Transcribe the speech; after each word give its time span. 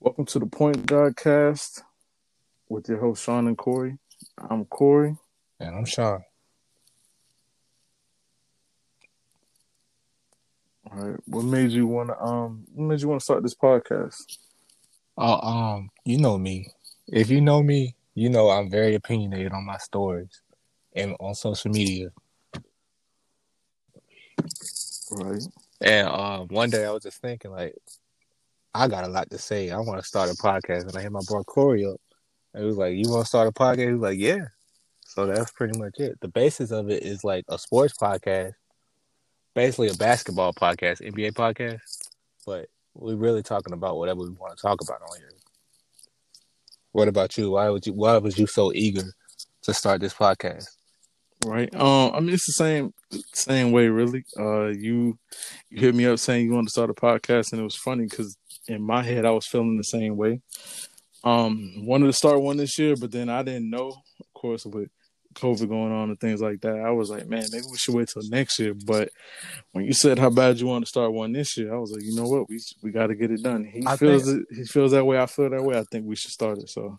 Welcome 0.00 0.26
to 0.26 0.38
the 0.38 0.46
PointGodCast 0.46 1.82
with 2.68 2.88
your 2.88 3.00
host 3.00 3.24
Sean 3.24 3.48
and 3.48 3.58
Corey. 3.58 3.98
I'm 4.48 4.64
Corey. 4.64 5.16
And 5.58 5.74
I'm 5.74 5.84
Sean. 5.84 6.22
All 10.88 10.98
right. 11.04 11.20
What 11.26 11.44
made 11.46 11.72
you 11.72 11.88
want 11.88 12.10
to 12.10 12.22
um 12.22 12.64
what 12.72 12.86
made 12.86 13.00
you 13.00 13.08
want 13.08 13.20
to 13.20 13.24
start 13.24 13.42
this 13.42 13.56
podcast? 13.56 14.38
Oh, 15.16 15.40
um, 15.40 15.90
you 16.04 16.18
know 16.18 16.38
me. 16.38 16.68
If 17.08 17.28
you 17.28 17.40
know 17.40 17.60
me, 17.60 17.96
you 18.14 18.30
know 18.30 18.50
I'm 18.50 18.70
very 18.70 18.94
opinionated 18.94 19.50
on 19.50 19.66
my 19.66 19.78
stories 19.78 20.42
and 20.94 21.16
on 21.18 21.34
social 21.34 21.72
media. 21.72 22.10
Right. 25.10 25.42
And 25.80 26.06
um, 26.06 26.46
one 26.48 26.70
day 26.70 26.84
I 26.84 26.92
was 26.92 27.02
just 27.02 27.20
thinking, 27.20 27.50
like, 27.50 27.74
I 28.78 28.86
got 28.86 29.02
a 29.02 29.08
lot 29.08 29.28
to 29.30 29.38
say. 29.38 29.70
I 29.70 29.78
want 29.78 30.00
to 30.00 30.06
start 30.06 30.30
a 30.30 30.34
podcast, 30.34 30.86
and 30.86 30.96
I 30.96 31.02
hit 31.02 31.10
my 31.10 31.20
boy 31.26 31.42
Corey 31.42 31.84
up. 31.84 32.00
And 32.54 32.62
he 32.62 32.66
was 32.68 32.76
like, 32.76 32.94
"You 32.94 33.10
want 33.10 33.24
to 33.24 33.28
start 33.28 33.48
a 33.48 33.52
podcast?" 33.52 33.86
He 33.88 33.92
was 33.92 34.00
like, 34.00 34.18
"Yeah." 34.20 34.44
So 35.04 35.26
that's 35.26 35.50
pretty 35.50 35.76
much 35.76 35.98
it. 35.98 36.20
The 36.20 36.28
basis 36.28 36.70
of 36.70 36.88
it 36.88 37.02
is 37.02 37.24
like 37.24 37.44
a 37.48 37.58
sports 37.58 37.94
podcast, 38.00 38.52
basically 39.54 39.88
a 39.88 39.94
basketball 39.94 40.52
podcast, 40.54 41.02
NBA 41.02 41.32
podcast, 41.32 41.80
but 42.46 42.68
we're 42.94 43.16
really 43.16 43.42
talking 43.42 43.72
about 43.72 43.96
whatever 43.96 44.20
we 44.20 44.30
want 44.30 44.56
to 44.56 44.62
talk 44.62 44.80
about 44.80 45.02
on 45.02 45.18
here. 45.18 45.32
What 46.92 47.08
about 47.08 47.36
you? 47.36 47.50
Why 47.50 47.70
would 47.70 47.84
you? 47.84 47.94
Why 47.94 48.16
was 48.18 48.38
you 48.38 48.46
so 48.46 48.72
eager 48.72 49.12
to 49.62 49.74
start 49.74 50.00
this 50.00 50.14
podcast? 50.14 50.68
Right. 51.44 51.74
Um. 51.74 52.12
I 52.14 52.20
mean, 52.20 52.34
it's 52.34 52.46
the 52.46 52.52
same 52.52 52.94
same 53.32 53.72
way, 53.72 53.88
really. 53.88 54.24
Uh, 54.38 54.66
you 54.66 55.18
you 55.68 55.80
hit 55.80 55.96
me 55.96 56.06
up 56.06 56.20
saying 56.20 56.46
you 56.46 56.52
want 56.52 56.68
to 56.68 56.72
start 56.72 56.90
a 56.90 56.94
podcast, 56.94 57.50
and 57.50 57.60
it 57.60 57.64
was 57.64 57.74
funny 57.74 58.04
because 58.04 58.36
in 58.68 58.82
my 58.82 59.02
head 59.02 59.24
I 59.24 59.30
was 59.30 59.46
feeling 59.46 59.76
the 59.76 59.82
same 59.84 60.16
way. 60.16 60.40
Um, 61.24 61.72
wanted 61.86 62.06
to 62.06 62.12
start 62.12 62.40
one 62.40 62.56
this 62.58 62.78
year, 62.78 62.94
but 62.96 63.10
then 63.10 63.28
I 63.28 63.42
didn't 63.42 63.68
know, 63.70 63.88
of 64.20 64.26
course, 64.34 64.64
with 64.64 64.88
COVID 65.34 65.68
going 65.68 65.92
on 65.92 66.10
and 66.10 66.18
things 66.20 66.40
like 66.40 66.60
that. 66.62 66.76
I 66.78 66.90
was 66.90 67.10
like, 67.10 67.26
man, 67.26 67.44
maybe 67.52 67.64
we 67.70 67.76
should 67.76 67.94
wait 67.94 68.08
till 68.08 68.22
next 68.28 68.58
year. 68.58 68.74
But 68.86 69.10
when 69.72 69.84
you 69.84 69.92
said 69.92 70.18
how 70.18 70.30
bad 70.30 70.58
you 70.60 70.66
want 70.66 70.84
to 70.84 70.88
start 70.88 71.12
one 71.12 71.32
this 71.32 71.56
year, 71.56 71.74
I 71.74 71.78
was 71.78 71.90
like, 71.92 72.02
you 72.04 72.14
know 72.14 72.28
what, 72.28 72.48
we 72.48 72.60
we 72.82 72.90
got 72.92 73.08
to 73.08 73.14
get 73.16 73.30
it 73.32 73.42
done. 73.42 73.64
He 73.64 73.82
I 73.86 73.96
feels 73.96 74.24
think- 74.24 74.46
it. 74.50 74.56
He 74.56 74.64
feels 74.64 74.92
that 74.92 75.04
way. 75.04 75.18
I 75.18 75.26
feel 75.26 75.50
that 75.50 75.62
way. 75.62 75.76
I 75.78 75.84
think 75.90 76.06
we 76.06 76.16
should 76.16 76.30
start 76.30 76.58
it. 76.58 76.68
So 76.70 76.98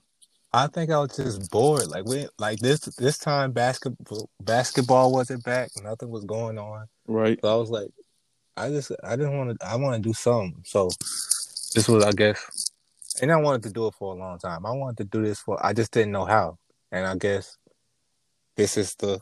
I 0.52 0.68
think 0.68 0.92
I 0.92 1.00
was 1.00 1.16
just 1.16 1.50
bored. 1.50 1.88
Like 1.88 2.06
we 2.06 2.28
like 2.38 2.60
this 2.60 2.80
this 2.98 3.18
time 3.18 3.52
basketball 3.54 4.30
basketball 4.42 5.12
wasn't 5.14 5.44
back. 5.44 5.70
Nothing 5.82 6.10
was 6.10 6.26
going 6.26 6.58
on. 6.58 6.88
right, 7.08 7.40
So 7.42 7.54
I 7.54 7.56
was 7.56 7.70
like, 7.70 7.90
I 8.58 8.70
just 8.70 8.92
I 9.04 9.16
didn't 9.16 9.38
want 9.38 9.60
to. 9.60 9.66
I 9.66 9.76
want 9.78 9.96
to 10.02 10.08
do 10.10 10.14
something. 10.14 10.62
So 10.66 10.90
this 11.74 11.88
was, 11.88 12.04
I 12.04 12.12
guess, 12.12 12.72
and 13.22 13.32
I 13.32 13.38
wanted 13.38 13.64
to 13.64 13.72
do 13.72 13.88
it 13.88 13.94
for 13.96 14.14
a 14.14 14.18
long 14.18 14.38
time. 14.40 14.66
I 14.66 14.72
wanted 14.72 14.98
to 14.98 15.04
do 15.18 15.24
this 15.26 15.40
for. 15.40 15.64
I 15.66 15.74
just 15.74 15.92
didn't 15.92 16.12
know 16.12 16.26
how, 16.26 16.58
and 16.92 17.06
I 17.06 17.16
guess 17.16 17.58
this 18.56 18.78
is 18.78 18.96
the 18.96 19.20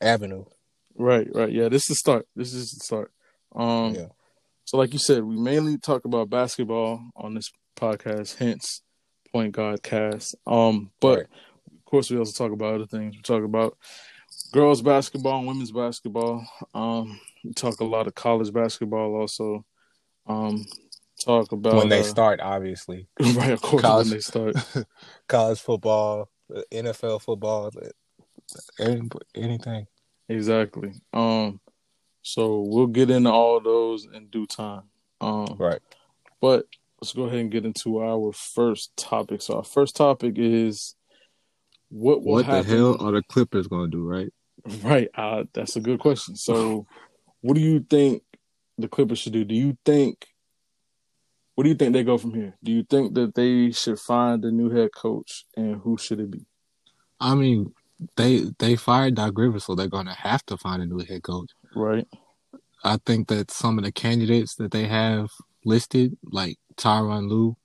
avenue. 0.00 0.44
right, 0.96 1.28
right. 1.34 1.50
Yeah, 1.52 1.68
this 1.68 1.82
is 1.82 1.88
the 1.88 1.94
start. 1.96 2.26
This 2.36 2.52
is 2.54 2.70
the 2.72 2.84
start. 2.84 3.12
Um. 3.54 3.94
Yeah. 3.94 4.06
So, 4.66 4.78
like 4.78 4.92
you 4.92 4.98
said, 4.98 5.22
we 5.22 5.36
mainly 5.38 5.76
talk 5.78 6.04
about 6.06 6.30
basketball 6.30 7.00
on 7.16 7.34
this 7.34 7.50
podcast. 7.76 8.36
Hence, 8.36 8.82
PointGodCast. 9.34 10.34
Um. 10.46 10.90
But 11.00 11.18
Right. 11.18 11.26
of 11.72 11.84
course, 11.84 12.10
we 12.10 12.18
also 12.18 12.32
talk 12.32 12.52
about 12.52 12.74
other 12.74 12.86
things. 12.86 13.16
We 13.16 13.22
talk 13.22 13.44
about 13.44 13.76
girls 14.52 14.82
basketball 14.82 15.38
and 15.38 15.48
women's 15.48 15.72
basketball. 15.72 16.46
Um, 16.74 17.20
we 17.44 17.52
talk 17.52 17.80
a 17.80 17.84
lot 17.84 18.06
of 18.06 18.14
college 18.14 18.52
basketball 18.52 19.14
also. 19.16 19.64
Um, 20.26 20.64
talk 21.24 21.52
about 21.52 21.74
when 21.76 21.88
they 21.88 22.00
uh, 22.00 22.04
start, 22.04 22.40
obviously, 22.40 23.08
right, 23.20 23.50
of 23.52 23.62
course, 23.62 23.82
college- 23.82 24.06
when 24.06 24.14
they 24.14 24.20
start. 24.20 24.54
college 25.28 25.60
football, 25.60 26.28
NFL 26.72 27.22
football, 27.22 27.70
any- 28.78 29.08
anything. 29.34 29.86
exactly. 30.28 30.92
Um, 31.12 31.60
so 32.22 32.64
we'll 32.66 32.86
get 32.86 33.10
into 33.10 33.30
all 33.30 33.60
those 33.60 34.06
in 34.12 34.28
due 34.28 34.46
time. 34.46 34.82
Um, 35.20 35.56
Right. 35.58 35.80
but 36.40 36.66
let's 37.00 37.12
go 37.12 37.24
ahead 37.24 37.38
and 37.40 37.50
get 37.50 37.64
into 37.64 38.02
our 38.02 38.32
first 38.32 38.96
topic. 38.96 39.42
So 39.42 39.56
our 39.56 39.64
first 39.64 39.96
topic 39.96 40.34
is 40.36 40.94
what 41.88 42.22
will 42.22 42.32
What 42.34 42.46
the 42.46 42.62
hell 42.62 42.96
are 43.02 43.12
the 43.12 43.22
Clippers 43.22 43.68
going 43.68 43.90
to 43.90 43.96
do? 43.96 44.04
Right. 44.06 44.32
Right. 44.82 45.08
Uh, 45.14 45.44
that's 45.52 45.76
a 45.76 45.80
good 45.80 45.98
question. 46.00 46.36
So, 46.36 46.86
what 47.42 47.54
do 47.54 47.60
you 47.60 47.80
think 47.80 48.22
the 48.78 48.88
Clippers 48.88 49.18
should 49.18 49.34
do? 49.34 49.44
Do 49.44 49.54
you 49.54 49.76
think? 49.84 50.26
What 51.54 51.64
do 51.64 51.70
you 51.70 51.76
think 51.76 51.92
they 51.92 52.02
go 52.02 52.18
from 52.18 52.34
here? 52.34 52.56
Do 52.62 52.72
you 52.72 52.82
think 52.82 53.14
that 53.14 53.34
they 53.34 53.70
should 53.70 53.98
find 53.98 54.44
a 54.44 54.50
new 54.50 54.70
head 54.70 54.90
coach, 54.94 55.44
and 55.56 55.76
who 55.76 55.96
should 55.96 56.20
it 56.20 56.30
be? 56.30 56.46
I 57.20 57.34
mean, 57.34 57.72
they 58.16 58.46
they 58.58 58.76
fired 58.76 59.14
Doc 59.14 59.34
Rivers, 59.36 59.64
so 59.64 59.74
they're 59.74 59.86
going 59.86 60.06
to 60.06 60.12
have 60.12 60.44
to 60.46 60.56
find 60.56 60.82
a 60.82 60.86
new 60.86 60.98
head 60.98 61.22
coach. 61.22 61.50
Right. 61.74 62.06
I 62.82 62.98
think 63.06 63.28
that 63.28 63.50
some 63.50 63.78
of 63.78 63.84
the 63.84 63.92
candidates 63.92 64.56
that 64.56 64.72
they 64.72 64.86
have 64.86 65.30
listed, 65.64 66.16
like 66.24 66.58
Tyronn 66.76 67.28
Lue, 67.28 67.56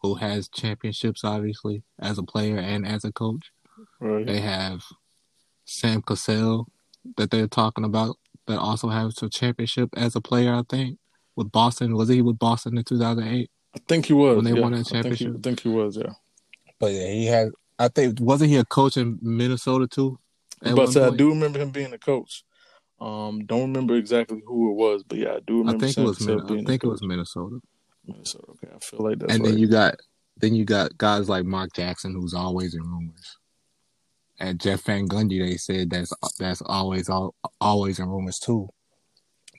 who 0.00 0.14
has 0.16 0.48
championships 0.48 1.24
obviously 1.24 1.82
as 2.00 2.18
a 2.18 2.22
player 2.22 2.58
and 2.58 2.86
as 2.86 3.04
a 3.04 3.12
coach. 3.12 3.52
Right. 4.00 4.26
They 4.26 4.40
have 4.40 4.82
Sam 5.64 6.02
Cassell 6.02 6.68
that 7.16 7.30
they're 7.30 7.48
talking 7.48 7.84
about 7.84 8.16
that 8.46 8.58
also 8.58 8.88
has 8.88 9.22
a 9.22 9.28
championship 9.28 9.90
as 9.96 10.16
a 10.16 10.20
player. 10.20 10.54
I 10.54 10.62
think 10.68 10.98
with 11.36 11.50
Boston 11.52 11.94
was 11.96 12.08
he 12.08 12.22
with 12.22 12.38
Boston 12.38 12.76
in 12.78 12.84
2008? 12.84 13.50
I 13.74 13.78
think 13.88 14.06
he 14.06 14.12
was 14.12 14.36
When 14.36 14.44
they 14.44 14.52
yeah. 14.52 14.60
won 14.60 14.72
that 14.72 14.80
I 14.80 14.82
think 14.82 14.88
he- 14.88 14.94
championship? 14.94 15.34
I 15.36 15.40
think 15.42 15.60
he 15.60 15.68
was. 15.68 15.96
Yeah. 15.96 16.12
But 16.78 16.92
yeah, 16.92 17.06
he 17.10 17.26
had. 17.26 17.48
I 17.78 17.88
think 17.88 18.20
wasn't 18.20 18.50
he 18.50 18.56
a 18.56 18.64
coach 18.64 18.96
in 18.96 19.18
Minnesota 19.22 19.86
too? 19.86 20.18
but 20.60 20.76
one 20.76 20.96
I 20.98 21.10
do 21.16 21.30
remember 21.30 21.58
him 21.58 21.70
being 21.70 21.92
a 21.92 21.98
coach. 21.98 22.44
Um, 23.00 23.44
don't 23.46 23.62
remember 23.72 23.96
exactly 23.96 24.40
who 24.46 24.70
it 24.70 24.74
was, 24.74 25.02
but 25.02 25.18
yeah, 25.18 25.32
I 25.34 25.40
do 25.40 25.56
I 25.56 25.58
remember. 25.58 25.86
think 25.86 25.98
it 25.98 26.02
was. 26.02 26.18
Cassell 26.18 26.36
Min- 26.36 26.44
I 26.44 26.48
being 26.48 26.60
a 26.64 26.66
think 26.68 26.84
it 26.84 26.88
was. 26.88 27.02
Minnesota. 27.02 27.58
Minnesota. 28.06 28.44
Okay, 28.50 28.68
I 28.74 28.78
feel 28.78 29.00
like 29.00 29.18
that's 29.18 29.34
and 29.34 29.42
right. 29.42 29.50
then 29.50 29.58
you 29.58 29.66
got 29.68 29.94
then 30.36 30.54
you 30.54 30.64
got 30.64 30.96
guys 30.98 31.28
like 31.28 31.44
Mark 31.44 31.72
Jackson, 31.72 32.12
who's 32.14 32.34
always 32.34 32.74
in 32.74 32.82
rumors, 32.82 33.38
and 34.38 34.60
Jeff 34.60 34.82
Van 34.82 35.08
Gundy. 35.08 35.44
They 35.44 35.56
said 35.56 35.90
that's 35.90 36.12
that's 36.38 36.62
always 36.66 37.08
all, 37.08 37.34
always 37.60 37.98
in 37.98 38.08
rumors 38.08 38.38
too. 38.38 38.68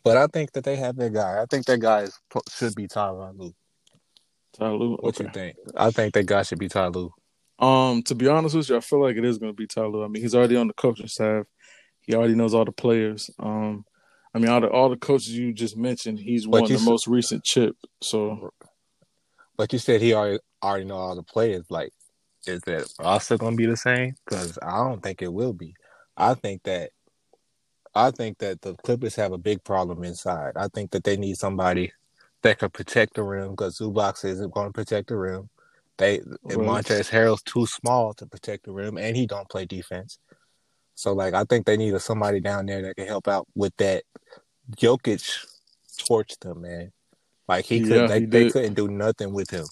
But 0.03 0.18
I 0.18 0.28
think 0.28 0.52
that 0.53 0.64
they 0.64 0.75
have 0.75 0.96
their 0.97 1.09
guy. 1.09 1.41
I 1.41 1.46
think 1.50 1.66
that 1.66 1.80
guy 1.80 2.02
is, 2.02 2.19
should 2.50 2.75
be 2.75 2.88
Tyronn 2.88 3.38
Lue. 3.40 3.53
Ty 4.58 4.69
Lue. 4.72 4.97
What 5.00 5.16
Okay. 5.16 5.24
you 5.25 5.30
think? 5.34 5.56
I 5.75 5.91
think 5.91 6.14
that 6.14 6.25
guy 6.25 6.44
should 6.44 6.59
be 6.59 6.68
Ty 6.68 6.88
Lue. 6.88 7.12
Um, 7.59 8.03
to 8.03 8.16
be 8.16 8.28
honest 8.28 8.56
with 8.56 8.69
you, 8.69 8.78
I 8.78 8.81
feel 8.81 9.02
like 9.02 9.16
it 9.16 9.24
is 9.25 9.38
going 9.38 9.52
to 9.52 9.56
be 9.56 9.68
Ty 9.68 9.86
Lue. 9.86 10.03
I 10.03 10.08
mean, 10.08 10.22
he's 10.22 10.36
already 10.36 10.58
on 10.58 10.68
the 10.68 10.74
coaching 10.74 11.08
staff. 11.08 11.46
He 12.02 12.14
already 12.14 12.36
knows 12.36 12.53
all 12.53 12.66
the 12.66 12.72
players. 12.74 13.30
Um, 13.40 13.86
I 14.34 14.40
mean, 14.40 14.50
all 14.50 14.59
the 14.62 14.68
all 14.69 14.90
the 14.90 14.97
coaches 14.97 15.30
you 15.31 15.53
just 15.53 15.78
mentioned, 15.78 16.20
he's 16.20 16.46
But 16.46 16.62
won 16.64 16.70
the 16.70 16.75
s- 16.78 16.85
most 16.85 17.08
recent 17.08 17.44
chip. 17.44 17.78
So 18.02 18.50
But 19.56 19.72
you 19.72 19.80
said 19.80 20.02
he 20.02 20.14
already 20.14 20.40
already 20.62 20.85
know 20.85 20.96
all 20.96 21.16
the 21.16 21.24
players. 21.24 21.66
Like, 21.70 21.94
is 22.46 22.62
that 22.62 22.91
roster 23.00 23.38
gonna 23.38 23.56
be 23.56 23.68
the 23.68 23.78
same? 23.78 24.16
Because 24.25 24.58
I 24.62 24.78
don't 24.78 25.02
think 25.02 25.22
it 25.22 25.31
will 25.31 25.53
be. 25.53 25.75
I 26.18 26.34
think 26.34 26.64
that 26.64 26.90
I 27.96 28.12
think 28.12 28.40
that 28.40 28.62
the 28.62 28.76
Clippers 28.76 29.16
have 29.16 29.31
a 29.34 29.38
big 29.38 29.64
problem 29.64 30.04
inside. 30.04 30.54
I 30.56 30.68
think 30.68 30.92
that 30.92 31.04
they 31.04 31.18
need 31.18 31.38
somebody 31.38 31.92
that 32.42 32.59
can 32.59 32.70
protect 32.70 33.16
the 33.16 33.24
rim 33.24 33.52
because 33.52 33.78
Zubac 33.80 34.24
isn't 34.26 34.54
going 34.54 34.68
to 34.68 34.74
protect 34.74 35.09
the 35.09 35.18
rim. 35.18 35.50
They 35.98 36.22
Right. 36.44 36.84
Montrezl 36.86 37.09
Harrell's 37.09 37.44
too 37.44 37.68
small 37.68 38.14
to 38.16 38.26
protect 38.26 38.66
the 38.66 38.72
rim, 38.72 38.98
and 38.98 39.16
he 39.16 39.28
don't 39.28 39.50
play 39.50 39.66
defense. 39.66 40.18
So, 40.96 41.14
like, 41.14 41.34
I 41.34 41.44
think 41.44 41.66
they 41.66 41.78
need 41.78 42.00
somebody 42.02 42.40
down 42.40 42.66
there 42.66 42.82
that 42.82 42.96
can 42.96 43.08
help 43.08 43.28
out 43.28 43.48
with 43.56 43.76
that. 43.78 44.03
Jokic 44.78 45.46
torched 46.00 46.40
them, 46.40 46.62
man. 46.62 46.92
Like 47.48 47.66
he 47.66 47.80
Yeah, 47.80 48.08
could, 48.08 48.08
they, 48.08 48.20
he 48.22 48.26
they 48.26 48.46
did. 48.46 48.53
couldn't 48.53 48.74
do 48.74 48.88
nothing 48.88 49.34
with 49.34 49.50
him. 49.50 49.66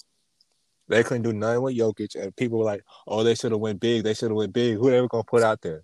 They 0.88 1.04
couldn't 1.04 1.24
do 1.24 1.34
nothing 1.34 1.62
with 1.62 1.78
Jokic, 1.78 2.22
and 2.22 2.36
people 2.36 2.60
were 2.60 2.66
like, 2.66 2.84
"Oh, 3.08 3.24
they 3.24 3.34
should 3.36 3.52
have 3.52 3.62
went 3.62 3.80
big. 3.80 4.04
They 4.04 4.14
should 4.14 4.30
have 4.30 4.36
went 4.36 4.54
big. 4.54 4.78
Who 4.78 4.90
they 4.92 5.00
were 5.00 5.08
gonna 5.08 5.24
put 5.24 5.42
out 5.42 5.62
there? 5.62 5.84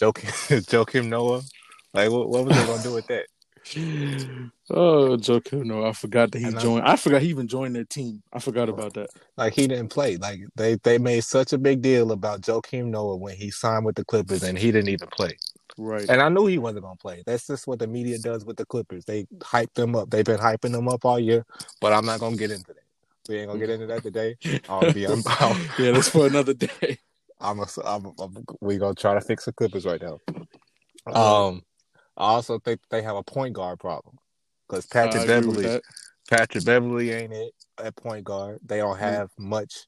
Joakim, 0.00 0.62
Joakim 0.66 1.08
Noah. 1.08 1.42
Like, 1.94 2.10
what, 2.10 2.28
what 2.28 2.44
was 2.44 2.54
they 2.54 2.66
gonna 2.66 2.82
do 2.82 2.92
with 2.92 3.06
that? 3.08 3.26
Oh, 4.70 5.16
Joe 5.16 5.40
Noah! 5.52 5.90
I 5.90 5.92
forgot 5.92 6.30
that 6.32 6.40
he 6.40 6.46
And 6.46 6.60
joined. 6.60 6.84
I 6.84 6.96
forgot 6.96 7.22
he 7.22 7.28
even 7.30 7.48
joined 7.48 7.74
their 7.74 7.84
team. 7.84 8.22
I 8.32 8.38
forgot 8.38 8.68
about 8.68 8.94
that. 8.94 9.08
Like, 9.36 9.54
he 9.54 9.66
didn't 9.66 9.88
play. 9.88 10.18
Like, 10.18 10.40
they 10.56 10.74
they 10.76 10.98
made 10.98 11.24
such 11.24 11.54
a 11.54 11.58
big 11.58 11.80
deal 11.80 12.12
about 12.12 12.42
Joakim 12.42 12.86
Noah 12.86 13.16
when 13.16 13.36
he 13.36 13.50
signed 13.50 13.86
with 13.86 13.96
the 13.96 14.04
Clippers, 14.04 14.42
and 14.42 14.58
he 14.58 14.70
didn't 14.70 14.90
even 14.90 15.08
play. 15.08 15.38
Right. 15.78 16.10
And 16.10 16.20
I 16.20 16.28
knew 16.28 16.46
he 16.46 16.58
wasn't 16.58 16.84
gonna 16.84 16.96
play. 16.96 17.22
That's 17.24 17.46
just 17.46 17.66
what 17.66 17.78
the 17.78 17.86
media 17.86 18.18
does 18.18 18.44
with 18.44 18.58
the 18.58 18.66
Clippers. 18.66 19.04
They 19.06 19.26
hype 19.42 19.72
them 19.74 19.96
up. 19.96 20.10
They've 20.10 20.24
been 20.24 20.38
hyping 20.38 20.72
them 20.72 20.88
up 20.88 21.04
all 21.04 21.18
year. 21.18 21.46
But 21.80 21.94
I'm 21.94 22.04
not 22.04 22.20
gonna 22.20 22.36
get 22.36 22.50
into 22.50 22.74
that. 22.74 22.82
We 23.28 23.38
ain't 23.38 23.48
gonna 23.48 23.60
get 23.60 23.70
into 23.70 23.86
that 23.86 24.02
today. 24.02 24.36
I'll 24.68 24.86
be. 24.92 25.06
I'm, 25.08 25.22
yeah, 25.78 25.92
that's 25.92 26.10
for 26.10 26.26
another 26.26 26.54
day. 26.54 26.98
I'm, 27.40 27.60
a, 27.60 27.66
I'm, 27.84 28.12
I'm 28.18 28.44
we 28.60 28.78
gonna 28.78 28.94
try 28.94 29.14
to 29.14 29.20
fix 29.20 29.44
the 29.44 29.52
Clippers 29.52 29.86
right 29.86 30.02
now. 30.02 30.18
Um, 31.06 31.62
I 32.16 32.24
also 32.24 32.58
think 32.58 32.80
they 32.90 33.02
have 33.02 33.16
a 33.16 33.22
point 33.22 33.54
guard 33.54 33.78
problem 33.78 34.16
because 34.68 34.86
Patrick 34.86 35.26
Beverley. 35.26 35.80
Patrick 36.28 36.64
Beverley 36.64 37.10
ain't 37.12 37.32
it 37.32 37.54
at 37.82 37.96
point 37.96 38.24
guard. 38.24 38.58
They 38.62 38.78
don't 38.78 38.98
have 38.98 39.30
much 39.38 39.86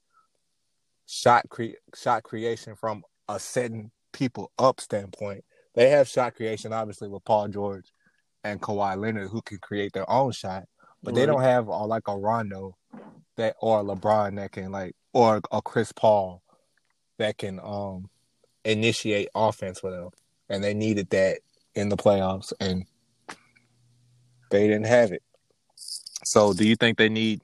shot 1.06 1.49
cre- 1.50 1.76
shot 1.94 2.23
creation 2.23 2.75
from 2.76 3.02
a 3.29 3.38
setting 3.38 3.91
people 4.12 4.52
up 4.58 4.81
standpoint. 4.81 5.44
They 5.75 5.91
have 5.91 6.08
shot 6.08 6.35
creation 6.35 6.73
obviously 6.73 7.08
with 7.08 7.25
Paul 7.25 7.49
George 7.49 7.93
and 8.43 8.61
Kawhi 8.61 8.97
Leonard 8.97 9.29
who 9.31 9.43
can 9.43 9.58
create 9.58 9.93
their 9.93 10.08
own 10.11 10.32
shot, 10.32 10.64
but 11.02 11.14
they 11.14 11.26
don't 11.26 11.43
have 11.43 11.69
uh, 11.69 11.87
like 11.87 12.08
a 12.08 12.17
Rondo 12.17 12.76
that 13.37 13.56
or 13.61 13.81
a 13.81 13.85
LeBron 13.85 14.37
that 14.37 14.52
can 14.52 14.73
like 14.73 14.94
or 15.12 15.41
a 15.52 15.61
Chris 15.61 15.93
Paul 15.93 16.43
that 17.20 17.38
can 17.38 17.61
um 17.62 18.11
initiate 18.64 19.28
offense 19.34 19.78
for 19.81 19.90
them. 19.90 20.11
And 20.49 20.64
they 20.64 20.75
needed 20.75 21.08
that 21.11 21.38
in 21.75 21.88
the 21.88 21.96
playoffs 21.96 22.52
and 22.61 22.84
they 24.50 24.67
didn't 24.67 24.87
have 24.87 25.12
it. 25.12 25.22
So 26.25 26.52
do 26.52 26.67
you 26.67 26.76
think 26.76 26.99
they 26.99 27.08
need 27.08 27.40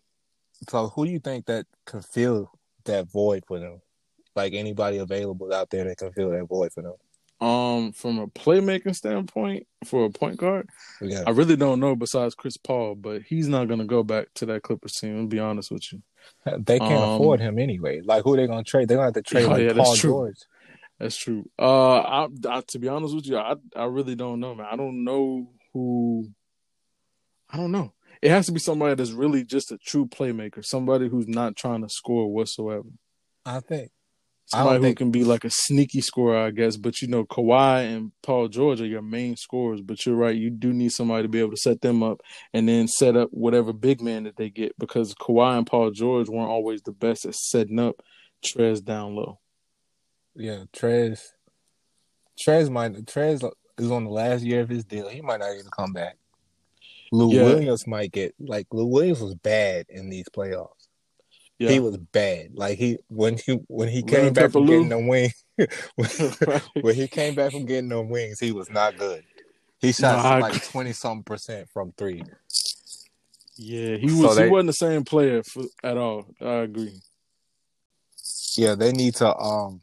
so 0.68 0.88
who 0.88 1.06
do 1.06 1.12
you 1.12 1.20
think 1.20 1.46
that 1.46 1.66
can 1.84 2.02
fill 2.02 2.50
that 2.84 3.10
void 3.10 3.44
for 3.46 3.58
them? 3.58 3.80
Like 4.34 4.54
anybody 4.54 4.98
available 4.98 5.52
out 5.52 5.70
there 5.70 5.84
that 5.84 5.98
can 5.98 6.12
fill 6.12 6.30
that 6.30 6.48
void 6.48 6.72
for 6.72 6.82
them? 6.82 6.94
Um, 7.38 7.92
from 7.92 8.18
a 8.18 8.26
playmaking 8.28 8.96
standpoint, 8.96 9.66
for 9.84 10.06
a 10.06 10.10
point 10.10 10.38
guard, 10.38 10.70
Yeah. 11.02 11.22
I 11.26 11.30
really 11.30 11.56
don't 11.56 11.80
know 11.80 11.94
besides 11.94 12.34
Chris 12.34 12.56
Paul, 12.56 12.94
but 12.94 13.22
he's 13.22 13.46
not 13.46 13.68
gonna 13.68 13.84
go 13.84 14.02
back 14.02 14.28
to 14.36 14.46
that 14.46 14.62
Clippers 14.62 14.94
team. 14.94 15.22
To 15.22 15.26
be 15.26 15.38
honest 15.38 15.70
with 15.70 15.92
you, 15.92 16.02
They 16.58 16.78
can't 16.78 16.92
Um, 16.94 17.14
afford 17.14 17.40
him 17.40 17.58
anyway. 17.58 18.00
Like 18.02 18.24
who 18.24 18.32
are 18.32 18.36
they 18.38 18.46
gonna 18.46 18.64
trade? 18.64 18.88
They're 18.88 18.96
gonna 18.96 19.08
have 19.08 19.14
to 19.14 19.22
trade 19.22 19.44
Oh, 19.46 19.48
like 19.50 19.60
yeah, 19.62 19.72
that's 19.74 19.86
Paul 19.88 19.96
true. 19.96 20.10
George. 20.10 20.36
that's 20.98 21.16
true. 21.16 21.44
Uh, 21.58 21.98
I, 21.98 22.28
I 22.48 22.60
to 22.68 22.78
be 22.78 22.88
honest 22.88 23.14
with 23.14 23.26
you, 23.26 23.36
I 23.36 23.56
I 23.76 23.84
really 23.84 24.14
don't 24.14 24.40
know, 24.40 24.54
man. 24.54 24.66
I 24.70 24.76
don't 24.76 25.04
know 25.04 25.50
who. 25.74 26.30
I 27.50 27.58
don't 27.58 27.70
know. 27.70 27.92
It 28.22 28.30
has 28.30 28.46
to 28.46 28.52
be 28.52 28.60
somebody 28.60 28.94
that's 28.94 29.12
really 29.12 29.44
just 29.44 29.70
a 29.72 29.76
true 29.78 30.06
playmaker, 30.06 30.64
somebody 30.64 31.06
who's 31.08 31.28
not 31.28 31.54
trying 31.54 31.82
to 31.82 31.88
score 31.90 32.32
whatsoever. 32.32 32.88
I 33.44 33.60
think. 33.60 33.90
I 34.52 34.58
Somebody 34.58 34.74
don't 34.76 34.82
who 34.82 34.86
think- 34.88 34.98
can 34.98 35.10
be 35.10 35.24
like 35.24 35.44
a 35.44 35.50
sneaky 35.50 36.00
scorer, 36.00 36.38
I 36.38 36.50
guess. 36.52 36.76
But 36.76 37.02
you 37.02 37.08
know, 37.08 37.24
Kawhi 37.24 37.96
and 37.96 38.12
Paul 38.22 38.46
George 38.48 38.80
are 38.80 38.86
your 38.86 39.02
main 39.02 39.34
scorers. 39.36 39.80
But 39.80 40.06
you're 40.06 40.14
right, 40.14 40.36
you 40.36 40.50
do 40.50 40.72
need 40.72 40.92
somebody 40.92 41.22
to 41.24 41.28
be 41.28 41.40
able 41.40 41.50
to 41.50 41.56
set 41.56 41.80
them 41.80 42.02
up 42.02 42.20
and 42.54 42.68
then 42.68 42.86
set 42.86 43.16
up 43.16 43.28
whatever 43.32 43.72
big 43.72 44.00
man 44.00 44.22
that 44.24 44.36
they 44.36 44.48
get 44.50 44.78
because 44.78 45.14
Kawhi 45.14 45.58
and 45.58 45.66
Paul 45.66 45.90
George 45.90 46.28
weren't 46.28 46.48
always 46.50 46.82
the 46.82 46.92
best 46.92 47.24
at 47.24 47.34
setting 47.34 47.80
up 47.80 47.96
Trez 48.44 48.84
down 48.84 49.16
low. 49.16 49.40
Yeah, 50.36 50.64
Trez. 50.72 51.20
Trez 52.38 52.70
might 52.70 52.92
Trez 53.06 53.42
is 53.78 53.90
on 53.90 54.04
the 54.04 54.10
last 54.10 54.44
year 54.44 54.60
of 54.60 54.68
his 54.68 54.84
deal. 54.84 55.08
He 55.08 55.22
might 55.22 55.40
not 55.40 55.54
even 55.54 55.70
come 55.76 55.92
back. 55.92 56.18
Lou 57.10 57.32
Yeah. 57.32 57.44
Williams 57.44 57.86
might 57.86 58.12
get 58.12 58.34
like 58.38 58.66
Lou 58.72 58.86
Williams 58.86 59.20
was 59.20 59.34
bad 59.34 59.86
in 59.88 60.08
these 60.10 60.26
playoffs. 60.28 60.68
Yeah, 61.58 61.70
He 61.70 61.80
was 61.80 61.96
bad. 61.96 62.50
Like 62.54 62.78
he 62.78 62.98
when 63.08 63.38
he 63.38 63.54
when 63.68 63.88
he 63.88 64.02
came 64.02 64.32
back 64.32 64.52
from 64.52 64.66
getting 64.66 64.88
the 64.90 64.98
wing 64.98 65.30
when, 65.96 66.60
when 66.82 66.94
he 66.94 67.08
came 67.08 67.34
back 67.34 67.52
from 67.52 67.64
getting 67.64 67.88
the 67.88 68.02
wings, 68.02 68.38
he 68.40 68.52
was 68.52 68.70
not 68.70 68.96
good. 68.96 69.24
He 69.80 69.92
shot 69.92 70.40
like 70.40 70.62
twenty 70.70 70.92
something 70.92 71.24
percent 71.24 71.68
from 71.72 71.92
three. 71.96 72.22
yeah, 73.56 73.96
he 73.96 74.08
So 74.08 74.28
was. 74.28 74.36
they- 74.36 74.44
he 74.44 74.50
wasn't 74.50 74.66
the 74.68 74.72
same 74.74 75.04
player 75.04 75.42
for, 75.42 75.64
at 75.82 75.96
all. 75.96 76.26
I 76.40 76.56
agree. 76.56 77.00
Yeah, 78.56 78.74
they 78.74 78.92
need 78.92 79.14
to 79.16 79.34
um 79.36 79.80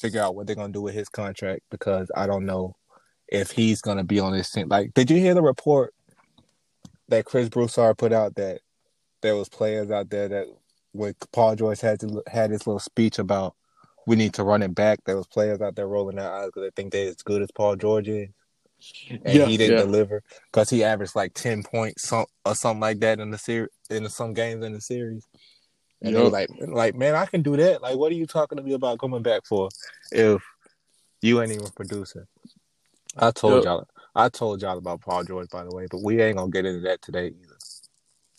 figure 0.00 0.22
out 0.22 0.34
what 0.34 0.46
they're 0.46 0.56
gonna 0.56 0.72
do 0.72 0.82
with 0.82 0.94
his 0.94 1.08
contract 1.08 1.62
because 1.70 2.10
I 2.16 2.26
don't 2.26 2.46
know 2.46 2.76
if 3.28 3.50
he's 3.50 3.80
gonna 3.80 4.04
be 4.04 4.20
on 4.20 4.32
this 4.32 4.50
team. 4.50 4.68
Like, 4.68 4.94
did 4.94 5.10
you 5.10 5.18
hear 5.18 5.34
the 5.34 5.42
report 5.42 5.94
that 7.08 7.24
Chris 7.24 7.48
Broussard 7.48 7.98
put 7.98 8.12
out 8.12 8.34
that 8.36 8.60
there 9.20 9.36
was 9.36 9.48
players 9.48 9.90
out 9.90 10.10
there 10.10 10.28
that 10.28 10.46
when 10.92 11.14
Paul 11.32 11.56
George 11.56 11.80
had 11.80 12.00
to, 12.00 12.22
had 12.26 12.50
his 12.50 12.66
little 12.66 12.80
speech 12.80 13.18
about 13.18 13.54
we 14.06 14.16
need 14.16 14.34
to 14.34 14.42
run 14.42 14.62
it 14.62 14.74
back, 14.74 15.00
there 15.04 15.16
was 15.16 15.26
players 15.26 15.60
out 15.60 15.76
there 15.76 15.86
rolling 15.86 16.16
their 16.16 16.32
eyes 16.32 16.46
because 16.46 16.62
they 16.62 16.70
think 16.70 16.92
they're 16.92 17.08
as 17.10 17.22
good 17.22 17.42
as 17.42 17.50
Paul 17.50 17.76
George 17.76 18.08
is, 18.08 18.28
and 19.10 19.20
Yeah, 19.26 19.46
he 19.46 19.56
didn't 19.56 19.78
yeah. 19.78 19.84
deliver 19.84 20.22
because 20.50 20.70
he 20.70 20.82
averaged 20.82 21.14
like 21.14 21.34
ten 21.34 21.62
points 21.62 22.10
or 22.12 22.26
something 22.54 22.80
like 22.80 23.00
that 23.00 23.20
in 23.20 23.30
the 23.30 23.38
series 23.38 23.68
in 23.90 24.08
some 24.08 24.32
games 24.32 24.64
in 24.64 24.72
the 24.72 24.80
series. 24.80 25.24
And 26.00 26.14
they 26.14 26.22
were 26.22 26.28
like, 26.28 26.48
like, 26.60 26.94
man, 26.94 27.16
I 27.16 27.26
can 27.26 27.42
do 27.42 27.56
that. 27.56 27.82
Like, 27.82 27.96
what 27.96 28.12
are 28.12 28.14
you 28.14 28.26
talking 28.26 28.56
to 28.56 28.62
me 28.62 28.72
about 28.72 28.98
coming 28.98 29.22
back 29.22 29.44
for 29.44 29.68
if 30.12 30.42
you 31.20 31.42
ain't 31.42 31.52
even 31.52 31.68
producing? 31.74 32.26
I 33.16 33.32
told 33.32 33.64
Yup. 33.64 33.64
y'all, 33.64 33.88
I 34.14 34.28
told 34.28 34.62
y'all 34.62 34.78
about 34.78 35.00
Paul 35.00 35.24
George, 35.24 35.48
by 35.50 35.64
the 35.64 35.74
way, 35.74 35.86
but 35.90 36.02
we 36.02 36.22
ain't 36.22 36.36
gonna 36.36 36.50
get 36.50 36.66
into 36.66 36.80
that 36.82 37.02
today 37.02 37.26
either. 37.26 37.56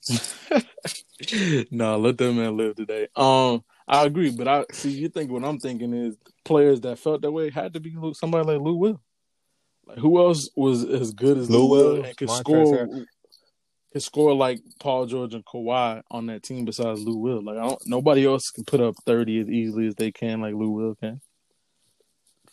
no, 1.72 1.98
let 1.98 2.18
that 2.18 2.34
man 2.34 2.58
live 2.58 2.76
today. 2.76 3.08
Um, 3.16 3.64
I 3.88 4.06
agree, 4.06 4.32
but 4.32 4.48
I 4.48 4.66
see. 4.72 4.92
You 4.92 5.10
think 5.10 5.32
what 5.32 5.44
I'm 5.44 5.60
thinking 5.60 5.94
is 5.94 6.18
players 6.46 6.82
that 6.82 7.00
felt 7.00 7.22
that 7.22 7.32
way 7.32 7.50
had 7.50 7.74
to 7.74 7.80
be 7.80 7.96
somebody 8.14 8.46
like 8.46 8.62
Lou 8.62 8.76
Will. 8.76 9.02
Like 9.88 9.98
who 9.98 10.20
else 10.20 10.50
was 10.56 10.84
as 10.86 11.12
good 11.14 11.38
as 11.38 11.50
Lou 11.50 11.62
Lou, 11.62 11.70
Will 11.70 11.94
Will, 11.94 12.04
and 12.06 12.18
could 12.18 12.30
score? 12.30 12.88
Could 13.92 14.04
score 14.04 14.36
like 14.36 14.60
Paul 14.80 15.08
George 15.08 15.34
and 15.34 15.44
Kawhi 15.44 16.04
on 16.12 16.28
that 16.28 16.44
team 16.44 16.66
besides 16.66 17.02
Lou 17.02 17.18
Will. 17.18 17.44
Like 17.44 17.58
I 17.58 17.68
don't, 17.68 17.82
nobody 17.88 18.26
else 18.26 18.52
can 18.52 18.64
put 18.64 18.82
up 18.82 18.94
thirty 19.06 19.40
as 19.40 19.50
easily 19.50 19.88
as 19.88 19.96
they 19.96 20.12
can, 20.12 20.42
like 20.42 20.54
Lou 20.54 20.70
Will 20.70 20.96
can. 20.96 21.22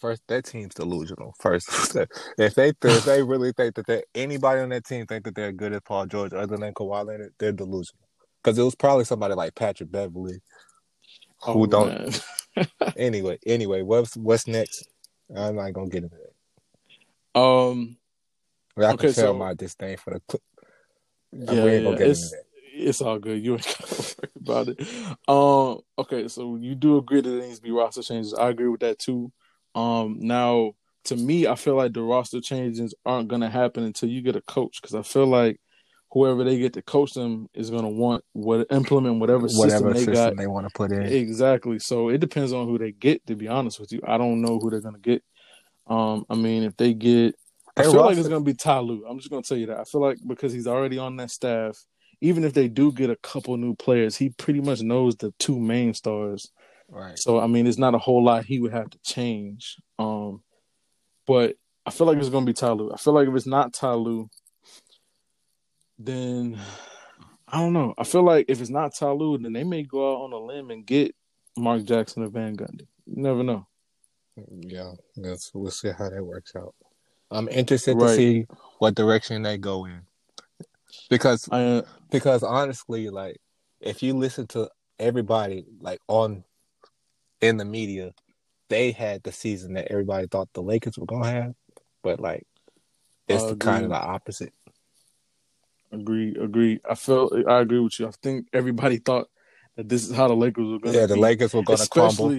First, 0.00 0.22
that 0.28 0.44
team's 0.44 0.75
delusional. 0.75 1.34
First, 1.40 1.96
if 2.38 2.54
they 2.54 2.72
if 2.82 3.04
they 3.04 3.22
really 3.22 3.52
think 3.52 3.75
that 3.76 3.87
they, 3.87 4.02
anybody 4.14 4.60
on 4.60 4.69
that 4.70 4.84
team 4.84 5.06
think 5.06 5.25
that 5.25 5.34
they're 5.34 5.52
good 5.52 5.72
as 5.72 5.81
Paul 5.84 6.06
George 6.06 6.32
other 6.32 6.56
than 6.56 6.75
Kawhi 6.75 7.06
Leonard, 7.06 7.32
they're 7.38 7.52
delusional. 7.52 8.00
Because 8.43 8.58
it 8.58 8.62
was 8.62 8.75
probably 8.75 9.04
somebody 9.04 9.34
like 9.34 9.54
Patrick 9.54 9.90
Beverley 9.90 10.40
who 11.43 11.62
Oh, 11.62 11.66
don't. 11.66 12.22
Anyway, 12.96 13.38
anyway, 13.44 13.82
what's 13.82 14.16
what's 14.16 14.46
next? 14.46 14.88
I'm 15.34 15.56
not 15.56 15.72
gonna 15.72 15.88
get 15.88 16.04
into 16.04 16.16
that. 16.16 17.38
Um, 17.38 17.99
I 18.78 18.82
can 18.82 18.94
Okay, 18.94 19.12
tell 19.12 19.12
so- 19.12 19.34
my 19.34 19.52
disdain 19.54 19.96
for 19.99 20.19
the. 20.28 20.38
Yeah, 21.32 21.64
we 21.64 21.70
ain't 21.72 21.84
gonna 21.84 21.96
yeah, 21.96 21.99
get 21.99 22.06
into 22.06 22.10
it's, 22.10 22.31
that. 22.31 22.44
it's 22.72 23.00
all 23.02 23.19
good. 23.19 23.44
You 23.44 23.54
ain't 23.54 23.76
gotta 23.78 24.14
worry 24.19 24.31
about 24.40 24.69
it. 24.69 24.81
Um, 25.28 25.81
okay, 25.99 26.28
so 26.28 26.56
you 26.56 26.75
do 26.75 26.96
agree 26.96 27.20
that 27.20 27.28
there 27.28 27.40
needs 27.40 27.58
to 27.58 27.62
be 27.62 27.70
roster 27.72 28.02
changes. 28.02 28.32
I 28.32 28.49
agree 28.49 28.69
with 28.69 28.81
that 28.81 28.99
too. 28.99 29.31
Um, 29.76 30.19
now 30.20 30.73
to 31.05 31.17
me, 31.17 31.46
I 31.46 31.55
feel 31.55 31.76
like 31.76 31.93
the 31.93 32.02
roster 32.02 32.40
changes 32.40 32.94
aren't 33.05 33.28
gonna 33.28 33.50
happen 33.50 33.84
until 33.84 34.08
you 34.08 34.23
get 34.23 34.37
a 34.37 34.43
coach 34.43 34.81
because 34.81 34.94
I 34.94 35.02
feel 35.02 35.26
like 35.26 35.61
whoever 36.11 36.44
they 36.44 36.58
get 36.58 36.73
to 36.73 36.82
coach 36.82 37.12
them 37.12 37.49
is 37.55 37.70
gonna 37.70 37.88
want 37.88 38.25
what 38.32 38.67
implement 38.70 39.20
whatever, 39.20 39.46
Whatever 39.46 39.70
system 39.70 39.93
they 39.93 39.99
system 39.99 40.14
got. 40.14 40.37
they 40.37 40.46
want 40.46 40.66
to 40.66 40.73
put 40.75 40.90
in. 40.90 41.02
Exactly. 41.02 41.78
So 41.78 42.09
it 42.09 42.18
depends 42.18 42.52
on 42.52 42.66
who 42.66 42.78
they 42.78 42.92
get. 42.92 43.25
To 43.26 43.37
be 43.37 43.49
honest 43.49 43.78
with 43.78 43.92
you, 43.92 44.00
I 44.06 44.18
don't 44.18 44.40
know 44.40 44.59
who 44.59 44.71
they're 44.71 44.80
gonna 44.80 44.99
get. 44.99 45.23
Um, 45.87 46.25
I 46.28 46.35
mean, 46.35 46.64
if 46.64 46.76
they 46.76 46.95
get 46.95 47.37
I 47.76 47.83
feel 47.83 47.97
like 47.97 48.16
it's 48.16 48.28
gonna 48.28 48.40
be 48.40 48.54
Ty 48.54 48.80
Lue. 48.80 49.04
I'm 49.06 49.18
just 49.18 49.30
gonna 49.30 49.42
tell 49.42 49.59
you 49.59 49.66
that. 49.66 49.80
I 49.80 49.85
feel 49.85 50.00
like 50.00 50.18
because 50.26 50.52
he's 50.52 50.66
already 50.66 50.99
on 50.99 51.16
that 51.16 51.30
staff, 51.30 51.78
even 52.21 52.45
if 52.45 52.54
they 52.54 52.68
do 52.68 52.90
get 52.90 53.11
a 53.11 53.16
couple 53.16 53.56
new 53.59 53.75
players, 53.75 54.16
he 54.16 54.30
pretty 54.30 54.61
much 54.61 54.80
knows 54.80 55.16
the 55.16 55.33
two 55.38 55.61
main 55.61 55.92
stars. 55.92 56.50
Right. 56.88 57.19
So 57.19 57.40
I 57.40 57.47
mean, 57.47 57.66
it's 57.66 57.78
not 57.78 57.95
a 57.95 57.99
whole 57.99 58.25
lot 58.25 58.45
he 58.45 58.61
would 58.61 58.73
have 58.73 58.90
to 58.90 58.99
change. 59.05 59.76
Um, 59.99 60.43
but 61.26 61.57
I 61.85 61.90
feel 61.90 62.07
like 62.07 62.19
it's 62.19 62.28
gonna 62.28 62.47
be 62.47 62.52
Ty 62.52 62.73
Lue. 62.73 62.93
I 62.93 62.97
feel 62.97 63.12
like 63.12 63.28
if 63.28 63.35
it's 63.35 63.47
not 63.47 63.73
Ty 63.73 63.95
Lue, 63.95 64.28
then 65.99 66.59
I 67.49 67.59
don't 67.61 67.73
know. 67.73 67.95
I 67.97 68.05
feel 68.05 68.23
like 68.23 68.47
if 68.49 68.61
it's 68.61 68.71
not 68.71 68.95
Ty 68.95 69.11
Lue, 69.11 69.38
then 69.38 69.52
they 69.52 69.64
may 69.64 69.83
go 69.83 70.12
out 70.14 70.25
on 70.25 70.33
a 70.33 70.38
limb 70.38 70.71
and 70.71 70.87
get 70.87 71.14
Mark 71.57 71.85
Jackson 71.85 72.23
or 72.23 72.28
Van 72.28 72.57
Gundy. 72.57 72.87
You 73.07 73.23
never 73.23 73.43
know. 73.43 73.66
Yeah, 74.61 74.93
that's 75.16 75.50
we'll 75.55 75.71
see 75.71 75.90
how 75.97 76.11
that 76.11 76.25
works 76.25 76.55
out. 76.57 76.75
I'm 77.31 77.49
interested 77.49 77.99
to 77.99 78.09
see 78.14 78.47
what 78.78 78.95
direction 78.95 79.43
they 79.43 79.59
go 79.59 79.87
in. 79.87 80.02
Because 81.11 81.49
I 81.50 81.62
uh, 81.62 81.83
because 82.11 82.43
honestly, 82.43 83.09
like 83.09 83.40
if 83.81 84.02
you 84.02 84.14
listen 84.14 84.47
to 84.49 84.69
everybody 84.99 85.64
like 85.81 86.00
on 86.09 86.45
in 87.46 87.56
the 87.56 87.64
media, 87.64 88.12
they 88.68 88.92
had 88.92 89.22
the 89.22 89.32
season 89.32 89.74
that 89.74 89.90
everybody 89.90 90.26
thought 90.26 90.48
the 90.52 90.62
Lakers 90.62 90.98
were 90.98 91.06
gonna 91.06 91.30
have, 91.30 91.54
but 92.02 92.20
like 92.20 92.46
it's 93.28 93.44
I 93.44 93.48
the 93.50 93.56
kind 93.56 93.84
of 93.84 93.90
the 93.90 93.96
opposite. 93.96 94.52
Agree, 95.92 96.36
agree. 96.40 96.80
I 96.88 96.94
felt 96.94 97.32
I 97.48 97.60
agree 97.60 97.78
with 97.78 97.98
you. 97.98 98.08
I 98.08 98.10
think 98.22 98.48
everybody 98.52 98.98
thought 98.98 99.28
that 99.76 99.88
this 99.88 100.08
is 100.08 100.14
how 100.14 100.28
the 100.28 100.34
Lakers 100.34 100.68
were 100.68 100.78
going 100.78 100.94
to 100.94 101.00
Yeah, 101.00 101.06
the 101.06 101.14
be. 101.14 101.20
Lakers 101.20 101.54
were 101.54 101.62
gonna 101.62 101.86
crumble 101.86 102.34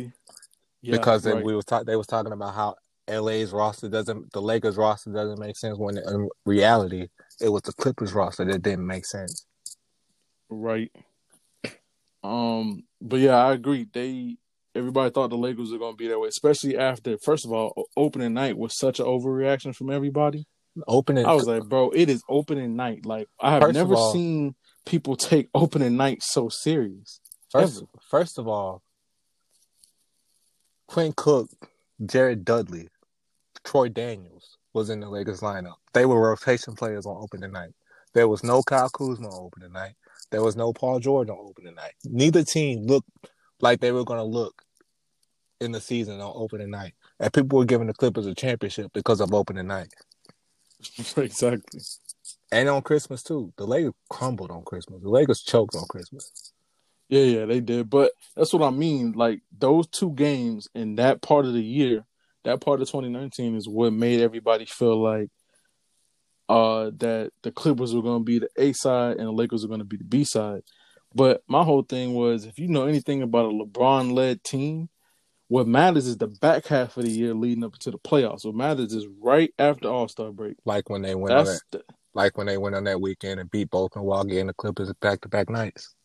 yeah, 0.81 0.97
because 0.97 1.23
they, 1.23 1.33
right. 1.33 1.43
we 1.43 1.55
was 1.55 1.65
talk, 1.65 1.85
they 1.85 1.95
was 1.95 2.07
talking 2.07 2.31
about 2.31 2.53
how 2.53 2.75
LA's 3.09 3.51
roster 3.51 3.89
doesn't 3.89 4.31
the 4.33 4.41
Lakers 4.41 4.77
roster 4.77 5.11
doesn't 5.11 5.39
make 5.39 5.57
sense 5.57 5.77
when 5.77 5.97
in 5.97 6.29
reality 6.45 7.07
it 7.39 7.49
was 7.49 7.61
the 7.63 7.73
Clippers 7.73 8.13
roster 8.13 8.45
that 8.45 8.61
didn't 8.61 8.85
make 8.85 9.05
sense. 9.05 9.45
right. 10.49 10.91
Um, 12.23 12.83
but 13.01 13.19
yeah, 13.19 13.35
I 13.35 13.53
agree. 13.53 13.87
They 13.91 14.37
everybody 14.77 15.09
thought 15.11 15.29
the 15.29 15.37
Lakers 15.37 15.71
were 15.71 15.77
going 15.79 15.93
to 15.93 15.97
be 15.97 16.07
that 16.07 16.19
way, 16.19 16.27
especially 16.29 16.77
after 16.77 17.17
first 17.17 17.45
of 17.45 17.51
all, 17.51 17.87
opening 17.97 18.33
night 18.33 18.57
was 18.57 18.77
such 18.77 18.99
an 18.99 19.05
overreaction 19.05 19.75
from 19.75 19.89
everybody. 19.91 20.45
Opening. 20.87 21.25
I 21.25 21.33
was 21.33 21.47
like, 21.47 21.63
bro, 21.65 21.89
it 21.89 22.07
is 22.09 22.21
opening 22.29 22.75
night. 22.75 23.05
Like 23.05 23.27
I 23.41 23.51
have 23.53 23.61
First 23.63 23.73
never 23.73 23.95
all- 23.95 24.13
seen 24.13 24.55
people 24.85 25.15
take 25.17 25.49
opening 25.55 25.97
night 25.97 26.21
so 26.21 26.49
serious. 26.49 27.19
First, 27.51 27.77
Ever. 27.77 27.87
first 28.09 28.37
of 28.37 28.47
all, 28.47 28.83
Quinn 30.87 31.13
Cook, 31.15 31.49
Jared 32.05 32.45
Dudley, 32.45 32.89
Troy 33.63 33.89
Daniels 33.89 34.57
was 34.73 34.89
in 34.89 34.99
the 34.99 35.09
Lakers 35.09 35.41
lineup. 35.41 35.75
They 35.93 36.05
were 36.05 36.19
rotation 36.29 36.75
players 36.75 37.05
on 37.05 37.17
opening 37.19 37.51
night. 37.51 37.71
There 38.13 38.27
was 38.27 38.43
no 38.43 38.61
Kyle 38.63 38.89
Kuzma 38.89 39.27
on 39.27 39.45
opening 39.45 39.73
night. 39.73 39.93
There 40.31 40.43
was 40.43 40.55
no 40.55 40.73
Paul 40.73 40.99
George 40.99 41.29
on 41.29 41.37
opening 41.39 41.75
night. 41.75 41.93
Neither 42.05 42.43
team 42.43 42.85
looked 42.85 43.09
like 43.61 43.79
they 43.79 43.91
were 43.91 44.03
going 44.03 44.19
to 44.19 44.23
look 44.23 44.63
in 45.59 45.71
the 45.71 45.81
season 45.81 46.19
on 46.21 46.31
opening 46.35 46.69
night. 46.69 46.93
And 47.19 47.33
people 47.33 47.59
were 47.59 47.65
giving 47.65 47.87
the 47.87 47.93
Clippers 47.93 48.25
a 48.25 48.35
championship 48.35 48.91
because 48.93 49.21
of 49.21 49.33
opening 49.33 49.67
night. 49.67 49.93
exactly. 51.17 51.81
And 52.51 52.69
on 52.69 52.81
Christmas, 52.81 53.23
too. 53.23 53.53
The 53.57 53.65
Lakers 53.65 53.93
crumbled 54.09 54.51
on 54.51 54.63
Christmas. 54.63 55.01
The 55.01 55.09
Lakers 55.09 55.41
choked 55.41 55.75
on 55.75 55.85
Christmas. 55.87 56.53
Yeah, 57.09 57.23
yeah, 57.23 57.45
they 57.45 57.61
did. 57.61 57.89
But 57.89 58.11
that's 58.35 58.53
what 58.53 58.63
I 58.63 58.69
mean. 58.69 59.13
Like 59.13 59.41
those 59.57 59.87
two 59.87 60.11
games 60.11 60.67
in 60.75 60.95
that 60.95 61.21
part 61.21 61.45
of 61.45 61.53
the 61.53 61.63
year, 61.63 62.05
that 62.43 62.61
part 62.61 62.81
of 62.81 62.87
2019 62.87 63.55
is 63.55 63.67
what 63.67 63.93
made 63.93 64.21
everybody 64.21 64.65
feel 64.65 65.01
like 65.01 65.29
uh 66.49 66.91
that 66.97 67.31
the 67.43 67.51
Clippers 67.51 67.93
were 67.93 68.01
gonna 68.01 68.23
be 68.23 68.39
the 68.39 68.49
A 68.57 68.71
side 68.73 69.17
and 69.17 69.27
the 69.27 69.31
Lakers 69.31 69.63
were 69.63 69.69
gonna 69.69 69.83
be 69.83 69.97
the 69.97 70.03
B 70.03 70.23
side. 70.23 70.61
But 71.13 71.43
my 71.47 71.63
whole 71.63 71.83
thing 71.83 72.13
was 72.13 72.45
if 72.45 72.59
you 72.59 72.67
know 72.67 72.85
anything 72.85 73.21
about 73.21 73.45
a 73.45 73.49
LeBron 73.49 74.13
led 74.13 74.43
team, 74.43 74.89
what 75.47 75.67
matters 75.67 76.07
is 76.07 76.17
the 76.17 76.27
back 76.27 76.67
half 76.67 76.97
of 76.97 77.03
the 77.03 77.11
year 77.11 77.33
leading 77.33 77.63
up 77.63 77.77
to 77.79 77.91
the 77.91 77.97
playoffs. 77.97 78.45
What 78.45 78.55
matters 78.55 78.93
is 78.93 79.07
right 79.21 79.53
after 79.57 79.87
All 79.87 80.07
Star 80.07 80.31
break. 80.31 80.57
Like 80.65 80.89
when 80.89 81.01
they 81.01 81.15
went 81.15 81.35
on 81.35 81.45
that, 81.45 81.61
the, 81.71 81.83
like 82.13 82.37
when 82.37 82.47
they 82.47 82.57
went 82.57 82.75
on 82.75 82.83
that 82.85 82.99
weekend 82.99 83.39
and 83.39 83.49
beat 83.49 83.69
both 83.69 83.95
Milwaukee 83.95 84.39
and 84.39 84.49
the 84.49 84.53
Clippers 84.53 84.91
back 85.01 85.21
to 85.21 85.29
back 85.29 85.49
nights. 85.49 85.95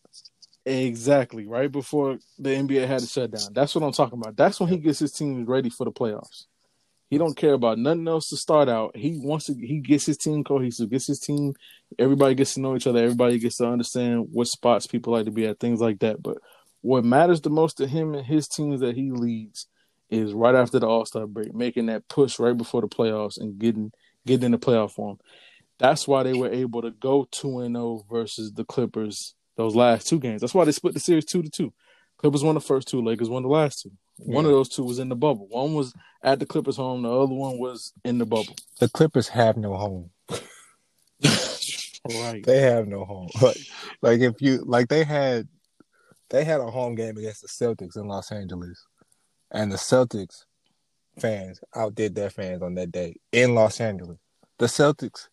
Exactly. 0.65 1.45
Right 1.45 1.71
before 1.71 2.19
the 2.39 2.51
NBA 2.51 2.87
had 2.87 3.01
to 3.01 3.05
shut 3.05 3.31
down. 3.31 3.51
That's 3.51 3.75
what 3.75 3.83
I'm 3.83 3.91
talking 3.91 4.19
about. 4.19 4.37
That's 4.37 4.59
when 4.59 4.69
he 4.69 4.77
gets 4.77 4.99
his 4.99 5.11
team 5.11 5.45
ready 5.45 5.69
for 5.69 5.83
the 5.83 5.91
playoffs. 5.91 6.45
He 7.09 7.17
don't 7.17 7.35
care 7.35 7.53
about 7.53 7.77
nothing 7.77 8.07
else 8.07 8.29
to 8.29 8.37
start 8.37 8.69
out. 8.69 8.95
He 8.95 9.19
wants 9.21 9.45
to 9.45 9.53
he 9.53 9.79
gets 9.79 10.05
his 10.05 10.17
team 10.17 10.43
cohesive, 10.43 10.89
gets 10.89 11.07
his 11.07 11.19
team 11.19 11.53
everybody 11.99 12.35
gets 12.35 12.53
to 12.55 12.61
know 12.61 12.75
each 12.75 12.87
other, 12.87 13.03
everybody 13.03 13.39
gets 13.39 13.57
to 13.57 13.67
understand 13.67 14.27
what 14.31 14.47
spots 14.47 14.87
people 14.87 15.13
like 15.13 15.25
to 15.25 15.31
be 15.31 15.45
at, 15.45 15.59
things 15.59 15.79
like 15.79 15.99
that. 15.99 16.21
But 16.23 16.37
what 16.83 17.05
matters 17.05 17.41
the 17.41 17.49
most 17.49 17.77
to 17.77 17.87
him 17.87 18.13
and 18.13 18.25
his 18.25 18.47
teams 18.47 18.81
that 18.81 18.95
he 18.95 19.09
leads 19.09 19.67
is 20.09 20.33
right 20.33 20.53
after 20.53 20.79
the 20.79 20.87
All 20.87 21.05
Star 21.05 21.25
break, 21.25 21.55
making 21.55 21.85
that 21.87 22.07
push 22.09 22.37
right 22.39 22.55
before 22.55 22.81
the 22.81 22.89
playoffs 22.89 23.39
and 23.39 23.57
getting 23.57 23.91
getting 24.27 24.45
in 24.47 24.51
the 24.51 24.59
playoff 24.59 24.91
form. 24.91 25.17
That's 25.79 26.07
why 26.07 26.23
they 26.23 26.33
were 26.33 26.51
able 26.51 26.81
to 26.81 26.91
go 26.91 27.25
two 27.31 27.59
and 27.61 27.75
zero 27.75 28.05
versus 28.11 28.51
the 28.51 28.65
Clippers 28.65 29.33
those 29.55 29.75
last 29.75 30.07
two 30.07 30.19
games. 30.19 30.41
That's 30.41 30.53
why 30.53 30.65
they 30.65 30.71
split 30.73 30.93
the 30.93 30.99
series 30.99 31.25
two 31.25 31.41
to 31.41 31.49
two. 31.49 31.73
Clippers 32.17 32.43
won 32.43 32.55
the 32.55 32.61
first 32.61 32.87
two, 32.89 33.01
Lakers 33.01 33.29
won 33.29 33.43
the 33.43 33.49
last 33.49 33.81
two. 33.81 33.91
One 34.17 34.43
Yeah. 34.45 34.51
of 34.51 34.57
those 34.57 34.69
two 34.69 34.83
was 34.83 34.99
in 34.99 35.09
the 35.09 35.15
bubble. 35.15 35.47
One 35.47 35.73
was 35.73 35.93
at 36.21 36.39
the 36.39 36.45
Clippers' 36.45 36.75
home. 36.77 37.01
The 37.01 37.11
other 37.11 37.33
one 37.33 37.57
was 37.57 37.93
in 38.03 38.17
the 38.17 38.25
bubble. 38.25 38.55
The 38.79 38.89
Clippers 38.89 39.29
have 39.29 39.57
no 39.57 39.75
home. 39.75 40.11
right. 42.09 42.43
They 42.45 42.61
have 42.61 42.87
no 42.87 43.05
home. 43.05 43.29
Like, 43.41 43.57
like 44.01 44.19
if 44.21 44.41
you 44.41 44.63
like 44.65 44.89
they 44.89 45.03
had 45.03 45.47
they 46.29 46.43
had 46.43 46.61
a 46.61 46.71
home 46.71 46.95
game 46.95 47.17
against 47.17 47.41
the 47.41 47.47
Celtics 47.47 47.95
in 47.95 48.07
Los 48.07 48.31
Angeles. 48.31 48.85
And 49.51 49.71
the 49.71 49.77
Celtics 49.77 50.45
fans 51.19 51.61
outdid 51.75 52.15
their 52.15 52.29
fans 52.29 52.61
on 52.61 52.75
that 52.75 52.91
day 52.91 53.15
in 53.31 53.53
Los 53.53 53.79
Angeles. 53.79 54.17
The 54.57 54.65
Celtics, 54.65 55.27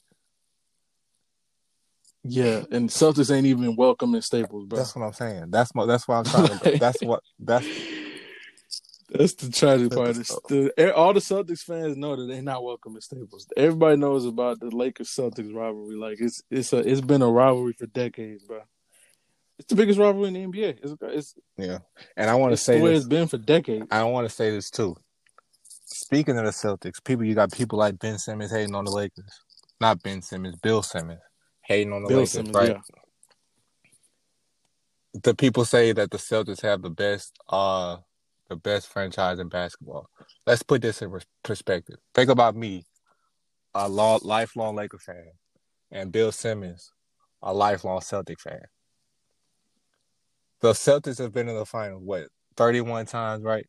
Yeah, 2.23 2.65
and 2.71 2.91
Celtics 2.91 3.35
ain't 3.35 3.47
even 3.47 3.77
welcome 3.77 4.15
in 4.15 4.23
Staples, 4.23 4.67
bro. 4.67 4.79
that's 4.79 4.95
what 4.95 5.05
I'm 5.05 5.13
saying. 5.13 5.51
That's 5.51 5.75
my 5.75 5.87
that's 5.87 6.07
why 6.07 6.19
I'm 6.19 6.25
trying 6.25 6.59
to 6.59 6.79
that's 6.81 7.01
what 7.03 7.23
that's 7.39 7.67
That's 9.09 9.35
the 9.35 9.51
tragic 9.51 9.91
part. 9.91 10.15
The, 10.17 10.95
all 10.95 11.13
the 11.13 11.21
Celtics 11.21 11.63
fans 11.63 11.97
know 11.97 12.17
that 12.17 12.27
they're 12.27 12.43
not 12.43 12.63
welcome 12.63 12.97
at 12.97 13.03
Staples. 13.03 13.47
Everybody 13.57 13.97
knows 13.97 14.25
about 14.25 14.61
the 14.61 14.71
Lakers 14.71 15.09
Celtics 15.09 15.55
rivalry. 15.55 15.97
Like 15.97 16.21
it's 16.21 16.43
it's 16.51 16.73
a 16.73 16.79
it's 16.79 17.01
been 17.01 17.23
a 17.23 17.31
rivalry 17.31 17.73
for 17.73 17.87
decades, 17.87 18.45
bro. 18.45 18.61
It's 19.61 19.69
the 19.69 19.77
biggest 19.77 19.99
rivalry 19.99 20.29
in 20.29 20.35
the 20.35 20.47
NBA. 20.47 20.79
It's 20.83 20.95
it's, 21.03 21.35
yeah. 21.59 21.81
And 22.17 22.31
I 22.31 22.35
want 22.35 22.53
to 22.53 22.55
the 22.55 22.57
say 22.57 22.81
way 22.81 22.93
this 22.93 23.01
it's 23.01 23.09
been 23.09 23.29
for 23.29 23.37
decades. 23.37 23.87
I 23.91 24.03
want 24.05 24.27
to 24.27 24.35
say 24.35 24.51
this 24.51 24.71
too. 24.71 24.97
Speaking 25.85 26.39
of 26.39 26.47
the 26.47 26.51
Celtics, 26.51 27.05
people 27.05 27.27
you 27.27 27.35
got 27.35 27.53
people 27.53 27.79
like 27.79 27.99
Ben 27.99 28.19
Simmons 28.19 28.51
hating 28.51 28.75
on 28.75 28.87
the 28.87 28.91
Lakers. 28.91 29.43
Not 29.79 30.03
Ben 30.03 30.23
Simmons, 30.23 30.57
Bill 30.57 30.83
Simmons 30.83 31.21
hating 31.63 31.93
on 31.93 32.05
the 32.05 32.09
Bill 32.09 32.19
Lakers, 32.21 32.33
Simmons, 32.33 32.57
right? 32.57 32.69
yeah. 32.71 32.81
The 35.23 35.35
people 35.35 35.67
say 35.67 35.93
that 35.93 36.11
the 36.11 36.17
Celtics 36.17 36.63
have 36.63 36.81
the 36.81 36.89
best 36.89 37.39
uh 37.51 37.99
the 38.49 38.57
best 38.57 38.89
franchise 38.89 39.39
in 39.39 39.51
basketball. 39.51 40.09
Let's 40.47 40.63
put 40.63 40.81
this 40.81 41.03
in 41.03 41.13
perspective. 41.45 41.97
Think 42.15 42.31
about 42.31 42.57
me, 42.57 42.87
a 43.75 43.91
long, 43.91 44.21
lifelong 44.23 44.75
Laker 44.75 44.99
fan, 44.99 45.33
and 45.91 46.11
Bill 46.11 46.33
Simmons, 46.33 46.93
a 47.43 47.53
lifelong 47.53 48.01
Celtic 48.01 48.41
fan. 48.41 48.63
The 50.61 50.73
Celtics 50.73 51.19
have 51.19 51.33
been 51.33 51.49
in 51.49 51.57
the 51.57 51.65
finals 51.65 52.03
what 52.05 52.29
31 52.57 53.07
times, 53.07 53.43
right? 53.43 53.67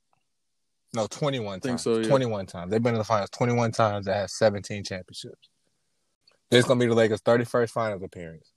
No, 0.93 1.07
21 1.07 1.61
Think 1.61 1.63
times. 1.63 1.81
so, 1.83 1.99
yeah. 1.99 2.07
21 2.07 2.45
times. 2.47 2.71
They've 2.71 2.83
been 2.83 2.95
in 2.95 2.99
the 2.99 3.05
finals 3.05 3.29
21 3.29 3.71
times. 3.71 4.05
They 4.05 4.13
have 4.13 4.29
17 4.29 4.83
championships. 4.83 5.49
This 6.49 6.59
is 6.59 6.65
gonna 6.65 6.79
be 6.79 6.87
the 6.87 6.95
Lakers' 6.95 7.21
31st 7.21 7.69
finals 7.69 8.03
appearance. 8.03 8.51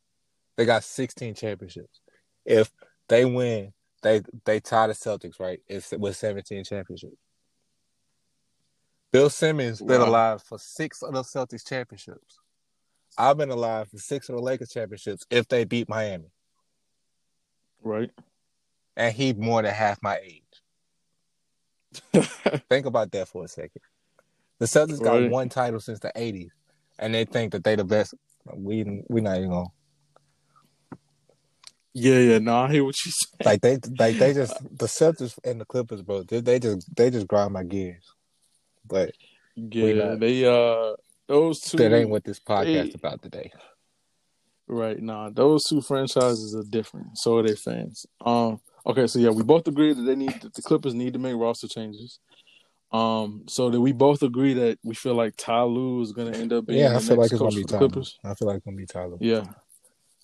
They 0.57 0.65
got 0.65 0.83
16 0.83 1.35
championships. 1.35 2.01
If 2.45 2.73
they 3.09 3.25
win, 3.25 3.73
they 4.03 4.23
they 4.45 4.59
tie 4.59 4.89
the 4.89 4.95
Celtics, 4.95 5.39
right? 5.39 5.61
It's 5.69 5.93
with 5.93 6.17
17 6.17 6.65
championships. 6.65 7.17
Bill 9.13 9.31
Simmons 9.31 9.81
been 9.81 10.01
alive 10.01 10.43
for 10.43 10.59
six 10.59 11.03
of 11.03 11.15
the 11.15 11.23
Celtics 11.23 11.65
championships. 11.65 12.41
I've 13.17 13.39
been 13.39 13.51
alive 13.51 13.89
for 13.89 13.99
six 13.99 14.29
of 14.29 14.35
the 14.35 14.43
Lakers 14.43 14.71
championships 14.71 15.25
if 15.31 15.47
they 15.47 15.65
beat 15.65 15.89
Miami. 15.89 16.33
Right. 17.85 18.11
And 18.97 19.15
he 19.15 19.33
more 19.35 19.63
than 19.63 19.75
half 19.75 20.03
my 20.03 20.19
age. 20.19 20.43
Think 22.69 22.87
about 22.87 23.13
that 23.13 23.29
for 23.29 23.45
a 23.45 23.49
second. 23.49 23.83
The 24.59 24.67
Celtics 24.67 25.03
got 25.03 25.21
Right. 25.21 25.31
one 25.31 25.49
title 25.49 25.81
since 25.81 26.01
the 26.01 26.13
80s, 26.17 26.51
and 26.99 27.15
they 27.15 27.25
think 27.25 27.53
that 27.53 27.65
they 27.65 27.77
the 27.77 27.85
best. 27.85 28.15
We 28.53 29.03
we 29.09 29.21
not 29.21 29.39
even 29.39 29.51
gonna 29.51 29.69
Yeah, 31.93 32.19
yeah. 32.19 32.39
No, 32.39 32.57
I 32.57 32.73
hear 32.73 32.85
what 32.85 32.97
you 33.05 33.11
say. 33.13 33.39
like 33.45 33.61
they 33.61 33.79
like 33.99 34.19
they 34.19 34.33
just 34.33 34.57
the 34.79 34.87
Celtics 34.87 35.39
and 35.45 35.61
the 35.61 35.65
Clippers, 35.65 36.03
bro. 36.03 36.23
They, 36.23 36.41
they 36.41 36.59
just 36.59 36.95
they 36.97 37.11
just 37.11 37.27
grind 37.29 37.53
my 37.53 37.63
gears. 37.65 38.05
But 38.87 39.13
Yeah, 39.57 39.93
not. 39.95 40.21
they 40.21 40.45
uh 40.45 40.95
those 41.27 41.61
two 41.61 41.79
that 41.79 41.93
ain't 41.93 42.11
what 42.11 42.25
this 42.25 42.39
podcast 42.41 42.65
Hey. 42.67 42.81
is 42.89 42.95
about 42.95 43.23
today. 43.23 43.53
Right, 44.67 45.01
nah, 45.01 45.31
those 45.31 45.65
two 45.65 45.83
franchises 45.83 46.55
are 46.55 46.65
different. 46.65 47.19
So 47.19 47.37
are 47.39 47.43
their 47.43 47.57
fans. 47.57 48.07
Um, 48.25 48.61
okay, 48.87 49.07
so 49.07 49.19
yeah, 49.19 49.31
we 49.31 49.43
both 49.43 49.69
agree 49.69 49.93
that 49.93 50.03
they 50.03 50.17
need 50.17 50.41
that 50.41 50.55
the 50.55 50.63
Clippers 50.63 50.95
need 50.95 51.13
to 51.13 51.19
make 51.19 51.37
roster 51.37 51.69
changes. 51.69 52.19
Um, 52.93 53.43
so 53.49 53.71
that 53.71 53.81
we 53.81 53.93
both 53.93 54.23
agree 54.23 54.55
that 54.55 54.79
we 54.85 54.95
feel 54.95 55.15
like 55.15 55.35
Ty 55.37 55.65
Lue 55.65 56.01
is 56.01 56.13
going 56.13 56.33
to 56.33 56.39
end 56.39 56.53
up 56.53 56.67
being 56.67 56.81
Yeah, 56.81 56.91
the 56.91 56.97
I 56.97 57.01
feel 57.01 57.17
like 57.17 57.33
it's 57.33 57.41
coach 57.41 57.55
gonna 57.55 57.57
be 57.57 57.63
for. 57.65 57.79
Clippers. 57.79 58.19
I 58.25 58.35
feel 58.35 58.49
like 58.49 58.57
it's 58.59 58.65
gonna 58.65 58.77
be 58.77 58.87
Ty 58.87 59.07
Lue. 59.07 59.19
Yeah, 59.21 59.45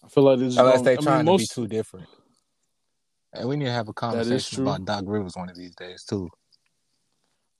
I 0.04 0.08
feel 0.08 0.24
like 0.24 0.38
this. 0.38 0.56
Unless 0.56 0.78
gonna, 0.78 0.84
they 0.84 0.92
I 0.92 0.96
mean, 0.96 1.04
trying 1.04 1.24
most, 1.26 1.54
to 1.54 1.60
be 1.60 1.66
too 1.66 1.68
different. 1.68 2.08
And 3.32 3.48
we 3.48 3.56
need 3.56 3.66
to 3.66 3.72
have 3.72 3.88
a 3.88 3.92
conversation 3.92 4.62
about 4.62 4.84
Doc 4.84 5.04
Rivers 5.06 5.36
one 5.36 5.50
of 5.50 5.56
these 5.56 5.74
days 5.74 6.04
too. 6.04 6.30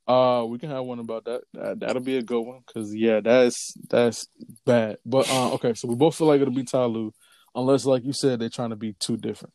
Uh, 0.07 0.45
we 0.49 0.59
can 0.59 0.71
have 0.71 0.85
one 0.85 0.99
about 0.99 1.25
that. 1.25 1.43
that 1.55 1.81
that'll 1.81 2.03
be 2.03 2.17
a 2.17 2.23
good 2.23 2.41
one 2.41 2.63
because 2.67 2.95
yeah, 2.95 3.21
that's 3.21 3.75
that's 3.89 4.27
bad. 4.67 4.99
But 5.07 5.31
uh, 5.31 5.53
okay, 5.55 5.75
so 5.75 5.89
we 5.89 5.95
both 5.95 6.17
feel 6.17 6.27
like 6.27 6.41
it'll 6.41 6.55
be 6.55 6.65
Ty 6.65 6.85
Lue, 6.87 7.13
unless, 7.55 7.85
like 7.85 8.05
you 8.05 8.13
said, 8.13 8.41
they're 8.41 8.49
trying 8.49 8.71
to 8.71 8.77
be 8.77 8.95
too 8.95 9.17
different. 9.17 9.55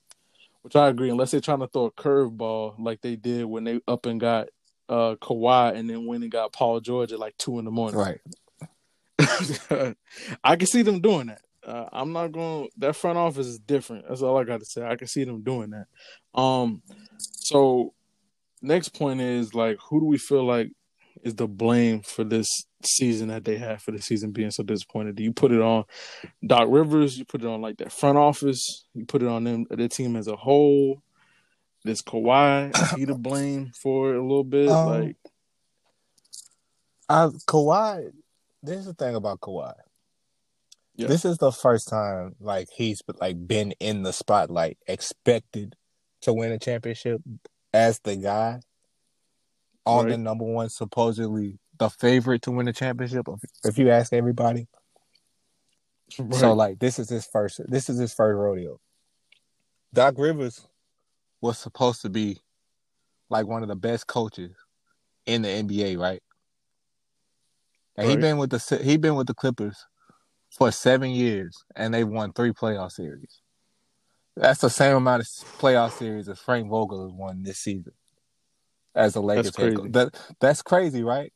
Which 0.61 0.75
I 0.75 0.87
agree. 0.87 1.09
Unless 1.09 1.31
they're 1.31 1.41
trying 1.41 1.59
to 1.59 1.67
throw 1.67 1.85
a 1.85 1.91
curveball 1.91 2.75
like 2.79 3.01
they 3.01 3.15
did 3.15 3.45
when 3.45 3.65
they 3.65 3.81
up 3.87 4.05
and 4.05 4.19
got 4.19 4.47
uh 4.87 5.15
Kawhi 5.21 5.75
and 5.75 5.89
then 5.89 6.05
went 6.05 6.23
and 6.23 6.31
got 6.31 6.53
Paul 6.53 6.79
George 6.79 7.11
at 7.11 7.19
like 7.19 7.37
two 7.37 7.59
in 7.59 7.65
the 7.65 7.71
morning. 7.71 7.99
Right. 7.99 8.19
I 10.43 10.55
can 10.55 10.67
see 10.67 10.81
them 10.81 11.01
doing 11.01 11.27
that. 11.27 11.41
Uh, 11.65 11.89
I'm 11.91 12.13
not 12.13 12.31
going. 12.31 12.69
That 12.77 12.95
front 12.95 13.17
office 13.17 13.47
is 13.47 13.59
different. 13.59 14.07
That's 14.07 14.21
all 14.21 14.37
I 14.37 14.43
got 14.43 14.59
to 14.59 14.65
say. 14.65 14.85
I 14.85 14.95
can 14.95 15.07
see 15.07 15.23
them 15.23 15.41
doing 15.41 15.71
that. 15.71 15.87
Um, 16.39 16.81
so 17.17 17.93
next 18.61 18.89
point 18.89 19.21
is 19.21 19.53
like, 19.53 19.77
who 19.89 19.99
do 19.99 20.05
we 20.05 20.17
feel 20.17 20.45
like 20.45 20.71
is 21.23 21.35
the 21.35 21.47
blame 21.47 22.01
for 22.01 22.23
this 22.23 22.47
season 22.83 23.29
that 23.29 23.45
they 23.45 23.57
had 23.57 23.81
for 23.81 23.91
the 23.91 24.01
season 24.01 24.31
being 24.31 24.51
so 24.51 24.63
disappointed? 24.63 25.15
Do 25.15 25.23
you 25.23 25.33
put 25.33 25.51
it 25.51 25.61
on 25.61 25.85
Doc 26.45 26.67
Rivers? 26.69 27.17
You 27.17 27.25
put 27.25 27.41
it 27.41 27.47
on 27.47 27.61
like 27.61 27.77
their 27.77 27.89
front 27.89 28.17
office? 28.17 28.85
You 28.93 29.05
put 29.05 29.21
it 29.21 29.27
on 29.27 29.43
them, 29.43 29.65
their 29.69 29.87
team 29.87 30.15
as 30.15 30.27
a 30.27 30.35
whole? 30.35 31.01
This 31.83 32.01
Kawhi, 32.01 32.75
is 32.75 32.91
he 32.91 33.05
to 33.05 33.15
blame 33.17 33.71
for 33.81 34.13
it 34.13 34.17
a 34.17 34.21
little 34.21 34.43
bit? 34.43 34.69
Um, 34.69 34.89
like, 34.89 35.15
Uh, 37.07 37.29
Kawhi, 37.47 38.11
this 38.63 38.79
is 38.79 38.85
the 38.87 38.93
thing 38.93 39.15
about 39.15 39.39
Kawhi. 39.39 39.73
Yeah. 40.95 41.07
This 41.07 41.25
is 41.25 41.37
the 41.37 41.51
first 41.51 41.89
time 41.89 42.35
like 42.39 42.69
he's 42.73 43.01
like 43.19 43.47
been 43.47 43.73
in 43.79 44.03
the 44.03 44.13
spotlight, 44.13 44.77
expected 44.87 45.75
to 46.21 46.33
win 46.33 46.51
a 46.51 46.57
championship 46.57 47.21
as 47.75 47.99
the 47.99 48.15
guy 48.15 48.61
on 49.85 50.07
the 50.07 50.17
number 50.17 50.45
one, 50.45 50.69
supposedly 50.69 51.59
the 51.77 51.89
favorite 51.89 52.41
to 52.43 52.51
win 52.51 52.65
the 52.65 52.73
championship. 52.73 53.27
If, 53.63 53.77
you 53.77 53.91
ask 53.91 54.13
everybody, 54.13 54.67
Right. 56.17 56.39
so 56.39 56.53
like 56.53 56.79
this 56.79 56.97
is 56.97 57.09
his 57.09 57.25
first. 57.25 57.59
This 57.67 57.89
is 57.89 57.99
his 57.99 58.13
first 58.13 58.37
rodeo. 58.37 58.79
Doc 59.93 60.15
Rivers 60.17 60.67
was 61.41 61.57
supposed 61.57 62.01
to 62.03 62.09
be 62.09 62.39
like 63.29 63.45
one 63.45 63.61
of 63.61 63.67
the 63.67 63.75
best 63.75 64.07
coaches 64.07 64.55
in 65.25 65.41
the 65.41 65.49
NBA, 65.49 65.97
right? 65.97 66.23
And 67.97 68.07
he 68.07 68.15
Right. 68.15 68.21
been 68.21 68.37
with 68.37 68.51
the 68.51 68.79
he 68.81 68.97
been 68.97 69.15
with 69.15 69.27
the 69.27 69.33
Clippers 69.33 69.85
for 70.49 70.71
seven 70.71 71.09
years, 71.09 71.65
and 71.75 71.93
they've 71.93 72.07
won 72.07 72.31
three 72.31 72.53
playoff 72.53 72.93
series. 72.93 73.41
That's 74.35 74.61
the 74.61 74.69
same 74.69 74.97
amount 74.97 75.21
of 75.21 75.27
playoff 75.59 75.97
series 75.97 76.27
as 76.27 76.39
Frank 76.39 76.69
Vogel 76.69 77.03
has 77.03 77.11
won 77.11 77.43
this 77.43 77.59
season 77.59 77.93
as 78.93 79.13
the 79.13 79.21
Lakers 79.21 79.51
That's 79.51 79.57
crazy. 79.57 79.89
That 79.89 80.19
that's 80.39 80.61
crazy, 80.61 81.03
right? 81.03 81.31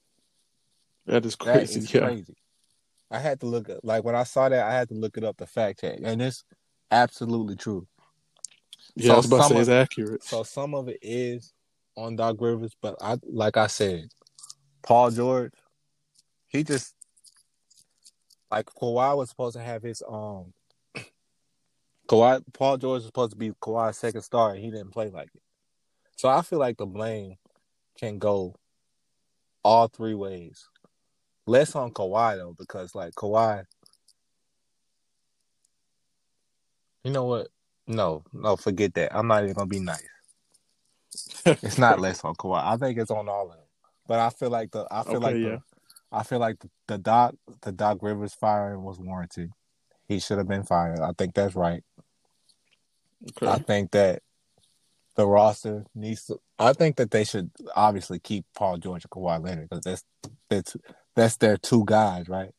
that 1.05 1.25
is 1.25 1.35
crazy. 1.35 1.79
is 1.79 1.93
yeah. 1.93 2.01
crazy. 2.01 2.35
I 3.11 3.19
had 3.19 3.39
to 3.39 3.47
look 3.47 3.69
at 3.69 3.83
like 3.83 4.03
when 4.03 4.15
I 4.15 4.23
saw 4.23 4.49
that, 4.49 4.63
I 4.65 4.73
had 4.73 4.89
to 4.89 4.95
look 4.95 5.17
it 5.17 5.23
up 5.23 5.37
the 5.37 5.47
fact 5.47 5.81
check, 5.81 5.99
and 6.03 6.21
it's 6.21 6.43
absolutely 6.91 7.55
true. 7.55 7.87
Yeah, 8.95 9.07
So 9.07 9.13
I 9.13 9.17
was 9.17 9.25
about 9.25 9.37
to 9.37 9.43
some 9.43 9.53
say 9.53 9.61
it's 9.61 9.69
accurate. 9.69 10.23
So 10.23 10.43
some 10.43 10.75
of 10.75 10.87
it 10.87 10.99
is 11.01 11.53
on 11.95 12.15
Doc 12.15 12.37
Rivers, 12.39 12.75
but 12.81 12.95
I 13.01 13.17
like 13.23 13.57
I 13.57 13.67
said, 13.67 14.09
Paul 14.83 15.11
George, 15.11 15.53
he 16.47 16.63
just 16.63 16.95
like 18.51 18.65
Kawhi 18.65 19.17
was 19.17 19.29
supposed 19.29 19.55
to 19.55 19.63
have 19.63 19.81
his 19.83 20.03
um 20.07 20.53
Kawhi 22.09 22.41
Paul 22.53 22.77
George 22.77 22.99
was 22.99 23.05
supposed 23.05 23.31
to 23.31 23.37
be 23.37 23.51
Kawhi's 23.51 23.97
second 23.97 24.23
star 24.23 24.51
and 24.51 24.59
he 24.63 24.71
didn't 24.71 24.91
play 24.91 25.09
like 25.09 25.29
it. 25.35 25.41
So 26.17 26.29
I 26.29 26.41
feel 26.41 26.59
like 26.59 26.77
the 26.77 26.85
blame 26.85 27.35
can 27.97 28.17
go 28.19 28.55
all 29.63 29.87
three 29.87 30.15
ways. 30.15 30.67
Less 31.47 31.75
on 31.75 31.91
Kawhi 31.91 32.37
though, 32.37 32.55
because 32.57 32.95
like 32.95 33.13
Kawhi 33.13 33.65
You 37.03 37.11
know 37.11 37.25
what? 37.25 37.47
No, 37.87 38.23
no, 38.33 38.55
forget 38.55 38.93
that. 38.95 39.15
I'm 39.15 39.27
not 39.27 39.43
even 39.43 39.55
gonna 39.55 39.67
be 39.67 39.79
nice. 39.79 40.03
It's 41.63 41.77
not 41.77 41.99
less 42.01 42.23
on 42.23 42.35
Kawhi. 42.35 42.63
I 42.63 42.77
think 42.77 42.99
it's 42.99 43.11
on 43.11 43.29
all 43.29 43.47
of 43.49 43.57
them. 43.57 43.65
But 44.07 44.19
I 44.19 44.29
feel 44.29 44.49
like 44.49 44.71
the 44.71 44.87
I 44.91 45.03
feel 45.03 45.15
Okay, 45.17 45.33
like 45.33 45.35
yeah. 45.35 45.57
the 45.57 45.61
I 46.11 46.23
feel 46.23 46.39
like 46.39 46.59
the, 46.59 46.69
the 46.87 46.97
Doc 46.97 47.35
the 47.61 47.71
Doc 47.71 47.99
Rivers 48.01 48.33
firing 48.33 48.83
was 48.83 48.99
warranted. 48.99 49.51
He 50.09 50.19
should 50.19 50.39
have 50.39 50.47
been 50.47 50.63
fired. 50.63 50.99
I 50.99 51.11
think 51.17 51.35
that's 51.35 51.55
right. 51.55 51.83
I 53.43 53.59
think 53.59 53.91
that 53.91 54.23
the 55.15 55.27
roster 55.27 55.85
needs 55.93 56.25
to. 56.25 56.39
I 56.57 56.73
think 56.73 56.95
that 56.97 57.11
they 57.11 57.23
should 57.23 57.51
obviously 57.75 58.19
keep 58.19 58.45
Paul 58.55 58.77
George 58.77 59.05
and 59.05 59.11
Kawhi 59.11 59.41
Leonard 59.43 59.69
because 59.69 59.83
that's 59.83 60.03
that's 60.49 60.75
that's 61.15 61.37
their 61.37 61.57
two 61.57 61.83
guys, 61.85 62.27
right? 62.27 62.49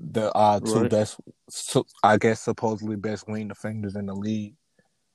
The 0.00 0.32
uh 0.32 0.58
two 0.58 0.80
Right. 0.82 0.90
best, 0.90 1.20
so, 1.48 1.86
I 2.02 2.16
guess 2.18 2.40
supposedly 2.40 2.96
best 2.96 3.28
wing 3.28 3.46
defenders 3.48 3.94
in 3.94 4.06
the 4.06 4.14
league. 4.14 4.56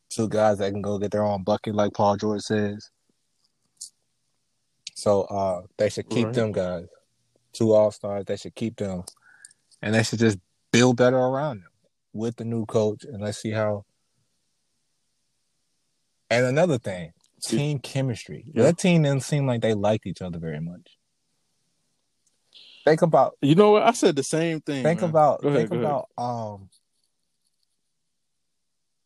Two 0.10 0.30
guys 0.30 0.60
that 0.60 0.72
can 0.72 0.82
go 0.82 0.98
get 0.98 1.12
their 1.12 1.26
own 1.26 1.44
bucket, 1.44 1.76
like 1.76 1.94
Paul 1.94 2.16
George 2.16 2.42
says. 2.42 2.90
So 4.96 5.24
uh 5.24 5.64
they 5.78 5.90
should 5.90 6.10
keep 6.10 6.26
Right. 6.28 6.34
them 6.36 6.52
guys. 6.54 6.86
Two 7.52 7.74
all 7.74 7.92
stars. 7.92 8.24
They 8.26 8.38
should 8.38 8.56
keep 8.56 8.78
them, 8.78 9.04
and 9.82 9.94
they 9.94 10.04
should 10.04 10.20
just 10.20 10.38
build 10.72 10.98
better 10.98 11.18
around 11.18 11.62
them 11.62 11.70
with 12.14 12.36
the 12.38 12.46
new 12.46 12.66
coach, 12.66 13.04
and 13.04 13.22
let's 13.22 13.42
see 13.42 13.52
how 13.52 13.86
and 16.30 16.46
another 16.46 16.78
thing, 16.78 17.14
team 17.42 17.80
chemistry. 17.80 18.52
Yeah. 18.54 18.64
That 18.64 18.78
team 18.78 19.04
didn't 19.04 19.24
seem 19.24 19.48
like 19.48 19.62
they 19.62 19.74
liked 19.74 20.06
each 20.06 20.22
other 20.22 20.38
very 20.40 20.60
much. 20.60 20.98
Think 22.86 23.02
about 23.02 23.36
You 23.42 23.56
know 23.56 23.72
what? 23.72 23.84
I 23.84 23.92
said 23.92 24.16
the 24.16 24.24
same 24.24 24.62
thing. 24.62 24.84
think 24.84 25.02
man. 25.02 25.10
about 25.10 25.44
ahead, 25.44 25.58
think 25.58 25.70
go 25.70 25.76
ahead. 25.78 25.86
about 25.86 26.08
um 26.18 26.70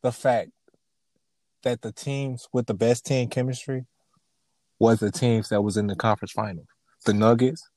the 0.01 0.11
fact 0.11 0.51
that 1.63 1.81
the 1.81 1.91
teams 1.91 2.47
with 2.51 2.67
the 2.67 2.73
best 2.73 3.05
team 3.05 3.29
chemistry 3.29 3.85
was 4.79 4.99
the 4.99 5.11
teams 5.11 5.49
that 5.49 5.61
was 5.61 5.77
in 5.77 5.87
the 5.87 5.95
conference 5.95 6.33
finals. 6.33 6.67
The 7.05 7.13
Nuggets, 7.13 7.69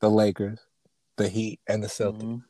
the 0.00 0.10
Lakers, 0.10 0.60
the 1.16 1.28
Heat, 1.28 1.58
and 1.66 1.82
the 1.82 1.88
Celtics. 1.88 2.42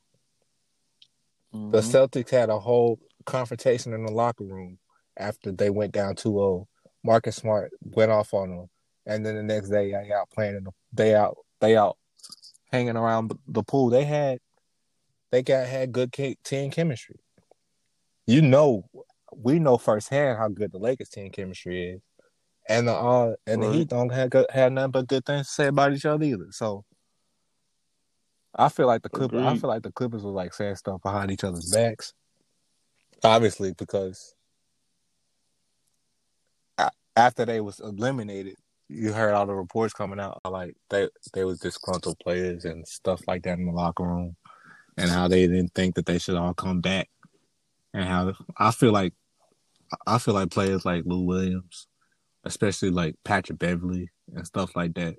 The 1.53 1.81
Mhm. 1.81 2.09
Celtics 2.09 2.31
had 2.31 2.49
a 2.49 2.59
whole 2.59 2.99
confrontation 3.27 3.93
in 3.93 4.05
the 4.05 4.13
locker 4.13 4.45
room 4.45 4.79
after 5.17 5.53
they 5.53 5.71
went 5.71 5.93
down 5.93 6.15
2-0. 6.15 6.67
Marcus 7.03 7.37
Smart 7.37 7.73
went 7.81 8.11
off 8.13 8.33
on 8.35 8.51
them, 8.51 8.71
and 9.07 9.25
then 9.25 9.35
the 9.35 9.43
next 9.43 9.69
day 9.69 9.91
they 9.91 10.13
out 10.13 10.31
playing 10.31 10.57
in 10.57 10.65
the 10.65 10.73
they 10.93 11.15
out 11.15 11.37
they 11.61 11.77
out 11.77 11.97
hanging 12.71 12.97
around 12.97 13.33
the 13.49 13.63
pool. 13.63 13.91
They 13.91 14.05
had 14.05 14.39
they 15.31 15.43
got 15.43 15.67
had 15.67 15.93
good 15.93 16.13
team 16.13 16.71
chemistry. 16.71 17.21
You 18.27 18.43
know, 18.43 18.89
we 19.35 19.59
know 19.59 19.79
firsthand 19.79 20.39
how 20.39 20.49
good 20.49 20.73
the 20.73 20.79
Lakers 20.79 21.09
team 21.09 21.31
chemistry 21.31 21.91
is, 21.91 22.01
and 22.69 22.87
the 22.89 22.95
uh 22.95 23.35
and 23.47 23.63
the 23.63 23.73
Heat 23.73 23.89
don't 23.89 24.11
have 24.11 24.31
good, 24.31 24.47
have 24.51 24.73
nothing 24.73 24.93
but 24.93 25.09
good 25.09 25.25
things 25.25 25.47
to 25.49 25.53
say 25.53 25.67
about 25.67 25.93
each 25.93 26.07
other 26.07 26.25
either. 26.25 26.49
So. 26.51 26.85
I 28.55 28.69
feel 28.69 28.87
like 28.87 29.03
the 29.03 29.09
Clippers. 29.09 29.43
I 29.43 29.57
feel 29.57 29.71
like 29.71 29.83
the 29.83 29.93
Clippers 29.93 30.23
was 30.23 30.35
like 30.35 30.53
saying 30.55 30.77
stuff 30.77 31.03
behind 31.03 31.31
each 31.31 31.45
other's 31.45 31.71
backs. 31.71 32.15
Obviously, 33.23 33.73
because 33.75 34.35
after 37.17 37.45
they 37.45 37.61
was 37.61 37.81
eliminated, 37.81 38.57
you 38.89 39.13
heard 39.13 39.35
all 39.35 39.47
the 39.47 39.55
reports 39.55 39.95
coming 39.95 40.19
out 40.19 40.41
like 40.49 40.75
they 40.89 41.09
they 41.33 41.45
was 41.45 41.61
disgruntled 41.61 42.19
players 42.19 42.65
and 42.65 42.87
stuff 42.89 43.21
like 43.29 43.43
that 43.43 43.59
in 43.59 43.67
the 43.67 43.73
locker 43.73 44.05
room, 44.05 44.37
and 44.97 45.11
how 45.11 45.29
they 45.29 45.47
didn't 45.47 45.75
think 45.75 45.95
that 45.95 46.07
they 46.07 46.19
should 46.19 46.37
all 46.37 46.55
come 46.55 46.81
back, 46.81 47.09
and 47.95 48.05
how 48.05 48.33
I 48.57 48.73
feel 48.73 48.93
like 48.93 49.15
I 50.07 50.19
feel 50.19 50.35
like 50.35 50.51
players 50.51 50.85
like 50.85 51.05
Lou 51.07 51.21
Williams, 51.21 51.87
especially 52.45 52.91
like 52.91 53.17
Patrick 53.25 53.59
Beverley 53.59 54.11
and 54.35 54.47
stuff 54.47 54.75
like 54.75 54.95
that, 54.95 55.17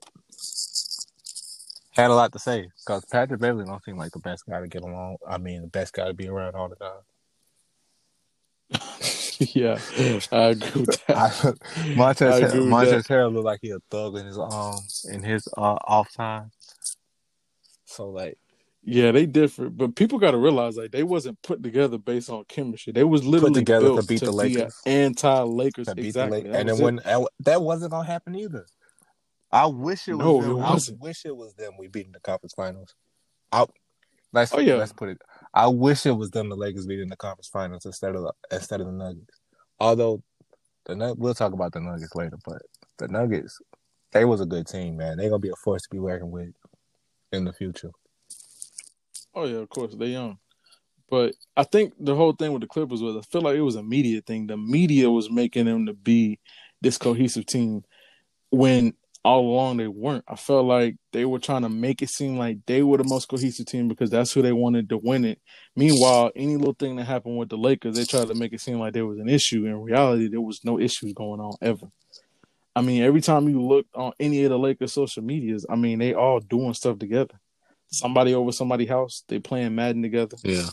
had 1.91 2.09
a 2.09 2.13
lot 2.15 2.31
to 2.33 2.39
say 2.39 2.67
because 2.79 3.05
Patrick 3.05 3.39
Beverley 3.39 3.65
don't 3.65 3.83
seem 3.83 3.97
like 3.97 4.11
the 4.11 4.19
best 4.19 4.45
guy 4.45 4.59
to 4.59 4.67
get 4.67 4.81
along. 4.81 5.17
I 5.27 5.37
mean, 5.37 5.61
the 5.61 5.67
best 5.67 5.93
guy 5.93 6.07
to 6.07 6.13
be 6.13 6.27
around 6.27 6.55
all 6.55 6.69
the 6.69 6.75
time. 6.75 7.01
yeah, 9.39 9.77
I 10.31 10.49
agree 10.49 10.81
with 10.81 11.05
that. 11.07 11.17
I, 11.17 11.25
I 11.25 11.93
Montrezl, 11.95 12.47
agree 12.47 12.59
with 12.61 12.69
Montrezl 12.69 13.07
Harrell 13.07 13.33
look 13.33 13.43
like 13.43 13.59
he 13.61 13.71
a 13.71 13.79
thug 13.89 14.15
in 14.15 14.25
his 14.25 14.37
um 14.37 14.79
in 15.11 15.23
his 15.23 15.47
uh 15.57 15.77
off 15.85 16.13
time. 16.13 16.51
So 17.85 18.09
like, 18.09 18.37
Yeah, 18.83 19.11
they 19.11 19.25
different, 19.25 19.75
but 19.77 19.95
people 19.97 20.17
got 20.19 20.31
to 20.31 20.37
realize 20.37 20.77
like 20.77 20.91
they 20.91 21.03
wasn't 21.03 21.41
put 21.41 21.61
together 21.61 21.97
based 21.97 22.29
on 22.29 22.45
chemistry. 22.45 22.93
They 22.93 23.03
was 23.03 23.25
literally 23.25 23.55
together 23.55 23.87
to 23.87 23.93
built 23.95 24.07
beat 24.07 24.19
the 24.21 24.27
be 24.27 24.31
a 24.31 24.31
Lakers. 24.31 24.81
anti-Lakers. 24.85 25.87
to 25.87 25.95
beat 25.95 26.05
exactly. 26.05 26.43
the 26.43 26.47
Lakers, 26.49 26.59
and 26.59 26.69
then 26.69 26.79
it. 26.79 26.83
when 26.83 27.27
that 27.41 27.61
wasn't 27.61 27.91
gonna 27.91 28.07
happen 28.07 28.35
either. 28.35 28.65
I 29.51 29.65
wish 29.65 30.07
it 30.07 30.13
was. 30.13 30.25
No, 30.25 30.41
them. 30.41 30.51
it 30.51 30.61
I 30.61 30.73
wasn't. 30.73 31.01
wish 31.01 31.25
it 31.25 31.35
was 31.35 31.53
them. 31.55 31.73
We 31.77 31.87
beat 31.87 32.05
in 32.05 32.11
the 32.13 32.19
conference 32.19 32.53
finals. 32.53 32.95
I, 33.51 33.65
let's 34.31 34.53
Oh, 34.53 34.59
yeah. 34.59 34.75
let's 34.75 34.93
put 34.93 35.09
it. 35.09 35.21
I 35.53 35.67
wish 35.67 36.05
it 36.05 36.11
was 36.11 36.31
them. 36.31 36.49
The 36.49 36.55
Lakers 36.55 36.85
beating 36.87 37.09
the 37.09 37.17
conference 37.17 37.49
finals 37.49 37.85
instead 37.85 38.15
of 38.15 38.23
the, 38.23 38.33
instead 38.55 38.79
of 38.79 38.87
the 38.87 38.93
Nuggets. 38.93 39.39
Although 39.79 40.23
the 40.85 40.93
Nug- 40.93 41.17
we'll 41.17 41.33
talk 41.33 41.53
about 41.53 41.73
the 41.73 41.81
Nuggets 41.81 42.15
later, 42.15 42.37
but 42.45 42.61
the 42.97 43.07
Nuggets 43.07 43.59
they 44.13 44.25
was 44.25 44.41
a 44.41 44.45
good 44.45 44.67
team, 44.67 44.97
man. 44.97 45.17
They're 45.17 45.29
gonna 45.29 45.39
be 45.39 45.49
a 45.49 45.55
force 45.55 45.81
to 45.83 45.89
be 45.89 45.99
working 45.99 46.31
with 46.31 46.53
in 47.31 47.45
the 47.45 47.53
future. 47.53 47.91
Oh 49.33 49.45
yeah, 49.45 49.57
of 49.57 49.69
course 49.69 49.95
they 49.95 50.07
young, 50.07 50.37
but 51.09 51.33
I 51.55 51.63
think 51.63 51.93
the 51.99 52.15
whole 52.15 52.33
thing 52.33 52.51
with 52.51 52.61
the 52.61 52.67
Clippers 52.67 53.01
was 53.01 53.15
I 53.15 53.21
feel 53.21 53.41
like 53.41 53.55
it 53.55 53.61
was 53.61 53.75
a 53.75 53.83
media 53.83 54.21
thing. 54.21 54.47
The 54.47 54.57
media 54.57 55.09
was 55.09 55.29
making 55.29 55.65
them 55.65 55.85
to 55.85 55.93
be 55.93 56.39
this 56.81 56.97
cohesive 56.97 57.45
team 57.45 57.83
when 58.49 58.93
all 59.23 59.41
along 59.41 59.77
they 59.77 59.87
weren't. 59.87 60.23
I 60.27 60.35
felt 60.35 60.65
like 60.65 60.95
they 61.13 61.25
were 61.25 61.39
trying 61.39 61.61
to 61.61 61.69
make 61.69 62.01
it 62.01 62.09
seem 62.09 62.37
like 62.37 62.57
they 62.65 62.81
were 62.81 62.97
the 62.97 63.03
most 63.03 63.27
cohesive 63.27 63.67
team 63.67 63.87
because 63.87 64.09
that's 64.09 64.31
who 64.33 64.41
they 64.41 64.51
wanted 64.51 64.89
to 64.89 64.97
win 64.97 65.25
it. 65.25 65.39
Meanwhile, 65.75 66.31
any 66.35 66.57
little 66.57 66.73
thing 66.73 66.95
that 66.95 67.05
happened 67.05 67.37
with 67.37 67.49
the 67.49 67.57
Lakers, 67.57 67.95
they 67.95 68.05
tried 68.05 68.27
to 68.29 68.35
make 68.35 68.51
it 68.53 68.61
seem 68.61 68.79
like 68.79 68.93
there 68.93 69.05
was 69.05 69.19
an 69.19 69.29
issue. 69.29 69.65
In 69.65 69.79
reality, 69.81 70.27
there 70.27 70.41
was 70.41 70.61
no 70.63 70.79
issues 70.79 71.13
going 71.13 71.39
on 71.39 71.53
ever. 71.61 71.87
I 72.75 72.81
mean, 72.81 73.03
every 73.03 73.21
time 73.21 73.47
you 73.49 73.61
look 73.61 73.85
on 73.93 74.13
any 74.19 74.43
of 74.43 74.49
the 74.49 74.57
Lakers 74.57 74.93
social 74.93 75.23
medias, 75.23 75.65
I 75.69 75.75
mean, 75.75 75.99
they 75.99 76.13
all 76.13 76.39
doing 76.39 76.73
stuff 76.73 76.97
together. 76.97 77.35
Somebody 77.91 78.33
over 78.33 78.51
somebody's 78.53 78.89
house, 78.89 79.23
they 79.27 79.39
playing 79.39 79.75
Madden 79.75 80.01
together. 80.01 80.37
Yeah, 80.43 80.67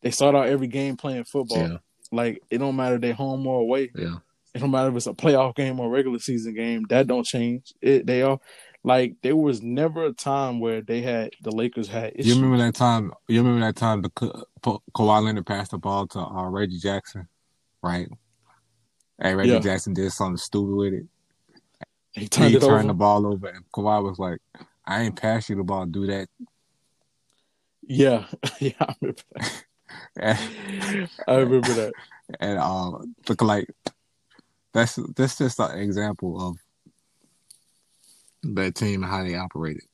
They 0.00 0.10
start 0.10 0.34
out 0.34 0.48
every 0.48 0.66
game 0.66 0.96
playing 0.96 1.24
football. 1.24 1.58
yeah, 1.58 1.76
Like 2.10 2.42
it 2.50 2.58
don't 2.58 2.74
matter 2.76 2.98
they 2.98 3.12
home 3.12 3.46
or 3.46 3.60
away. 3.60 3.90
yeah. 3.94 4.16
It 4.54 4.60
don't 4.60 4.70
matter 4.70 4.88
if 4.90 4.96
it's 4.96 5.06
a 5.06 5.12
playoff 5.12 5.56
game 5.56 5.80
or 5.80 5.90
regular 5.90 6.18
season 6.20 6.54
game. 6.54 6.84
That 6.88 7.06
don't 7.08 7.26
change. 7.26 7.72
It 7.82 8.06
they 8.06 8.22
all 8.22 8.40
Like 8.84 9.16
there 9.22 9.34
was 9.36 9.62
never 9.62 10.04
a 10.06 10.12
time 10.12 10.60
where 10.60 10.80
they 10.80 11.00
had 11.02 11.30
the 11.42 11.50
Lakers 11.50 11.88
had 11.88 12.12
issues. 12.14 12.36
You 12.36 12.42
remember 12.42 12.64
that 12.64 12.74
time? 12.74 13.12
You 13.28 13.42
remember 13.42 13.66
that 13.66 13.76
time 13.76 14.02
the 14.02 14.10
Ka- 14.10 14.44
Ka- 14.62 14.78
Kawhi 14.94 15.24
Leonard 15.24 15.46
passed 15.46 15.72
the 15.72 15.78
ball 15.78 16.06
to 16.08 16.20
uh, 16.20 16.48
Reggie 16.48 16.78
Jackson, 16.78 17.26
right? 17.82 18.08
And 19.18 19.36
Reggie 19.36 19.52
Yeah. 19.52 19.58
Jackson 19.60 19.94
did 19.94 20.12
something 20.12 20.36
stupid 20.36 20.74
with 20.74 20.92
it. 20.94 21.06
he 22.12 22.28
turned 22.28 22.50
he 22.50 22.56
it 22.56 22.60
turned 22.62 22.88
the 22.88 22.94
ball 22.94 23.26
over, 23.26 23.48
and 23.48 23.64
Kawhi 23.72 24.02
was 24.04 24.18
like, 24.18 24.38
"I 24.86 25.02
ain't 25.02 25.16
pass 25.16 25.48
you 25.48 25.56
the 25.56 25.64
ball. 25.64 25.86
Do 25.86 26.06
that." 26.06 26.28
Yeah, 27.86 28.26
yeah, 28.60 28.72
I 28.80 28.94
remember 29.00 29.22
that. 29.34 29.62
And, 30.16 31.08
I 31.28 31.34
remember 31.36 31.72
that. 31.74 31.92
and 32.40 32.58
uh, 32.58 32.98
look 33.28 33.42
like 33.42 33.68
that's 34.74 34.98
that's 35.16 35.38
just 35.38 35.60
an 35.60 35.78
example 35.78 36.48
of 36.48 36.56
that 38.54 38.74
team 38.74 39.02
and 39.02 39.10
how 39.10 39.22
they 39.22 39.36
operated. 39.36 39.84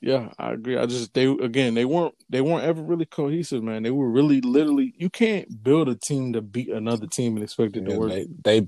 Yeah, 0.00 0.30
I 0.38 0.52
agree. 0.52 0.76
I 0.76 0.84
just 0.84 1.14
they 1.14 1.24
again 1.24 1.72
they 1.74 1.86
weren't 1.86 2.14
they 2.28 2.42
weren't 2.42 2.64
ever 2.64 2.82
really 2.82 3.06
cohesive, 3.06 3.62
man. 3.62 3.84
They 3.84 3.90
were 3.90 4.10
really 4.10 4.42
literally 4.42 4.92
you 4.98 5.08
can't 5.08 5.62
build 5.62 5.88
a 5.88 5.94
team 5.94 6.34
to 6.34 6.42
beat 6.42 6.68
another 6.68 7.06
team 7.06 7.36
and 7.36 7.44
expect 7.44 7.76
it 7.76 7.86
to 7.86 7.98
work. 7.98 8.10
they, 8.10 8.26
they, 8.44 8.66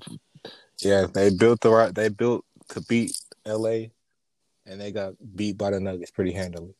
yeah, 0.81 1.07
they 1.13 1.29
built 1.29 1.61
the 1.61 1.71
right. 1.71 1.95
They 1.95 2.09
built 2.09 2.45
to 2.71 2.81
beat 2.83 3.13
L.A. 3.45 3.93
and 4.65 4.81
they 4.81 4.93
got 4.93 5.15
beat 5.35 5.59
by 5.59 5.73
the 5.73 5.81
Nuggets 5.81 6.11
pretty 6.11 6.33
handily. 6.33 6.75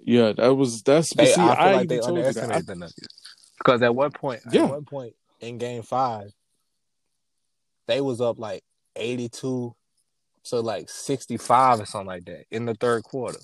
Yeah, 0.00 0.32
that 0.32 0.54
was 0.54 0.82
that's. 0.82 1.14
They, 1.14 1.26
see, 1.26 1.40
I 1.40 1.54
feel 1.54 1.64
I, 1.64 1.72
like 1.74 1.88
they 1.88 1.96
even 1.96 2.06
told 2.06 2.18
you 2.18 2.24
that. 2.24 2.28
underestimated 2.28 2.66
the 2.66 2.74
Nuggets 2.74 3.08
because 3.58 3.82
at 3.82 3.94
one 3.94 4.10
point, 4.10 4.40
Yeah. 4.50 4.64
at 4.64 4.70
one 4.70 4.84
point 4.84 5.14
in 5.42 5.58
Game 5.58 5.82
Five, 5.82 6.32
they 7.86 8.00
was 8.00 8.20
up 8.20 8.38
like 8.38 8.62
eighty-two 8.96 9.74
to 10.44 10.60
like 10.60 10.88
sixty-five 10.88 11.80
or 11.80 11.86
something 11.86 12.06
like 12.06 12.24
that 12.24 12.44
in 12.50 12.64
the 12.64 12.74
third 12.74 13.02
quarter. 13.02 13.38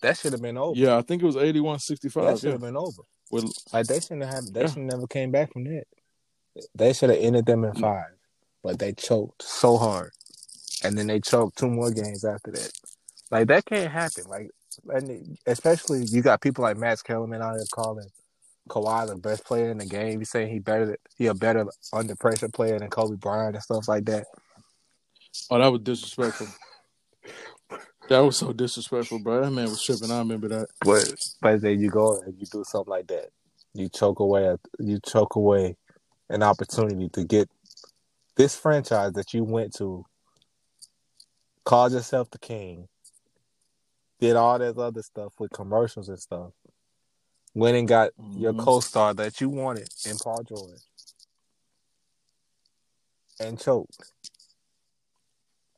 That 0.00 0.18
should 0.18 0.32
have 0.32 0.42
been 0.42 0.58
over. 0.58 0.76
yeah, 0.76 0.96
I 0.96 1.02
think 1.02 1.22
it 1.22 1.26
was 1.26 1.36
81 1.36 1.78
65. 1.78 2.24
that 2.24 2.30
65. 2.30 2.40
should 2.40 2.46
Yeah. 2.46 2.52
have 2.54 2.60
been 2.60 2.76
over. 2.76 3.02
With, 3.30 3.54
Like 3.72 3.86
they 3.86 4.00
shouldn't 4.00 4.24
have. 4.24 4.44
They 4.52 4.62
Yeah. 4.62 4.66
should 4.66 4.82
never 4.82 5.06
came 5.06 5.30
back 5.30 5.52
from 5.52 5.64
that. 5.64 5.84
They 6.74 6.92
should 6.92 7.10
have 7.10 7.20
ended 7.20 7.46
them 7.46 7.64
in 7.64 7.72
mm. 7.72 7.80
five, 7.80 8.12
but 8.62 8.78
they 8.80 8.92
choked 8.92 9.42
so 9.42 9.76
hard, 9.76 10.10
and 10.82 10.98
then 10.98 11.06
they 11.06 11.20
choked 11.20 11.56
two 11.56 11.70
more 11.70 11.92
games 11.92 12.24
after 12.24 12.50
that. 12.50 12.72
Like 13.30 13.46
that 13.48 13.64
can't 13.64 13.90
happen. 13.92 14.24
Like, 14.28 14.50
and 14.88 15.38
especially 15.46 16.04
you 16.04 16.20
got 16.20 16.40
people 16.42 16.62
like 16.62 16.76
Max 16.76 17.00
Kellerman 17.02 17.40
out 17.40 17.54
here 17.54 17.64
calling 17.72 18.08
Kawhi 18.68 19.06
the 19.08 19.16
best 19.16 19.44
player 19.44 19.70
in 19.70 19.78
the 19.78 19.86
game. 19.86 20.20
He's 20.20 20.30
saying 20.30 20.52
he 20.52 20.58
better. 20.58 20.96
He 21.16 21.26
a 21.26 21.34
better 21.34 21.66
under 21.92 22.14
pressure 22.16 22.48
player 22.48 22.78
than 22.78 22.90
Kobe 22.90 23.16
Bryant 23.16 23.54
and 23.54 23.62
stuff 23.62 23.88
like 23.88 24.04
that. 24.06 24.26
oh, 25.50 25.58
that 25.58 25.68
was 25.68 25.80
disrespectful. 25.82 26.48
that 28.08 28.20
was 28.20 28.36
so 28.36 28.52
disrespectful, 28.52 29.18
bro. 29.18 29.42
That 29.42 29.50
man 29.50 29.68
was 29.68 29.82
tripping. 29.82 30.10
I 30.10 30.18
remember 30.18 30.48
that. 30.48 30.68
But 30.80 31.14
but 31.40 31.60
then 31.60 31.80
you 31.80 31.90
go 31.90 32.20
and 32.20 32.34
you 32.38 32.46
do 32.46 32.64
something 32.64 32.90
like 32.90 33.08
that. 33.08 33.30
You 33.74 33.88
choke 33.88 34.20
away. 34.20 34.46
A, 34.46 34.58
you 34.78 35.00
choke 35.04 35.34
away 35.34 35.76
an 36.28 36.42
opportunity 36.42 37.08
to 37.10 37.24
get 37.24 37.48
this 38.36 38.56
franchise 38.56 39.12
that 39.14 39.34
you 39.34 39.44
went 39.44 39.74
to. 39.76 40.04
Called 41.64 41.92
yourself 41.92 42.28
the 42.30 42.38
king. 42.38 42.88
Did 44.20 44.36
all 44.36 44.58
that 44.58 44.76
other 44.76 45.02
stuff 45.02 45.32
with 45.38 45.52
commercials 45.52 46.08
and 46.08 46.18
stuff. 46.18 46.52
Went 47.54 47.76
and 47.76 47.86
got 47.86 48.10
your 48.34 48.52
Mhm. 48.54 48.60
co-star 48.64 49.12
that 49.14 49.40
you 49.40 49.48
wanted 49.50 49.88
in 50.06 50.16
Paul 50.18 50.42
George. 50.42 50.80
And 53.40 53.58
choked. 53.60 53.96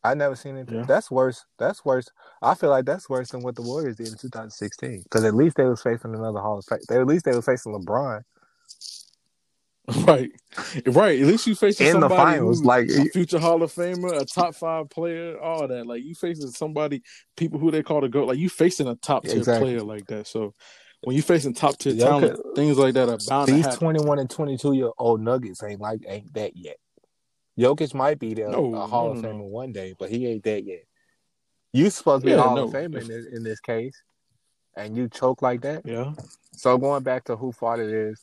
I 0.02 0.12
never 0.14 0.36
seen 0.36 0.56
it. 0.58 0.70
Yeah. 0.70 0.84
That's 0.86 1.10
worse. 1.10 1.44
That's 1.58 1.82
worse. 1.84 2.06
I 2.42 2.54
feel 2.54 2.68
like 2.68 2.84
that's 2.84 3.08
worse 3.08 3.30
than 3.30 3.42
what 3.42 3.56
the 3.56 3.62
Warriors 3.62 3.96
did 3.96 4.08
in 4.08 4.18
2016. 4.18 5.02
Because 5.02 5.24
at 5.24 5.34
least 5.34 5.56
they 5.56 5.64
was 5.64 5.80
facing 5.82 6.14
another 6.14 6.40
Hall 6.40 6.58
of 6.58 6.64
Fame. 6.66 6.80
They, 6.88 6.98
at 7.00 7.06
least 7.06 7.24
they 7.24 7.34
was 7.34 7.46
facing 7.46 7.72
LeBron 7.72 8.22
Right, 10.06 10.30
right. 10.86 11.20
At 11.20 11.26
least 11.26 11.46
you 11.46 11.54
facing 11.54 11.86
in 11.88 12.00
the 12.00 12.08
somebody 12.08 12.32
finals. 12.38 12.60
who- 12.60 12.66
Like 12.66 12.88
a 12.88 13.04
future 13.10 13.38
Hall 13.38 13.62
of 13.62 13.72
Famer, 13.72 14.18
a 14.20 14.24
top 14.24 14.54
five 14.54 14.88
player, 14.90 15.38
all 15.38 15.66
that. 15.68 15.86
Like 15.86 16.02
you 16.04 16.14
facing 16.14 16.50
somebody, 16.50 17.02
people 17.36 17.58
who 17.58 17.70
they 17.70 17.82
call 17.82 18.00
the 18.00 18.08
goat. 18.08 18.28
Like 18.28 18.38
you 18.38 18.48
facing 18.48 18.86
a 18.88 18.94
top 18.96 19.24
tier 19.24 19.36
Exactly. 19.36 19.72
player 19.74 19.82
like 19.84 20.06
that. 20.06 20.26
So 20.26 20.54
when 21.04 21.16
you're 21.16 21.22
facing 21.22 21.54
top 21.54 21.78
tier 21.78 21.94
talent, 21.96 22.40
things 22.54 22.78
like 22.78 22.94
that 22.94 23.08
are 23.08 23.18
bound 23.28 23.48
these 23.48 23.64
happen. 23.64 23.78
21 23.78 24.18
and 24.18 24.30
22 24.30 24.72
year 24.72 24.90
old 24.98 25.20
Nuggets 25.20 25.62
ain't 25.62 25.80
like 25.80 26.00
ain't 26.06 26.32
that 26.34 26.56
yet. 26.56 26.76
Jokic 27.58 27.94
might 27.94 28.18
be 28.18 28.34
there, 28.34 28.48
No, 28.48 28.74
a 28.74 28.86
Hall 28.86 29.12
no, 29.14 29.18
of 29.18 29.24
Famer 29.24 29.38
no. 29.38 29.44
one 29.44 29.72
day, 29.72 29.94
but 29.98 30.10
he 30.10 30.26
ain't 30.26 30.42
that 30.44 30.64
yet. 30.64 30.82
You 31.72 31.88
supposed 31.90 32.22
to 32.22 32.26
be 32.26 32.32
Yeah, 32.32 32.42
Hall 32.42 32.58
of 32.58 32.72
Famer 32.72 33.00
in 33.00 33.06
this, 33.08 33.26
in 33.26 33.42
this 33.44 33.60
case, 33.60 33.94
and 34.76 34.96
you 34.96 35.08
choke 35.08 35.40
like 35.42 35.60
that. 35.62 35.82
Yeah, 35.84 36.12
So 36.56 36.76
going 36.78 37.02
back 37.04 37.24
to 37.24 37.36
who 37.36 37.52
fought 37.52 37.78
it 37.78 37.90
is, 37.90 38.20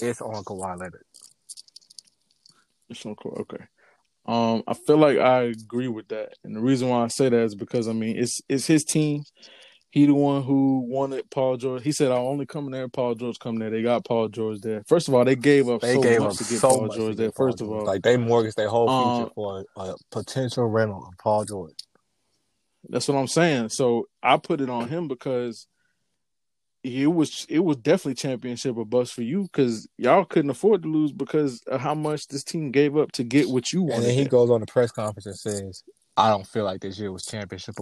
it's 0.00 0.20
on 0.22 0.42
Kawhi 0.44 0.78
Leonard. 0.78 1.04
it's 2.88 3.00
so 3.00 3.14
cool. 3.14 3.36
Okay. 3.40 3.64
Um, 4.26 4.62
I 4.66 4.72
feel 4.72 4.96
like 4.96 5.18
I 5.18 5.42
agree 5.42 5.88
with 5.88 6.08
that, 6.08 6.32
and 6.44 6.56
the 6.56 6.60
reason 6.60 6.88
why 6.88 7.04
I 7.04 7.08
say 7.08 7.28
that 7.28 7.42
is 7.42 7.54
because 7.54 7.86
I 7.88 7.92
mean 7.92 8.16
it's 8.16 8.40
it's 8.48 8.66
his 8.66 8.84
team. 8.84 9.22
He 9.94 10.06
the 10.06 10.14
one 10.14 10.42
who 10.42 10.80
wanted 10.88 11.30
Paul 11.30 11.56
George. 11.56 11.84
He 11.84 11.92
said, 11.92 12.10
"I'll 12.10 12.26
only 12.26 12.46
come 12.46 12.68
there. 12.68 12.88
Paul 12.88 13.14
George 13.14 13.38
come 13.38 13.60
there." 13.60 13.70
They 13.70 13.80
got 13.80 14.04
Paul 14.04 14.26
George 14.26 14.60
there. 14.60 14.82
First 14.88 15.06
of 15.06 15.14
all, 15.14 15.24
they 15.24 15.36
gave 15.36 15.68
up 15.68 15.82
They 15.82 15.94
so 15.94 16.02
gave 16.02 16.20
much 16.20 16.38
to 16.38 16.42
get 16.42 16.58
so 16.58 16.68
Paul 16.68 16.88
George 16.88 17.14
there. 17.14 17.30
Paul 17.30 17.46
First 17.46 17.60
of 17.60 17.70
all, 17.70 17.84
like 17.84 18.02
they 18.02 18.16
mortgaged 18.16 18.56
their 18.56 18.68
whole 18.68 18.90
Um, 18.90 19.14
future 19.14 19.32
for 19.36 19.64
a, 19.76 19.80
a 19.80 19.94
potential 20.10 20.66
rental 20.66 21.06
of 21.06 21.16
Paul 21.18 21.44
George. 21.44 21.76
That's 22.88 23.06
what 23.06 23.16
I'm 23.16 23.28
saying. 23.28 23.68
So 23.68 24.08
I 24.20 24.36
put 24.36 24.60
it 24.60 24.68
on 24.68 24.88
him 24.88 25.06
because 25.06 25.68
it 26.82 27.06
was 27.06 27.46
it 27.48 27.60
was 27.60 27.76
definitely 27.76 28.14
championship 28.14 28.76
or 28.76 28.84
bust 28.84 29.14
for 29.14 29.22
you 29.22 29.42
because 29.42 29.86
y'all 29.96 30.24
couldn't 30.24 30.50
afford 30.50 30.82
to 30.82 30.88
lose 30.88 31.12
because 31.12 31.62
of 31.68 31.80
how 31.80 31.94
much 31.94 32.26
this 32.26 32.42
team 32.42 32.72
gave 32.72 32.96
up 32.96 33.12
to 33.12 33.22
get 33.22 33.48
what 33.48 33.72
you 33.72 33.82
wanted. 33.82 33.98
And 33.98 34.06
then 34.06 34.18
he 34.18 34.24
goes 34.24 34.50
on 34.50 34.58
the 34.58 34.66
press 34.66 34.90
conference 34.90 35.26
and 35.26 35.38
says, 35.38 35.84
"I 36.16 36.30
don't 36.30 36.48
feel 36.48 36.64
like 36.64 36.80
this 36.80 36.98
year 36.98 37.12
was 37.12 37.24
championship." 37.24 37.76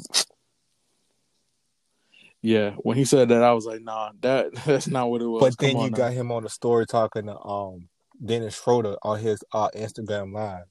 Yeah, 2.43 2.73
when 2.79 2.97
he 2.97 3.05
said 3.05 3.29
that, 3.29 3.43
I 3.43 3.53
was 3.53 3.67
like, 3.67 3.83
nah, 3.83 4.11
that 4.21 4.53
that's 4.67 4.89
not 4.89 5.11
what 5.11 5.23
it 5.23 5.27
was. 5.27 5.41
But 5.41 5.59
Come 5.59 5.67
then 5.69 5.85
you 5.85 5.91
now. 5.91 5.97
got 5.97 6.13
him 6.13 6.33
on 6.33 6.43
the 6.43 6.51
story 6.51 6.87
talking 6.87 7.27
to 7.27 7.39
um 7.39 7.89
Dennis 8.25 8.61
Schroeder 8.61 8.97
on 9.03 9.21
his 9.21 9.43
uh, 9.53 9.71
Instagram 9.71 10.33
live, 10.35 10.65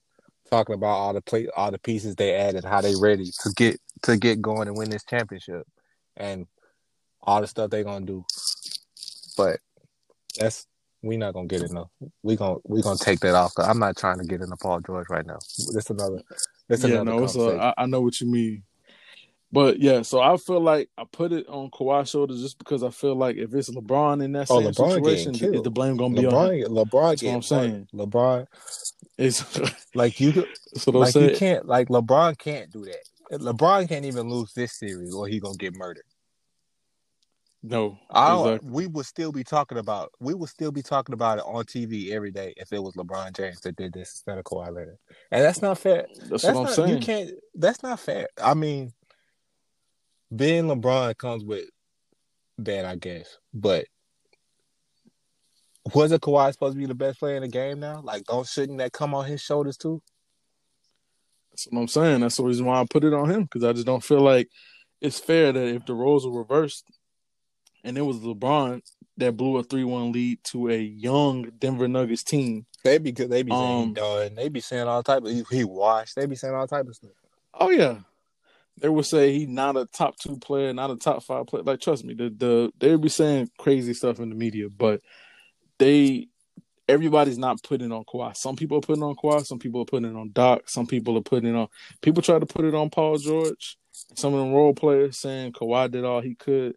talking 0.50 0.74
about 0.74 0.88
all 0.88 1.12
the 1.14 1.22
play, 1.22 1.48
all 1.56 1.70
the 1.70 1.78
pieces 1.78 2.14
they 2.14 2.34
added, 2.34 2.64
how 2.64 2.82
they 2.82 2.94
ready 3.00 3.24
to 3.24 3.50
get 3.56 3.80
to 4.02 4.16
get 4.18 4.42
going 4.42 4.68
and 4.68 4.76
win 4.76 4.90
this 4.90 5.04
championship, 5.04 5.66
and 6.16 6.46
all 7.22 7.40
the 7.40 7.46
stuff 7.46 7.70
they 7.70 7.82
gonna 7.82 8.04
do. 8.04 8.24
But 9.36 9.58
that's 10.38 10.66
we 11.02 11.16
not 11.16 11.32
gonna 11.32 11.46
get 11.46 11.62
it 11.62 11.70
enough. 11.70 11.88
We 12.22 12.36
gonna 12.36 12.58
we 12.64 12.82
gonna 12.82 12.98
take 12.98 13.20
that 13.20 13.34
off. 13.34 13.52
i 13.58 13.62
I'm 13.62 13.78
not 13.78 13.96
trying 13.96 14.18
to 14.18 14.24
get 14.24 14.42
into 14.42 14.56
Paul 14.56 14.80
George 14.80 15.08
right 15.08 15.26
now. 15.26 15.38
That's 15.72 15.90
another. 15.90 16.20
That's 16.68 16.84
yeah, 16.84 17.00
another 17.00 17.10
no, 17.10 17.24
it's 17.24 17.32
conversation. 17.32 17.60
a, 17.60 17.62
I, 17.62 17.74
I 17.78 17.86
know 17.86 18.02
what 18.02 18.20
you 18.20 18.30
mean. 18.30 18.62
But 19.54 19.80
yeah, 19.80 20.00
so 20.00 20.20
I 20.20 20.36
feel 20.38 20.60
like 20.60 20.88
I 20.96 21.04
put 21.12 21.30
it 21.30 21.46
on 21.46 21.70
Kawhi's 21.70 22.08
shoulders 22.08 22.40
just 22.40 22.56
because 22.58 22.82
I 22.82 22.88
feel 22.88 23.14
like 23.14 23.36
if 23.36 23.52
it's 23.52 23.68
LeBron 23.68 24.24
in 24.24 24.32
that 24.32 24.46
Oh, 24.50 24.60
same 24.62 24.70
LeBron 24.72 24.94
situation, 24.94 25.34
is 25.34 25.62
the 25.62 25.70
blame 25.70 25.98
gonna 25.98 26.18
be 26.18 26.26
on 26.26 26.54
him? 26.54 26.72
LeBron, 26.72 26.86
LeBron, 26.86 27.10
That's 27.10 27.22
what 27.22 27.34
I'm 27.34 27.42
saying. 27.42 27.88
LeBron, 27.92 28.46
It's 29.18 29.60
like 29.94 30.18
you, 30.20 30.32
could- 30.32 30.48
that's 30.72 30.86
what 30.86 30.94
I'm 30.96 31.00
like 31.02 31.14
you 31.14 31.36
can't, 31.36 31.66
like 31.66 31.88
LeBron 31.88 32.38
can't 32.38 32.70
do 32.70 32.86
that. 32.86 33.40
LeBron 33.40 33.88
can't 33.88 34.06
even 34.06 34.28
lose 34.30 34.52
this 34.54 34.72
series, 34.72 35.14
or 35.14 35.26
he 35.28 35.38
gonna 35.38 35.56
get 35.56 35.74
murdered. 35.76 36.04
No, 37.64 37.96
I 38.10 38.36
exactly. 38.40 38.70
we 38.70 38.86
would 38.88 39.06
still 39.06 39.30
be 39.30 39.44
talking 39.44 39.78
about, 39.78 40.10
we 40.18 40.34
would 40.34 40.48
still 40.48 40.72
be 40.72 40.82
talking 40.82 41.12
about 41.12 41.38
it 41.38 41.44
on 41.46 41.62
TV 41.64 42.10
every 42.10 42.32
day 42.32 42.52
if 42.56 42.72
it 42.72 42.82
was 42.82 42.94
LeBron 42.94 43.36
James 43.36 43.60
that 43.60 43.76
did 43.76 43.92
this 43.92 44.10
instead 44.14 44.36
of 44.38 44.44
Kawhi 44.44 44.66
Leonard, 44.74 44.98
and 45.30 45.44
that's 45.44 45.62
not 45.62 45.78
fair. 45.78 46.06
That's, 46.28 46.42
That's 46.42 46.44
what 46.44 46.56
I'm 46.56 46.62
not, 46.64 46.72
saying. 46.72 46.88
you 46.88 46.98
can't. 46.98 47.30
That's 47.54 47.82
not 47.84 48.00
fair. 48.00 48.26
I 48.42 48.54
mean, 48.54 48.92
being 50.34 50.64
LeBron 50.64 51.16
comes 51.18 51.44
with 51.44 51.66
that, 52.58 52.84
I 52.84 52.96
guess, 52.96 53.38
but. 53.52 53.86
Wasn't 55.92 56.22
Kawhi 56.22 56.52
supposed 56.52 56.74
to 56.74 56.78
be 56.78 56.86
the 56.86 56.94
best 56.94 57.18
player 57.18 57.34
in 57.34 57.42
the 57.42 57.48
game 57.48 57.80
now? 57.80 58.02
Like, 58.04 58.22
don't 58.22 58.46
shouldn't 58.46 58.78
that 58.78 58.92
come 58.92 59.14
on 59.14 59.24
his 59.24 59.42
shoulders 59.42 59.76
too? 59.76 60.00
That's 61.50 61.66
what 61.70 61.80
I'm 61.80 61.88
saying. 61.88 62.20
That's 62.20 62.36
the 62.36 62.44
reason 62.44 62.66
why 62.66 62.80
I 62.80 62.86
put 62.88 63.02
it 63.02 63.12
on 63.12 63.28
him 63.28 63.42
because 63.42 63.64
I 63.64 63.72
just 63.72 63.86
don't 63.86 64.02
feel 64.02 64.20
like 64.20 64.48
it's 65.00 65.18
fair 65.18 65.52
that 65.52 65.74
if 65.74 65.84
the 65.84 65.94
roles 65.94 66.24
were 66.24 66.38
reversed 66.38 66.84
and 67.82 67.98
it 67.98 68.02
was 68.02 68.18
LeBron 68.18 68.80
that 69.16 69.36
blew 69.36 69.56
a 69.58 69.62
three-one 69.62 70.12
lead 70.12 70.38
to 70.44 70.70
a 70.70 70.78
young 70.78 71.50
Denver 71.58 71.88
Nuggets 71.88 72.22
team. 72.22 72.64
They 72.84 72.98
be 72.98 73.10
because 73.10 73.28
they 73.28 73.42
be 73.42 73.52
saying 73.52 73.82
Um, 73.82 73.92
done. 73.92 74.34
They 74.34 74.48
be 74.48 74.60
saying 74.60 74.88
all 74.88 75.02
type 75.02 75.24
of 75.24 75.30
he, 75.30 75.44
he 75.50 75.64
washed. 75.64 76.16
They 76.16 76.26
be 76.26 76.36
saying 76.36 76.54
all 76.54 76.66
type 76.66 76.86
of 76.86 76.94
stuff. 76.94 77.10
Oh 77.54 77.70
yeah, 77.70 77.98
they 78.80 78.88
would 78.88 79.06
say 79.06 79.32
he's 79.32 79.48
not 79.48 79.76
a 79.76 79.86
top 79.86 80.16
two 80.18 80.38
player, 80.38 80.72
not 80.72 80.90
a 80.90 80.96
top 80.96 81.22
five 81.22 81.46
player. 81.46 81.62
Like 81.62 81.80
trust 81.80 82.04
me, 82.04 82.14
the 82.14 82.30
the 82.30 82.72
they 82.78 82.90
would 82.90 83.02
be 83.02 83.08
saying 83.08 83.50
crazy 83.58 83.94
stuff 83.94 84.18
in 84.18 84.28
the 84.28 84.34
media, 84.34 84.68
but 84.68 85.00
they 85.78 86.28
everybody's 86.88 87.38
not 87.38 87.62
putting 87.62 87.92
on 87.92 88.04
Kawhi. 88.04 88.36
Some 88.36 88.56
people 88.56 88.78
are 88.78 88.82
putting 88.82 89.02
on 89.02 89.14
Kawhi. 89.14 89.46
Some 89.46 89.58
people 89.58 89.82
are 89.82 89.86
putting 89.86 90.10
it 90.10 90.16
on 90.16 90.30
Doc. 90.32 90.68
Some 90.68 90.86
people 90.86 91.16
are 91.16 91.22
putting 91.22 91.50
it 91.54 91.56
on. 91.56 91.68
People 92.00 92.22
try 92.22 92.38
to 92.38 92.46
put 92.46 92.64
it 92.64 92.74
on 92.74 92.90
Paul 92.90 93.18
George. 93.18 93.78
Some 93.92 94.34
of 94.34 94.40
them 94.40 94.52
role 94.52 94.74
players 94.74 95.18
saying 95.18 95.52
Kawhi 95.52 95.90
did 95.90 96.04
all 96.04 96.20
he 96.20 96.34
could. 96.34 96.76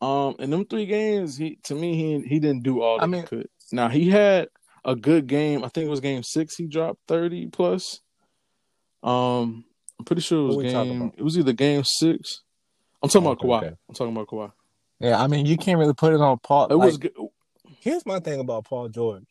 Um, 0.00 0.36
in 0.38 0.50
them 0.50 0.64
three 0.64 0.86
games, 0.86 1.36
he 1.36 1.58
to 1.64 1.74
me 1.74 1.94
he 1.96 2.26
he 2.28 2.38
didn't 2.38 2.62
do 2.62 2.80
all 2.82 2.98
that 2.98 3.04
I 3.04 3.06
mean- 3.06 3.22
he 3.22 3.26
could. 3.26 3.48
Now 3.72 3.88
he 3.88 4.08
had 4.08 4.48
a 4.84 4.96
good 4.96 5.26
game. 5.26 5.62
I 5.64 5.68
think 5.68 5.86
it 5.86 5.90
was 5.90 6.00
game 6.00 6.22
six. 6.22 6.56
He 6.56 6.66
dropped 6.66 7.00
thirty 7.06 7.46
plus. 7.46 8.00
Um, 9.02 9.64
I'm 10.00 10.04
pretty 10.06 10.22
sure 10.22 10.40
it 10.40 10.46
was 10.46 10.56
What 10.56 10.64
we 10.64 10.72
talking 10.72 10.98
game. 10.98 11.12
It 11.18 11.22
was 11.22 11.36
either 11.36 11.52
game 11.52 11.84
six. 11.84 12.40
I'm 13.02 13.10
talking 13.10 13.28
Oh, 13.28 13.32
about 13.32 13.44
Kawhi. 13.44 13.58
okay. 13.58 13.76
I'm 13.86 13.94
talking 13.94 14.14
about 14.14 14.28
Kawhi. 14.28 14.50
Yeah, 14.98 15.22
I 15.22 15.26
mean, 15.26 15.44
you 15.44 15.58
can't 15.58 15.78
really 15.78 15.92
put 15.92 16.14
it 16.14 16.20
on 16.22 16.38
Paul. 16.38 16.68
It 16.68 16.74
like, 16.74 16.86
was 16.86 16.96
good. 16.96 17.12
Here's 17.80 18.06
my 18.06 18.18
thing 18.18 18.40
about 18.40 18.64
Paul 18.64 18.88
George. 18.88 19.26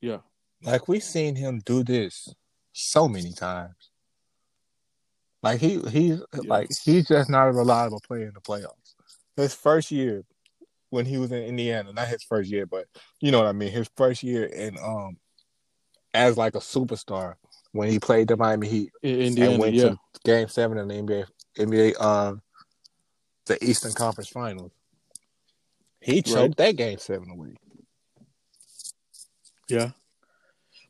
Yeah. 0.00 0.18
Like 0.62 0.88
we've 0.88 1.02
seen 1.02 1.36
him 1.36 1.60
do 1.66 1.84
this 1.84 2.28
so 2.72 3.08
many 3.08 3.32
times. 3.34 3.90
Like 5.42 5.60
he 5.60 5.80
he's 5.90 6.22
like 6.46 6.70
he's 6.82 7.06
just 7.08 7.28
not 7.28 7.48
a 7.48 7.52
reliable 7.52 8.00
player 8.00 8.28
in 8.28 8.32
the 8.34 8.40
playoffs. 8.40 8.94
His 9.36 9.54
first 9.54 9.90
year 9.90 10.24
when 10.88 11.04
he 11.04 11.18
was 11.18 11.30
in 11.30 11.42
Indiana, 11.42 11.92
not 11.92 12.08
his 12.08 12.24
first 12.24 12.50
year, 12.50 12.64
but 12.64 12.86
you 13.20 13.30
know 13.32 13.38
what 13.38 13.48
I 13.48 13.52
mean. 13.52 13.70
His 13.70 13.90
first 13.98 14.22
year 14.22 14.44
in 14.44 14.78
um 14.78 15.18
as 16.14 16.38
like 16.38 16.54
a 16.54 16.60
superstar 16.60 17.34
when 17.72 17.88
he 17.88 17.98
played 17.98 18.28
the 18.28 18.36
Miami 18.36 18.68
Heat 18.68 18.92
In 19.02 19.20
Indiana, 19.20 19.52
and 19.52 19.60
went 19.60 19.74
yeah. 19.74 19.88
to 19.90 19.98
Game 20.24 20.48
Seven 20.48 20.78
in 20.78 20.88
the 20.88 20.94
NBA 20.94 21.26
NBA 21.58 21.94
uh, 21.98 22.34
the 23.46 23.62
Eastern 23.64 23.92
Conference 23.92 24.28
Finals. 24.28 24.72
He 26.00 26.22
choked 26.22 26.56
that 26.56 26.76
Game 26.76 26.98
Seven 26.98 27.30
away. 27.30 27.54
Yeah. 29.68 29.90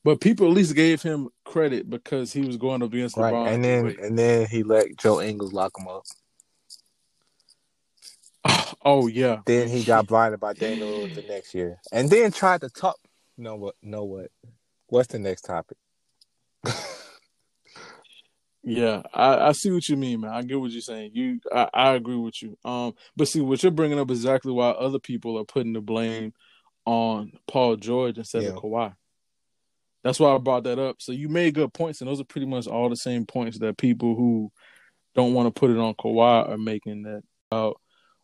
But 0.03 0.21
people 0.21 0.47
at 0.47 0.55
least 0.55 0.75
gave 0.75 1.03
him 1.03 1.29
credit 1.45 1.91
because 1.91 2.33
he 2.33 2.41
was 2.41 2.57
going 2.57 2.83
up 2.83 2.93
against 2.93 3.17
Right, 3.19 3.35
LeBron. 3.35 3.53
and 3.53 3.65
then 3.65 3.87
anyway. 3.87 4.07
and 4.07 4.19
then 4.19 4.47
he 4.47 4.63
let 4.63 4.97
Joe 4.97 5.21
Ingles 5.21 5.53
lock 5.53 5.73
him 5.79 5.89
up. 5.89 6.05
oh 8.85 9.09
yeah, 9.09 9.41
Then 9.45 9.69
he 9.69 9.85
got 9.85 10.07
blinded 10.07 10.41
by 10.41 10.55
Daniel 10.55 11.07
the 11.09 11.23
next 11.29 11.55
year, 11.55 11.79
and 11.93 12.09
then 12.09 12.33
tried 12.33 12.63
to 12.63 12.71
talk. 12.71 12.97
No 13.37 13.57
what? 13.57 13.75
No 13.83 14.05
what? 14.05 14.31
What's 14.87 15.09
the 15.09 15.19
next 15.19 15.43
topic? 15.43 15.77
Yeah. 18.63 19.03
I, 19.13 19.49
I 19.49 19.53
see 19.53 19.71
what 19.71 19.89
you 19.89 19.97
mean, 19.97 20.21
man. 20.21 20.31
I 20.31 20.43
get 20.43 20.61
what 20.61 20.71
you're 20.71 20.81
saying. 20.81 21.13
You, 21.15 21.41
I, 21.53 21.69
I 21.73 21.91
agree 21.95 22.17
with 22.17 22.43
you. 22.43 22.57
Um, 22.65 22.95
but 23.17 23.29
see, 23.29 23.41
what 23.41 23.63
you're 23.63 23.73
bringing 23.73 23.99
up 23.99 24.11
is 24.11 24.19
exactly 24.19 24.53
why 24.53 24.71
other 24.71 24.99
people 24.99 25.39
are 25.39 25.45
putting 25.45 25.73
the 25.73 25.81
blame 25.81 26.33
on 26.85 27.33
Paul 27.47 27.77
George 27.77 28.19
instead 28.19 28.45
of 28.45 28.55
Yeah. 28.55 28.61
Kawhi. 28.61 28.95
That's 30.03 30.19
why 30.19 30.35
I 30.35 30.39
brought 30.39 30.65
that 30.65 30.79
up. 30.79 30.97
So 30.99 31.13
you 31.13 31.29
made 31.29 31.55
good 31.55 31.75
points, 31.75 32.01
and 32.01 32.09
those 32.09 32.21
are 32.21 32.25
pretty 32.25 32.47
much 32.47 32.67
all 32.67 32.89
the 32.89 32.97
same 32.97 33.27
points 33.27 33.59
that 33.59 33.77
people 33.77 34.15
who 34.15 34.51
don't 35.15 35.35
want 35.35 35.55
to 35.55 35.59
put 35.59 35.71
it 35.71 35.79
on 35.79 35.95
Kawhi 35.95 36.49
are 36.49 36.59
making. 36.59 37.03
That 37.03 37.23
about, 37.51 37.81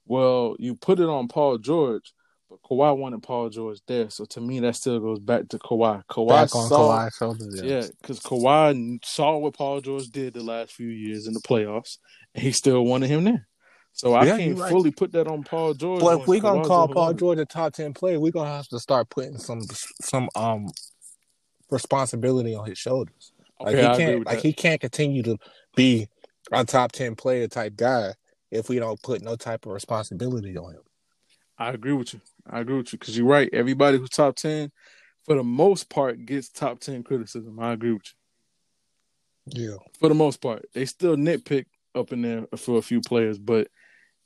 well, 0.07 0.57
you 0.59 0.75
put 0.75 1.01
it 1.01 1.09
on 1.09 1.29
Paul 1.29 1.59
George, 1.59 2.13
but 2.49 2.63
Kawhi 2.63 2.97
wanted 2.97 3.23
Paul 3.23 3.49
George 3.49 3.79
there. 3.87 4.11
So 4.11 4.25
to 4.27 4.41
me, 4.41 4.61
that 4.61 4.77
still 4.77 5.01
goes 5.01 5.19
back 5.19 5.49
to 5.49 5.59
Kawhi. 5.59 6.03
Kawhi 6.11 6.29
Back 6.29 6.55
on 6.55 6.69
saw, 6.69 6.99
Kawhi's 6.99 7.17
shoulders. 7.17 7.61
yeah, 7.63 7.87
because 8.01 8.21
Kawhi 8.21 9.05
saw 9.05 9.37
what 9.39 9.55
Paul 9.55 9.81
George 9.81 10.09
did 10.09 10.35
the 10.35 10.43
last 10.43 10.73
few 10.73 10.89
years 10.89 11.27
in 11.27 11.35
the 11.35 11.41
playoffs, 11.41 11.99
and 12.35 12.43
he 12.43 12.53
still 12.53 12.85
wanted 12.85 13.09
him 13.09 13.25
there. 13.25 13.47
So 13.93 14.15
I 14.15 14.27
Yeah, 14.27 14.37
can't 14.37 14.59
right. 14.59 14.69
fully 14.69 14.91
put 14.91 15.13
that 15.13 15.27
on 15.27 15.43
Paul 15.43 15.73
George. 15.75 16.03
But 16.03 16.21
if 16.21 16.27
we're 16.29 16.41
gonna 16.41 16.67
call 16.69 16.87
Paul. 16.89 17.15
George 17.15 17.39
a 17.39 17.47
top 17.47 17.73
ten 17.73 17.95
player, 17.95 18.21
we're 18.21 18.31
gonna 18.33 18.51
have 18.51 18.69
to 18.69 18.79
start 18.79 19.09
putting 19.09 19.39
some 19.39 19.63
some 20.03 20.29
um 20.35 20.69
responsibility 21.71 22.55
on 22.55 22.67
his 22.67 22.79
shoulders. 22.79 23.33
Okay, 23.61 23.87
I 23.87 23.93
he 23.93 23.97
can't 24.05 24.27
like 24.27 24.37
that. 24.37 24.43
he 24.43 24.53
can't 24.53 24.81
continue 24.81 25.23
to 25.23 25.39
be 25.75 26.09
a 26.53 26.65
top 26.65 26.93
ten 26.93 27.15
player 27.15 27.49
type 27.49 27.75
guy 27.75 28.13
if 28.51 28.69
we 28.69 28.79
don't 28.79 29.03
put 29.03 29.23
no 29.23 29.35
type 29.35 29.67
of 29.67 29.73
responsibility 29.73 30.57
on 30.57 30.75
him. 30.75 30.83
I 31.59 31.71
agree 31.71 31.93
with 31.93 32.15
you. 32.15 32.21
I 32.49 32.61
agree 32.61 32.77
with 32.77 32.93
you 32.93 32.99
because 32.99 33.17
you're 33.17 33.27
right. 33.27 33.49
Everybody 33.53 33.99
who's 33.99 34.11
top 34.11 34.37
ten, 34.37 34.71
for 35.25 35.37
the 35.37 35.43
most 35.43 35.89
part, 35.89 36.25
gets 36.25 36.49
top 36.49 36.81
ten 36.81 37.03
criticism. 37.03 37.59
I 37.59 37.73
agree 37.73 37.93
with 37.93 38.03
you. 39.55 39.71
Yeah. 39.71 39.77
For 39.99 40.09
the 40.09 40.15
most 40.15 40.41
part, 40.41 40.67
they 40.75 40.85
still 40.85 41.17
nitpick 41.17 41.67
up 41.95 42.13
in 42.13 42.23
there 42.23 42.47
for 42.57 42.79
a 42.79 42.83
few 42.83 43.01
players, 43.01 43.39
but 43.39 43.69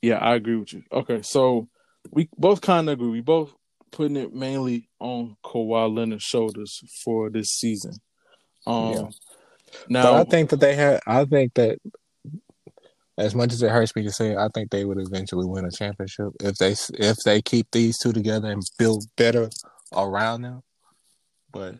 yeah, 0.01 0.17
I 0.17 0.35
agree 0.35 0.57
with 0.57 0.73
you. 0.73 0.83
Okay, 0.91 1.21
so 1.21 1.69
we 2.11 2.27
both 2.37 2.61
kind 2.61 2.89
of 2.89 2.93
agree. 2.93 3.09
We 3.09 3.21
both 3.21 3.53
putting 3.91 4.17
it 4.17 4.33
mainly 4.33 4.89
on 4.99 5.37
Kawhi 5.45 5.93
Leonard's 5.93 6.23
shoulders 6.23 6.81
for 7.03 7.29
this 7.29 7.49
season. 7.49 7.93
Um, 8.65 8.91
Yeah. 8.91 9.09
now 9.87 10.03
but 10.03 10.13
I 10.13 10.23
think 10.25 10.49
that 10.49 10.59
they 10.59 10.75
had. 10.75 10.99
I 11.05 11.25
think 11.25 11.53
that 11.53 11.79
as 13.21 13.35
much 13.35 13.53
as 13.53 13.61
it 13.61 13.71
hurts 13.71 13.95
me 13.95 14.03
to 14.03 14.11
say, 14.11 14.35
I 14.35 14.47
think 14.53 14.71
they 14.71 14.85
would 14.85 14.99
eventually 14.99 15.45
win 15.45 15.65
a 15.65 15.71
championship 15.71 16.29
if 16.39 16.55
they 16.57 16.75
if 16.93 17.17
they 17.23 17.41
keep 17.41 17.67
these 17.71 17.97
two 17.97 18.11
together 18.11 18.51
and 18.51 18.63
build 18.77 19.05
better 19.15 19.49
around 19.93 20.41
them. 20.41 20.61
But 21.51 21.75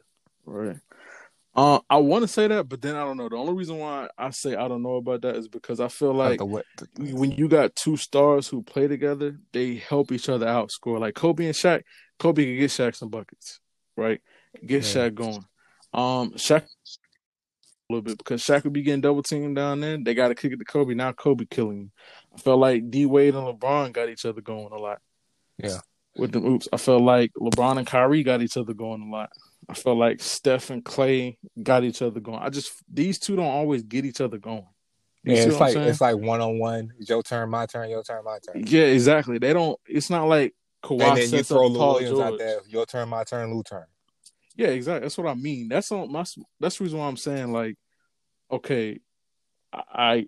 Right. 0.46 0.78
Uh, 1.54 1.80
I 1.90 1.98
want 1.98 2.24
to 2.24 2.30
say 2.30 2.48
that, 2.48 2.70
but 2.70 2.82
then 2.82 2.96
I 2.96 3.04
don't 3.04 3.18
know. 3.18 3.28
The 3.28 3.36
only 3.36 3.54
reason 3.54 3.78
why 3.78 4.08
I 4.18 4.30
say 4.30 4.56
I 4.56 4.70
don't 4.70 4.82
know 4.82 4.96
about 4.96 5.22
that 5.24 5.36
is 5.36 5.50
because 5.50 5.82
I 5.82 5.90
feel 5.90 6.14
like 6.14 6.38
the 6.38 6.46
way, 6.46 6.62
when 6.98 7.32
you 7.32 7.50
got 7.50 7.76
two 7.76 7.98
stars 7.98 8.48
who 8.48 8.64
play 8.64 8.88
together, 8.88 9.38
they 9.52 9.76
help 9.76 10.14
each 10.14 10.30
other 10.30 10.48
out 10.48 10.72
score. 10.72 10.98
Like 10.98 11.16
Kobe 11.16 11.46
and 11.46 11.54
Shaq, 11.54 11.84
Kobe 12.20 12.46
can 12.46 12.58
get 12.58 12.70
Shaq 12.70 12.96
some 12.96 13.10
buckets, 13.10 13.60
right? 13.98 14.22
Get 14.66 14.84
Yeah. 14.84 15.10
Shaq 15.10 15.16
going. 15.16 15.46
Um, 15.94 16.32
Shaq 16.32 16.64
little 17.92 18.02
bit 18.02 18.18
because 18.18 18.44
Shaq 18.44 18.64
would 18.64 18.74
be 18.74 18.82
getting 18.82 19.02
double 19.02 19.24
teamed 19.24 19.56
down 19.56 19.82
there. 19.82 19.98
They 19.98 20.14
got 20.14 20.30
to 20.30 20.36
kick 20.36 20.52
it 20.54 20.58
to 20.58 20.66
Kobe. 20.66 20.94
Now 20.94 21.12
Kobe 21.12 21.46
killing. 21.46 21.92
I 22.34 22.40
felt 22.40 22.60
like 22.60 22.90
D 22.90 23.06
Wade 23.06 23.36
and 23.36 23.46
LeBron 23.46 23.94
got 23.94 24.10
each 24.10 24.26
other 24.26 24.42
going 24.42 24.72
a 24.72 24.78
lot. 24.78 25.00
Yeah. 25.58 25.80
With 26.18 26.32
the 26.34 26.40
oops, 26.40 26.68
I 26.74 26.78
felt 26.78 27.02
like 27.02 27.32
LeBron 27.40 27.78
and 27.78 27.88
Kyrie 27.88 28.24
got 28.24 28.42
each 28.42 28.58
other 28.58 28.74
going 28.74 29.02
a 29.02 29.10
lot. 29.10 29.30
I 29.70 29.74
felt 29.74 29.98
like 29.98 30.22
Steph 30.22 30.70
and 30.70 30.84
Clay 30.84 31.38
got 31.62 31.84
each 31.84 32.02
other 32.02 32.20
going. 32.20 32.40
I 32.40 32.50
just 32.50 32.74
these 32.92 33.20
two 33.20 33.36
don't 33.36 33.46
always 33.46 33.84
get 33.84 34.06
each 34.06 34.20
other 34.20 34.38
going. 34.38 34.66
You 35.24 35.36
yeah, 35.36 35.44
it's 35.44 35.60
like 35.60 35.76
it's 35.76 36.02
like 36.02 36.18
one 36.18 36.42
on 36.42 36.58
one. 36.58 36.92
Your 37.00 37.22
turn, 37.22 37.50
my 37.50 37.66
turn, 37.68 37.90
your 37.90 38.04
turn, 38.04 38.24
my 38.26 38.40
turn. 38.40 38.64
Yeah, 38.66 38.86
exactly. 38.86 39.38
They 39.38 39.54
don't. 39.54 39.80
It's 39.86 40.10
not 40.10 40.28
like 40.28 40.56
Kawhi 40.84 41.08
and 41.08 41.18
then 41.18 41.30
you 41.30 41.44
throw 41.44 41.68
Lou 41.68 41.78
Paul 41.78 41.94
Williams 41.94 42.20
out 42.20 42.30
George. 42.30 42.40
there. 42.40 42.60
Your 42.68 42.86
turn, 42.86 43.10
my 43.10 43.24
turn, 43.24 43.54
Lou 43.54 43.64
turn. 43.64 43.86
Yeah, 44.56 44.68
exactly. 44.68 45.06
That's 45.06 45.18
what 45.18 45.28
I 45.28 45.36
mean. 45.36 45.70
That's 45.70 45.92
on 45.92 46.12
my. 46.12 46.24
That's 46.60 46.78
the 46.78 46.84
reason 46.84 47.00
why 47.00 47.08
I'm 47.08 47.18
saying 47.18 47.52
like, 47.52 47.78
okay, 48.52 49.00
I 49.74 50.28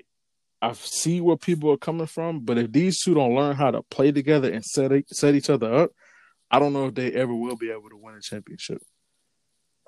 I 0.61 0.71
see 0.73 1.19
where 1.19 1.37
people 1.37 1.71
are 1.71 1.77
coming 1.77 2.07
from, 2.07 2.39
but 2.41 2.57
if 2.57 2.71
these 2.71 3.01
two 3.01 3.13
don't 3.13 3.35
learn 3.35 3.55
how 3.55 3.71
to 3.71 3.81
play 3.83 4.11
together 4.11 4.49
and 4.49 4.63
set 4.63 4.91
set 5.09 5.35
each 5.35 5.49
other 5.49 5.73
up, 5.73 5.91
I 6.49 6.59
don't 6.59 6.73
know 6.73 6.87
if 6.87 6.95
they 6.95 7.11
ever 7.11 7.33
will 7.33 7.57
be 7.57 7.69
able 7.71 7.89
to 7.89 7.97
win 7.97 8.15
a 8.15 8.21
championship. 8.21 8.81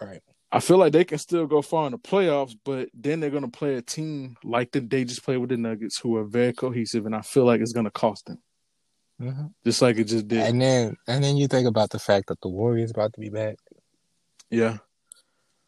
Right. 0.02 0.22
I 0.52 0.60
feel 0.60 0.78
like 0.78 0.94
they 0.94 1.04
can 1.04 1.18
still 1.18 1.48
go 1.48 1.62
far 1.62 1.86
in 1.86 1.92
the 1.92 1.98
playoffs, 1.98 2.56
but 2.64 2.90
then 2.94 3.20
they're 3.20 3.30
going 3.30 3.50
to 3.50 3.58
play 3.58 3.76
a 3.76 3.82
team 3.82 4.38
like 4.44 4.72
the, 4.72 4.80
they 4.80 5.04
just 5.04 5.24
played 5.24 5.38
with 5.38 5.50
the 5.50 5.58
Nuggets, 5.58 6.00
who 6.00 6.16
are 6.18 6.24
very 6.24 6.54
cohesive, 6.54 7.06
and 7.06 7.16
I 7.16 7.22
feel 7.22 7.46
like 7.46 7.62
it's 7.62 7.74
going 7.74 7.86
to 7.86 7.92
cost 7.92 8.26
them, 8.26 8.42
Mm-hmm. 9.22 9.48
just 9.66 9.82
like 9.82 9.98
it 9.98 10.06
just 10.06 10.28
did. 10.28 10.40
And 10.42 10.62
then 10.62 10.98
and 11.08 11.24
then 11.24 11.38
you 11.38 11.48
think 11.48 11.68
about 11.68 11.90
the 11.90 12.00
fact 12.00 12.28
that 12.28 12.42
the 12.42 12.50
Warriors 12.50 12.92
about 12.92 13.14
to 13.14 13.20
be 13.20 13.30
back. 13.30 13.56
Yeah. 14.56 14.78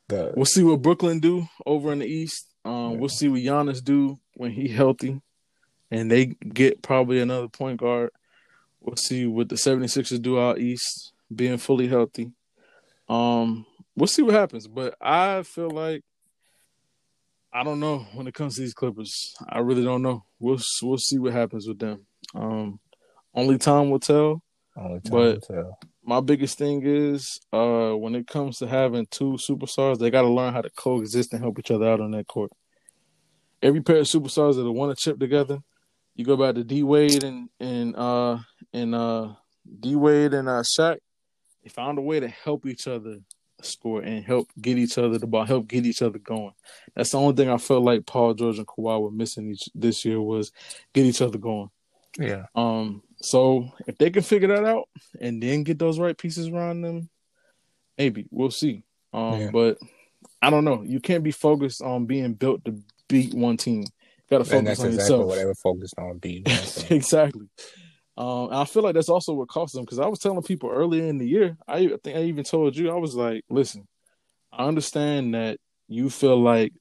The 0.09 0.33
We'll 0.35 0.45
see 0.45 0.63
what 0.63 0.81
Brooklyn 0.81 1.19
do 1.19 1.47
over 1.65 1.91
in 1.91 1.99
the 1.99 2.05
East. 2.07 2.47
Um, 2.63 2.91
Yeah. 2.93 2.97
We'll 2.97 3.09
see 3.09 3.27
what 3.27 3.41
Giannis 3.41 3.83
do 3.83 4.17
when 4.35 4.51
he 4.51 4.67
healthy, 4.67 5.21
and 5.91 6.09
they 6.09 6.25
get 6.27 6.81
probably 6.81 7.19
another 7.19 7.47
point 7.49 7.79
guard. 7.79 8.11
We'll 8.79 8.95
see 8.95 9.25
what 9.25 9.49
the 9.49 9.55
76ers 9.55 10.21
do 10.21 10.39
out 10.39 10.59
East, 10.59 11.11
being 11.33 11.57
fully 11.57 11.87
healthy. 11.87 12.31
Um, 13.09 13.65
we'll 13.95 14.07
see 14.07 14.21
what 14.21 14.33
happens, 14.35 14.67
but 14.67 14.95
I 15.01 15.43
feel 15.43 15.69
like 15.71 16.03
I 17.51 17.63
don't 17.63 17.79
know 17.79 18.05
when 18.13 18.27
it 18.27 18.33
comes 18.33 18.55
to 18.55 18.61
these 18.61 18.73
Clippers. 18.73 19.33
I 19.49 19.59
really 19.59 19.83
don't 19.83 20.01
know. 20.01 20.23
We'll 20.39 20.59
we'll 20.83 20.97
see 20.97 21.17
what 21.17 21.33
happens 21.33 21.67
with 21.67 21.79
them. 21.79 22.05
Um, 22.35 22.79
only 23.33 23.57
time 23.57 23.89
will 23.89 23.99
tell 23.99 24.41
only 24.75 24.99
time 24.99 25.11
but- 25.11 25.41
to 25.43 25.53
tell. 25.53 25.79
My 26.07 26.21
biggest 26.21 26.57
thing 26.57 26.81
is 26.85 27.39
uh 27.51 27.91
when 27.91 28.15
it 28.15 28.27
comes 28.27 28.57
to 28.59 28.67
having 28.67 29.05
two 29.11 29.33
superstars, 29.33 29.99
they 29.99 30.09
got 30.09 30.21
to 30.21 30.29
learn 30.29 30.53
how 30.53 30.61
to 30.61 30.69
coexist 30.69 31.33
and 31.33 31.43
help 31.43 31.59
each 31.59 31.69
other 31.69 31.87
out 31.87 31.99
on 31.99 32.11
that 32.11 32.27
court. 32.27 32.51
Every 33.61 33.81
pair 33.81 33.97
of 33.97 34.05
superstars 34.05 34.55
that 34.55 34.71
want 34.71 34.97
to 34.97 35.03
chip 35.03 35.19
together, 35.19 35.59
you 36.15 36.23
go 36.23 36.37
back 36.37 36.55
to 36.55 36.63
D 36.63 36.81
Wade 36.81 37.23
and 37.23 37.49
and 37.59 37.95
uh 37.95 38.39
and 38.73 38.95
uh 38.95 39.33
D 39.79 39.95
Wade 39.95 40.33
and 40.33 40.47
uh 40.47 40.63
Shaq, 40.63 40.97
they 41.61 41.69
found 41.69 41.97
a 41.97 42.01
way 42.01 42.21
to 42.21 42.29
help 42.29 42.65
each 42.65 42.87
other 42.87 43.17
score 43.61 44.01
and 44.01 44.23
help 44.23 44.49
get 44.61 44.77
each 44.77 44.97
other 44.97 45.17
the 45.17 45.27
ball, 45.27 45.45
help 45.45 45.67
get 45.67 45.85
each 45.85 46.01
other 46.01 46.19
going. 46.19 46.53
That's 46.95 47.11
the 47.11 47.19
only 47.19 47.35
thing 47.35 47.49
I 47.49 47.57
felt 47.57 47.83
like 47.83 48.05
Paul 48.05 48.33
George 48.33 48.59
and 48.59 48.67
Kawhi 48.67 49.01
were 49.01 49.11
missing 49.11 49.51
each 49.51 49.67
this 49.75 50.05
year 50.05 50.21
was 50.21 50.53
get 50.93 51.05
each 51.05 51.21
other 51.21 51.37
going. 51.37 51.69
Yeah. 52.17 52.45
Um, 52.55 53.03
so 53.21 53.69
if 53.87 53.97
they 53.97 54.09
can 54.09 54.23
figure 54.23 54.47
that 54.49 54.65
out 54.65 54.87
and 55.19 55.41
then 55.41 55.63
get 55.63 55.79
those 55.79 55.99
right 55.99 56.17
pieces 56.17 56.47
around 56.49 56.81
them, 56.81 57.09
maybe 57.97 58.27
we'll 58.31 58.51
see. 58.51 58.83
Um, 59.13 59.39
Yeah. 59.39 59.49
but 59.51 59.77
I 60.41 60.49
don't 60.49 60.65
know. 60.65 60.83
You 60.83 60.99
can't 60.99 61.23
be 61.23 61.31
focused 61.31 61.81
on 61.81 62.05
being 62.05 62.33
built 62.33 62.65
to 62.65 62.79
beat 63.07 63.33
one 63.33 63.57
team. 63.57 63.81
You 63.81 64.37
got 64.37 64.45
to 64.45 64.55
And 64.57 64.65
focus 64.65 64.67
that's 64.67 64.79
on 64.81 64.85
exactly 64.87 65.03
yourself. 65.03 65.27
what 65.27 65.35
they 65.37 65.45
were 65.45 65.55
focused 65.55 65.95
on 65.97 66.17
beating. 66.17 66.43
you 66.45 66.53
know 66.53 66.59
what 66.59 66.61
I'm 66.61 66.67
saying? 66.67 66.91
exactly. 66.97 67.45
Um, 68.17 68.45
and 68.45 68.55
I 68.55 68.65
feel 68.65 68.81
like 68.83 68.95
that's 68.95 69.09
also 69.09 69.33
what 69.33 69.47
cost 69.47 69.73
them 69.75 69.83
because 69.85 69.99
I 69.99 70.07
was 70.07 70.19
telling 70.19 70.41
people 70.41 70.69
earlier 70.71 71.03
in 71.05 71.17
the 71.19 71.27
year. 71.27 71.55
I, 71.67 71.77
I 71.77 71.97
think 72.03 72.17
I 72.17 72.23
even 72.23 72.43
told 72.43 72.75
you 72.75 72.89
I 72.89 72.95
was 72.95 73.15
like, 73.15 73.43
listen, 73.49 73.87
I 74.51 74.65
understand 74.65 75.35
that 75.35 75.59
you 75.87 76.09
feel 76.09 76.41
like 76.41 76.73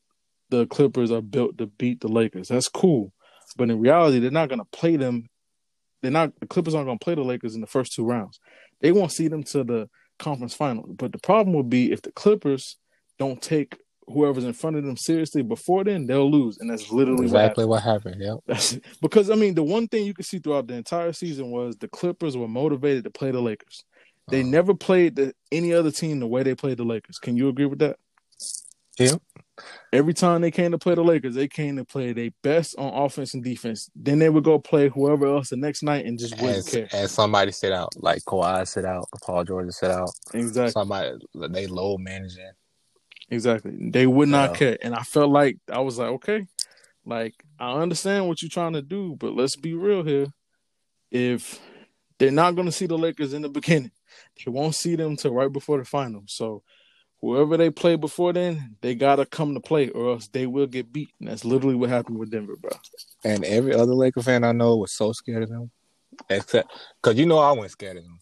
the 0.49 0.67
Clippers 0.67 1.11
are 1.11 1.21
built 1.21 1.59
to 1.59 1.67
beat 1.67 2.01
the 2.01 2.09
Lakers. 2.09 2.49
That's 2.49 2.69
cool, 2.69 3.13
but 3.57 3.69
in 3.69 3.81
reality, 3.81 4.19
they're 4.19 4.31
not 4.31 4.49
going 4.49 4.61
to 4.61 4.65
play 4.79 4.97
them. 4.97 5.29
They're 6.07 6.13
not. 6.13 6.39
The 6.41 6.47
Clippers 6.47 6.75
aren't 6.75 6.87
going 6.87 6.99
to 6.99 7.05
play 7.05 7.15
the 7.17 7.23
Lakers 7.25 7.55
in 7.57 7.61
the 7.61 7.67
first 7.67 7.93
two 7.93 8.05
rounds. 8.07 8.39
They 8.81 8.93
won't 8.93 9.13
see 9.13 9.29
them 9.29 9.43
to 9.45 9.65
the 9.65 9.89
conference 10.19 10.55
finals. 10.55 10.91
But 10.97 11.13
the 11.13 11.19
problem 11.19 11.53
will 11.55 11.63
be 11.65 11.91
if 11.93 12.01
the 12.03 12.13
Clippers 12.13 12.77
don't 13.19 13.43
take 13.43 13.77
whoever's 14.09 14.45
in 14.45 14.53
front 14.53 14.77
of 14.77 14.85
them 14.85 14.97
seriously 14.97 15.43
before 15.43 15.83
then, 15.83 16.07
they'll 16.07 16.31
lose, 16.31 16.59
and 16.59 16.71
that's 16.71 16.93
literally 16.93 17.27
what 17.27 17.41
happened. 17.41 17.45
exactly 17.45 17.65
what 17.65 17.83
happened. 17.83 18.23
Yep. 18.23 18.39
That's 18.47 18.79
because 19.03 19.31
I 19.31 19.35
mean 19.35 19.55
the 19.57 19.65
one 19.65 19.89
thing 19.89 20.05
you 20.07 20.15
could 20.15 20.25
see 20.27 20.39
throughout 20.39 20.69
the 20.69 20.75
entire 20.75 21.13
season 21.13 21.51
was 21.51 21.77
the 21.77 21.89
Clippers 21.89 22.37
were 22.37 22.47
motivated 22.49 23.03
to 23.05 23.11
play 23.11 23.33
the 23.33 23.41
Lakers. 23.41 23.85
They 24.31 24.41
Uh-huh. 24.43 24.51
never 24.51 24.75
played 24.75 25.17
the, 25.17 25.35
any 25.51 25.73
other 25.73 25.91
team 25.91 26.21
the 26.21 26.27
way 26.27 26.43
they 26.45 26.55
played 26.55 26.79
the 26.79 26.85
Lakers. 26.85 27.19
Can 27.19 27.37
you 27.37 27.49
agree 27.49 27.67
with 27.67 27.81
that? 27.81 27.97
Yep. 28.99 29.21
Every 29.93 30.13
time 30.15 30.43
they 30.43 30.51
came 30.51 30.73
to 30.73 30.79
play 30.79 30.95
the 30.95 31.03
Lakers, 31.03 31.35
they 31.35 31.49
came 31.49 31.77
to 31.77 31.85
play 31.85 32.13
their 32.13 32.31
best 32.43 32.75
on 32.79 32.93
offense 32.93 33.35
and 33.35 33.43
defense. 33.43 33.91
Then 33.95 34.19
they 34.19 34.29
would 34.29 34.45
go 34.45 34.59
play 34.59 34.89
whoever 34.89 35.27
else 35.27 35.51
the 35.51 35.57
next 35.57 35.83
night 35.83 36.05
and 36.05 36.19
just 36.19 36.35
wouldn't 36.41 36.59
As, 36.59 36.69
care. 36.69 36.89
as 36.93 37.13
somebody 37.13 37.53
sit 37.53 37.73
out, 37.73 37.91
like 37.97 38.23
Kawhi 38.25 38.67
sit 38.69 38.85
out, 38.85 39.07
Paul 39.23 39.45
George 39.45 39.71
sit 39.73 39.91
out, 39.91 40.11
Exactly. 40.35 40.73
somebody 40.73 41.17
they 41.35 41.67
low 41.67 41.97
managing. 41.97 42.51
Exactly. 43.31 43.77
They 43.91 44.07
would 44.07 44.29
not 44.29 44.51
Yeah. 44.51 44.57
care. 44.57 44.79
And 44.83 44.95
I 44.95 45.03
felt 45.03 45.31
like 45.31 45.59
I 45.71 45.81
was 45.81 45.99
like, 45.99 46.11
okay, 46.11 46.47
like 47.05 47.35
I 47.59 47.73
understand 47.81 48.29
what 48.29 48.43
you're 48.43 48.51
trying 48.51 48.75
to 48.75 48.83
do, 48.83 49.17
but 49.19 49.35
let's 49.35 49.57
be 49.57 49.75
real 49.75 50.03
here. 50.03 50.27
If 51.11 51.61
they're 52.19 52.31
not 52.31 52.55
going 52.55 52.67
to 52.67 52.73
see 52.73 52.87
the 52.87 52.99
Lakers 52.99 53.33
in 53.33 53.43
the 53.43 53.49
beginning, 53.49 53.93
they 54.45 54.51
won't 54.51 54.75
see 54.75 54.97
them 54.97 55.17
till 55.17 55.33
right 55.35 55.53
before 55.53 55.79
the 55.79 55.85
finals. 55.85 56.33
So 56.35 56.63
whoever 57.27 57.57
they 57.57 57.71
play 57.71 57.97
before 57.97 58.33
then, 58.33 58.77
they 58.81 58.95
got 58.95 59.17
to 59.17 59.27
come 59.27 59.55
to 59.55 59.61
play 59.61 59.89
or 59.91 60.13
else 60.13 60.29
they 60.29 60.47
will 60.47 60.67
get 60.67 60.93
beat. 60.93 61.11
And 61.21 61.29
that's 61.29 61.45
literally 61.45 61.75
what 61.75 61.91
happened 61.91 62.19
with 62.19 62.31
Denver, 62.31 62.57
bro. 62.57 62.71
And 63.25 63.45
every 63.45 63.75
other 63.75 63.95
Laker 63.95 64.23
fan 64.23 64.45
I 64.45 64.53
know 64.53 64.77
was 64.77 64.93
so 64.93 65.13
scared 65.13 65.43
of 65.43 65.49
them, 65.49 65.71
except 66.31 66.73
because 67.03 67.19
you 67.19 67.27
know 67.27 67.39
I 67.39 67.53
wasn't 67.53 67.73
scared 67.73 67.97
of 67.97 68.05
them. 68.05 68.19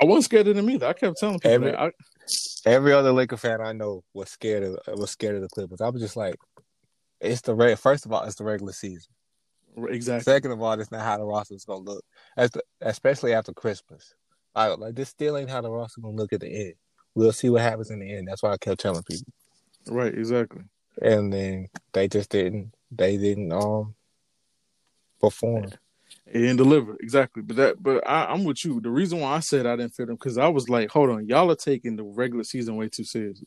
I 0.00 0.04
wasn't 0.04 0.24
scared 0.24 0.48
of 0.48 0.56
them 0.56 0.68
either. 0.70 0.86
I 0.86 0.92
kept 0.94 1.18
telling 1.18 1.38
people 1.38 1.50
Every- 1.52 1.70
that. 1.72 1.80
I, 1.80 1.90
Every 2.64 2.92
other 2.92 3.12
Laker 3.12 3.36
fan 3.36 3.60
I 3.60 3.72
know 3.72 4.04
was 4.14 4.30
scared 4.30 4.62
of 4.62 4.98
was 4.98 5.10
scared 5.10 5.34
of 5.34 5.42
the 5.42 5.48
Clippers. 5.48 5.80
I 5.80 5.88
was 5.88 6.00
just 6.00 6.16
like, 6.16 6.36
it's 7.20 7.40
the 7.40 7.54
re- 7.54 7.74
first 7.74 8.06
of 8.06 8.12
all, 8.12 8.22
it's 8.22 8.36
the 8.36 8.44
regular 8.44 8.72
season. 8.72 9.12
exactly. 9.88 10.22
Second 10.32 10.52
of 10.52 10.62
all, 10.62 10.76
that's 10.76 10.92
not 10.92 11.02
how 11.02 11.18
the 11.18 11.24
roster 11.24 11.54
is 11.54 11.64
gonna 11.64 11.80
look, 11.80 12.04
As 12.36 12.50
the, 12.52 12.62
especially 12.80 13.34
after 13.34 13.52
Christmas. 13.52 14.14
I, 14.54 14.68
like 14.68 14.94
this 14.94 15.08
still 15.08 15.36
ain't 15.36 15.50
how 15.50 15.60
the 15.62 15.70
roster 15.70 16.00
gonna 16.00 16.14
look 16.16 16.32
at 16.32 16.40
the 16.40 16.48
end. 16.66 16.74
We'll 17.14 17.32
see 17.32 17.50
what 17.50 17.62
happens 17.62 17.90
in 17.90 18.00
the 18.00 18.10
end. 18.12 18.28
That's 18.28 18.42
why 18.42 18.52
I 18.52 18.56
kept 18.56 18.80
telling 18.80 19.02
people. 19.02 19.32
Right, 19.88 20.14
exactly. 20.14 20.62
And 21.00 21.32
then 21.32 21.68
they 21.92 22.08
just 22.08 22.30
didn't. 22.30 22.74
They 22.90 23.16
didn't 23.16 23.52
um 23.52 23.94
perform. 25.20 25.70
Didn't 26.32 26.56
deliver 26.56 26.96
exactly, 27.00 27.42
but 27.42 27.56
that, 27.56 27.82
but 27.82 28.06
I, 28.08 28.26
I'm 28.26 28.44
with 28.44 28.64
you. 28.64 28.80
The 28.80 28.90
reason 28.90 29.20
why 29.20 29.34
I 29.34 29.40
said 29.40 29.66
I 29.66 29.76
didn't 29.76 29.94
fit 29.94 30.06
them 30.06 30.16
because 30.16 30.38
I 30.38 30.48
was 30.48 30.68
like, 30.68 30.90
hold 30.90 31.10
on, 31.10 31.26
y'all 31.26 31.50
are 31.50 31.56
taking 31.56 31.96
the 31.96 32.04
regular 32.04 32.44
season 32.44 32.76
way 32.76 32.88
too 32.88 33.04
seriously. 33.04 33.46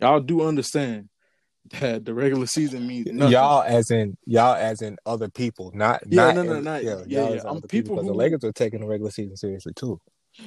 Y'all 0.00 0.20
do 0.20 0.42
understand 0.42 1.08
that 1.80 2.04
the 2.04 2.12
regular 2.14 2.46
season 2.46 2.86
means 2.86 3.06
nothing. 3.06 3.32
Y'all, 3.32 3.62
as 3.62 3.90
in 3.90 4.16
y'all, 4.26 4.54
as 4.54 4.82
in 4.82 4.96
other 5.06 5.28
people, 5.28 5.72
not 5.74 6.02
Yeah, 6.08 6.32
not 6.32 6.36
no, 6.36 6.42
no, 6.42 6.60
not- 6.60 6.84
yeah, 6.84 7.02
yeah, 7.06 7.28
yeah. 7.34 7.40
other 7.42 7.66
people 7.68 7.96
because 7.96 8.06
the 8.08 8.14
Lakers 8.14 8.44
are 8.44 8.52
taking 8.52 8.80
the 8.80 8.86
regular 8.86 9.10
season 9.10 9.36
seriously 9.36 9.72
too. 9.74 10.00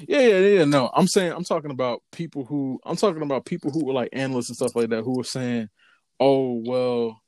Yeah, 0.07 0.21
yeah, 0.21 0.39
yeah. 0.39 0.65
No, 0.65 0.89
I'm 0.93 1.07
saying 1.07 1.31
I'm 1.31 1.43
talking 1.43 1.71
about 1.71 2.01
people 2.11 2.45
who 2.45 2.79
I'm 2.85 2.95
talking 2.95 3.21
about 3.21 3.45
people 3.45 3.71
who 3.71 3.85
were 3.85 3.93
like 3.93 4.09
analysts 4.13 4.49
and 4.49 4.55
stuff 4.55 4.75
like 4.75 4.89
that 4.89 5.03
who 5.03 5.17
were 5.17 5.23
saying, 5.23 5.69
"Oh, 6.19 6.61
well, 6.65 7.21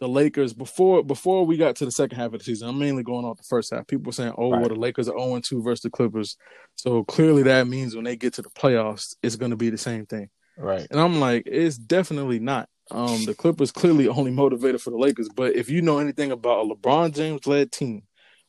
the 0.00 0.08
Lakers 0.08 0.52
before 0.52 1.02
before 1.02 1.46
we 1.46 1.56
got 1.56 1.76
to 1.76 1.84
the 1.84 1.90
second 1.90 2.18
half 2.18 2.32
of 2.32 2.38
the 2.38 2.44
season. 2.44 2.68
I'm 2.68 2.78
mainly 2.78 3.02
going 3.02 3.24
off 3.24 3.38
the 3.38 3.44
first 3.44 3.72
half. 3.72 3.86
People 3.86 4.06
were 4.06 4.12
saying, 4.12 4.34
"Oh, 4.36 4.48
well, 4.48 4.68
the 4.68 4.74
Lakers 4.74 5.08
are 5.08 5.18
0 5.18 5.40
2 5.40 5.62
versus 5.62 5.82
the 5.82 5.90
Clippers." 5.90 6.36
So 6.74 7.04
clearly 7.04 7.42
that 7.44 7.66
means 7.66 7.94
when 7.94 8.04
they 8.04 8.16
get 8.16 8.34
to 8.34 8.42
the 8.42 8.50
playoffs, 8.50 9.14
it's 9.22 9.36
going 9.36 9.50
to 9.50 9.56
be 9.56 9.70
the 9.70 9.78
same 9.78 10.06
thing. 10.06 10.28
Right. 10.58 10.86
And 10.90 11.00
I'm 11.00 11.20
like, 11.20 11.44
it's 11.46 11.76
definitely 11.76 12.38
not. 12.38 12.68
Um, 12.90 13.24
the 13.24 13.34
Clippers 13.34 13.72
clearly 13.72 14.08
only 14.08 14.30
motivated 14.30 14.80
for 14.80 14.90
the 14.90 14.98
Lakers. 14.98 15.28
But 15.34 15.56
if 15.56 15.70
you 15.70 15.82
know 15.82 15.98
anything 15.98 16.32
about 16.32 16.66
a 16.66 16.68
LeBron 16.68 17.14
James 17.14 17.46
led 17.46 17.72
team, 17.72 18.02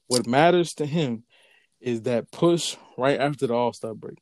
what 0.07 0.27
matters 0.27 0.73
to 0.75 0.85
him 0.85 1.23
is 1.85 2.01
that 2.01 2.31
push 2.31 2.75
right 2.97 3.19
after 3.19 3.47
the 3.47 3.53
All 3.53 3.71
Star 3.71 3.93
break 3.93 4.17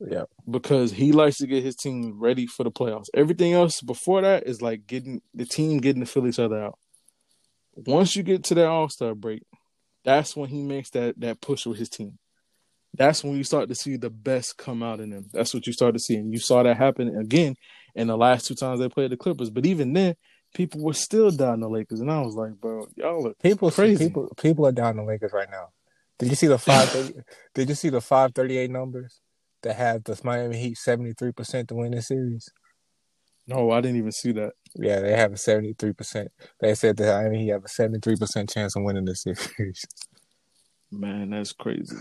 Yeah. 0.00 0.24
because 0.48 0.92
he 0.92 1.12
likes 1.12 1.36
to 1.38 1.46
get 1.46 1.62
his 1.64 1.76
team 1.76 2.18
ready 2.18 2.46
for 2.46 2.62
the 2.64 2.70
playoffs. 2.70 3.08
Everything 3.12 3.52
else 3.52 3.80
before 3.82 4.22
that 4.22 4.46
is 4.46 4.62
like 4.62 4.86
getting 4.86 5.20
the 5.34 5.44
team 5.44 5.78
getting 5.80 6.00
to 6.00 6.06
fill 6.06 6.26
each 6.28 6.38
other 6.38 6.62
out. 6.62 6.78
Once 7.74 8.14
you 8.16 8.22
get 8.22 8.44
to 8.44 8.54
that 8.54 8.66
All 8.66 8.88
Star 8.88 9.14
break, 9.14 9.42
that's 10.04 10.36
when 10.36 10.48
he 10.48 10.62
makes 10.62 10.90
that 10.90 11.18
that 11.20 11.40
push 11.40 11.66
with 11.66 11.78
his 11.78 11.88
team. 11.88 12.18
That's 12.94 13.24
when 13.24 13.36
you 13.36 13.44
start 13.44 13.68
to 13.70 13.74
see 13.74 13.96
the 13.96 14.10
best 14.10 14.58
come 14.58 14.82
out 14.82 15.00
in 15.00 15.10
them. 15.10 15.26
That's 15.32 15.54
what 15.54 15.66
you 15.66 15.72
start 15.72 15.94
to 15.94 16.00
see, 16.00 16.14
and 16.16 16.32
you 16.32 16.38
saw 16.38 16.62
that 16.62 16.76
happen 16.76 17.16
again 17.18 17.56
in 17.94 18.06
the 18.06 18.16
last 18.16 18.46
two 18.46 18.54
times 18.54 18.80
they 18.80 18.88
played 18.88 19.10
the 19.10 19.16
Clippers. 19.16 19.48
But 19.50 19.64
even 19.64 19.94
then, 19.94 20.14
people 20.54 20.82
were 20.82 20.92
still 20.92 21.30
down 21.30 21.60
the 21.60 21.68
Lakers, 21.70 22.00
and 22.00 22.10
I 22.10 22.20
was 22.20 22.34
like, 22.34 22.52
bro, 22.60 22.86
y'all 22.96 23.26
are 23.28 23.34
People, 23.42 23.70
Crazy. 23.70 24.06
people, 24.08 24.30
people 24.36 24.66
are 24.66 24.72
down 24.72 24.96
the 24.96 25.04
Lakers 25.04 25.32
right 25.32 25.48
now. 25.50 25.68
Did 26.22 26.30
you 26.30 26.36
see 26.36 26.46
the 26.46 26.58
five? 26.58 27.12
did 27.54 27.68
you 27.68 27.74
see 27.74 27.88
the 27.88 28.00
five 28.00 28.32
thirty 28.32 28.56
eight 28.56 28.70
numbers 28.70 29.20
that 29.64 29.74
have 29.74 30.04
the 30.04 30.16
Miami 30.22 30.56
Heat 30.56 30.78
seventy 30.78 31.14
three 31.14 31.32
percent 31.32 31.68
to 31.68 31.74
win 31.74 31.90
this 31.90 32.06
series? 32.06 32.48
no, 33.48 33.72
I 33.72 33.80
didn't 33.80 33.96
even 33.96 34.12
see 34.12 34.30
that. 34.30 34.52
Yeah, 34.76 35.00
they 35.00 35.16
have 35.16 35.32
a 35.32 35.36
seventy 35.36 35.74
three 35.76 35.92
percent. 35.92 36.30
They 36.60 36.76
said 36.76 36.96
that 36.98 37.22
Miami 37.22 37.42
Heat 37.42 37.50
have 37.50 37.64
a 37.64 37.68
seventy 37.68 37.98
three 37.98 38.14
percent 38.14 38.50
chance 38.50 38.76
of 38.76 38.84
winning 38.84 39.04
this 39.04 39.22
series. 39.24 39.84
Man, 40.92 41.30
that's 41.30 41.52
crazy. 41.52 41.96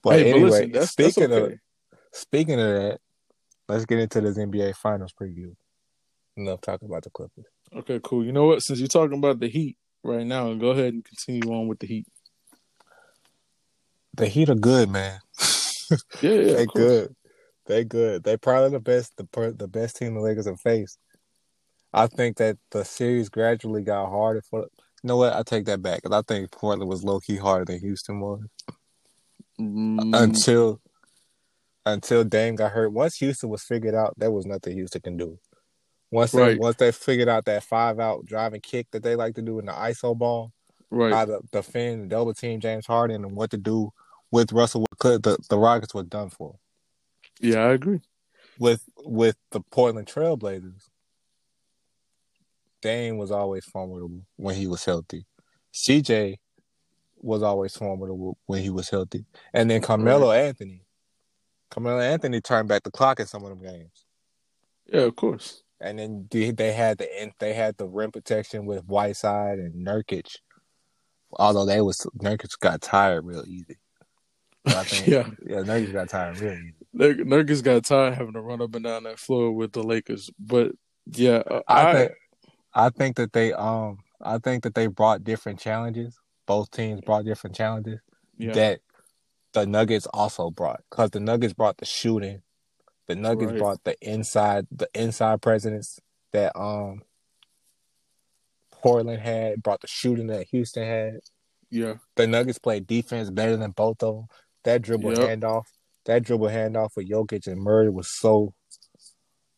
But 0.00 0.20
hey, 0.20 0.30
anyway, 0.30 0.40
but 0.40 0.50
listen, 0.50 0.72
that's, 0.72 0.94
that's 0.94 1.14
speaking 1.14 1.32
okay. 1.32 1.54
of 1.54 1.58
speaking 2.12 2.60
of 2.60 2.68
that, 2.68 3.00
let's 3.68 3.84
get 3.84 3.98
into 3.98 4.20
this 4.20 4.38
NBA 4.38 4.76
Finals 4.76 5.12
preview. 5.20 5.56
Enough 6.36 6.60
talking 6.60 6.86
about 6.88 7.02
the 7.02 7.10
Clippers. 7.10 7.46
Okay, 7.74 7.98
cool. 8.04 8.24
You 8.24 8.30
know 8.30 8.46
what? 8.46 8.62
Since 8.62 8.78
you're 8.78 8.86
talking 8.86 9.18
about 9.18 9.40
the 9.40 9.48
Heat 9.48 9.76
right 10.04 10.24
now, 10.24 10.54
go 10.54 10.68
ahead 10.68 10.94
and 10.94 11.04
continue 11.04 11.52
on 11.52 11.66
with 11.66 11.80
the 11.80 11.88
Heat. 11.88 12.06
The 14.14 14.26
Heat 14.26 14.48
are 14.50 14.54
good, 14.54 14.90
man. 14.90 15.20
Yeah, 16.22 16.30
yeah, 16.32 16.52
they 16.56 16.66
good. 16.66 17.14
They 17.66 17.84
good. 17.84 18.24
They 18.24 18.36
probably 18.36 18.70
the 18.70 18.80
best 18.80 19.16
the 19.16 19.54
the 19.56 19.68
best 19.68 19.96
team 19.96 20.14
the 20.14 20.20
Lakers 20.20 20.46
have 20.46 20.60
faced. 20.60 20.98
I 21.92 22.06
think 22.06 22.36
that 22.38 22.56
the 22.70 22.84
series 22.84 23.28
gradually 23.28 23.82
got 23.82 24.08
harder 24.08 24.42
for. 24.42 24.60
You 24.60 24.68
know 25.08 25.16
what? 25.16 25.32
I 25.32 25.42
take 25.42 25.64
that 25.66 25.82
back. 25.82 26.02
'cause 26.02 26.12
I 26.12 26.22
think 26.22 26.50
Portland 26.50 26.88
was 26.88 27.02
low 27.04 27.20
key 27.20 27.36
harder 27.36 27.64
than 27.64 27.80
Houston 27.80 28.20
was 28.20 28.40
Mm, 29.60 30.14
until 30.14 30.80
until 31.86 32.24
Dame 32.24 32.56
got 32.56 32.72
hurt. 32.72 32.92
Once 32.92 33.16
Houston 33.16 33.48
was 33.48 33.62
figured 33.62 33.94
out, 33.94 34.14
there 34.16 34.30
was 34.30 34.46
nothing 34.46 34.74
Houston 34.76 35.00
can 35.02 35.16
do. 35.16 35.38
Once 36.10 36.32
they 36.32 36.38
Right. 36.42 36.58
once 36.58 36.76
they 36.76 36.92
figured 36.92 37.28
out 37.28 37.44
that 37.46 37.62
five 37.64 37.98
out 37.98 38.24
driving 38.26 38.60
kick 38.60 38.88
that 38.90 39.02
they 39.02 39.16
like 39.16 39.34
to 39.36 39.42
do 39.42 39.58
in 39.58 39.66
the 39.66 39.72
ISO 39.72 40.16
ball, 40.16 40.52
right. 40.90 41.12
how 41.12 41.24
to 41.24 41.40
defend 41.52 42.10
double 42.10 42.34
team 42.34 42.60
James 42.60 42.86
Harden 42.86 43.24
and 43.24 43.36
what 43.36 43.50
to 43.50 43.56
do 43.56 43.92
with 44.30 44.52
Russell, 44.52 44.86
the 45.00 45.38
the 45.48 45.58
Rockets 45.58 45.94
were 45.94 46.02
done 46.02 46.30
for. 46.30 46.56
yeah, 47.40 47.64
I 47.64 47.72
agree. 47.72 48.00
with 48.58 48.84
with 48.98 49.36
the 49.50 49.60
Portland 49.60 50.06
Trailblazers, 50.06 50.88
Dame 52.82 53.18
was 53.18 53.30
always 53.30 53.64
formidable 53.64 54.22
when 54.36 54.54
he 54.54 54.66
was 54.66 54.84
healthy. 54.84 55.26
CJ 55.74 56.36
was 57.16 57.42
always 57.42 57.76
formidable 57.76 58.38
when 58.46 58.62
he 58.62 58.70
was 58.70 58.88
healthy, 58.88 59.24
and 59.52 59.70
then 59.70 59.80
Carmelo 59.80 60.30
Anthony, 60.30 60.84
Carmelo 61.70 62.00
Anthony 62.00 62.40
turned 62.40 62.68
back 62.68 62.82
the 62.82 62.90
clock 62.90 63.20
in 63.20 63.26
some 63.26 63.44
of 63.44 63.50
them 63.50 63.62
games. 63.62 64.04
Yeah, 64.86 65.02
of 65.02 65.16
course. 65.16 65.62
And 65.80 65.98
then 65.98 66.28
they 66.30 66.50
they 66.50 66.72
had 66.72 66.98
the 66.98 67.32
they 67.38 67.54
had 67.54 67.76
the 67.76 67.86
rim 67.86 68.12
protection 68.12 68.66
with 68.66 68.84
Whiteside 68.84 69.58
and 69.58 69.86
Nurkic. 69.86 70.36
Although 71.32 71.66
they 71.66 71.80
was 71.80 72.06
Nurkic 72.18 72.58
got 72.60 72.80
tired 72.80 73.24
real 73.24 73.44
easy. 73.46 73.78
I 74.66 74.82
think, 74.84 75.08
Yeah. 75.08 75.30
yeah, 75.46 75.58
Nurkic 75.58 75.92
got 75.92 76.08
tired 76.08 76.40
real 76.40 76.54
easy. 76.54 76.74
Nur- 76.92 77.14
Nurkic 77.14 77.62
got 77.62 77.84
tired 77.84 78.14
having 78.14 78.32
to 78.34 78.40
run 78.40 78.60
up 78.60 78.74
and 78.74 78.84
down 78.84 79.04
that 79.04 79.18
floor 79.18 79.52
with 79.52 79.72
the 79.72 79.82
Lakers, 79.82 80.30
but 80.38 80.72
yeah, 81.12 81.42
uh, 81.50 81.62
I 81.68 81.82
I, 81.82 81.92
think 81.94 82.12
I 82.74 82.90
think 82.90 83.16
that 83.16 83.32
they 83.32 83.52
um 83.52 83.98
I 84.20 84.38
think 84.38 84.64
that 84.64 84.74
they 84.74 84.86
brought 84.86 85.24
different 85.24 85.58
challenges. 85.60 86.18
Both 86.46 86.70
teams 86.72 87.00
brought 87.00 87.24
different 87.24 87.54
challenges 87.56 88.00
yeah, 88.36 88.52
that 88.52 88.80
the 89.52 89.66
Nuggets 89.66 90.06
also 90.12 90.50
brought 90.50 90.82
because 90.90 91.10
the 91.10 91.20
Nuggets 91.20 91.54
brought 91.54 91.78
the 91.78 91.84
shooting, 91.84 92.42
The 93.06 93.14
Nuggets 93.14 93.52
Right. 93.52 93.58
brought 93.58 93.84
the 93.84 93.96
inside 94.00 94.66
the 94.70 94.88
inside 94.94 95.42
presence 95.42 96.00
that 96.32 96.56
um 96.58 97.02
Portland 98.82 99.20
had, 99.20 99.62
brought 99.62 99.80
the 99.80 99.86
shooting 99.86 100.28
that 100.28 100.46
Houston 100.50 100.84
had. 100.86 101.20
Yeah. 101.70 101.94
The 102.16 102.26
Nuggets 102.26 102.58
played 102.58 102.86
defense 102.86 103.30
better 103.30 103.56
than 103.56 103.70
both 103.70 104.02
of 104.02 104.14
them. 104.16 104.26
That 104.64 104.82
dribble 104.82 105.18
Yep. 105.18 105.40
handoff, 105.40 105.64
that 106.04 106.22
dribble 106.22 106.48
handoff 106.48 106.90
with 106.96 107.08
Jokic 107.08 107.46
and 107.46 107.60
Murray 107.60 107.88
was 107.90 108.08
so 108.10 108.54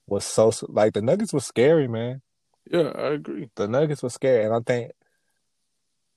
was 0.07 0.25
so 0.27 0.53
like 0.69 0.93
the 0.93 1.03
Nuggets 1.03 1.33
was 1.33 1.47
scary, 1.47 1.89
man. 1.89 2.23
Yeah, 2.71 2.93
I 2.95 3.13
agree. 3.15 3.51
The 3.57 3.67
Nuggets 3.67 4.03
was 4.03 4.15
scary, 4.15 4.45
and 4.45 4.55
I 4.55 4.61
think 4.61 4.93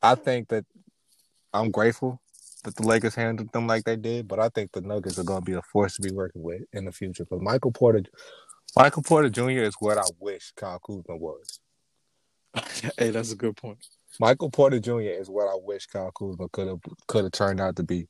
I 0.02 0.16
think 0.16 0.50
that 0.50 0.66
I'm 1.54 1.72
grateful 1.72 2.22
that 2.64 2.76
the 2.76 2.86
Lakers 2.86 3.16
handled 3.16 3.52
them 3.54 3.68
like 3.68 3.86
they 3.86 3.96
did, 3.96 4.28
but 4.28 4.40
I 4.40 4.50
think 4.50 4.72
the 4.72 4.82
Nuggets 4.82 5.18
are 5.18 5.24
going 5.24 5.42
to 5.42 5.46
be 5.46 5.54
a 5.54 5.62
force 5.62 5.96
to 5.96 6.02
be 6.02 6.12
working 6.12 6.44
with 6.44 6.64
in 6.74 6.86
the 6.86 6.92
future. 6.92 7.26
But 7.30 7.42
Michael 7.42 7.72
Porter, 7.72 8.04
Michael 8.76 9.04
Porter 9.04 9.30
Jr. 9.30 9.64
is 9.64 9.76
what 9.80 9.98
I 9.98 10.04
wish 10.20 10.52
Kyle 10.56 10.80
Kuzma 10.80 11.16
was. 11.16 11.60
hey, 12.98 13.10
that's 13.10 13.32
a 13.32 13.36
good 13.36 13.56
point. 13.58 13.78
Michael 14.20 14.50
Porter 14.50 14.80
Jr. 14.80 15.02
is 15.02 15.30
what 15.30 15.48
I 15.48 15.56
wish 15.62 15.88
Kyle 15.88 16.12
Kuzma 16.12 16.50
could 16.50 16.68
have 16.68 16.80
could 17.08 17.24
have 17.26 17.32
turned 17.32 17.60
out 17.60 17.76
to 17.78 17.84
be. 17.84 18.08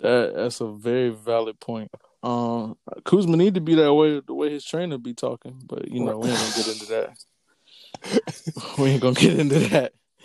That 0.00 0.34
that's 0.34 0.60
a 0.60 0.68
very 0.68 1.10
valid 1.10 1.60
point. 1.60 1.90
Um, 2.22 2.76
Kuzma 3.04 3.36
need 3.36 3.54
to 3.54 3.60
be 3.60 3.74
that 3.76 3.94
way 3.94 4.20
the 4.20 4.34
way 4.34 4.50
his 4.50 4.64
trainer 4.64 4.98
be 4.98 5.14
talking, 5.14 5.60
but 5.66 5.88
you 5.90 6.04
know 6.04 6.18
we 6.18 6.28
ain't 6.28 6.38
gonna 6.38 6.52
get 6.56 6.68
into 6.68 6.86
that. 6.86 8.78
we 8.78 8.84
ain't 8.90 9.02
gonna 9.02 9.14
get 9.14 9.38
into 9.38 9.58
that 9.70 9.92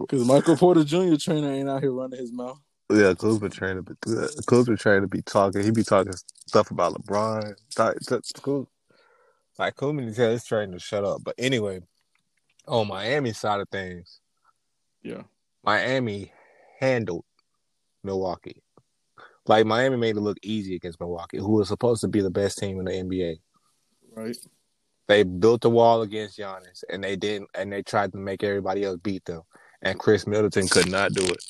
because 0.00 0.26
Michael 0.26 0.56
Porter 0.56 0.84
Jr. 0.84 1.16
trainer 1.16 1.52
ain't 1.52 1.68
out 1.68 1.82
here 1.82 1.92
running 1.92 2.18
his 2.18 2.32
mouth. 2.32 2.58
Yeah, 2.92 3.14
Kuzma 3.14 3.50
to 3.50 3.82
be 3.82 3.94
Kuzma 4.46 4.76
trying 4.76 5.02
to 5.02 5.08
be 5.08 5.22
talking. 5.22 5.62
He 5.62 5.70
be 5.70 5.84
talking 5.84 6.12
stuff 6.46 6.70
about 6.70 6.94
LeBron. 6.94 7.54
Like, 9.60 9.76
Kuz- 9.76 9.76
like 9.76 9.76
Kuzma 9.76 10.02
needs 10.02 10.16
to 10.16 10.22
tell 10.22 10.30
his 10.30 10.44
trainer 10.44 10.72
to 10.72 10.78
shut 10.78 11.04
up. 11.04 11.22
But 11.22 11.34
anyway, 11.38 11.80
on 12.66 12.88
Miami 12.88 13.32
side 13.32 13.60
of 13.60 13.68
things, 13.68 14.20
Yeah, 15.02 15.22
Miami 15.62 16.32
handled 16.78 17.24
Milwaukee. 18.02 18.62
Like 19.46 19.66
Miami 19.66 19.96
made 19.96 20.16
it 20.16 20.20
look 20.20 20.38
easy 20.42 20.76
against 20.76 21.00
Milwaukee, 21.00 21.38
who 21.38 21.52
was 21.52 21.68
supposed 21.68 22.00
to 22.02 22.08
be 22.08 22.20
the 22.20 22.30
best 22.30 22.58
team 22.58 22.78
in 22.78 22.84
the 22.86 22.92
NBA. 22.92 23.38
right. 24.14 24.36
They 25.08 25.24
built 25.24 25.62
the 25.62 25.70
wall 25.70 26.02
against 26.02 26.38
Giannis, 26.38 26.84
and 26.88 27.02
they 27.02 27.16
didn't, 27.16 27.50
and 27.56 27.72
they 27.72 27.82
tried 27.82 28.12
to 28.12 28.18
make 28.18 28.44
everybody 28.44 28.84
else 28.84 28.98
beat 29.02 29.24
them. 29.24 29.42
And 29.82 29.98
Khris 29.98 30.24
Middleton 30.24 30.68
could 30.68 30.88
not 30.88 31.12
do 31.12 31.24
it. 31.24 31.44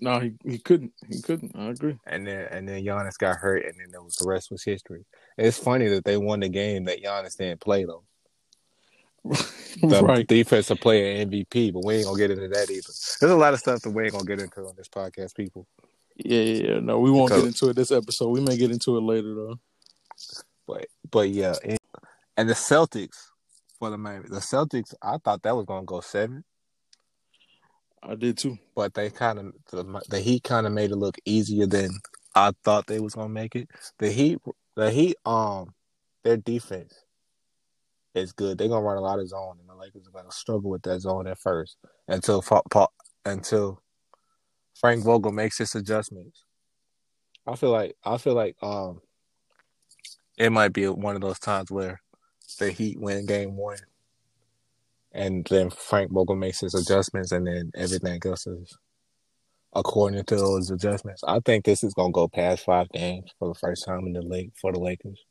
No, 0.00 0.18
he, 0.20 0.32
he 0.44 0.58
couldn't. 0.58 0.92
He 1.08 1.20
couldn't. 1.22 1.52
I 1.56 1.66
agree. 1.66 1.98
And 2.06 2.26
then 2.26 2.48
and 2.50 2.68
then 2.68 2.84
Giannis 2.84 3.16
got 3.18 3.36
hurt, 3.36 3.64
and 3.64 3.74
then 3.78 3.88
it 3.94 4.02
was 4.02 4.16
the 4.16 4.28
rest 4.28 4.50
was 4.50 4.64
history. 4.64 5.04
It's 5.38 5.58
funny 5.58 5.88
that 5.88 6.04
they 6.04 6.16
won 6.16 6.40
the 6.40 6.48
game 6.48 6.84
that 6.84 7.02
Giannis 7.02 7.36
didn't 7.36 7.60
play 7.60 7.84
though. 7.84 8.04
The 9.82 10.04
right. 10.04 10.24
defensive 10.26 10.78
player 10.78 11.26
MVP, 11.26 11.72
but 11.72 11.84
we 11.84 11.96
ain't 11.96 12.04
gonna 12.06 12.16
get 12.16 12.30
into 12.30 12.46
that 12.46 12.70
either. 12.70 12.92
There's 13.20 13.32
a 13.32 13.36
lot 13.36 13.54
of 13.54 13.58
stuff 13.58 13.80
that 13.80 13.90
we 13.90 14.04
ain't 14.04 14.12
gonna 14.12 14.24
get 14.24 14.40
into 14.40 14.60
on 14.60 14.74
this 14.76 14.88
podcast, 14.88 15.34
people. 15.34 15.66
Yeah, 16.16 16.40
yeah, 16.40 16.68
yeah. 16.74 16.78
No, 16.80 17.00
we 17.00 17.10
won't 17.10 17.30
Because- 17.30 17.42
get 17.42 17.48
into 17.48 17.68
it 17.70 17.76
this 17.76 17.90
episode. 17.90 18.28
We 18.28 18.40
may 18.40 18.56
get 18.56 18.70
into 18.70 18.96
it 18.96 19.00
later 19.00 19.34
though. 19.34 19.58
But 20.68 20.86
but 21.10 21.28
yeah, 21.30 21.54
and, 21.64 21.78
and 22.36 22.48
the 22.48 22.54
Celtics 22.54 23.16
for 23.80 23.90
the 23.90 23.98
Miami, 23.98 24.28
the 24.28 24.36
Celtics, 24.36 24.94
I 25.02 25.18
thought 25.18 25.42
that 25.42 25.56
was 25.56 25.66
gonna 25.66 25.84
go 25.84 26.00
seven, 26.00 26.44
I 28.06 28.14
did 28.14 28.36
too. 28.36 28.58
but 28.74 28.94
they 28.94 29.10
kind 29.10 29.38
of 29.38 29.52
the, 29.70 30.02
the 30.08 30.20
Heat 30.20 30.44
kind 30.44 30.66
of 30.66 30.72
made 30.72 30.90
it 30.90 30.96
look 30.96 31.16
easier 31.24 31.66
than 31.66 31.90
I 32.34 32.52
thought 32.64 32.86
they 32.86 33.00
was 33.00 33.14
gonna 33.14 33.28
make 33.28 33.56
it. 33.56 33.68
The 33.98 34.10
Heat, 34.10 34.38
the 34.76 34.90
Heat, 34.90 35.16
um, 35.24 35.74
their 36.22 36.36
defense 36.36 36.94
is 38.14 38.32
good. 38.32 38.58
They're 38.58 38.68
gonna 38.68 38.84
run 38.84 38.98
a 38.98 39.00
lot 39.00 39.18
of 39.20 39.28
zone, 39.28 39.56
and 39.60 39.68
the 39.68 39.74
Lakers 39.74 40.06
are 40.06 40.10
gonna 40.10 40.32
struggle 40.32 40.70
with 40.70 40.82
that 40.82 41.00
zone 41.00 41.26
at 41.26 41.38
first 41.38 41.76
until 42.06 42.42
Fa- 42.42 42.62
Pa- 42.70 42.88
until 43.24 43.80
Frank 44.74 45.04
Vogel 45.04 45.32
makes 45.32 45.58
his 45.58 45.74
adjustments. 45.74 46.44
I 47.46 47.56
feel 47.56 47.70
like 47.70 47.96
I 48.04 48.18
feel 48.18 48.34
like 48.34 48.56
um, 48.62 49.00
it 50.36 50.50
might 50.50 50.72
be 50.72 50.86
one 50.88 51.14
of 51.14 51.22
those 51.22 51.38
times 51.38 51.70
where 51.70 52.00
the 52.58 52.70
Heat 52.70 52.98
win 53.00 53.26
Game 53.26 53.56
One, 53.56 53.78
and 55.14 55.46
then 55.48 55.70
Frank 55.70 56.12
Vogel 56.12 56.36
makes 56.36 56.60
his 56.60 56.74
adjustments, 56.74 57.32
and 57.32 57.46
then 57.46 57.70
everything 57.74 58.20
else 58.24 58.46
is 58.46 58.76
according 59.74 60.24
to 60.24 60.36
those 60.36 60.70
adjustments. 60.70 61.22
I 61.26 61.40
think 61.40 61.64
this 61.64 61.82
is 61.82 61.94
gonna 61.94 62.12
go 62.12 62.28
past 62.28 62.64
five 62.64 62.88
games 62.90 63.30
for 63.38 63.48
the 63.48 63.54
first 63.54 63.84
time 63.86 64.06
in 64.06 64.12
the 64.12 64.22
league 64.22 64.52
for 64.60 64.72
the 64.72 64.78
Lakers 64.78 65.24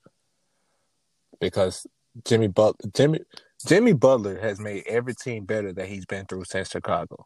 because 1.40 1.86
Jimmy 2.26 2.48
But 2.48 2.76
Jimmy 2.94 3.20
Jimmy 3.68 3.94
Butler 3.94 4.40
has 4.40 4.60
made 4.60 4.84
every 4.88 5.16
team 5.16 5.46
better 5.46 5.74
that 5.74 5.88
he's 5.88 6.06
been 6.06 6.26
through 6.26 6.46
since 6.46 6.70
Chicago. 6.70 7.26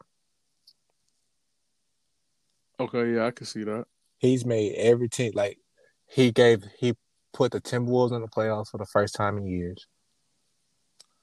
Okay, 2.80 3.16
yeah, 3.16 3.26
I 3.26 3.32
can 3.32 3.46
see 3.46 3.64
that. 3.64 3.86
He's 4.20 4.46
made 4.46 4.76
every 4.76 5.10
team 5.10 5.32
like 5.36 5.58
he 6.08 6.32
gave 6.32 6.64
he 6.80 6.94
put 7.34 7.52
the 7.52 7.62
Timberwolves 7.62 8.16
in 8.16 8.22
the 8.22 8.28
playoffs 8.28 8.70
for 8.70 8.78
the 8.78 8.86
first 8.86 9.16
time 9.16 9.38
in 9.38 9.48
years. 9.48 9.88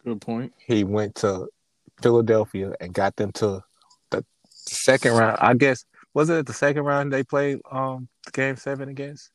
Good 0.04 0.20
point. 0.20 0.52
He 0.58 0.84
went 0.84 1.14
to 1.16 1.48
Philadelphia 2.02 2.74
and 2.80 2.92
got 2.92 3.16
them 3.16 3.32
to 3.32 3.62
the 4.10 4.24
second 4.48 5.12
round. 5.12 5.38
I 5.40 5.54
guess 5.54 5.84
was 6.12 6.30
it 6.30 6.46
the 6.46 6.52
second 6.52 6.84
round 6.84 7.12
they 7.12 7.24
played 7.24 7.60
um 7.70 8.08
game 8.32 8.56
seven 8.56 8.88
against? 8.88 9.30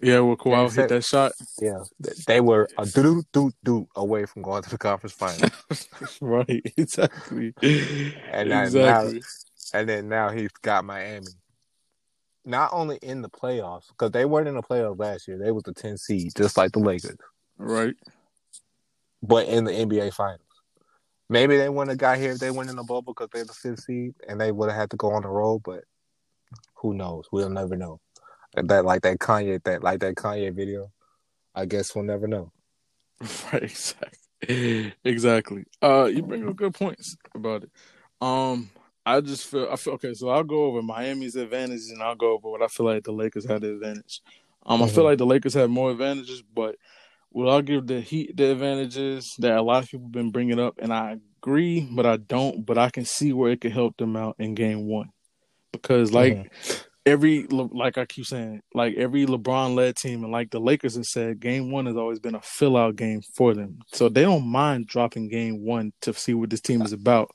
Yeah, 0.00 0.20
well, 0.20 0.36
Kawhi 0.36 0.74
hit 0.74 0.88
that 0.90 1.04
shot. 1.04 1.32
Yeah, 1.60 1.82
they 2.26 2.40
were 2.40 2.68
a 2.78 2.86
doo 2.86 3.22
doo 3.32 3.50
doo 3.64 3.88
away 3.96 4.26
from 4.26 4.42
going 4.42 4.62
to 4.62 4.70
the 4.70 4.78
conference 4.78 5.12
final. 5.12 5.50
right, 6.20 6.62
exactly. 6.76 7.52
And 7.60 8.52
exactly. 8.52 9.22
and 9.74 9.88
then 9.88 10.08
now 10.08 10.30
he's 10.30 10.52
got 10.62 10.84
Miami. 10.84 11.26
Not 12.44 12.70
only 12.72 12.98
in 13.02 13.22
the 13.22 13.28
playoffs, 13.28 13.88
because 13.88 14.12
they 14.12 14.24
weren't 14.24 14.48
in 14.48 14.54
the 14.54 14.62
playoffs 14.62 14.98
last 14.98 15.28
year. 15.28 15.36
They 15.36 15.50
was 15.50 15.64
the 15.64 15.74
10 15.74 15.98
seed, 15.98 16.32
just 16.34 16.56
like 16.56 16.72
the 16.72 16.78
Lakers. 16.78 17.18
right. 17.58 17.94
But 19.22 19.48
in 19.48 19.64
the 19.64 19.72
NBA 19.72 20.12
finals. 20.14 20.40
Maybe 21.30 21.56
they 21.58 21.68
wouldn't 21.68 21.90
have 21.90 21.98
got 21.98 22.18
here 22.18 22.32
if 22.32 22.38
they 22.38 22.50
went 22.50 22.70
in 22.70 22.76
the 22.76 22.82
bubble 22.82 23.12
because 23.14 23.28
they're 23.32 23.44
the 23.44 23.52
fifth 23.52 23.80
seed 23.80 24.14
and 24.26 24.40
they 24.40 24.50
would 24.50 24.70
have 24.70 24.78
had 24.78 24.90
to 24.90 24.96
go 24.96 25.10
on 25.12 25.22
the 25.22 25.28
road, 25.28 25.60
but 25.62 25.84
who 26.76 26.94
knows? 26.94 27.26
We'll 27.30 27.50
never 27.50 27.76
know. 27.76 28.00
That 28.54 28.84
like 28.86 29.02
that 29.02 29.18
Kanye 29.18 29.62
that 29.64 29.82
like 29.82 30.00
that 30.00 30.14
Kanye 30.14 30.54
video. 30.54 30.90
I 31.54 31.66
guess 31.66 31.94
we'll 31.94 32.04
never 32.04 32.26
know. 32.26 32.52
Right, 33.52 33.64
exactly. 33.64 34.94
Exactly. 35.04 35.64
Uh 35.82 36.04
you 36.04 36.22
bring 36.22 36.48
up 36.48 36.56
good 36.56 36.72
points 36.74 37.16
about 37.34 37.64
it. 37.64 37.70
Um 38.22 38.70
I 39.04 39.20
just 39.20 39.46
feel 39.48 39.68
I 39.70 39.76
feel 39.76 39.94
okay, 39.94 40.14
so 40.14 40.28
I'll 40.30 40.44
go 40.44 40.64
over 40.64 40.80
Miami's 40.80 41.36
advantages 41.36 41.90
and 41.90 42.02
I'll 42.02 42.14
go 42.14 42.32
over 42.32 42.48
what 42.50 42.62
I 42.62 42.68
feel 42.68 42.86
like 42.86 43.04
the 43.04 43.12
Lakers 43.12 43.44
had 43.44 43.62
the 43.62 43.72
advantage. 43.74 44.22
Um 44.64 44.82
I 44.82 44.88
feel 44.88 45.02
Mhm. 45.02 45.08
like 45.08 45.18
the 45.18 45.26
Lakers 45.26 45.54
had 45.54 45.68
more 45.68 45.90
advantages, 45.90 46.42
but 46.54 46.76
will 47.38 47.50
I'll 47.50 47.62
give 47.62 47.86
the 47.86 48.00
Heat 48.00 48.36
the 48.36 48.50
advantages 48.50 49.34
that 49.38 49.56
a 49.56 49.62
lot 49.62 49.84
of 49.84 49.90
people 49.90 50.06
have 50.06 50.12
been 50.12 50.30
bringing 50.30 50.58
up 50.58 50.74
and 50.78 50.92
I 50.92 51.18
agree, 51.40 51.88
but 51.90 52.04
I 52.04 52.16
don't, 52.16 52.66
but 52.66 52.78
I 52.78 52.90
can 52.90 53.04
see 53.04 53.32
where 53.32 53.52
it 53.52 53.60
could 53.60 53.72
help 53.72 53.96
them 53.96 54.16
out 54.16 54.36
in 54.38 54.54
game 54.54 54.86
1. 54.86 55.08
Because 55.72 56.12
like 56.12 56.34
Mhm. 56.34 56.84
every 57.06 57.46
like 57.46 57.96
I 57.96 58.06
keep 58.06 58.26
saying, 58.26 58.62
like 58.74 58.96
every 58.96 59.24
LeBron 59.24 59.74
led 59.74 59.96
team, 59.96 60.24
and 60.24 60.32
like 60.32 60.50
the 60.50 60.58
Lakers 60.58 60.96
have 60.96 61.04
said, 61.04 61.38
game 61.38 61.70
one 61.70 61.86
has 61.86 61.96
always 61.96 62.18
been 62.18 62.34
a 62.34 62.42
fill 62.42 62.76
out 62.76 62.96
game 62.96 63.22
for 63.36 63.54
them. 63.54 63.78
So 63.92 64.08
they 64.08 64.22
don't 64.22 64.46
mind 64.46 64.88
dropping 64.88 65.28
game 65.28 65.64
one 65.64 65.92
to 66.02 66.12
see 66.14 66.34
what 66.34 66.50
this 66.50 66.60
team 66.60 66.82
is 66.82 66.92
about. 66.92 67.30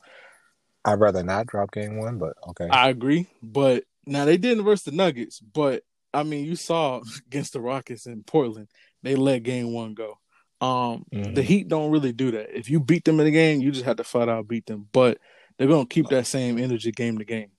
I'd 0.83 0.99
rather 0.99 1.23
not 1.23 1.47
drop 1.47 1.71
game 1.71 1.97
one, 1.97 2.17
but 2.17 2.33
okay. 2.49 2.67
I 2.69 2.89
agree, 2.89 3.27
but 3.41 3.85
now 4.05 4.25
they 4.25 4.35
didn't 4.35 4.65
versus 4.65 4.83
the 4.83 4.91
Nuggets, 4.91 5.39
but 5.39 5.83
I 6.13 6.23
mean, 6.23 6.45
you 6.45 6.55
saw 6.55 7.01
against 7.27 7.53
the 7.53 7.61
Rockets 7.61 8.05
in 8.05 8.23
Portland, 8.23 8.67
they 9.03 9.15
let 9.15 9.43
game 9.43 9.73
one 9.73 9.93
go. 9.93 10.19
Um, 10.61 11.05
Mhm. 11.13 11.35
the 11.35 11.43
Heat 11.43 11.67
don't 11.67 11.91
really 11.91 12.13
do 12.13 12.31
that. 12.31 12.57
If 12.57 12.69
you 12.69 12.79
beat 12.79 13.03
them 13.03 13.19
in 13.19 13.25
the 13.25 13.31
game, 13.31 13.61
you 13.61 13.71
just 13.71 13.85
have 13.85 13.97
to 13.97 14.03
flat 14.03 14.29
out 14.29 14.47
beat 14.47 14.65
them. 14.65 14.87
But 14.91 15.19
they're 15.57 15.67
gonna 15.67 15.85
keep 15.85 16.07
that 16.09 16.25
same 16.25 16.57
energy 16.57 16.91
game 16.91 17.17
to 17.17 17.25
game. 17.25 17.51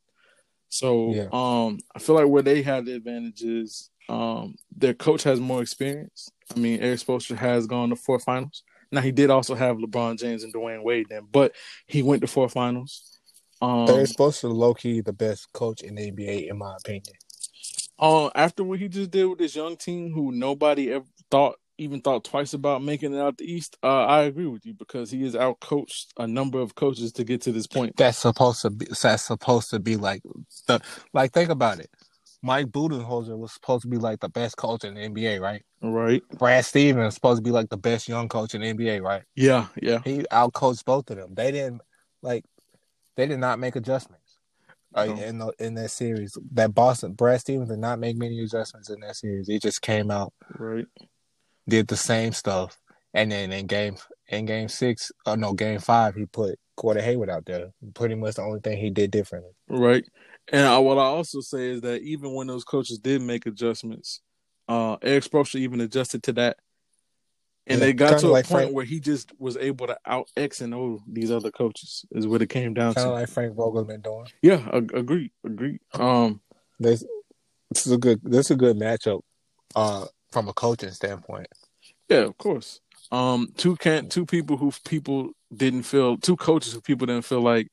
So 0.68 1.12
Yeah. 1.12 1.28
um, 1.32 1.78
I 1.94 1.98
feel 1.98 2.14
like 2.16 2.26
where 2.26 2.42
they 2.42 2.62
have 2.62 2.86
the 2.86 2.94
advantage 2.94 3.42
is 3.42 3.90
um, 4.08 4.56
their 4.76 4.94
coach 4.94 5.22
has 5.22 5.40
more 5.40 5.62
experience. 5.62 6.30
I 6.54 6.58
mean, 6.58 6.80
Erik 6.80 7.00
Spoelstra 7.00 7.36
has 7.36 7.66
gone 7.66 7.90
to 7.90 7.96
four 7.96 8.18
finals. 8.18 8.62
Now 8.92 9.00
he 9.00 9.12
did 9.12 9.30
also 9.30 9.54
have 9.54 9.76
LeBron 9.78 10.18
James 10.18 10.44
and 10.44 10.52
Dwyane 10.52 10.82
Wade 10.82 11.06
then, 11.08 11.26
but 11.30 11.54
he 11.86 12.02
went 12.02 12.20
to 12.20 12.26
four 12.26 12.48
finals. 12.48 13.18
Um, 13.62 14.04
supposed 14.06 14.40
to 14.42 14.48
low 14.48 14.74
key 14.74 15.00
the 15.00 15.12
best 15.12 15.52
coach 15.52 15.82
in 15.82 15.94
the 15.94 16.10
NBA, 16.10 16.48
in 16.50 16.58
my 16.58 16.76
opinion. 16.76 17.14
uh, 17.98 18.28
after 18.34 18.62
what 18.64 18.78
he 18.78 18.88
just 18.88 19.10
did 19.10 19.24
with 19.24 19.38
this 19.38 19.56
young 19.56 19.76
team, 19.76 20.12
who 20.12 20.32
nobody 20.32 20.92
ever 20.92 21.06
thought 21.30 21.56
even 21.76 22.00
thought 22.00 22.22
twice 22.24 22.54
about 22.54 22.82
making 22.82 23.12
it 23.14 23.18
out 23.20 23.36
the 23.36 23.44
East, 23.52 23.76
uh, 23.82 24.04
I 24.04 24.22
agree 24.22 24.46
with 24.46 24.64
you 24.64 24.74
because 24.74 25.10
he 25.10 25.22
has 25.24 25.34
outcoached 25.34 26.06
a 26.16 26.26
number 26.26 26.60
of 26.60 26.74
coaches 26.76 27.10
to 27.14 27.24
get 27.24 27.40
to 27.42 27.52
this 27.52 27.66
point. 27.66 27.96
That's 27.96 28.18
supposed 28.18 28.62
to 28.62 28.70
be. 28.70 28.86
That's 29.02 29.24
supposed 29.24 29.70
to 29.70 29.80
be 29.80 29.96
like 29.96 30.22
the 30.68 30.80
like. 31.12 31.32
Think 31.32 31.50
about 31.50 31.80
it. 31.80 31.90
Mike 32.42 32.66
Budenholzer 32.66 33.36
was 33.38 33.54
supposed 33.54 33.82
to 33.82 33.88
be 33.88 33.96
like 33.96 34.20
the 34.20 34.28
best 34.28 34.56
coach 34.58 34.84
in 34.84 34.94
the 34.94 35.00
NBA, 35.00 35.40
right? 35.40 35.62
Right. 35.82 36.22
Brad 36.38 36.64
Stevens 36.64 37.06
was 37.06 37.14
supposed 37.14 37.38
to 37.38 37.42
be 37.42 37.50
like 37.50 37.70
the 37.70 37.78
best 37.78 38.06
young 38.06 38.28
coach 38.28 38.54
in 38.54 38.60
the 38.60 38.72
NBA, 38.72 39.00
right? 39.02 39.22
Yeah, 39.34 39.68
yeah. 39.80 40.00
He 40.04 40.18
outcoached 40.30 40.84
both 40.84 41.08
of 41.10 41.16
them. 41.16 41.34
They 41.34 41.50
didn't 41.50 41.80
like 42.22 42.44
they 43.16 43.26
did 43.26 43.38
not 43.38 43.58
make 43.58 43.76
adjustments. 43.76 44.20
Right, 44.94 45.08
No. 45.08 45.22
in 45.22 45.38
the, 45.38 45.52
in 45.58 45.74
that 45.74 45.90
series, 45.90 46.38
that 46.52 46.72
Boston 46.72 47.14
Brad 47.14 47.40
Stevens 47.40 47.70
did 47.70 47.78
not 47.80 47.98
make 47.98 48.16
many 48.16 48.38
adjustments 48.40 48.90
in 48.90 49.00
that 49.00 49.16
series. 49.16 49.48
He 49.48 49.58
just 49.58 49.82
came 49.82 50.08
out, 50.10 50.32
Right. 50.56 50.84
Did 51.68 51.88
the 51.88 51.96
same 51.96 52.32
stuff, 52.32 52.78
and 53.14 53.32
then 53.32 53.50
in 53.52 53.66
game 53.66 53.96
in 54.28 54.44
game 54.46 54.68
six, 54.68 55.10
oh 55.26 55.34
no, 55.34 55.52
game 55.54 55.78
five, 55.80 56.14
he 56.14 56.26
put 56.26 56.58
Gordon 56.76 57.02
Hayward 57.04 57.30
out 57.30 57.46
there. 57.46 57.72
Pretty 57.94 58.14
much 58.16 58.34
the 58.34 58.42
only 58.42 58.60
thing 58.60 58.78
he 58.78 58.90
did 58.90 59.10
differently. 59.10 59.52
Right. 59.68 60.04
And 60.52 60.66
I, 60.66 60.78
what 60.78 60.98
I 60.98 61.02
also 61.04 61.40
say 61.40 61.70
is 61.70 61.80
that 61.82 62.02
even 62.02 62.34
when 62.34 62.46
those 62.48 62.64
coaches 62.64 62.98
did 62.98 63.22
make 63.22 63.46
adjustments, 63.46 64.20
uh, 64.68 64.96
Erik 65.02 65.24
Spoelstra 65.24 65.56
even 65.60 65.80
adjusted 65.80 66.22
to 66.24 66.32
that, 66.34 66.58
and 67.66 67.80
Yeah, 67.80 67.86
they 67.86 67.92
got 67.94 68.18
to 68.18 68.26
a 68.26 68.28
like 68.28 68.46
point 68.46 68.64
Frank- 68.64 68.74
where 68.76 68.84
he 68.84 69.00
just 69.00 69.32
was 69.38 69.56
able 69.56 69.86
to 69.86 69.96
out 70.04 70.28
X 70.36 70.60
and 70.60 70.74
O 70.74 71.00
these 71.10 71.30
other 71.30 71.50
coaches. 71.50 72.04
Is 72.12 72.26
what 72.26 72.42
it 72.42 72.48
came 72.50 72.74
down 72.74 72.92
Kind 72.92 73.06
to. 73.06 73.08
of 73.08 73.14
like 73.20 73.28
Frank 73.30 73.54
Vogel's 73.54 73.86
been 73.86 74.02
doing. 74.02 74.26
yeah, 74.42 74.68
ag- 74.70 74.92
agree, 74.94 75.32
agree. 75.44 75.78
Um, 75.94 76.42
This 76.78 77.04
this 77.70 77.86
is 77.86 77.92
a 77.92 77.98
good 77.98 78.20
this 78.22 78.46
is 78.46 78.50
a 78.50 78.56
good 78.56 78.76
matchup, 78.76 79.22
uh, 79.74 80.04
from 80.34 80.48
a 80.48 80.52
coaching 80.52 80.90
standpoint. 80.90 81.46
yeah, 82.10 82.18
of 82.18 82.36
course. 82.36 82.80
Um, 83.10 83.48
two 83.56 83.76
can 83.76 84.08
two 84.10 84.26
people 84.26 84.56
who 84.58 84.70
people 84.84 85.30
didn't 85.54 85.84
feel 85.84 86.16
two 86.18 86.36
coaches 86.36 86.72
who 86.74 86.80
people 86.82 87.06
didn't 87.06 87.24
feel 87.24 87.40
like 87.40 87.68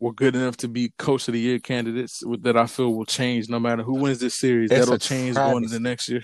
were 0.00 0.12
good 0.14 0.34
enough 0.34 0.56
to 0.56 0.68
be 0.68 0.92
coach 0.98 1.28
of 1.28 1.34
the 1.34 1.40
year 1.40 1.58
candidates 1.58 2.24
with- 2.24 2.42
that 2.44 2.56
I 2.56 2.66
feel 2.66 2.94
will 2.94 3.04
change 3.04 3.48
no 3.50 3.60
matter 3.60 3.82
who 3.82 3.94
wins 3.96 4.18
this 4.20 4.34
series. 4.36 4.70
It's 4.70 4.80
That'll 4.80 4.96
change 4.98 5.36
going 5.36 5.64
into 5.64 5.68
travesty. 5.78 5.82
next 5.82 6.08
year. 6.08 6.22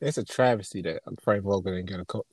It's 0.00 0.18
a 0.18 0.24
travesty 0.24 0.82
that 0.82 1.02
Frank 1.22 1.44
Vogel 1.44 1.62
didn't 1.72 1.86
get 1.86 2.00
a 2.00 2.04
coach. 2.04 2.26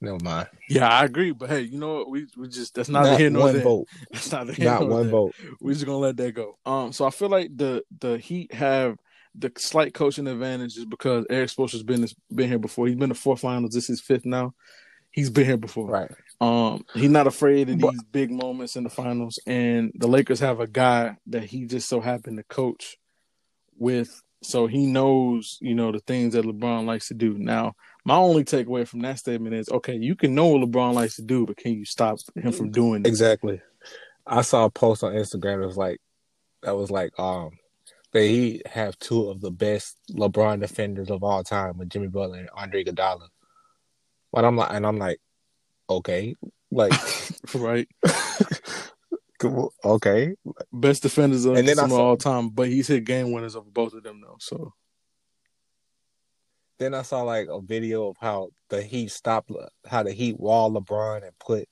Never 0.00 0.18
mind. 0.22 0.48
Yeah, 0.68 0.88
I 0.88 1.04
agree. 1.04 1.32
But 1.32 1.48
hey, 1.50 1.62
you 1.62 1.78
know 1.78 1.94
what? 1.94 2.10
We 2.10 2.26
we 2.36 2.48
just 2.48 2.74
that's 2.74 2.88
not, 2.90 3.04
Not 3.04 3.18
here 3.18 3.30
nor 3.30 3.42
one 3.44 3.54
there. 3.54 3.62
vote. 3.62 3.86
That's 4.12 4.30
not 4.32 4.48
here 4.50 4.66
Not 4.66 4.88
one 4.88 5.02
there. 5.04 5.10
vote. 5.10 5.34
We're 5.60 5.72
just 5.72 5.86
gonna 5.86 5.98
let 5.98 6.16
that 6.18 6.32
go. 6.34 6.58
Um, 6.66 6.92
so 6.92 7.06
I 7.06 7.10
feel 7.10 7.30
like 7.30 7.48
the 7.56 7.82
the 8.00 8.18
Heat 8.18 8.52
have 8.52 8.96
the 9.38 9.52
slight 9.58 9.94
coaching 9.94 10.26
advantage 10.26 10.76
is 10.76 10.84
because 10.84 11.26
Erik 11.30 11.50
Spoelstra's 11.50 11.82
been 11.82 12.06
been 12.34 12.48
here 12.48 12.58
before. 12.58 12.86
He's 12.86 12.96
been 12.96 13.10
to 13.10 13.14
four 13.14 13.36
finals. 13.36 13.72
This 13.74 13.84
is 13.84 13.98
his 13.98 14.00
fifth 14.00 14.24
now. 14.24 14.54
He's 15.10 15.30
been 15.30 15.46
here 15.46 15.56
before. 15.56 15.88
Right. 15.88 16.10
Um, 16.40 16.84
he's 16.94 17.10
not 17.10 17.26
afraid 17.26 17.70
of 17.70 17.78
But- 17.78 17.92
these 17.92 18.02
big 18.04 18.30
moments 18.30 18.76
in 18.76 18.84
the 18.84 18.90
finals, 18.90 19.38
and 19.46 19.92
the 19.94 20.08
Lakers 20.08 20.40
have 20.40 20.60
a 20.60 20.66
guy 20.66 21.16
that 21.28 21.44
he 21.44 21.64
just 21.66 21.88
so 21.88 22.00
happened 22.00 22.36
to 22.36 22.42
coach 22.44 22.96
with, 23.78 24.22
so 24.42 24.66
he 24.66 24.86
knows, 24.86 25.58
you 25.60 25.74
know, 25.74 25.92
the 25.92 26.00
things 26.00 26.34
that 26.34 26.44
LeBron 26.44 26.84
likes 26.84 27.08
to 27.08 27.14
do. 27.14 27.36
Now, 27.38 27.74
my 28.04 28.16
only 28.16 28.44
takeaway 28.44 28.86
from 28.86 29.00
that 29.00 29.18
statement 29.18 29.54
is, 29.54 29.68
okay, 29.70 29.96
you 29.96 30.14
can 30.14 30.34
know 30.34 30.46
what 30.48 30.62
LeBron 30.62 30.92
likes 30.94 31.16
to 31.16 31.22
do, 31.22 31.46
but 31.46 31.56
can 31.56 31.72
you 31.72 31.84
stop 31.86 32.18
him 32.34 32.52
from 32.52 32.70
doing 32.70 33.02
it? 33.02 33.06
Exactly. 33.08 33.60
I 34.26 34.42
saw 34.42 34.64
a 34.66 34.70
post 34.70 35.02
on 35.02 35.14
Instagram 35.14 35.60
that 35.60 35.66
was 35.66 35.76
like 35.76 36.00
that 36.62 36.76
was 36.76 36.90
like 36.90 37.18
um 37.18 37.52
they 38.16 38.28
he 38.28 38.62
have 38.66 38.98
two 38.98 39.28
of 39.28 39.42
the 39.42 39.50
best 39.50 39.98
LeBron 40.10 40.60
defenders 40.60 41.10
of 41.10 41.22
all 41.22 41.44
time 41.44 41.76
with 41.76 41.90
Jimmy 41.90 42.08
Butler 42.08 42.38
and 42.38 42.50
Andre 42.54 42.82
Iguodala. 42.82 43.28
But 44.32 44.44
I'm 44.44 44.56
like 44.56 44.70
and 44.72 44.86
I'm 44.86 44.98
like, 44.98 45.18
okay. 45.90 46.34
Like 46.70 46.92
right? 47.54 47.86
okay. 49.84 50.34
Best 50.72 51.02
defenders 51.02 51.44
of, 51.44 51.56
And 51.56 51.68
then 51.68 51.78
I 51.78 51.88
saw- 51.88 51.96
all 51.96 52.16
time, 52.16 52.48
but 52.48 52.68
he's 52.68 52.88
hit 52.88 53.04
game 53.04 53.32
winners 53.32 53.54
over 53.54 53.70
both 53.70 53.92
of 53.92 54.02
them 54.02 54.22
though. 54.22 54.38
So 54.40 54.72
Then 56.78 56.94
I 56.94 57.02
saw 57.02 57.20
like 57.22 57.48
a 57.50 57.60
video 57.60 58.08
of 58.08 58.16
how 58.18 58.48
the 58.70 58.82
Heat 58.82 59.10
stopped 59.10 59.50
how 59.86 60.02
the 60.02 60.12
Heat 60.12 60.40
wall 60.40 60.72
LeBron 60.72 61.22
and 61.22 61.38
put 61.38 61.68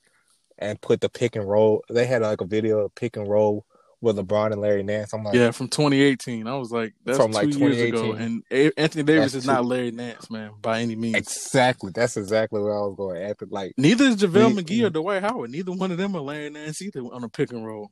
and 0.58 0.78
put 0.80 1.00
the 1.00 1.08
pick 1.08 1.36
and 1.36 1.48
roll. 1.48 1.82
They 1.88 2.04
had 2.04 2.20
like 2.20 2.42
a 2.42 2.46
video 2.46 2.80
of 2.80 2.94
pick 2.94 3.16
and 3.16 3.26
roll 3.26 3.64
with 4.04 4.16
LeBron 4.16 4.52
and 4.52 4.60
Larry 4.60 4.82
Nance. 4.82 5.12
I'm 5.12 5.24
like, 5.24 5.34
yeah, 5.34 5.50
from 5.50 5.68
2018, 5.68 6.46
I 6.46 6.56
was 6.56 6.70
like, 6.70 6.94
that's 7.04 7.18
From, 7.18 7.32
two 7.32 7.38
like, 7.38 7.54
years 7.58 7.80
ago, 7.80 8.12
and 8.12 8.42
Anthony 8.76 9.02
Davis 9.02 9.34
is 9.34 9.46
not 9.46 9.64
Larry 9.64 9.90
Nance, 9.90 10.30
man, 10.30 10.52
by 10.60 10.80
any 10.80 10.94
means. 10.94 11.16
exactly. 11.16 11.90
That's 11.94 12.16
exactly 12.16 12.60
where 12.60 12.76
I 12.76 12.82
was 12.82 12.94
going 12.96 13.22
after. 13.22 13.46
Like, 13.46 13.72
Neither 13.76 14.04
is 14.04 14.16
JaVale 14.16 14.58
McGee 14.58 14.84
or 14.86 14.90
Dwight 14.90 15.22
Howard. 15.22 15.50
Neither 15.50 15.72
one 15.72 15.90
of 15.90 15.98
them 15.98 16.14
are 16.14 16.20
Larry 16.20 16.50
Nance 16.50 16.80
either 16.82 17.00
on 17.00 17.24
a 17.24 17.28
pick 17.28 17.50
and 17.52 17.66
roll. 17.66 17.90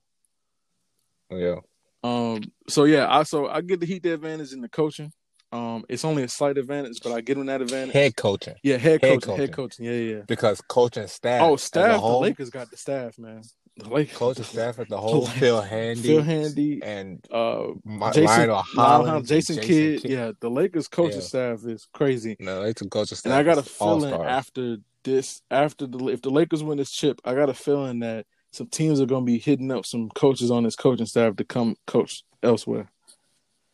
yeah, 1.31 1.57
Um, 2.05 2.43
so 2.69 2.85
yeah, 2.85 3.07
I 3.11 3.23
so 3.23 3.49
I 3.49 3.63
get 3.63 3.81
the 3.81 3.87
Heat 3.87 4.03
the 4.03 4.13
advantage 4.15 4.53
in 4.53 4.61
the 4.61 4.69
coaching. 4.69 5.13
Um, 5.51 5.85
it's 5.89 6.05
only 6.05 6.23
a 6.23 6.29
slight 6.29 6.57
advantage, 6.57 7.01
but 7.03 7.13
I 7.13 7.21
get 7.21 7.37
them 7.37 7.47
that 7.47 7.61
advantage. 7.61 7.93
head 7.93 8.17
coaching 8.17 8.55
yeah, 8.63 8.79
head, 8.79 9.03
head 9.03 9.21
coaching, 9.23 9.37
head 9.37 9.53
coaching. 9.53 9.85
Yeah, 9.85 9.93
yeah. 9.93 10.21
because 10.27 10.63
coaching 10.63 11.07
staff. 11.09 11.43
Oh, 11.43 11.57
staff. 11.57 11.93
The 11.93 11.99
whole, 11.99 12.21
Lakers 12.23 12.49
got 12.49 12.71
the 12.71 12.79
staff, 12.79 13.19
man. 13.19 13.43
The 13.79 13.89
Lakers, 13.89 14.17
coaching 14.19 14.45
staff 14.45 14.79
as 14.79 14.89
the 14.89 14.97
whole. 15.01 15.27
Phil 15.27 15.61
Handy, 15.63 16.03
Phil 16.03 16.23
Handy, 16.23 16.81
and 16.83 17.27
uh, 17.31 17.69
my, 17.85 18.11
Jason, 18.13 18.51
Hollins, 18.51 18.69
Hollins, 18.75 19.29
Jason, 19.29 19.59
Kidd. 19.61 20.05
Yeah, 20.05 20.33
the 20.41 20.51
Lakers 20.51 20.89
coaching 20.89 21.21
Yeah. 21.21 21.27
staff 21.27 21.65
is 21.65 21.89
crazy. 21.95 22.37
No, 22.39 22.63
it's 22.63 22.83
a 22.83 22.89
coaching 22.89 23.17
staff. 23.17 23.31
And 23.33 23.35
I 23.39 23.43
got 23.43 23.59
a 23.59 23.63
feeling 23.63 24.13
after 24.13 24.77
this, 25.05 25.41
after 25.51 25.87
the 25.87 26.09
if 26.09 26.21
the 26.23 26.31
Lakers 26.31 26.63
win 26.63 26.77
this 26.79 26.91
chip, 26.91 27.21
I 27.25 27.35
got 27.35 27.49
a 27.49 27.55
feeling 27.55 28.01
that 28.01 28.27
some 28.51 28.67
teams 28.67 29.01
are 29.01 29.07
going 29.07 29.23
to 29.25 29.33
be 29.33 29.39
hitting 29.39 29.71
up 29.73 29.87
some 29.87 30.11
coaches 30.11 30.51
on 30.51 30.65
this 30.65 30.77
coaching 30.77 31.07
staff 31.07 31.37
to 31.37 31.45
come 31.45 31.75
coach 31.87 32.25
elsewhere. 32.43 32.91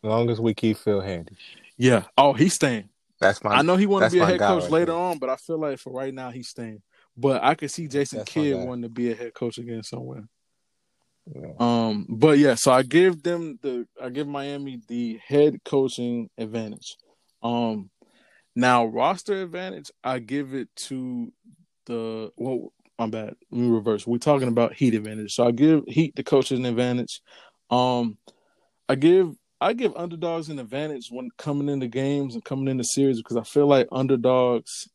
as 0.03 0.09
long 0.09 0.29
as 0.29 0.39
we 0.39 0.53
keep 0.53 0.77
Phil 0.77 1.01
Handy. 1.01 1.35
Yeah. 1.77 2.03
Oh, 2.17 2.31
he's 2.31 2.53
staying. 2.53 2.87
That's 3.19 3.43
my. 3.43 3.51
I 3.51 3.61
know 3.63 3.75
he 3.75 3.85
want 3.85 4.05
to 4.05 4.11
be 4.11 4.19
a 4.19 4.25
head 4.25 4.39
coach 4.39 4.63
right 4.63 4.71
later 4.71 4.85
there. 4.93 4.95
on, 4.95 5.17
but 5.17 5.29
I 5.29 5.35
feel 5.35 5.59
like 5.59 5.77
for 5.79 5.91
right 5.91 6.13
now 6.13 6.29
he's 6.31 6.47
staying. 6.47 6.81
But 7.19 7.43
I 7.43 7.55
could 7.55 7.69
see 7.69 7.87
Jason 7.87 8.19
That's 8.19 8.31
Kidd 8.31 8.55
wanting 8.55 8.83
to 8.83 8.89
be 8.89 9.11
a 9.11 9.15
head 9.15 9.33
coach 9.33 9.57
again 9.57 9.83
somewhere. 9.83 10.23
Yeah. 11.35 11.51
Um, 11.59 12.05
but 12.09 12.37
yeah, 12.39 12.55
so 12.55 12.71
I 12.71 12.83
give 12.83 13.21
them 13.21 13.59
the 13.61 13.85
I 14.01 14.09
give 14.09 14.27
Miami 14.27 14.81
the 14.87 15.19
head 15.27 15.63
coaching 15.65 16.29
advantage. 16.37 16.95
Um, 17.43 17.89
now 18.55 18.85
roster 18.85 19.43
advantage, 19.43 19.91
I 20.03 20.19
give 20.19 20.53
it 20.53 20.69
to 20.87 21.31
the 21.85 22.31
well, 22.37 22.71
my 22.97 23.07
bad. 23.07 23.35
Let 23.51 23.61
me 23.61 23.69
reverse. 23.69 24.07
We're 24.07 24.17
talking 24.17 24.47
about 24.47 24.73
Heat 24.73 24.93
advantage, 24.93 25.33
so 25.33 25.45
I 25.45 25.51
give 25.51 25.83
Heat 25.87 26.15
the 26.15 26.23
coaching 26.23 26.65
advantage. 26.65 27.21
Um, 27.69 28.17
I 28.87 28.95
give 28.95 29.35
I 29.61 29.73
give 29.73 29.95
underdogs 29.95 30.47
an 30.49 30.57
advantage 30.57 31.09
when 31.11 31.29
coming 31.37 31.67
into 31.67 31.87
games 31.87 32.33
and 32.33 32.45
coming 32.45 32.69
into 32.69 32.83
series 32.85 33.17
because 33.17 33.35
I 33.35 33.43
feel 33.43 33.67
like 33.67 33.89
underdogs 33.91 34.87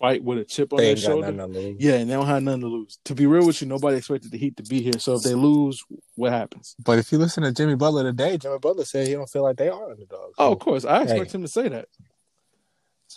fight 0.00 0.24
with 0.24 0.38
a 0.38 0.44
chip 0.44 0.72
on 0.72 0.78
They 0.78 0.86
their 0.94 0.96
shoulder. 0.96 1.30
nothing 1.30 1.52
to 1.52 1.60
lose. 1.60 1.76
Yeah, 1.78 1.94
and 1.94 2.08
they 2.10 2.14
don't 2.14 2.26
have 2.26 2.42
nothing 2.42 2.62
to 2.62 2.66
lose. 2.66 2.98
To 3.04 3.14
be 3.14 3.26
real 3.26 3.46
with 3.46 3.60
you, 3.60 3.68
nobody 3.68 3.98
expected 3.98 4.30
the 4.30 4.38
Heat 4.38 4.56
to 4.56 4.62
be 4.62 4.80
here. 4.82 4.98
So 4.98 5.14
if 5.14 5.22
they 5.22 5.34
lose, 5.34 5.84
what 6.16 6.32
happens? 6.32 6.74
But 6.82 6.98
if 6.98 7.12
you 7.12 7.18
listen 7.18 7.42
to 7.44 7.52
Jimmy 7.52 7.74
Butler 7.76 8.02
today, 8.04 8.38
Jimmy 8.38 8.58
Butler 8.58 8.84
said 8.84 9.06
he 9.06 9.12
don't 9.12 9.28
feel 9.28 9.42
like 9.42 9.56
they 9.56 9.68
are 9.68 9.90
underdogs. 9.90 10.34
Oh, 10.38 10.52
of 10.52 10.58
course. 10.58 10.84
I 10.84 11.02
expect 11.02 11.30
Hey. 11.32 11.38
him 11.38 11.42
to 11.42 11.48
say 11.48 11.68
that. 11.68 11.88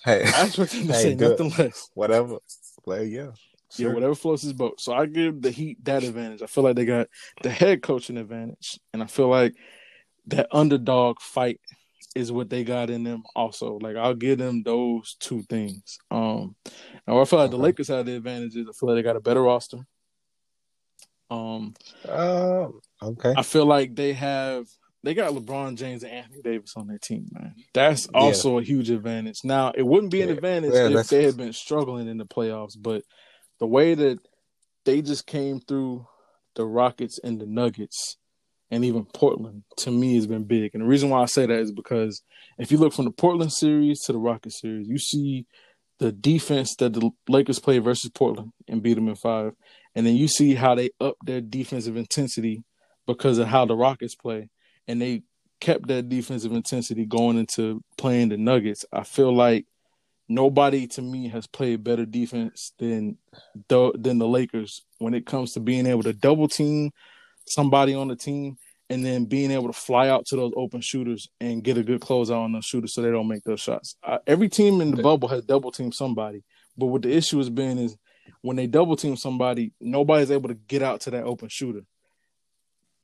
hey, 0.03 0.23
I 0.35 0.45
expect 0.45 0.73
him 0.73 0.87
to 0.87 0.93
Hey, 0.93 1.01
say 1.01 1.15
nothing 1.15 1.49
less. 1.57 1.89
whatever. 1.93 2.37
Well, 2.85 3.03
yeah. 3.03 3.31
Yeah, 3.77 3.91
whatever 3.93 4.13
floats 4.13 4.43
his 4.43 4.53
boat. 4.53 4.79
So 4.79 4.93
I 4.93 5.07
give 5.07 5.41
the 5.41 5.49
Heat 5.49 5.83
that 5.85 6.03
advantage. 6.03 6.43
I 6.43 6.45
feel 6.45 6.63
like 6.63 6.75
they 6.75 6.85
got 6.85 7.07
the 7.41 7.49
head 7.49 7.81
coaching 7.81 8.17
advantage. 8.17 8.79
And 8.93 9.01
I 9.01 9.07
feel 9.07 9.29
like 9.29 9.55
that 10.27 10.47
underdog 10.51 11.19
fight 11.21 11.59
is 12.15 12.31
what 12.31 12.49
they 12.49 12.63
got 12.63 12.89
in 12.89 13.03
them 13.03 13.23
also. 13.35 13.79
Like 13.81 13.95
I'll 13.95 14.13
give 14.15 14.37
them 14.37 14.63
those 14.63 15.15
two 15.19 15.43
things. 15.43 15.97
Um 16.11 16.55
now 17.07 17.21
I 17.21 17.25
feel 17.25 17.39
like 17.39 17.51
the 17.51 17.57
Lakers 17.57 17.87
have 17.89 18.05
the 18.05 18.15
advantages. 18.15 18.67
I 18.69 18.73
feel 18.73 18.89
like 18.89 18.97
they 18.97 19.03
got 19.03 19.15
a 19.15 19.21
better 19.21 19.41
roster. 19.41 19.79
Um 21.29 21.73
Um, 22.07 22.79
okay. 23.01 23.33
I 23.35 23.43
feel 23.43 23.65
like 23.65 23.95
they 23.95 24.13
have 24.13 24.67
they 25.03 25.13
got 25.13 25.33
LeBron 25.33 25.75
James 25.75 26.03
and 26.03 26.13
Anthony 26.13 26.41
Davis 26.41 26.73
on 26.77 26.87
their 26.87 26.97
team, 26.97 27.27
man. 27.33 27.55
That's 27.73 28.07
also 28.13 28.57
a 28.57 28.63
huge 28.63 28.89
advantage. 28.89 29.39
Now, 29.43 29.73
it 29.75 29.85
wouldn't 29.85 30.13
be 30.13 30.21
an 30.21 30.29
Yeah. 30.29 30.35
advantage 30.35 30.73
Yeah, 30.73 30.97
if 30.97 31.07
they 31.09 31.23
had 31.25 31.35
been 31.35 31.51
struggling 31.51 32.07
in 32.07 32.17
the 32.17 32.25
playoffs, 32.25 32.77
but 32.79 33.03
the 33.59 33.67
way 33.67 33.95
that 33.95 34.19
they 34.85 35.01
just 35.01 35.25
came 35.27 35.59
through 35.59 36.07
the 36.55 36.65
Rockets 36.65 37.19
and 37.21 37.39
the 37.39 37.45
Nuggets 37.45 38.17
and 38.73 38.83
even 38.83 39.05
Portland 39.05 39.63
to 39.77 39.91
me 39.91 40.15
has 40.15 40.25
been 40.25 40.45
big. 40.45 40.71
And 40.73 40.81
the 40.81 40.87
reason 40.87 41.11
why 41.11 41.21
I 41.21 41.25
say 41.25 41.45
that 41.45 41.59
is 41.59 41.71
because 41.71 42.23
if 42.57 42.71
you 42.71 42.79
look 42.79 42.91
from 42.91 43.05
the 43.05 43.11
Portland 43.11 43.53
series 43.53 44.01
to 44.01 44.13
the 44.13 44.17
Rockets 44.17 44.61
series, 44.61 44.87
you 44.87 44.97
see 44.97 45.45
the 45.99 46.11
defense 46.11 46.75
that 46.79 46.93
the 46.93 47.11
Lakers 47.29 47.59
play 47.59 47.77
versus 47.77 48.09
Portland 48.09 48.51
and 48.67 48.81
beat 48.81 48.95
them 48.95 49.07
in 49.07 49.15
five. 49.15 49.53
And 49.93 50.07
then 50.07 50.15
you 50.15 50.27
see 50.27 50.55
how 50.55 50.73
they 50.73 50.89
up 50.99 51.17
their 51.23 51.39
defensive 51.39 51.95
intensity 51.97 52.63
because 53.05 53.37
of 53.37 53.47
how 53.47 53.65
the 53.65 53.75
Rockets 53.75 54.15
play. 54.15 54.49
And 54.87 54.99
they 54.99 55.21
kept 55.61 55.87
that 55.89 56.09
defensive 56.09 56.51
intensity 56.51 57.05
going 57.05 57.37
into 57.37 57.83
playing 57.99 58.29
the 58.29 58.37
Nuggets. 58.37 58.85
I 58.91 59.03
feel 59.03 59.35
like 59.35 59.67
nobody 60.27 60.87
to 60.87 61.01
me 61.03 61.27
has 61.27 61.45
played 61.45 61.83
better 61.83 62.07
defense 62.07 62.73
than 62.79 63.19
the, 63.67 63.91
than 63.93 64.17
the 64.17 64.27
Lakers 64.27 64.83
when 64.97 65.13
it 65.13 65.27
comes 65.27 65.53
to 65.53 65.59
being 65.59 65.85
able 65.85 66.01
to 66.01 66.13
double 66.13 66.47
team 66.47 66.89
somebody 67.47 67.93
on 67.93 68.07
the 68.07 68.15
team 68.15 68.57
and 68.93 69.03
then 69.03 69.25
being 69.25 69.49
able 69.49 69.67
to 69.67 69.73
fly 69.73 70.07
out 70.07 70.27
to 70.27 70.35
those 70.35 70.53
open 70.55 70.79
shooters 70.79 71.27
and 71.41 71.63
get 71.63 71.77
a 71.77 71.83
good 71.83 71.99
closeout 71.99 72.43
on 72.43 72.51
those 72.51 72.65
shooters 72.65 72.93
so 72.93 73.01
they 73.01 73.09
don't 73.09 73.27
make 73.27 73.43
those 73.43 73.59
shots. 73.59 73.95
Uh, 74.03 74.19
every 74.27 74.47
team 74.47 74.81
in 74.81 74.91
the 74.91 75.01
bubble 75.01 75.27
has 75.27 75.43
double 75.43 75.71
teamed 75.71 75.95
somebody, 75.95 76.43
but 76.77 76.85
what 76.85 77.01
the 77.01 77.11
issue 77.11 77.39
has 77.39 77.49
been 77.49 77.79
is 77.79 77.97
when 78.41 78.55
they 78.55 78.67
double 78.67 78.95
team 78.95 79.17
somebody, 79.17 79.73
nobody's 79.81 80.29
able 80.29 80.49
to 80.49 80.53
get 80.53 80.83
out 80.83 81.01
to 81.01 81.11
that 81.11 81.23
open 81.23 81.49
shooter. 81.49 81.81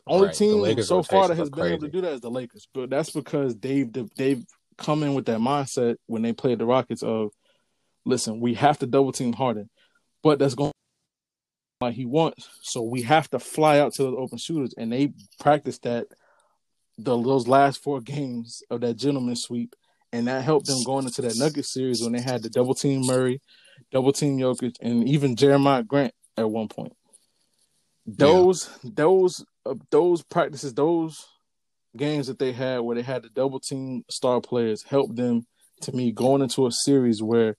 Only 0.05 0.27
Right. 0.27 0.35
Team 0.35 0.81
so 0.83 1.03
far 1.03 1.27
that 1.27 1.37
has 1.37 1.49
been 1.49 1.65
able 1.65 1.77
to 1.77 1.89
crazy. 1.89 1.91
do 1.91 2.01
that 2.01 2.13
is 2.13 2.21
the 2.21 2.31
Lakers, 2.31 2.67
but 2.73 2.89
that's 2.89 3.11
because 3.11 3.55
they've 3.57 3.91
they've 4.15 4.43
come 4.77 5.03
in 5.03 5.13
with 5.13 5.25
that 5.25 5.39
mindset 5.39 5.95
when 6.05 6.21
they 6.21 6.33
played 6.33 6.59
the 6.59 6.65
Rockets 6.65 7.03
of, 7.03 7.31
listen, 8.05 8.39
we 8.39 8.53
have 8.53 8.79
to 8.79 8.87
double 8.87 9.11
team 9.11 9.33
Harden, 9.33 9.69
but 10.23 10.39
that's 10.39 10.55
going 10.55 10.71
like 11.81 11.95
he 11.95 12.05
wants, 12.05 12.49
so 12.61 12.81
we 12.81 13.01
have 13.03 13.29
to 13.29 13.39
fly 13.39 13.79
out 13.79 13.93
to 13.93 14.03
those 14.03 14.15
open 14.17 14.37
shooters, 14.37 14.73
and 14.77 14.91
they 14.91 15.13
practiced 15.39 15.83
that 15.83 16.07
the 16.97 17.21
those 17.21 17.47
last 17.47 17.81
four 17.81 18.01
games 18.01 18.61
of 18.69 18.81
that 18.81 18.95
gentleman 18.95 19.35
sweep, 19.35 19.75
and 20.11 20.27
that 20.27 20.43
helped 20.43 20.67
them 20.67 20.83
going 20.83 21.05
into 21.05 21.21
that 21.21 21.37
Nuggets 21.37 21.73
series 21.73 22.01
when 22.01 22.11
they 22.11 22.21
had 22.21 22.43
the 22.43 22.49
double 22.49 22.73
team 22.73 23.05
Murray, 23.05 23.41
double 23.91 24.11
team 24.11 24.37
Jokic, 24.37 24.75
and 24.81 25.07
even 25.07 25.35
Jeremiah 25.35 25.83
Grant 25.83 26.13
at 26.35 26.49
one 26.49 26.67
point. 26.67 26.93
Those 28.05 28.69
those 28.83 29.45
uh, 29.65 29.75
those 29.89 30.23
practices, 30.23 30.73
those 30.73 31.25
games 31.95 32.27
that 32.27 32.39
they 32.39 32.51
had 32.51 32.79
where 32.79 32.95
they 32.95 33.01
had 33.01 33.23
the 33.23 33.29
double 33.29 33.59
team 33.59 34.03
star 34.09 34.41
players 34.41 34.83
helped 34.83 35.15
them 35.15 35.45
to 35.81 35.91
me 35.93 36.11
going 36.11 36.41
into 36.41 36.67
a 36.67 36.71
series 36.71 37.23
where 37.23 37.55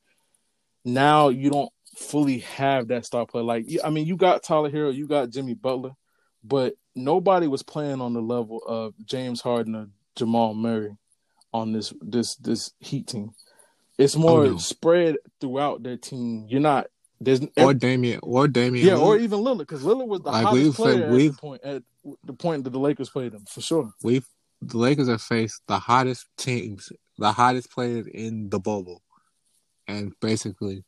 now 0.84 1.28
you 1.28 1.50
don't 1.50 1.72
fully 2.00 2.38
have 2.40 2.88
that 2.88 3.06
star 3.06 3.26
player. 3.26 3.44
Like 3.44 3.66
I 3.84 3.90
mean, 3.90 4.06
you 4.06 4.16
got 4.16 4.42
Tyler 4.42 4.70
Herro, 4.70 4.94
you 4.94 5.06
got 5.06 5.30
Jimmy 5.30 5.54
Butler, 5.54 5.92
but 6.42 6.74
nobody 6.96 7.46
was 7.46 7.62
playing 7.62 8.00
on 8.00 8.14
the 8.14 8.20
level 8.22 8.62
of 8.66 8.94
James 9.04 9.40
Harden 9.40 9.74
or 9.76 9.88
Jamal 10.16 10.54
Murray 10.54 10.96
on 11.52 11.72
this 11.72 11.92
this 12.00 12.36
this 12.36 12.72
Heat 12.80 13.06
team. 13.08 13.32
It's 13.98 14.16
oh, 14.16 14.20
more 14.20 14.40
Oh, 14.44 14.50
no. 14.52 14.56
spread 14.58 15.16
throughout 15.40 15.82
their 15.82 15.96
team. 15.98 16.46
You're 16.48 16.60
not 16.60 16.86
there's 17.20 17.42
Or 17.58 17.74
Damian, 17.74 18.20
or 18.22 18.48
Damian. 18.48 18.86
yeah, 18.86 18.96
or 18.96 19.18
even 19.18 19.40
Lillard 19.40 19.58
because 19.58 19.82
Lillard 19.82 20.08
was 20.08 20.22
the 20.22 20.30
Like, 20.30 20.46
hottest 20.46 20.64
we've 20.64 20.74
player 20.74 21.04
at 21.04 21.10
the 21.10 21.32
point 21.32 21.62
at 21.64 21.82
the 22.24 22.32
point 22.32 22.64
that 22.64 22.70
the 22.70 22.78
Lakers 22.78 23.10
played 23.10 23.32
them 23.32 23.44
for 23.46 23.60
sure. 23.60 23.92
we've 24.02 24.26
the 24.62 24.78
Lakers 24.78 25.08
have 25.08 25.22
faced 25.22 25.62
the 25.68 25.78
hottest 25.78 26.26
teams, 26.36 26.90
the 27.18 27.32
hottest 27.32 27.70
players 27.70 28.06
in 28.06 28.48
the 28.50 28.58
bubble, 28.58 29.02
and 29.86 30.12
basically 30.20 30.84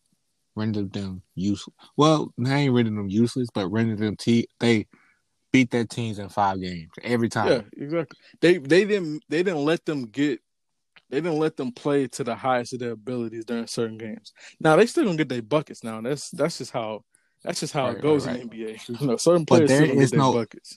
rendered 0.55 0.93
them 0.93 1.23
useless. 1.35 1.75
Well, 1.97 2.33
they 2.39 2.53
ain't 2.53 2.75
rendered 2.75 2.97
them 2.97 3.09
useless, 3.09 3.49
but 3.53 3.69
rendered 3.69 3.99
them 3.99 4.17
te- 4.17 4.49
they 4.61 4.87
beat 5.53 5.71
their 5.71 5.85
teams 5.85 6.19
in 6.19 6.29
five 6.29 6.61
games 6.61 6.91
every 7.03 7.29
time. 7.29 7.69
Yeah, 7.77 7.85
exactly. 7.85 8.19
They 8.41 8.59
they 8.59 8.85
didn't 8.85 9.23
they 9.29 9.43
didn't 9.43 9.65
let 9.65 9.85
them 9.85 10.05
get 10.07 10.41
they 11.11 11.21
didn't 11.21 11.39
let 11.39 11.57
them 11.57 11.73
play 11.73 12.09
to 12.09 12.25
the 12.25 12.35
highest 12.35 12.73
of 12.73 12.81
their 12.81 12.93
abilities 12.93 13.45
during 13.45 13.67
certain 13.67 13.99
games. 13.99 14.33
Now 14.61 14.77
they 14.77 14.87
still 14.87 15.05
gonna 15.05 15.17
get 15.17 15.29
their 15.29 15.43
buckets. 15.43 15.85
Now 15.85 16.01
that's 16.01 16.31
that's 16.31 16.59
just 16.59 16.73
how 16.73 17.05
that's 17.45 17.61
just 17.61 17.73
how 17.73 17.89
Right, 17.89 17.97
it 17.97 18.03
goes 18.03 18.27
right, 18.27 18.41
in 18.41 18.49
the 18.51 18.57
NBA. 18.57 19.01
You 19.01 19.07
know, 19.07 19.17
certain 19.17 19.47
players 19.47 19.71
still 19.71 19.89
gonna 19.89 20.01
get 20.01 20.11
their 20.11 20.21
buckets. 20.21 20.77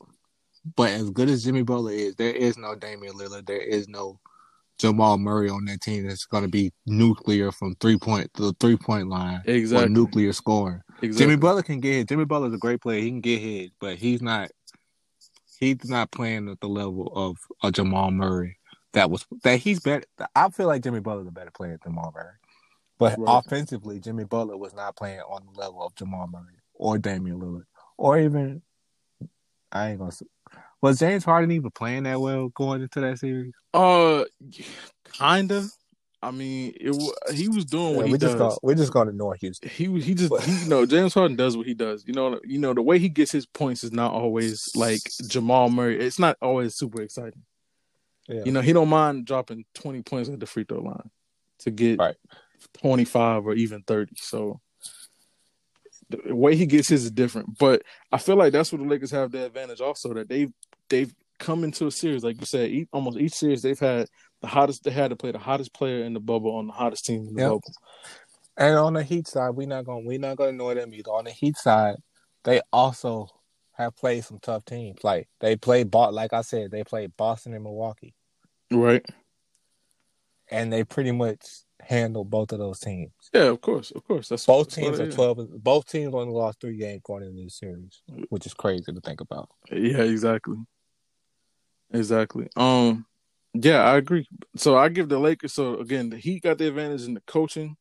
But 0.76 0.90
as 0.90 1.10
good 1.12 1.30
as 1.30 1.44
Jimmy 1.44 1.62
Butler 1.62 1.92
is, 1.92 2.16
there 2.16 2.34
is 2.34 2.58
no 2.58 2.76
Damian 2.76 3.14
Lillard. 3.14 3.46
There 3.46 3.62
is 3.62 3.88
no 3.88 4.20
Jamal 4.78 5.18
Murray 5.18 5.50
on 5.50 5.66
that 5.66 5.82
team 5.82 6.08
that's 6.08 6.26
going 6.26 6.44
to 6.44 6.50
be 6.50 6.72
nuclear 6.86 7.52
from 7.52 7.76
three 7.76 7.98
point 7.98 8.30
the 8.34 8.54
three 8.60 8.78
point 8.78 9.08
line 9.08 9.42
or 9.48 9.52
Exactly. 9.54 9.90
nuclear 9.90 10.34
scoring. 10.34 10.82
exactly. 11.02 11.26
Jimmy 11.26 11.36
Butler 11.38 11.64
can 11.64 11.80
get 11.80 11.94
his. 11.94 12.06
Jimmy 12.06 12.26
Butler's 12.26 12.54
a 12.54 12.58
great 12.58 12.82
player. 12.82 13.00
He 13.02 13.10
can 13.10 13.22
get 13.22 13.40
his, 13.42 13.70
but 13.80 13.96
he's 13.98 14.22
not. 14.22 14.52
He's 15.60 15.90
not 15.90 16.12
playing 16.12 16.50
at 16.50 16.60
the 16.60 16.68
level 16.68 17.12
of 17.16 17.38
a 17.64 17.72
Jamal 17.72 18.12
Murray. 18.12 18.58
That 18.94 19.10
was 19.10 19.26
that 19.44 19.60
he's 19.60 19.80
better. 19.80 20.04
I 20.36 20.50
feel 20.50 20.68
like 20.68 20.84
Jimmy 20.84 21.00
Butler's 21.00 21.28
a 21.28 21.32
better 21.32 21.52
player 21.52 21.72
than 21.72 21.92
Jamal 21.94 22.12
Murray, 22.14 22.34
but 22.98 23.18
Right. 23.18 23.38
offensively, 23.40 24.00
Jimmy 24.00 24.26
Butler 24.26 24.58
was 24.58 24.74
not 24.74 24.96
playing 24.98 25.22
on 25.22 25.46
the 25.46 25.58
level 25.60 25.82
of 25.82 25.96
Jamal 25.96 26.28
Murray 26.28 26.60
or 26.74 26.98
Damian 26.98 27.40
Lillard 27.40 27.66
or 27.98 28.20
even. 28.20 28.62
I 29.72 29.92
ain't 29.92 30.00
gonna. 30.00 30.12
S- 30.90 30.92
Was 30.92 31.00
James 31.00 31.24
Harden 31.24 31.52
even 31.52 31.72
playing 31.72 32.04
that 32.04 32.20
well 32.20 32.50
going 32.50 32.82
into 32.82 33.02
that 33.02 33.20
series? 33.20 33.54
Uh, 33.74 34.24
kinda. 35.14 35.66
I 36.22 36.32
mean, 36.32 36.74
it 36.80 36.92
wa- 36.92 37.14
he 37.34 37.48
was 37.50 37.66
doing 37.66 37.96
what 37.98 38.08
he 38.08 38.12
we 38.14 38.18
does. 38.18 38.32
just 38.32 38.38
gonna 38.40 38.56
we 38.64 38.74
just 38.76 38.92
gonna 38.94 39.12
ignore 39.12 39.36
Houston. 39.36 39.70
he 39.70 39.86
he 40.02 40.16
just 40.16 40.34
he, 40.44 40.64
you 40.64 40.70
know 40.70 40.86
James 40.86 41.14
Harden 41.14 41.36
does 41.38 41.56
what 41.56 41.68
he 41.68 41.76
does. 41.76 42.04
You 42.08 42.14
know 42.14 42.40
you 42.44 42.58
know 42.58 42.74
the 42.74 42.82
way 42.82 42.98
he 42.98 43.10
gets 43.10 43.32
his 43.32 43.46
points 43.46 43.84
is 43.84 43.92
not 43.92 44.12
always 44.12 44.72
like 44.76 45.02
Jamal 45.28 45.70
Murray. 45.70 46.00
It's 46.00 46.18
not 46.18 46.38
always 46.42 46.76
super 46.76 47.02
exciting. 47.04 47.44
Yeah. 48.28 48.42
You 48.44 48.52
know 48.52 48.62
he 48.62 48.74
don't 48.74 48.90
mind 48.90 49.26
dropping 49.26 49.66
twenty 49.76 50.02
points 50.02 50.30
at 50.30 50.40
the 50.40 50.48
free 50.48 50.64
throw 50.64 50.82
line 50.82 51.12
to 51.60 51.70
get 51.70 52.00
Right. 52.00 52.16
twenty 52.74 53.06
five 53.06 53.46
or 53.46 53.54
even 53.54 53.84
thirty. 53.84 54.16
So 54.18 54.60
the 56.10 56.36
way 56.36 56.56
he 56.56 56.66
gets 56.66 56.88
his 56.90 57.06
is 57.06 57.12
different. 57.12 57.58
But 57.60 57.84
I 58.12 58.18
feel 58.18 58.36
like 58.36 58.52
that's 58.54 58.72
where 58.72 58.82
the 58.82 58.88
Lakers 58.88 59.12
have 59.12 59.32
the 59.32 59.46
advantage 59.46 59.82
also 59.82 60.14
that 60.16 60.28
they've 60.30 60.52
they've 60.90 61.14
come 61.40 61.64
into 61.64 61.88
a 61.88 61.92
series 61.92 62.24
like 62.24 62.40
you 62.40 62.46
said. 62.46 62.70
Each, 62.70 62.88
almost 62.94 63.18
each 63.20 63.34
series 63.34 63.62
they've 63.62 63.80
had 63.80 64.08
the 64.42 64.48
hottest. 64.48 64.84
They 64.84 64.92
had 64.92 65.10
to 65.10 65.16
play 65.16 65.32
the 65.32 65.40
hottest 65.40 65.74
player 65.74 66.04
in 66.04 66.14
the 66.14 66.20
bubble 66.20 66.56
on 66.56 66.68
the 66.68 66.74
hottest 66.74 67.06
team 67.06 67.28
in 67.28 67.34
the 67.34 67.42
Yep. 67.42 67.50
bubble. 67.50 67.74
And 68.58 68.78
on 68.78 68.94
the 68.94 69.04
Heat 69.04 69.28
side, 69.28 69.50
we're 69.50 69.68
not 69.68 69.86
gonna 69.86 70.06
we 70.06 70.18
not 70.18 70.38
gonna 70.38 70.52
ignore 70.52 70.76
them 70.76 70.94
either. 70.94 71.12
On 71.12 71.26
the 71.26 71.32
Heat 71.32 71.58
side, 71.58 71.96
they 72.44 72.62
also 72.72 73.28
have 73.74 73.96
played 73.98 74.24
some 74.24 74.40
tough 74.40 74.64
teams. 74.64 75.04
Like 75.04 75.28
they 75.42 75.58
played 75.58 75.94
like 75.94 76.32
I 76.32 76.42
said, 76.42 76.72
they 76.72 76.84
played 76.84 77.18
Boston 77.18 77.54
and 77.54 77.64
Milwaukee, 77.64 78.16
Right. 78.72 79.06
and 80.50 80.72
they 80.72 80.84
pretty 80.86 81.12
much 81.12 81.46
handled 81.82 82.30
both 82.30 82.54
of 82.54 82.60
those 82.60 82.80
teams. 82.80 83.12
Yeah, 83.34 83.44
of 83.50 83.60
course, 83.60 83.92
of 83.92 84.04
course. 84.08 84.30
That's 84.30 84.46
Both 84.46 84.74
teams 84.74 85.00
are 85.00 85.08
is. 85.08 85.16
twelve. 85.16 85.38
Both 85.62 85.90
teams 85.92 86.14
only 86.14 86.34
lost 86.34 86.62
three 86.62 86.78
games 86.78 87.02
going 87.04 87.24
into 87.24 87.44
this 87.44 87.58
series, 87.58 88.02
which 88.30 88.46
is 88.46 88.54
crazy 88.54 88.92
to 88.94 89.02
think 89.02 89.20
about. 89.20 89.50
Yeah, 89.70 90.04
exactly. 90.04 90.56
Exactly. 91.96 92.48
Um, 92.56 93.06
yeah, 93.54 93.84
I 93.84 93.98
agree. 93.98 94.28
So 94.58 94.78
I 94.78 94.90
give 94.90 95.08
the 95.10 95.20
Lakers. 95.20 95.54
So 95.54 95.80
again, 95.80 96.10
the 96.10 96.18
Heat 96.18 96.44
got 96.44 96.58
the 96.58 96.68
advantage 96.68 97.04
in 97.04 97.14
the 97.14 97.22
coaching, 97.22 97.78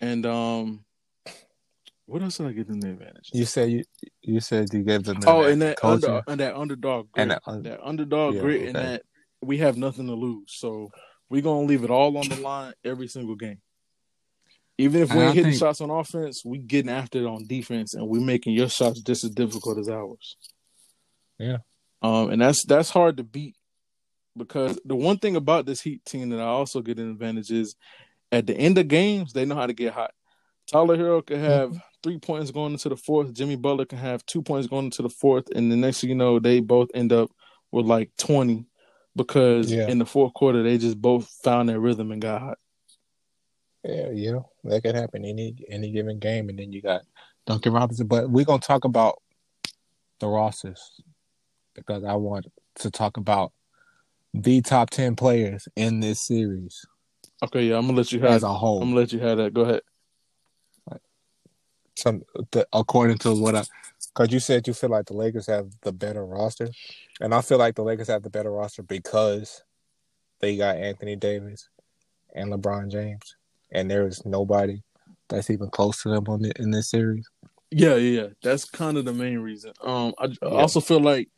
and 0.00 0.24
um, 0.24 0.84
what 2.06 2.22
else 2.22 2.38
did 2.38 2.46
I 2.46 2.52
give 2.52 2.68
them 2.68 2.80
the 2.80 2.90
advantage? 2.90 3.30
You 3.32 3.44
said 3.44 3.70
you 3.70 3.84
you 4.22 4.40
said 4.40 4.72
you 4.72 4.82
gave 4.82 5.04
them 5.04 5.20
the 5.20 5.28
oh, 5.28 5.44
and 5.44 5.60
that 5.62 5.76
coaching. 5.76 6.08
under 6.08 6.22
and 6.26 6.40
that 6.40 6.56
underdog 6.56 7.12
grit, 7.12 7.22
And 7.22 7.30
that, 7.32 7.42
that 7.64 7.80
underdog 7.82 8.34
Yeah, 8.36 8.40
grit, 8.40 8.62
and 8.68 8.76
that 8.76 9.02
we 9.42 9.58
have 9.58 9.76
nothing 9.76 10.06
to 10.06 10.14
lose. 10.14 10.46
So 10.56 10.90
we're 11.28 11.42
gonna 11.42 11.66
leave 11.66 11.84
it 11.84 11.90
all 11.90 12.16
on 12.16 12.28
the 12.28 12.36
line 12.36 12.72
every 12.84 13.08
single 13.08 13.36
game. 13.36 13.60
Even 14.78 15.02
if 15.02 15.10
we 15.10 15.16
And 15.16 15.22
I 15.22 15.26
ain't 15.26 15.34
hitting 15.34 15.50
think- 15.52 15.60
shots 15.60 15.80
on 15.82 15.90
offense, 15.90 16.42
we 16.44 16.58
getting 16.58 16.90
after 16.90 17.18
it 17.18 17.26
on 17.26 17.46
defense, 17.46 17.94
and 17.94 18.08
we're 18.08 18.20
making 18.20 18.54
your 18.54 18.68
shots 18.68 19.00
just 19.02 19.22
as 19.22 19.30
difficult 19.30 19.78
as 19.78 19.88
ours. 19.88 20.36
Yeah. 21.38 21.58
Um, 22.04 22.28
and 22.30 22.42
that's 22.42 22.64
that's 22.66 22.90
hard 22.90 23.16
to 23.16 23.24
beat 23.24 23.56
because 24.36 24.78
the 24.84 24.94
one 24.94 25.18
thing 25.18 25.36
about 25.36 25.64
this 25.64 25.80
Heat 25.80 26.04
team 26.04 26.28
that 26.28 26.38
I 26.40 26.44
also 26.44 26.82
get 26.82 26.98
an 26.98 27.10
advantage 27.10 27.50
is 27.50 27.76
at 28.30 28.46
the 28.46 28.54
end 28.54 28.76
of 28.76 28.88
games 28.88 29.32
they 29.32 29.46
know 29.46 29.54
how 29.54 29.66
to 29.66 29.72
get 29.72 29.94
hot. 29.94 30.12
Tyler 30.70 30.98
Herro 30.98 31.24
could 31.24 31.38
have 31.38 31.70
Mm-hmm. 31.70 31.78
three 32.02 32.18
points 32.18 32.50
going 32.50 32.72
into 32.72 32.90
the 32.90 32.96
fourth. 32.96 33.32
Jimmy 33.32 33.56
Butler 33.56 33.86
can 33.86 33.96
have 33.98 34.24
two 34.26 34.42
points 34.42 34.68
going 34.68 34.86
into 34.86 35.00
the 35.00 35.08
fourth, 35.08 35.46
and 35.54 35.72
the 35.72 35.76
next 35.76 36.02
thing 36.02 36.10
you 36.10 36.16
know, 36.16 36.38
they 36.38 36.60
both 36.60 36.90
end 36.94 37.10
up 37.10 37.30
with 37.72 37.86
like 37.86 38.10
twenty 38.18 38.66
because 39.16 39.72
Yeah. 39.72 39.88
in 39.88 39.98
the 39.98 40.04
fourth 40.04 40.34
quarter 40.34 40.62
they 40.62 40.76
just 40.76 41.00
both 41.00 41.26
found 41.42 41.70
their 41.70 41.80
rhythm 41.80 42.12
and 42.12 42.20
got 42.20 42.42
hot. 42.42 42.58
Yeah, 43.82 44.10
yeah, 44.10 44.38
that 44.64 44.82
could 44.82 44.94
happen 44.94 45.24
any 45.24 45.54
any 45.70 45.90
given 45.90 46.18
game, 46.18 46.50
and 46.50 46.58
then 46.58 46.70
you 46.70 46.82
got 46.82 47.02
Duncan 47.46 47.72
Robinson. 47.72 48.06
But 48.06 48.28
we're 48.28 48.44
gonna 48.44 48.58
talk 48.60 48.84
about 48.84 49.22
the 50.20 50.26
rosters 50.26 51.00
because 51.74 52.04
I 52.04 52.14
want 52.14 52.46
to 52.76 52.90
talk 52.90 53.16
about 53.16 53.52
the 54.32 54.62
top 54.62 54.90
ten 54.90 55.14
players 55.16 55.68
in 55.76 56.00
this 56.00 56.20
series 56.20 56.84
Okay, 57.42 57.64
yeah, 57.64 57.76
I'm 57.76 57.86
gonna 57.86 57.98
let 57.98 58.10
you 58.10 58.20
have. 58.20 58.30
as 58.30 58.42
a 58.42 58.48
I'm 58.48 58.80
gonna 58.80 58.94
let 58.94 59.12
you 59.12 59.20
have 59.20 59.36
that. 59.38 59.52
Go 59.52 59.62
ahead. 59.62 59.82
Some 61.96 62.22
the, 62.52 62.66
according 62.72 63.18
to 63.18 63.34
what 63.34 63.54
I, 63.54 63.62
because 64.14 64.32
you 64.32 64.40
said 64.40 64.66
you 64.66 64.74
feel 64.74 64.90
like 64.90 65.06
the 65.06 65.14
Lakers 65.14 65.46
have 65.46 65.68
the 65.82 65.92
better 65.92 66.24
roster, 66.24 66.70
and 67.20 67.34
I 67.34 67.40
feel 67.40 67.58
like 67.58 67.74
the 67.74 67.84
Lakers 67.84 68.08
have 68.08 68.22
the 68.22 68.30
better 68.30 68.50
roster 68.50 68.82
because 68.82 69.62
they 70.40 70.56
got 70.56 70.76
Anthony 70.76 71.16
Davis 71.16 71.68
and 72.34 72.52
LeBron 72.52 72.90
James, 72.90 73.36
and 73.70 73.90
there 73.90 74.06
is 74.06 74.24
nobody 74.24 74.82
that's 75.28 75.50
even 75.50 75.68
close 75.70 76.02
to 76.02 76.08
them 76.08 76.24
on 76.28 76.42
the, 76.42 76.52
in 76.58 76.70
this 76.70 76.90
series. 76.90 77.28
Yeah, 77.70 77.94
yeah, 77.94 78.22
yeah. 78.22 78.28
That's 78.42 78.64
kind 78.64 78.96
of 78.96 79.04
the 79.04 79.12
main 79.12 79.38
reason. 79.38 79.72
Um, 79.82 80.14
I, 80.18 80.24
I 80.24 80.28
Yeah. 80.42 80.48
also 80.48 80.80
feel 80.80 81.00
like, 81.00 81.28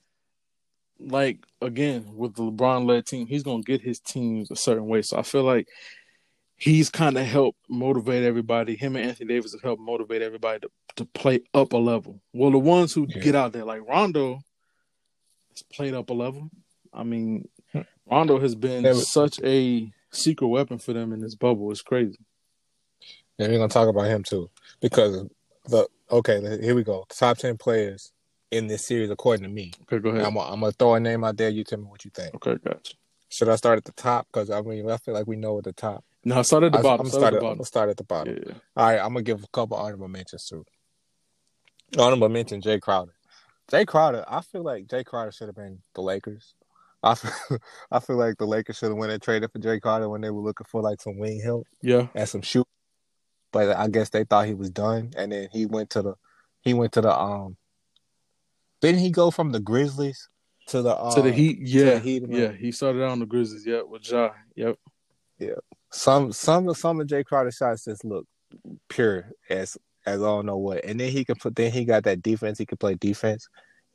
like 0.98 1.38
again 1.60 2.06
with 2.14 2.34
the 2.34 2.42
LeBron 2.42 2.86
led 2.86 3.06
team, 3.06 3.26
he's 3.26 3.42
gonna 3.42 3.62
get 3.62 3.80
his 3.80 4.00
teams 4.00 4.50
a 4.50 4.56
certain 4.56 4.86
way. 4.86 5.02
So 5.02 5.18
I 5.18 5.22
feel 5.22 5.42
like 5.42 5.68
he's 6.56 6.88
kind 6.90 7.18
of 7.18 7.26
helped 7.26 7.58
motivate 7.68 8.24
everybody. 8.24 8.76
Him 8.76 8.96
and 8.96 9.06
Anthony 9.06 9.28
Davis 9.34 9.52
have 9.52 9.62
helped 9.62 9.82
motivate 9.82 10.22
everybody 10.22 10.60
to, 10.60 10.70
to 10.96 11.04
play 11.04 11.40
up 11.52 11.72
a 11.74 11.76
level. 11.76 12.20
Well, 12.32 12.50
the 12.50 12.58
ones 12.58 12.94
who 12.94 13.06
Yeah. 13.08 13.20
get 13.20 13.34
out 13.34 13.52
there, 13.52 13.64
like 13.64 13.86
Rondo, 13.86 14.40
has 15.50 15.62
played 15.62 15.94
up 15.94 16.08
a 16.10 16.14
level. 16.14 16.50
I 16.92 17.02
mean, 17.02 17.48
Rondo 18.06 18.38
has 18.40 18.54
been 18.54 18.94
such 18.94 19.38
a 19.42 19.90
secret 20.10 20.46
weapon 20.46 20.78
for 20.78 20.94
them 20.94 21.12
in 21.12 21.20
this 21.20 21.34
bubble. 21.34 21.70
It's 21.70 21.82
crazy. 21.82 22.18
And 23.38 23.52
we're 23.52 23.58
gonna 23.58 23.68
talk 23.68 23.88
about 23.88 24.06
him 24.06 24.22
too, 24.22 24.50
because 24.80 25.26
the 25.66 25.86
okay, 26.10 26.40
here 26.62 26.74
we 26.74 26.84
go. 26.84 27.04
Top 27.10 27.36
ten 27.36 27.58
players 27.58 28.12
in 28.50 28.66
this 28.66 28.86
series, 28.86 29.10
according 29.10 29.42
to 29.44 29.48
me. 29.48 29.72
Okay, 29.82 29.98
go 29.98 30.10
ahead. 30.10 30.24
I'm, 30.24 30.34
gonna- 30.34 30.66
I'm 30.66 30.72
throw 30.72 30.94
a 30.94 31.00
name 31.00 31.24
out 31.24 31.36
there. 31.36 31.48
You 31.50 31.64
tell 31.64 31.78
me 31.78 31.84
what 31.86 32.04
you 32.04 32.10
think. 32.14 32.34
okay, 32.36 32.56
gotcha. 32.64 32.94
Should 33.28 33.48
I 33.48 33.56
start 33.56 33.78
at 33.78 33.84
the 33.84 33.92
top? 33.92 34.26
Because 34.28 34.50
I 34.50 34.60
mean, 34.62 34.88
I 34.88 34.96
feel 34.98 35.14
like 35.14 35.26
we 35.26 35.36
know 35.36 35.58
at 35.58 35.64
the 35.64 35.72
top. 35.72 36.04
No, 36.24 36.42
start 36.42 36.64
at 36.64 36.72
the 36.72 36.78
I, 36.78 36.82
bottom. 36.82 37.06
am 37.06 37.10
Start 37.10 37.20
start 37.20 37.34
at 37.34 37.36
the 37.36 37.42
bottom. 37.44 37.58
I'm 37.58 37.64
start 37.64 37.88
at 37.90 37.96
the 37.96 38.04
bottom. 38.04 38.34
Yeah, 38.36 38.42
yeah. 38.46 38.54
All 38.76 38.86
right, 38.86 38.98
I'm 39.00 39.08
gonna 39.12 39.22
give 39.22 39.42
a 39.42 39.46
couple 39.52 39.76
honorable 39.76 40.08
mentions 40.08 40.46
too. 40.46 40.64
Honorable 41.98 42.28
mention: 42.28 42.60
Jae 42.60 42.80
Crowder. 42.80 43.12
Jae 43.70 43.86
Crowder. 43.86 44.24
I 44.28 44.40
feel 44.42 44.62
like 44.62 44.86
Jae 44.86 45.04
Crowder 45.04 45.32
should 45.32 45.48
have 45.48 45.56
been 45.56 45.80
the 45.94 46.00
Lakers. 46.02 46.54
I 47.02 47.14
feel, 47.14 47.58
I 47.90 48.00
feel 48.00 48.16
like 48.16 48.38
the 48.38 48.46
Lakers 48.46 48.78
should 48.78 48.88
have 48.88 48.96
went 48.96 49.12
and 49.12 49.20
traded 49.22 49.50
for 49.52 49.58
Jae 49.58 49.80
Crowder 49.80 50.08
when 50.08 50.20
they 50.20 50.30
were 50.30 50.40
looking 50.42 50.66
for 50.68 50.80
like 50.82 51.00
some 51.00 51.18
wing 51.18 51.40
help 51.42 51.66
Yeah, 51.82 52.08
and 52.14 52.28
some 52.28 52.42
shoot. 52.42 52.66
But 53.52 53.76
I 53.76 53.88
guess 53.88 54.10
they 54.10 54.24
thought 54.24 54.46
he 54.46 54.54
was 54.54 54.70
done, 54.70 55.12
and 55.16 55.32
then 55.32 55.48
he 55.52 55.66
went 55.66 55.90
to 55.90 56.02
the 56.02 56.14
he 56.62 56.74
went 56.74 56.92
to 56.92 57.00
the 57.00 57.16
um. 57.16 57.56
Didn't 58.80 59.00
he 59.00 59.10
go 59.10 59.30
from 59.30 59.52
the 59.52 59.60
Grizzlies 59.60 60.28
to 60.68 60.82
the 60.82 60.94
uh, 60.94 61.14
to 61.14 61.22
the 61.22 61.32
Heat. 61.32 61.58
Yeah, 61.60 61.94
the 61.94 61.98
Heat, 62.00 62.24
yeah. 62.28 62.52
He 62.52 62.72
started 62.72 63.02
out 63.02 63.10
on 63.10 63.20
the 63.20 63.26
Grizzlies. 63.26 63.66
Yeah, 63.66 63.82
with 63.82 64.10
Ja. 64.10 64.30
Yep. 64.54 64.76
Yeah. 65.38 65.54
Some 65.90 66.32
some 66.32 66.72
some 66.74 67.00
of 67.00 67.06
Jae 67.06 67.24
Crowder 67.24 67.50
shots 67.50 67.84
just 67.84 68.04
look 68.04 68.26
pure 68.88 69.30
as 69.48 69.76
as 70.04 70.20
I 70.20 70.24
don't 70.24 70.46
know 70.46 70.56
what, 70.58 70.84
and 70.84 71.00
then 71.00 71.10
he 71.10 71.24
can 71.24 71.36
put 71.36 71.56
then 71.56 71.72
he 71.72 71.84
got 71.84 72.04
that 72.04 72.22
defense. 72.22 72.58
He 72.58 72.66
can 72.66 72.78
play 72.78 72.94
defense. 72.94 73.48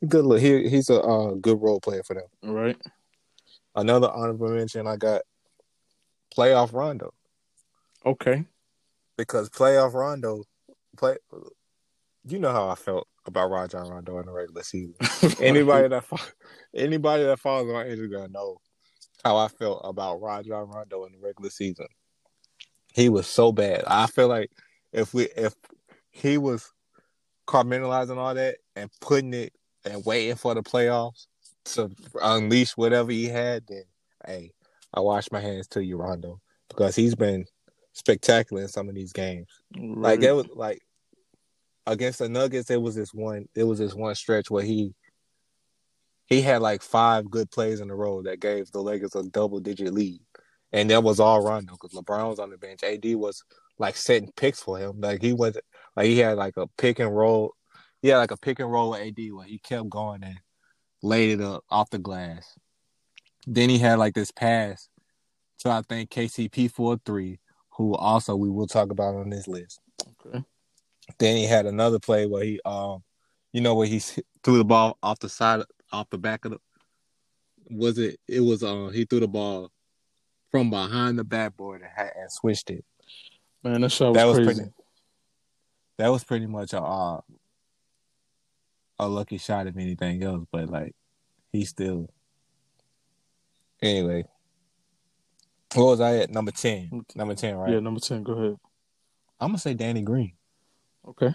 Good 0.06 0.24
look. 0.24 0.40
He 0.40 0.68
he's 0.68 0.90
a 0.90 1.00
uh, 1.00 1.34
good 1.34 1.60
role 1.60 1.80
player 1.80 2.02
for 2.02 2.14
them. 2.14 2.24
All 2.44 2.54
right. 2.54 2.76
Another 3.74 4.10
honorable 4.10 4.50
mention 4.50 4.86
I 4.86 4.96
got 4.96 5.22
playoff 6.36 6.72
Rondo 6.72 7.14
Okay. 8.04 8.44
because 9.16 9.48
playoff 9.48 9.94
Rondo 9.94 10.44
play. 10.96 11.16
You 12.26 12.38
know 12.38 12.52
how 12.52 12.68
I 12.68 12.74
felt 12.74 13.08
about 13.26 13.50
Rajon 13.50 13.88
Rondo 13.88 14.18
in 14.18 14.26
the 14.26 14.32
regular 14.32 14.62
season. 14.62 14.94
anybody 15.40 15.88
that 15.88 16.04
fo- 16.04 16.16
anybody 16.74 17.24
that 17.24 17.38
follows 17.38 17.72
my 17.72 17.84
Instagram 17.84 18.32
know 18.32 18.58
how 19.24 19.36
I 19.36 19.48
felt 19.48 19.82
about 19.84 20.20
Rajon 20.20 20.68
Rondo 20.68 21.04
in 21.04 21.12
the 21.12 21.18
regular 21.18 21.50
season. 21.50 21.86
He 22.92 23.08
was 23.08 23.26
so 23.26 23.52
bad. 23.52 23.84
I 23.86 24.06
feel 24.06 24.28
like 24.28 24.50
if 24.92 25.14
we 25.14 25.24
if 25.36 25.54
he 26.10 26.38
was 26.38 26.70
compartmentalizing 27.46 28.16
all 28.16 28.34
that 28.34 28.56
and 28.76 28.90
putting 29.00 29.34
it 29.34 29.52
and 29.84 30.04
waiting 30.04 30.36
for 30.36 30.54
the 30.54 30.62
playoffs 30.62 31.26
to 31.64 31.90
unleash 32.22 32.72
whatever 32.76 33.10
he 33.10 33.26
had, 33.26 33.64
then 33.68 33.84
hey, 34.26 34.52
I 34.92 35.00
wash 35.00 35.30
my 35.32 35.40
hands 35.40 35.68
to 35.68 35.82
you, 35.82 35.96
Rondo, 35.96 36.40
because 36.68 36.94
he's 36.94 37.14
been 37.14 37.46
spectacular 37.92 38.62
in 38.62 38.68
some 38.68 38.88
of 38.88 38.94
these 38.94 39.12
games. 39.12 39.48
Like 39.76 40.22
it 40.22 40.32
was 40.32 40.46
like 40.54 40.82
against 41.86 42.18
the 42.18 42.28
Nuggets, 42.28 42.70
it 42.70 42.80
was 42.80 42.94
this 42.94 43.12
one. 43.12 43.46
It 43.54 43.64
was 43.64 43.78
this 43.78 43.94
one 43.94 44.14
stretch 44.14 44.50
where 44.50 44.64
he 44.64 44.94
he 46.26 46.40
had 46.40 46.62
like 46.62 46.82
five 46.82 47.30
good 47.30 47.50
plays 47.50 47.80
in 47.80 47.90
a 47.90 47.94
row 47.94 48.22
that 48.22 48.40
gave 48.40 48.70
the 48.70 48.80
Lakers 48.80 49.14
a 49.14 49.22
double 49.24 49.60
digit 49.60 49.92
lead, 49.92 50.20
and 50.72 50.90
that 50.90 51.02
was 51.02 51.20
all 51.20 51.44
Rondo 51.44 51.72
because 51.72 51.92
LeBron 51.92 52.30
was 52.30 52.38
on 52.38 52.50
the 52.50 52.58
bench. 52.58 52.82
AD 52.82 53.04
was 53.16 53.44
like 53.78 53.96
setting 53.96 54.30
picks 54.36 54.62
for 54.62 54.78
him. 54.78 55.00
Like 55.00 55.20
he 55.20 55.32
was 55.32 55.56
like 55.96 56.06
he 56.06 56.18
had 56.18 56.36
like 56.36 56.56
a 56.56 56.66
pick 56.78 56.98
and 56.98 57.14
roll. 57.14 57.54
He 58.00 58.08
had 58.08 58.18
like 58.18 58.30
a 58.30 58.36
pick 58.36 58.60
and 58.60 58.70
roll 58.70 58.90
with 58.90 59.00
AD 59.00 59.18
where 59.32 59.46
he 59.46 59.58
kept 59.58 59.88
going 59.88 60.24
and 60.24 60.38
laid 61.02 61.40
it 61.40 61.40
up 61.40 61.64
off 61.70 61.90
the 61.90 61.98
glass. 61.98 62.56
Then 63.46 63.68
he 63.68 63.78
had 63.78 63.98
like 63.98 64.14
this 64.14 64.30
pass 64.30 64.88
to 65.60 65.70
I 65.70 65.82
think 65.82 66.10
KCP 66.10 66.70
for 66.70 66.94
a 66.94 67.00
three, 67.04 67.40
who 67.76 67.94
also 67.94 68.36
we 68.36 68.50
will 68.50 68.66
talk 68.66 68.90
about 68.90 69.14
on 69.14 69.30
this 69.30 69.48
list. 69.48 69.80
Okay. 70.26 70.44
Then 71.18 71.36
he 71.36 71.46
had 71.46 71.66
another 71.66 71.98
play 71.98 72.26
where 72.26 72.44
he, 72.44 72.60
um, 72.64 73.02
you 73.52 73.60
know, 73.60 73.74
where 73.74 73.86
he 73.86 73.98
threw 73.98 74.58
the 74.58 74.64
ball 74.64 74.98
off 75.02 75.18
the 75.18 75.28
side, 75.28 75.62
off 75.92 76.10
the 76.10 76.18
back 76.18 76.44
of 76.44 76.52
the. 76.52 76.58
Was 77.70 77.98
it? 77.98 78.18
It 78.28 78.40
was. 78.40 78.62
Uh, 78.62 78.88
he 78.92 79.04
threw 79.04 79.20
the 79.20 79.28
ball 79.28 79.70
from 80.50 80.70
behind 80.70 81.18
the 81.18 81.24
backboard 81.24 81.82
and, 81.82 82.10
and 82.16 82.30
switched 82.30 82.70
it. 82.70 82.84
Man, 83.62 83.80
that 83.80 83.90
shot 83.90 84.08
was, 84.08 84.16
That 84.16 84.24
was 84.24 84.36
crazy. 84.38 84.54
pretty. 84.54 84.72
That 85.98 86.08
was 86.08 86.24
pretty 86.24 86.46
much 86.46 86.72
a 86.72 86.82
uh, 86.82 87.20
a 88.98 89.08
lucky 89.08 89.38
shot, 89.38 89.66
if 89.66 89.76
anything 89.76 90.22
else. 90.22 90.44
But 90.50 90.68
like, 90.68 90.94
he 91.52 91.64
still. 91.64 92.08
Anyway, 93.80 94.24
what 95.74 95.84
was 95.84 96.00
I 96.00 96.18
at? 96.18 96.30
Number 96.30 96.52
ten. 96.52 97.04
Number 97.14 97.34
ten, 97.34 97.56
right? 97.56 97.72
Yeah, 97.72 97.80
number 97.80 98.00
ten. 98.00 98.22
Go 98.22 98.32
ahead. 98.32 98.56
I'm 99.40 99.48
gonna 99.48 99.58
say 99.58 99.74
Danny 99.74 100.02
Green. 100.02 100.32
Okay. 101.08 101.34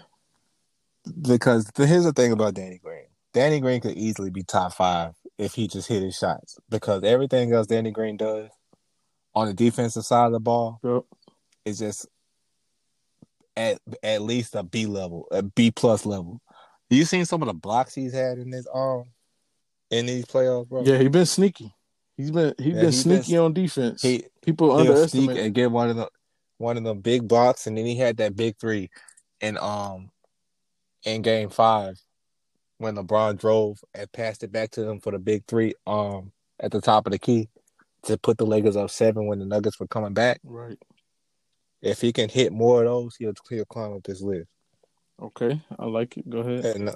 because 1.22 1.64
the, 1.74 1.86
here's 1.86 2.04
the 2.04 2.12
thing 2.12 2.32
about 2.32 2.54
Danny 2.54 2.78
Green. 2.82 3.04
Danny 3.34 3.60
Green 3.60 3.80
could 3.80 3.96
easily 3.96 4.30
be 4.30 4.42
top 4.42 4.72
five 4.74 5.14
if 5.36 5.54
he 5.54 5.68
just 5.68 5.88
hit 5.88 6.02
his 6.02 6.16
shots 6.16 6.58
because 6.68 7.04
everything 7.04 7.52
else 7.52 7.66
Danny 7.66 7.90
Green 7.90 8.16
does 8.16 8.50
on 9.34 9.46
the 9.46 9.54
defensive 9.54 10.04
side 10.04 10.26
of 10.26 10.32
the 10.32 10.40
ball 10.40 10.80
Yep. 10.82 11.02
is 11.64 11.78
just 11.78 12.06
at 13.56 13.78
at 14.02 14.22
least 14.22 14.54
a 14.54 14.62
B 14.62 14.86
level, 14.86 15.26
a 15.30 15.42
B 15.42 15.70
plus 15.70 16.06
level. 16.06 16.40
You 16.90 17.04
seen 17.04 17.26
some 17.26 17.42
of 17.42 17.48
the 17.48 17.54
blocks 17.54 17.94
he's 17.94 18.14
had 18.14 18.38
in 18.38 18.50
this 18.50 18.66
um 18.74 19.04
in 19.90 20.06
these 20.06 20.24
playoffs, 20.24 20.68
bro? 20.68 20.82
Yeah, 20.84 20.98
he's 20.98 21.10
been 21.10 21.26
sneaky. 21.26 21.74
He's 22.16 22.30
been 22.30 22.54
he's 22.58 22.66
Yeah, 22.68 22.72
been 22.72 22.80
he 22.80 22.84
been- 22.84 22.92
sneaky 22.92 23.36
on 23.36 23.52
defense. 23.52 24.02
He 24.02 24.24
People 24.42 24.72
underestimate. 24.76 25.36
and 25.36 25.54
get 25.54 25.70
one 25.70 25.90
of 25.90 25.96
the 25.96 26.08
one 26.56 26.76
of 26.76 26.82
them 26.84 27.00
big 27.00 27.28
blocks, 27.28 27.66
and 27.66 27.76
then 27.78 27.84
he 27.86 27.96
had 27.96 28.16
that 28.16 28.34
big 28.34 28.56
three, 28.58 28.90
in 29.40 29.58
um, 29.58 30.10
in 31.04 31.22
Game 31.22 31.50
Five, 31.50 32.00
when 32.78 32.96
LeBron 32.96 33.38
drove 33.38 33.82
and 33.94 34.10
passed 34.12 34.42
it 34.42 34.52
back 34.52 34.70
to 34.72 34.88
him 34.88 35.00
for 35.00 35.12
the 35.12 35.18
big 35.18 35.44
three, 35.46 35.74
um, 35.86 36.32
at 36.60 36.70
the 36.70 36.80
top 36.80 37.06
of 37.06 37.12
the 37.12 37.18
key, 37.18 37.48
to 38.02 38.16
put 38.18 38.38
the 38.38 38.46
Lakers 38.46 38.76
up 38.76 38.90
seven 38.90 39.26
when 39.26 39.38
the 39.38 39.44
Nuggets 39.44 39.78
were 39.78 39.86
coming 39.86 40.14
back. 40.14 40.40
Right. 40.44 40.78
If 41.82 42.00
he 42.00 42.12
can 42.12 42.28
hit 42.28 42.52
more 42.52 42.82
of 42.82 42.88
those, 42.88 43.16
he'll 43.16 43.34
he'll 43.48 43.64
climb 43.64 43.92
up 43.92 44.02
this 44.02 44.20
list. 44.20 44.48
Okay. 45.20 45.60
I 45.78 45.86
like 45.86 46.16
it. 46.16 46.28
Go 46.28 46.38
ahead. 46.38 46.64
And 46.64 46.94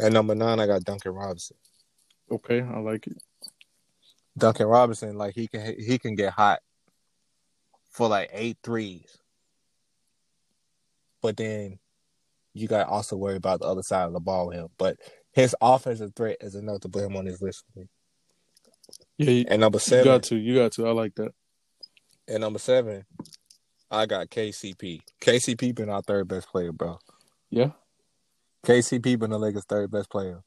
at 0.00 0.12
number 0.12 0.34
nine, 0.34 0.60
I 0.60 0.66
got 0.66 0.84
Duncan 0.84 1.12
Robinson. 1.12 1.56
Okay. 2.30 2.60
I 2.60 2.78
like 2.78 3.06
it. 3.06 3.22
Duncan 4.36 4.66
Robinson, 4.66 5.16
like 5.16 5.34
he 5.34 5.48
can 5.48 5.74
he 5.78 5.98
can 5.98 6.14
get 6.14 6.32
hot 6.32 6.60
for 7.90 8.08
like 8.08 8.30
eight 8.32 8.58
threes. 8.62 9.17
But 11.22 11.36
then 11.36 11.78
you 12.54 12.68
got 12.68 12.84
to 12.84 12.88
also 12.88 13.16
worry 13.16 13.36
about 13.36 13.60
the 13.60 13.66
other 13.66 13.82
side 13.82 14.06
of 14.06 14.12
the 14.12 14.20
ball 14.20 14.48
with 14.48 14.56
him. 14.56 14.68
But 14.78 14.96
his 15.32 15.54
offensive 15.60 16.12
threat 16.14 16.38
is 16.40 16.54
enough 16.54 16.80
to 16.80 16.88
put 16.88 17.04
him 17.04 17.16
on 17.16 17.26
his 17.26 17.40
list 17.42 17.64
for 17.72 17.80
me. 17.80 17.86
Yeah, 19.18 19.30
you, 19.30 19.44
And 19.48 19.60
number 19.60 19.78
seven, 19.78 19.98
you 20.06 20.12
got 20.12 20.22
to. 20.24 20.36
You 20.36 20.54
got 20.54 20.72
to. 20.72 20.86
I 20.88 20.92
like 20.92 21.14
that. 21.16 21.32
and 22.26 22.40
number 22.40 22.58
seven, 22.58 23.04
I 23.90 24.06
got 24.06 24.28
KCP. 24.28 25.00
KCP 25.20 25.74
been 25.74 25.90
our 25.90 26.02
third 26.02 26.28
best 26.28 26.48
player, 26.50 26.72
bro. 26.72 26.98
Yeah. 27.50 27.70
KCP 28.66 29.18
been 29.18 29.30
the 29.30 29.38
Lakers' 29.38 29.64
third 29.64 29.90
best 29.90 30.10
player. 30.10 30.42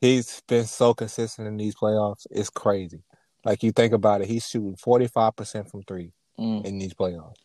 He's 0.00 0.42
been 0.48 0.64
so 0.66 0.94
consistent 0.94 1.48
in 1.48 1.56
these 1.56 1.74
playoffs. 1.74 2.26
It's 2.30 2.50
crazy. 2.50 3.02
Like 3.44 3.62
you 3.62 3.72
think 3.72 3.92
about 3.92 4.20
it, 4.20 4.28
he's 4.28 4.46
shooting 4.46 4.76
forty 4.76 5.06
five 5.06 5.36
percent 5.36 5.70
from 5.70 5.82
three 5.82 6.12
Mm, 6.38 6.66
in 6.66 6.78
these 6.78 6.92
playoffs. 6.92 7.36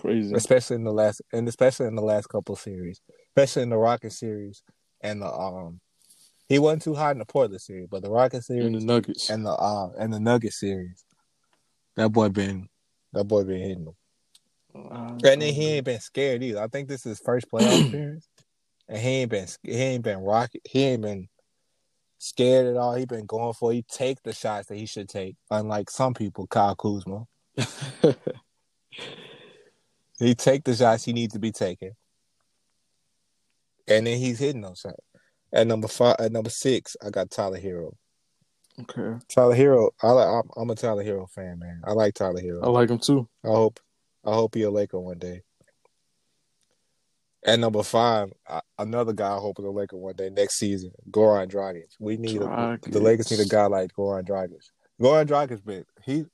Crazy. 0.00 0.34
especially 0.34 0.76
in 0.76 0.84
the 0.84 0.92
last 0.92 1.22
and 1.32 1.46
especially 1.48 1.86
in 1.86 1.94
the 1.94 2.02
last 2.02 2.26
couple 2.28 2.56
series, 2.56 3.00
especially 3.36 3.62
in 3.62 3.70
the 3.70 3.76
Rocket 3.78 4.12
series 4.12 4.62
and 5.00 5.22
the 5.22 5.32
um. 5.32 5.80
He 6.48 6.58
wasn't 6.58 6.82
too 6.82 6.94
hot 6.94 7.12
in 7.12 7.18
the 7.18 7.24
Portland 7.26 7.60
series, 7.60 7.86
but 7.88 8.02
the 8.02 8.10
Rocket 8.10 8.36
And 8.38 8.42
series 8.44 8.80
the 8.80 8.84
Nuggets. 8.86 9.30
and 9.30 9.46
the 9.46 9.50
uh 9.52 9.90
and 9.98 10.12
the 10.12 10.18
Nugget 10.18 10.52
series, 10.52 11.04
that 11.96 12.10
boy 12.10 12.28
been 12.28 12.68
that 13.12 13.24
boy 13.24 13.44
been 13.44 13.60
hitting 13.60 13.84
them. 13.84 13.94
Uh, 14.74 15.12
And 15.24 15.40
then 15.42 15.54
he 15.54 15.66
ain't 15.74 15.84
been 15.84 16.00
scared 16.00 16.42
either. 16.42 16.62
I 16.62 16.66
think 16.68 16.88
this 16.88 17.00
is 17.06 17.18
his 17.18 17.20
first 17.20 17.46
playoff 17.50 17.86
appearance, 17.88 18.28
and 18.88 18.98
he 18.98 19.08
ain't 19.08 19.30
been 19.30 19.46
he 19.62 19.72
ain't 19.74 20.04
been 20.04 20.18
rocket 20.18 20.60
he 20.68 20.82
ain't 20.84 21.02
been 21.02 21.28
scared 22.18 22.66
at 22.66 22.76
all. 22.76 22.94
He 22.96 23.04
been 23.06 23.26
going 23.26 23.54
for. 23.54 23.70
it. 23.72 23.76
He 23.76 23.84
take 23.88 24.22
the 24.22 24.32
shots 24.32 24.66
that 24.68 24.76
he 24.76 24.86
should 24.86 25.08
take, 25.08 25.36
unlike 25.50 25.88
some 25.90 26.14
people. 26.14 26.46
Kyle 26.48 26.74
Kuzma, 26.76 27.24
he 30.26 30.34
take 30.34 30.64
the 30.64 30.74
shots 30.74 31.04
he 31.04 31.12
needs 31.12 31.32
to 31.34 31.38
be 31.40 31.52
taking, 31.52 31.92
and 33.88 34.06
then 34.06 34.18
he's 34.18 34.38
hitting 34.38 34.60
those 34.62 34.80
shots. 34.80 34.96
At 35.52 35.66
number 35.66 35.88
five, 35.88 36.16
at 36.18 36.30
number 36.32 36.50
six, 36.50 36.96
I 37.04 37.10
got 37.10 37.30
Tyler 37.30 37.58
Herro. 37.58 37.96
okay. 38.80 39.18
Tyler 39.28 39.56
Herro, 39.56 39.90
I 40.02 40.10
like, 40.10 40.28
I'm, 40.28 40.50
I'm 40.56 40.70
a 40.70 40.74
Tyler 40.74 41.02
Herro 41.02 41.28
fan, 41.28 41.58
man. 41.58 41.82
I 41.84 41.92
like 41.92 42.14
Tyler 42.14 42.40
Herro. 42.40 42.62
I 42.62 42.68
like 42.68 42.90
him 42.90 42.98
too. 42.98 43.28
I 43.44 43.48
hope 43.48 43.80
I 44.24 44.32
hope 44.32 44.54
he 44.54 44.62
a 44.62 44.70
Laker 44.70 45.00
one 45.00 45.18
day. 45.18 45.42
At 47.44 47.58
number 47.58 47.82
five, 47.82 48.30
another 48.78 49.14
guy 49.14 49.34
I 49.34 49.38
hope 49.38 49.58
is 49.58 49.64
a 49.64 49.70
Laker 49.70 49.96
one 49.96 50.14
day 50.14 50.28
next 50.28 50.58
season, 50.58 50.92
Goran 51.10 51.50
Dragic. 51.50 51.94
We 51.98 52.18
need 52.18 52.42
a, 52.42 52.78
the 52.82 53.00
Lakers 53.00 53.30
need 53.30 53.40
a 53.40 53.48
guy 53.48 53.64
like 53.66 53.92
Goran 53.94 54.28
Dragic. 54.28 54.62
Goran 55.00 55.26
Dragic, 55.26 55.64
been 55.64 55.86
he. 56.04 56.26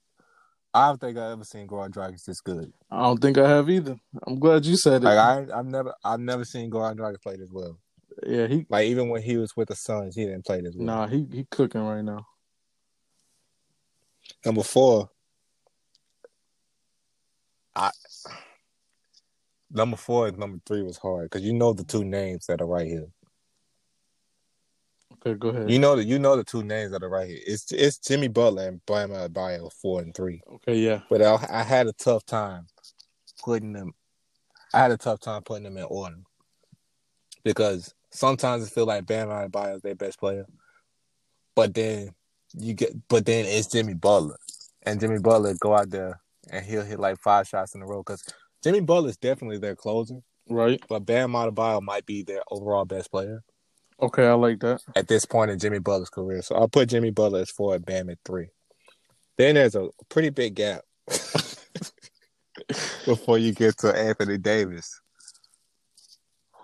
I 0.77 0.89
don't 0.89 1.01
think 1.01 1.17
I 1.17 1.33
ever 1.33 1.43
seen 1.43 1.67
Goran 1.67 1.91
Dragic 1.91 2.23
this 2.23 2.43
good. 2.43 2.71
I 2.91 3.05
don't 3.05 3.19
think 3.19 3.39
I 3.39 3.49
have 3.49 3.71
either. 3.71 3.97
I'm 4.27 4.39
glad 4.39 4.67
you 4.67 4.77
said 4.77 5.03
it. 5.03 5.07
Like 5.07 5.17
I, 5.17 5.59
I've 5.59 5.65
never, 5.65 5.95
I've 6.05 6.21
never 6.21 6.45
seen 6.45 6.71
Goran 6.71 6.97
Dragic 6.97 7.23
play 7.23 7.37
this 7.37 7.51
well. 7.51 7.79
yeah, 8.27 8.47
he 8.47 8.67
Like 8.69 8.85
even 8.87 9.09
when 9.09 9.23
he 9.23 9.39
was 9.39 9.57
with 9.57 9.69
the 9.69 9.75
Suns, 9.75 10.15
he 10.15 10.27
didn't 10.27 10.45
play 10.45 10.61
this 10.61 10.75
well. 10.77 10.87
nah, 10.87 11.07
he 11.07 11.27
he 11.33 11.47
cooking 11.51 11.81
right 11.81 12.05
now. 12.05 12.27
Number 14.45 14.63
four, 14.63 15.09
I 17.75 17.91
number 19.71 19.97
four 19.97 20.29
and 20.29 20.37
number 20.37 20.59
three 20.67 20.83
was 20.83 20.99
hard 20.99 21.31
because 21.31 21.43
you 21.43 21.55
know 21.55 21.73
the 21.73 21.85
two 21.85 22.05
names 22.05 22.45
that 22.49 22.61
are 22.61 22.67
right 22.67 22.87
here. 22.87 23.09
Okay, 25.27 25.37
go 25.39 25.49
ahead. 25.49 25.71
You 25.71 25.79
know 25.81 25.97
that 25.97 26.05
you 26.05 26.19
know 26.19 26.37
the 26.37 26.45
two 26.45 26.63
names 26.63 26.93
that 26.93 27.03
are 27.03 27.09
right 27.09 27.29
here. 27.29 27.41
It's 27.45 27.73
it's 27.73 27.99
Jimmy 27.99 28.29
Butler 28.29 28.69
and 28.69 28.81
Bam 28.87 29.11
Adebayo 29.11 29.73
four 29.73 30.01
and 30.01 30.15
three. 30.15 30.41
okay, 30.55 30.77
yeah. 30.77 31.01
But 31.11 31.23
I, 31.23 31.37
I 31.51 31.63
had 31.65 31.89
a 31.89 31.93
tough 31.93 32.25
time 32.25 32.67
putting 33.43 33.73
them. 33.73 33.93
I 34.73 34.79
had 34.81 34.93
a 34.93 34.97
tough 34.97 35.21
time 35.21 35.43
putting 35.43 35.65
them 35.65 35.77
in 35.77 35.85
order 35.85 36.17
because 37.45 37.93
sometimes 38.11 38.65
I 38.65 38.69
feel 38.69 38.87
like 38.87 39.07
Bam 39.07 39.29
Adebayo 39.29 39.77
is 39.77 39.83
their 39.83 39.95
best 39.97 40.21
player, 40.21 40.47
but 41.57 41.75
then 41.75 42.11
you 42.55 42.75
get, 42.75 42.93
but 43.09 43.27
then 43.27 43.47
it's 43.47 43.67
Jimmy 43.69 43.95
Butler, 43.95 44.37
and 44.83 45.01
Jimmy 45.01 45.19
Butler 45.19 45.55
go 45.61 45.75
out 45.75 45.91
there 45.91 46.21
and 46.51 46.65
he'll 46.65 46.85
hit 46.85 47.01
like 47.01 47.19
five 47.19 47.49
shots 47.49 47.75
in 47.75 47.83
a 47.83 47.87
row 47.87 48.05
because 48.05 48.23
Jimmy 48.63 48.81
Butler 48.81 49.09
is 49.11 49.17
definitely 49.17 49.59
their 49.59 49.75
closer, 49.75 50.21
Right. 50.49 50.81
but 50.89 51.05
Bam 51.05 51.33
Adebayo 51.33 51.83
might 51.83 52.07
be 52.07 52.23
their 52.23 52.43
overall 52.51 52.85
best 52.85 53.11
player 53.11 53.43
Okay, 54.01 54.27
I 54.27 54.35
like 54.35 54.61
that. 54.61 54.81
at 54.95 55.09
this 55.09 55.25
point 55.25 55.51
in 55.51 55.59
Jimmy 55.59 55.79
Butler's 55.79 56.11
career. 56.11 56.43
So 56.43 56.55
I'll 56.55 56.69
put 56.69 56.91
Jimmy 56.91 57.11
Butler 57.11 57.41
as 57.41 57.51
four, 57.51 57.79
Bam 57.79 58.11
at 58.11 58.19
three. 58.25 58.49
Then 59.39 59.55
there's 59.55 59.75
a 59.75 59.89
pretty 60.09 60.31
big 60.31 60.55
gap 60.55 60.83
before 63.05 63.39
you 63.39 63.53
get 63.53 63.79
to 63.79 63.97
Anthony 63.97 64.39
Davis, 64.39 65.01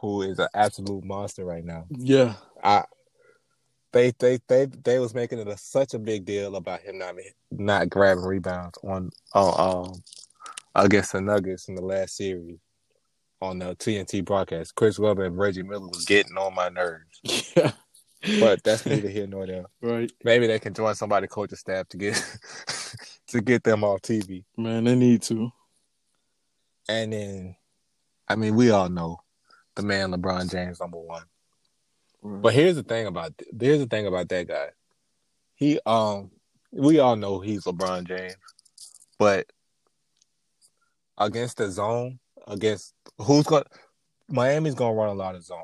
who 0.01 0.23
is 0.23 0.39
an 0.39 0.49
absolute 0.55 1.05
monster 1.05 1.45
right 1.45 1.65
now. 1.65 1.87
Yeah. 1.91 2.35
I 2.63 2.85
they 3.93 4.13
they 4.19 4.39
they 4.49 4.67
they 4.67 4.99
was 4.99 5.15
making 5.15 5.39
it 5.39 5.49
a, 5.49 5.57
such 5.57 5.95
a 5.95 5.99
big 5.99 6.25
deal 6.25 6.57
about 6.57 6.81
him 6.81 6.99
not 6.99 7.15
not 7.51 7.91
grabbing 7.91 8.25
rebounds 8.25 8.79
on 8.83 9.11
on 9.35 9.87
um 9.87 10.03
against 10.75 11.13
the 11.13 11.21
Nuggets 11.21 11.69
in 11.69 11.75
the 11.75 11.83
last 11.83 12.17
series 12.17 12.59
on 13.43 13.59
the 13.59 13.75
TNT 13.75 14.25
broadcast. 14.25 14.75
Chris 14.77 14.99
Webber 14.99 15.25
and 15.25 15.37
Reggie 15.37 15.65
Miller 15.65 15.89
was 15.89 16.05
getting 16.05 16.39
on 16.39 16.55
my 16.55 16.69
nerves, 16.69 17.53
Yeah. 17.57 17.73
but 18.39 18.63
that's 18.63 18.87
neither 18.87 19.09
here 19.09 19.27
nor 19.27 19.47
there. 19.47 19.65
right. 19.83 20.11
Maybe 20.23 20.47
they 20.47 20.61
can 20.61 20.73
join 20.73 20.95
somebody 20.95 21.27
coaching 21.27 21.57
staff 21.59 21.89
to 21.89 21.97
get 21.97 22.39
to 23.27 23.41
get 23.41 23.65
them 23.65 23.83
off 23.83 24.01
TV. 24.03 24.45
Man, 24.57 24.85
they 24.85 24.95
need 24.95 25.23
to. 25.23 25.51
And 26.89 27.13
then, 27.13 27.57
I 28.29 28.37
mean, 28.37 28.55
we 28.55 28.71
all 28.71 28.89
know 28.89 29.19
the 29.75 29.83
man 29.83 30.13
LeBron 30.13 30.51
James 30.51 30.81
number 30.81 30.99
one. 30.99 31.25
Right. 32.23 32.43
But 32.43 32.55
here's 32.55 32.77
the 32.77 32.85
thing 32.85 33.07
about 33.09 33.33
here's 33.61 33.81
the 33.81 33.87
thing 33.87 34.07
about 34.07 34.29
that 34.29 34.47
guy. 34.47 34.69
He 35.57 35.81
um 35.85 36.31
we 36.71 37.01
all 37.01 37.17
know 37.17 37.41
he's 37.41 37.65
LeBron 37.65 38.07
James, 38.07 38.37
but 39.19 39.51
against 41.19 41.57
the 41.57 41.71
zone, 41.71 42.21
against 42.47 42.95
who's 43.19 43.47
going 43.47 43.65
to 43.65 43.71
Miami's 44.29 44.75
gonna 44.75 44.95
run 44.95 45.11
a 45.11 45.15
lot 45.15 45.35
of 45.35 45.45
zone 45.45 45.59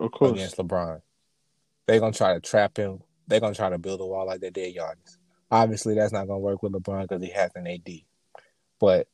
of 0.00 0.10
course. 0.10 0.32
against 0.32 0.56
LeBron. 0.56 1.00
They're 1.86 2.00
gonna 2.00 2.12
try 2.12 2.34
to 2.34 2.40
trap 2.40 2.76
him. 2.76 3.00
They're 3.26 3.40
gonna 3.40 3.54
try 3.54 3.70
to 3.70 3.78
build 3.78 4.00
a 4.00 4.06
wall 4.06 4.26
like 4.26 4.40
they 4.40 4.50
did 4.50 4.74
Giannis. 4.74 5.16
Obviously, 5.50 5.94
that's 5.94 6.12
not 6.12 6.26
gonna 6.26 6.40
work 6.40 6.62
with 6.62 6.72
LeBron 6.72 7.02
because 7.02 7.22
he 7.22 7.30
has 7.30 7.50
an 7.54 7.66
AD. 7.66 8.04
But 8.80 9.08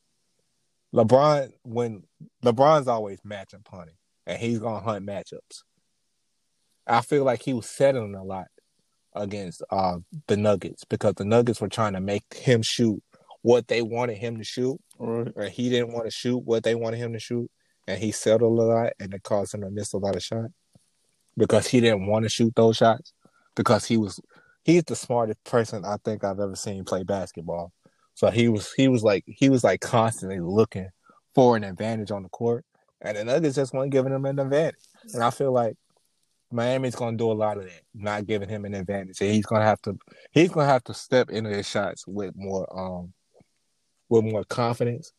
LeBron, 0.95 1.53
when 1.63 2.05
LeBron's 2.45 2.89
always 2.89 3.21
matchup 3.21 3.67
hunting, 3.69 3.97
and 4.27 4.39
he's 4.39 4.59
gonna 4.59 4.81
hunt 4.81 5.07
matchups. 5.07 5.63
I 6.87 7.01
feel 7.01 7.25
like 7.25 7.43
he 7.43 7.53
was 7.53 7.69
settling 7.69 8.15
a 8.15 8.25
lot 8.25 8.47
against 9.15 9.63
uh, 9.71 9.99
the 10.27 10.37
Nuggets 10.37 10.85
because 10.85 11.15
the 11.15 11.25
Nuggets 11.25 11.61
were 11.61 11.69
trying 11.69 11.95
to 11.95 12.01
make 12.01 12.35
him 12.35 12.63
shoot 12.63 13.03
what 13.47 13.69
they 13.69 13.81
wanted 13.81 14.17
him 14.17 14.39
to 14.39 14.43
shoot, 14.45 14.77
Right. 14.99 15.33
or 15.37 15.45
he 15.45 15.71
didn't 15.71 15.93
want 15.93 16.07
to 16.07 16.11
shoot 16.11 16.39
what 16.39 16.65
they 16.65 16.75
wanted 16.75 16.97
him 16.97 17.13
to 17.13 17.21
shoot, 17.21 17.49
and 17.87 17.97
he 18.03 18.11
settled 18.11 18.59
a 18.59 18.63
lot, 18.63 18.93
and 18.99 19.15
it 19.15 19.23
caused 19.23 19.55
him 19.55 19.61
to 19.61 19.71
miss 19.71 19.93
a 19.93 19.99
lot 19.99 20.17
of 20.17 20.23
shots 20.25 20.53
because 21.37 21.69
he 21.69 21.81
didn't 21.81 22.07
want 22.09 22.25
to 22.25 22.29
shoot 22.29 22.53
those 22.57 22.77
shots 22.79 23.13
because 23.55 23.85
he 23.85 23.97
was 23.97 24.19
he's 24.65 24.83
the 24.83 24.97
smartest 24.97 25.45
person 25.45 25.85
I 25.85 25.97
think 26.05 26.25
I've 26.25 26.41
ever 26.41 26.57
seen 26.57 26.85
play 26.85 27.05
basketball. 27.05 27.73
So 28.15 28.31
he 28.31 28.49
was 28.49 28.73
he 28.73 28.89
was 28.89 29.05
like 29.05 29.23
he 29.29 29.49
was 29.49 29.63
like 29.63 29.81
constantly 29.81 30.41
looking 30.41 30.89
for 31.33 31.57
an 31.57 31.63
advantage 31.63 32.11
on 32.11 32.25
the 32.25 32.29
court, 32.31 32.65
and 33.01 33.17
the 33.17 33.25
Nuggets 33.25 33.55
just 33.55 33.73
weren't 33.73 33.93
giving 33.93 34.13
him 34.13 34.25
an 34.25 34.41
advantage. 34.41 34.75
And 35.15 35.23
I 35.23 35.31
feel 35.31 35.53
like 35.53 35.77
Miami's 36.51 36.97
gonna 36.97 37.17
do 37.17 37.31
a 37.31 37.35
lot 37.45 37.59
of 37.59 37.65
that, 37.65 37.83
not 37.95 38.27
giving 38.27 38.49
him 38.49 38.65
an 38.65 38.75
advantage, 38.75 39.21
and 39.21 39.31
he's 39.31 39.47
gonna 39.47 39.65
have 39.65 39.81
to 39.83 39.97
he's 40.33 40.51
gonna 40.51 40.67
have 40.67 40.83
to 40.85 40.95
step 40.95 41.31
into 41.31 41.51
his 41.51 41.69
shots 41.69 42.05
with 42.09 42.35
more 42.35 42.67
um 42.77 43.13
with 44.09 44.25
more 44.25 44.45
confidence. 44.45 45.13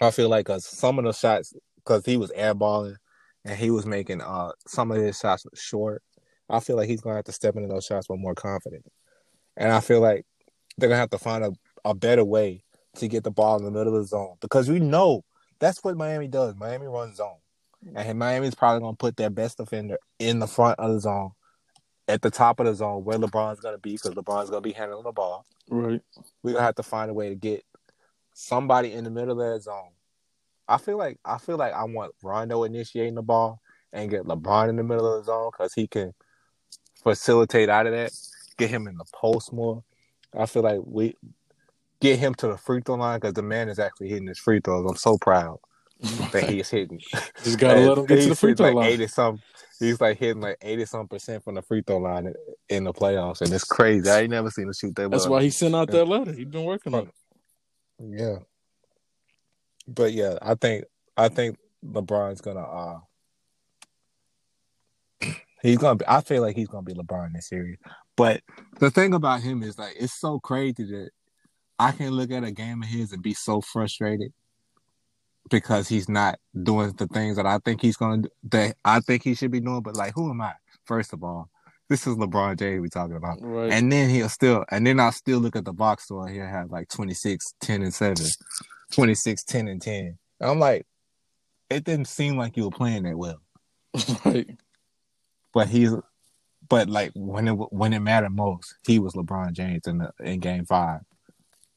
I 0.00 0.10
feel 0.10 0.28
like 0.28 0.48
uh, 0.48 0.58
some 0.60 0.98
of 0.98 1.04
the 1.04 1.12
shots 1.12 1.52
because 1.76 2.04
he 2.04 2.16
was 2.16 2.30
airballing 2.32 2.96
and 3.44 3.58
he 3.58 3.70
was 3.70 3.86
making 3.86 4.20
uh 4.20 4.52
some 4.66 4.90
of 4.90 4.98
his 4.98 5.18
shots 5.18 5.46
short. 5.54 6.02
I 6.48 6.60
feel 6.60 6.76
like 6.76 6.88
he's 6.88 7.00
gonna 7.00 7.16
have 7.16 7.24
to 7.24 7.32
step 7.32 7.56
into 7.56 7.68
those 7.68 7.84
shots 7.84 8.08
with 8.08 8.20
more 8.20 8.34
confidence, 8.34 8.88
and 9.56 9.72
I 9.72 9.80
feel 9.80 10.00
like 10.00 10.24
they're 10.76 10.88
gonna 10.88 11.00
have 11.00 11.10
to 11.10 11.18
find 11.18 11.44
a, 11.44 11.52
a 11.84 11.94
better 11.94 12.24
way 12.24 12.64
to 12.96 13.08
get 13.08 13.24
the 13.24 13.30
ball 13.30 13.58
in 13.58 13.64
the 13.64 13.70
middle 13.70 13.94
of 13.94 14.02
the 14.02 14.08
zone 14.08 14.36
because 14.40 14.68
we 14.68 14.80
know 14.80 15.24
that's 15.58 15.82
what 15.84 15.96
Miami 15.96 16.28
does. 16.28 16.54
Miami 16.56 16.86
runs 16.86 17.16
zone, 17.16 17.38
and 17.94 18.18
Miami's 18.18 18.54
probably 18.54 18.80
gonna 18.80 18.96
put 18.96 19.16
their 19.16 19.30
best 19.30 19.58
defender 19.58 19.98
in 20.18 20.38
the 20.38 20.46
front 20.46 20.78
of 20.78 20.92
the 20.92 21.00
zone, 21.00 21.32
at 22.06 22.22
the 22.22 22.30
top 22.30 22.60
of 22.60 22.66
the 22.66 22.74
zone 22.74 23.04
where 23.04 23.18
LeBron's 23.18 23.60
gonna 23.60 23.78
be 23.78 23.92
because 23.92 24.12
LeBron's 24.12 24.50
gonna 24.50 24.62
be 24.62 24.72
handling 24.72 25.04
the 25.04 25.12
ball. 25.12 25.44
Right. 25.70 26.00
We're 26.42 26.54
gonna 26.54 26.64
have 26.64 26.76
to 26.76 26.82
find 26.82 27.10
a 27.10 27.14
way 27.14 27.28
to 27.28 27.34
get 27.34 27.64
somebody 28.38 28.92
in 28.92 29.04
the 29.04 29.10
middle 29.10 29.40
of 29.40 29.52
that 29.52 29.62
zone. 29.62 29.90
I 30.68 30.78
feel 30.78 30.96
like 30.96 31.18
I 31.24 31.38
feel 31.38 31.56
like 31.56 31.72
I 31.72 31.84
want 31.84 32.14
Rondo 32.22 32.62
initiating 32.64 33.14
the 33.14 33.22
ball 33.22 33.60
and 33.92 34.10
get 34.10 34.24
LeBron 34.24 34.68
in 34.68 34.76
the 34.76 34.84
middle 34.84 35.12
of 35.12 35.24
the 35.24 35.32
zone 35.32 35.50
because 35.52 35.74
he 35.74 35.86
can 35.86 36.14
facilitate 37.02 37.68
out 37.68 37.86
of 37.86 37.92
that, 37.92 38.12
get 38.56 38.70
him 38.70 38.86
in 38.86 38.96
the 38.96 39.04
post 39.12 39.52
more. 39.52 39.82
I 40.38 40.46
feel 40.46 40.62
like 40.62 40.80
we 40.84 41.16
get 42.00 42.18
him 42.18 42.34
to 42.36 42.48
the 42.48 42.58
free 42.58 42.82
throw 42.84 42.96
line 42.96 43.18
because 43.18 43.34
the 43.34 43.42
man 43.42 43.68
is 43.68 43.78
actually 43.78 44.08
hitting 44.10 44.28
his 44.28 44.38
free 44.38 44.60
throws. 44.62 44.88
I'm 44.88 44.96
so 44.96 45.18
proud 45.18 45.58
that 46.32 46.48
he's 46.48 46.68
hitting. 46.68 47.00
Just 47.42 47.58
gotta 47.58 47.80
let 47.88 47.98
him 47.98 48.06
get 48.06 48.16
to 48.16 48.22
the 48.22 48.28
He's 48.28 48.40
free 48.40 48.54
throw 48.54 48.66
like 48.66 48.74
line. 48.74 48.86
Eighty 48.92 49.06
some. 49.08 49.40
He's 49.80 50.00
like 50.00 50.18
hitting 50.18 50.42
like 50.42 50.58
eighty 50.60 50.84
some 50.84 51.08
percent 51.08 51.42
from 51.42 51.54
the 51.54 51.62
free 51.62 51.82
throw 51.84 51.98
line 51.98 52.26
in- 52.26 52.34
in 52.68 52.84
the 52.84 52.92
playoffs, 52.92 53.40
and 53.40 53.52
it's 53.52 53.64
crazy. 53.64 54.08
I 54.10 54.20
ain't 54.20 54.30
never 54.30 54.50
seen 54.50 54.66
him 54.66 54.74
shoot 54.74 54.94
that. 54.96 55.10
That's 55.10 55.24
well. 55.24 55.32
why 55.32 55.42
he 55.42 55.50
sent 55.50 55.74
out 55.74 55.90
that 55.90 56.04
letter. 56.04 56.32
He's 56.32 56.46
been 56.46 56.64
working 56.64 56.94
on 56.94 57.04
it. 57.04 57.14
Yeah. 57.98 58.38
But 59.86 60.12
yeah, 60.12 60.38
I 60.42 60.54
think 60.54 60.84
I 61.16 61.28
think 61.28 61.56
LeBron's 61.84 62.40
gonna 62.40 62.60
uh 62.60 62.98
he's 65.62 65.78
gonna 65.78 65.96
be 65.96 66.04
I 66.06 66.20
feel 66.20 66.42
like 66.42 66.56
he's 66.56 66.68
gonna 66.68 66.82
be 66.82 66.94
LeBron 66.94 67.32
this 67.32 67.48
series. 67.48 67.78
But 68.16 68.42
the 68.80 68.90
thing 68.90 69.14
about 69.14 69.42
him 69.42 69.62
is 69.62 69.78
like 69.78 69.96
it's 69.98 70.12
so 70.12 70.38
crazy 70.40 70.84
that 70.84 71.10
I 71.78 71.92
can 71.92 72.10
look 72.10 72.30
at 72.30 72.44
a 72.44 72.50
game 72.50 72.82
of 72.82 72.88
his 72.88 73.12
and 73.12 73.22
be 73.22 73.34
so 73.34 73.60
frustrated 73.60 74.32
because 75.50 75.88
he's 75.88 76.08
not 76.08 76.38
doing 76.62 76.92
the 76.92 77.06
things 77.06 77.36
that 77.36 77.46
I 77.46 77.58
think 77.58 77.80
he's 77.80 77.96
gonna 77.96 78.22
do, 78.22 78.28
that 78.50 78.76
I 78.84 79.00
think 79.00 79.22
he 79.22 79.34
should 79.34 79.50
be 79.50 79.60
doing. 79.60 79.82
But 79.82 79.96
like 79.96 80.12
who 80.14 80.30
am 80.30 80.40
I? 80.40 80.52
First 80.84 81.12
of 81.12 81.24
all, 81.24 81.48
this 81.88 82.06
is 82.06 82.16
LeBron 82.16 82.58
James 82.58 82.80
we 82.80 82.88
talking 82.88 83.16
about. 83.16 83.38
Right. 83.40 83.72
And 83.72 83.90
then 83.90 84.10
he'll 84.10 84.28
still, 84.28 84.64
and 84.70 84.86
then 84.86 85.00
I'll 85.00 85.12
still 85.12 85.38
look 85.38 85.56
at 85.56 85.64
the 85.64 85.72
box 85.72 86.04
score 86.04 86.26
and 86.26 86.36
he'll 86.36 86.46
have 86.46 86.70
like 86.70 86.88
26, 86.88 87.54
10, 87.60 87.82
and 87.82 87.94
7, 87.94 88.26
26, 88.92 89.44
10, 89.44 89.68
and 89.68 89.80
10. 89.80 90.18
And 90.40 90.50
I'm 90.50 90.58
like, 90.58 90.86
it 91.70 91.84
didn't 91.84 92.08
seem 92.08 92.36
like 92.36 92.56
you 92.56 92.64
were 92.64 92.70
playing 92.70 93.04
that 93.04 93.16
well. 93.16 93.40
right. 94.24 94.48
But 95.52 95.68
he's, 95.68 95.94
but 96.68 96.88
like 96.88 97.12
when 97.14 97.48
it 97.48 97.52
when 97.52 97.92
it 97.94 98.00
mattered 98.00 98.30
most, 98.30 98.76
he 98.86 98.98
was 98.98 99.14
LeBron 99.14 99.52
James 99.52 99.86
in 99.86 99.98
the 99.98 100.12
in 100.20 100.40
Game 100.40 100.66
Five. 100.66 101.00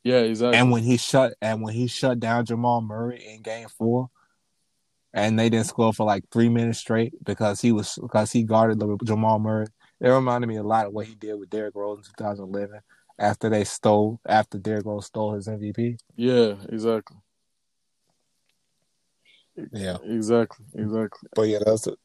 Yeah, 0.03 0.19
exactly. 0.19 0.57
And 0.57 0.71
when 0.71 0.83
he 0.83 0.97
shut 0.97 1.35
and 1.41 1.61
when 1.61 1.73
he 1.73 1.87
shut 1.87 2.19
down 2.19 2.45
Jamal 2.45 2.81
Murray 2.81 3.23
in 3.25 3.41
Game 3.41 3.69
Four, 3.69 4.09
and 5.13 5.37
they 5.37 5.49
didn't 5.49 5.67
score 5.67 5.93
for 5.93 6.05
like 6.05 6.23
three 6.31 6.49
minutes 6.49 6.79
straight 6.79 7.13
because 7.23 7.61
he 7.61 7.71
was 7.71 7.97
because 8.01 8.31
he 8.31 8.43
guarded 8.43 8.79
the, 8.79 8.97
Jamal 9.03 9.39
Murray. 9.39 9.67
It 10.01 10.09
reminded 10.09 10.47
me 10.47 10.57
a 10.57 10.63
lot 10.63 10.87
of 10.87 10.93
what 10.93 11.05
he 11.05 11.13
did 11.13 11.35
with 11.35 11.51
Derrick 11.51 11.75
Rose 11.75 11.99
in 11.99 12.03
2011 12.17 12.79
after 13.19 13.49
they 13.49 13.63
stole 13.63 14.19
after 14.25 14.57
Derrick 14.57 14.85
Rose 14.85 15.05
stole 15.05 15.35
his 15.35 15.47
MVP. 15.47 15.97
yeah, 16.15 16.55
exactly. 16.69 17.17
Yeah, 19.71 19.97
Exactly. 20.03 20.65
Exactly. 20.73 21.29
but 21.35 21.43
yeah, 21.43 21.59
that's 21.63 21.83
the, 21.83 21.95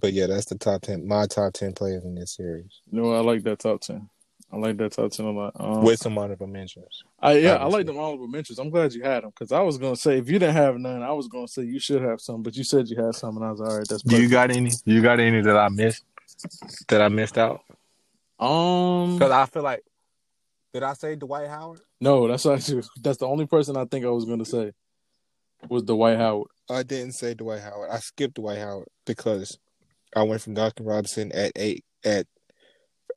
but 0.00 0.12
yeah, 0.12 0.26
that's 0.26 0.46
the 0.46 0.56
top 0.56 0.82
ten. 0.82 1.06
My 1.06 1.26
top 1.26 1.52
ten 1.52 1.72
players 1.72 2.04
in 2.04 2.14
this 2.14 2.36
series. 2.36 2.80
No, 2.90 3.12
I 3.12 3.20
like 3.20 3.42
that 3.42 3.58
top 3.58 3.80
ten. 3.82 4.08
I 4.50 4.56
like 4.56 4.76
that 4.78 4.92
top 4.92 5.10
ten 5.10 5.26
a 5.26 5.30
lot. 5.32 5.52
Um, 5.56 5.82
with 5.82 5.98
some 5.98 6.16
honorable 6.16 6.46
mentions. 6.46 7.02
I, 7.20 7.38
yeah, 7.38 7.50
I 7.50 7.54
obviously. 7.54 7.78
like 7.78 7.86
them 7.86 7.98
honorable 7.98 8.28
mentions. 8.28 8.58
I'm 8.58 8.70
glad 8.70 8.94
you 8.94 9.02
had 9.02 9.24
them 9.24 9.30
because 9.30 9.52
I 9.52 9.60
was 9.60 9.76
gonna 9.76 9.96
say 9.96 10.18
if 10.18 10.30
you 10.30 10.38
didn't 10.38 10.54
have 10.54 10.78
none, 10.78 11.02
I 11.02 11.12
was 11.12 11.28
gonna 11.28 11.48
say 11.48 11.64
you 11.64 11.80
should 11.80 12.00
have 12.00 12.20
some, 12.20 12.42
but 12.42 12.56
you 12.56 12.64
said 12.64 12.88
you 12.88 13.02
had 13.02 13.14
some, 13.14 13.36
and 13.36 13.44
I 13.44 13.50
was 13.50 13.60
all 13.60 13.76
right. 13.76 13.86
That's 13.88 14.02
Do 14.02 14.22
you 14.22 14.28
got 14.28 14.50
any? 14.50 14.70
You 14.84 15.02
got 15.02 15.18
any 15.18 15.42
that 15.42 15.56
I 15.56 15.68
missed? 15.68 16.04
That 16.88 17.02
I 17.02 17.08
missed 17.08 17.38
out? 17.38 17.60
um 18.38 19.14
Because 19.18 19.32
I 19.32 19.46
feel 19.46 19.62
like, 19.62 19.82
did 20.74 20.82
I 20.82 20.92
say 20.92 21.16
Dwight 21.16 21.48
Howard? 21.48 21.80
no, 22.00 22.28
that's 22.28 22.44
actually 22.46 22.82
that's 23.02 23.18
the 23.18 23.26
only 23.26 23.46
person 23.46 23.76
I 23.76 23.84
think 23.86 24.04
I 24.04 24.10
was 24.10 24.24
gonna 24.26 24.44
say 24.44 24.72
was 25.68 25.82
Dwight 25.82 26.18
Howard. 26.18 26.48
I 26.70 26.82
didn't 26.82 27.12
say 27.12 27.34
Dwight 27.34 27.62
Howard. 27.62 27.90
I 27.90 27.98
skipped 27.98 28.34
Dwight 28.34 28.58
Howard 28.58 28.88
because 29.06 29.58
I 30.14 30.22
went 30.24 30.42
from 30.42 30.54
Duncan 30.54 30.84
Robinson 30.84 31.32
at 31.32 31.52
eight 31.56 31.84
at 32.04 32.26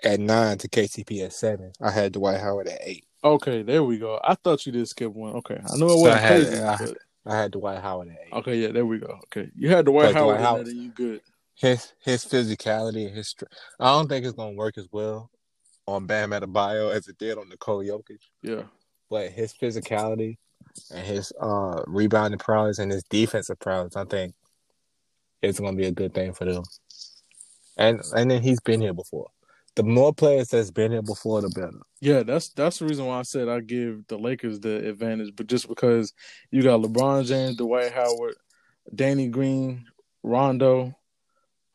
at 0.03 0.19
nine 0.19 0.57
to 0.59 0.69
KCP 0.69 1.25
at 1.25 1.33
seven. 1.33 1.73
I 1.81 1.91
had 1.91 2.13
Dwight 2.13 2.39
Howard 2.39 2.67
at 2.69 2.79
eight. 2.81 3.05
Okay, 3.21 3.63
there 3.63 3.83
we 3.83 3.97
go. 3.97 4.17
I 4.23 4.35
thought 4.35 4.65
you 4.65 4.71
did 4.71 4.87
skip 4.87 5.11
one. 5.11 5.33
Okay, 5.37 5.55
I 5.61 5.75
know 5.77 5.87
it 5.87 5.99
wasn't 5.99 6.15
I 6.15 6.17
had- 6.19 6.41
crazy, 6.45 6.63
I- 6.63 6.77
but 6.77 6.97
I 7.25 7.35
had 7.37 7.51
Dwight 7.51 7.81
Howard 7.81 8.07
at 8.07 8.17
eight. 8.25 8.33
okay, 8.33 8.55
yeah, 8.55 8.69
there 8.71 8.85
we 8.85 8.99
go. 8.99 9.19
Okay, 9.25 9.49
you 9.57 9.69
had 9.69 9.85
Dwight 9.85 10.13
But 10.13 10.15
Howard 10.15 10.37
Dwight 10.37 10.45
Howard- 10.47 10.67
you 10.69 10.91
good. 10.91 11.21
His 11.59 11.93
his 12.03 12.23
physicality 12.25 13.13
his 13.13 13.29
str- 13.29 13.45
I 13.79 13.91
don't 13.91 14.07
think 14.07 14.25
it's 14.25 14.35
gonna 14.35 14.55
work 14.55 14.77
as 14.77 14.87
well 14.91 15.29
on 15.85 16.05
Bam 16.05 16.31
Adebayo 16.31 16.93
as 16.93 17.07
it 17.07 17.17
did 17.17 17.37
on 17.37 17.49
Nikola 17.49 17.83
Jokic. 17.83 18.19
Yeah, 18.41 18.63
But 19.09 19.31
his 19.31 19.53
physicality 19.53 20.37
and 20.93 21.05
his 21.05 21.33
uh 21.41 21.81
rebounding 21.87 22.39
prowess 22.39 22.79
and 22.79 22.91
his 22.91 23.03
defensive 23.09 23.59
prowess, 23.59 23.95
I 23.95 24.05
think 24.05 24.35
it's 25.41 25.59
gonna 25.59 25.75
be 25.75 25.87
a 25.87 25.91
good 25.91 26.13
thing 26.13 26.33
for 26.33 26.45
them. 26.45 26.63
And 27.77 28.01
and 28.13 28.31
then 28.31 28.41
he's 28.41 28.59
been 28.61 28.81
here 28.81 28.93
before. 28.93 29.27
The 29.75 29.83
more 29.83 30.13
players 30.13 30.49
that's 30.49 30.71
been 30.71 30.91
here 30.91 31.01
before, 31.01 31.41
the 31.41 31.49
better. 31.49 31.79
yeah. 32.01 32.23
That's 32.23 32.49
that's 32.49 32.79
the 32.79 32.85
reason 32.85 33.05
why 33.05 33.19
I 33.19 33.21
said 33.23 33.47
I 33.49 33.59
give 33.61 34.05
the 34.07 34.17
Lakers 34.17 34.59
the 34.59 34.87
advantage, 34.89 35.33
but 35.35 35.47
just 35.47 35.67
because 35.67 36.13
you 36.51 36.61
got 36.63 36.81
LeBron 36.81 37.25
James, 37.25 37.55
Dwight 37.55 37.91
Howard, 37.91 38.35
Danny 38.93 39.27
Green, 39.27 39.85
Rondo, 40.23 40.93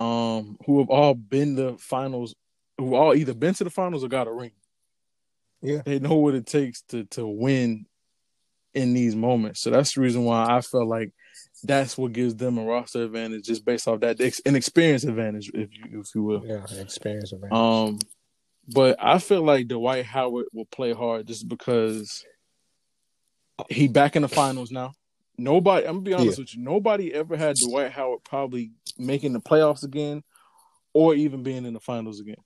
um, 0.05 0.59
who 0.67 0.81
have 0.81 0.91
all 0.91 1.15
been 1.15 1.55
the 1.55 1.77
finals, 1.79 2.35
who 2.79 2.95
all 2.95 3.15
either 3.15 3.35
been 3.35 3.55
to 3.55 3.65
the 3.65 3.71
finals 3.71 4.05
or 4.05 4.09
got 4.09 4.29
a 4.29 4.33
ring. 4.33 4.53
Yeah. 5.63 5.81
they 5.83 5.99
know 5.99 6.17
what 6.17 6.35
it 6.35 6.47
takes 6.47 6.83
to 6.89 7.05
to 7.05 7.27
win 7.27 7.87
in 8.75 8.93
these 8.93 9.17
moments. 9.17 9.61
So 9.63 9.71
that's 9.71 9.95
the 9.95 10.03
reason 10.03 10.25
why 10.25 10.45
I 10.47 10.61
felt 10.61 10.89
like 10.89 11.13
that's 11.63 11.97
what 11.97 12.13
gives 12.13 12.37
them 12.37 12.59
a 12.59 12.65
roster 12.65 13.05
advantage, 13.05 13.47
just 13.47 13.65
based 13.65 13.89
off 13.89 14.01
that 14.01 14.21
an 14.45 14.57
experience 14.57 15.05
advantage, 15.05 15.51
if 15.55 15.71
you 15.73 16.01
if 16.01 16.15
you 16.15 16.23
will. 16.23 16.45
Yeah, 16.45 16.65
experience 16.79 17.33
of 17.33 17.51
Um, 17.51 17.99
but 18.69 18.97
I 19.01 19.19
feel 19.19 19.43
like 19.43 19.69
Dwight 19.69 20.05
Howard 20.05 20.47
will 20.53 20.67
play 20.67 20.93
hard 20.93 21.27
just 21.27 21.49
because 21.49 22.25
he 23.71 23.89
back 23.89 24.17
in 24.17 24.23
the 24.23 24.29
finals 24.29 24.71
now. 24.71 24.93
Nobody, 25.37 25.87
I'm 25.87 25.95
gonna 25.95 26.05
be 26.05 26.15
honest 26.15 26.39
with 26.39 26.55
you. 26.55 26.63
Nobody 26.63 27.13
ever 27.13 27.37
had 27.37 27.57
Dwight 27.57 27.91
Howard 27.91 28.23
probably 28.25 28.71
making 28.99 29.33
the 29.33 29.41
playoffs 29.41 29.83
again, 29.83 30.23
or 30.93 31.15
even 31.15 31.43
being 31.43 31.65
in 31.65 31.75
the 31.75 31.81
finals 31.81 32.21
again. 32.21 32.37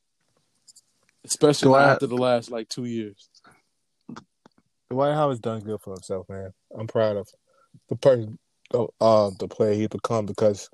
Especially 1.24 1.68
Dwight- 1.68 1.84
after 1.84 2.06
the 2.06 2.16
last 2.16 2.50
like 2.50 2.68
two 2.68 2.86
years. 2.86 3.28
Dwight 4.90 5.14
Howard's 5.14 5.40
done 5.40 5.60
good 5.60 5.80
for 5.82 5.92
himself, 5.92 6.28
man. 6.30 6.52
I'm 6.76 6.86
proud 6.86 7.18
of 7.18 7.28
the 7.90 7.96
person, 7.96 8.38
uh, 8.72 9.30
the 9.38 9.48
player 9.48 9.74
he 9.74 9.86
become 9.86 10.24
because 10.24 10.70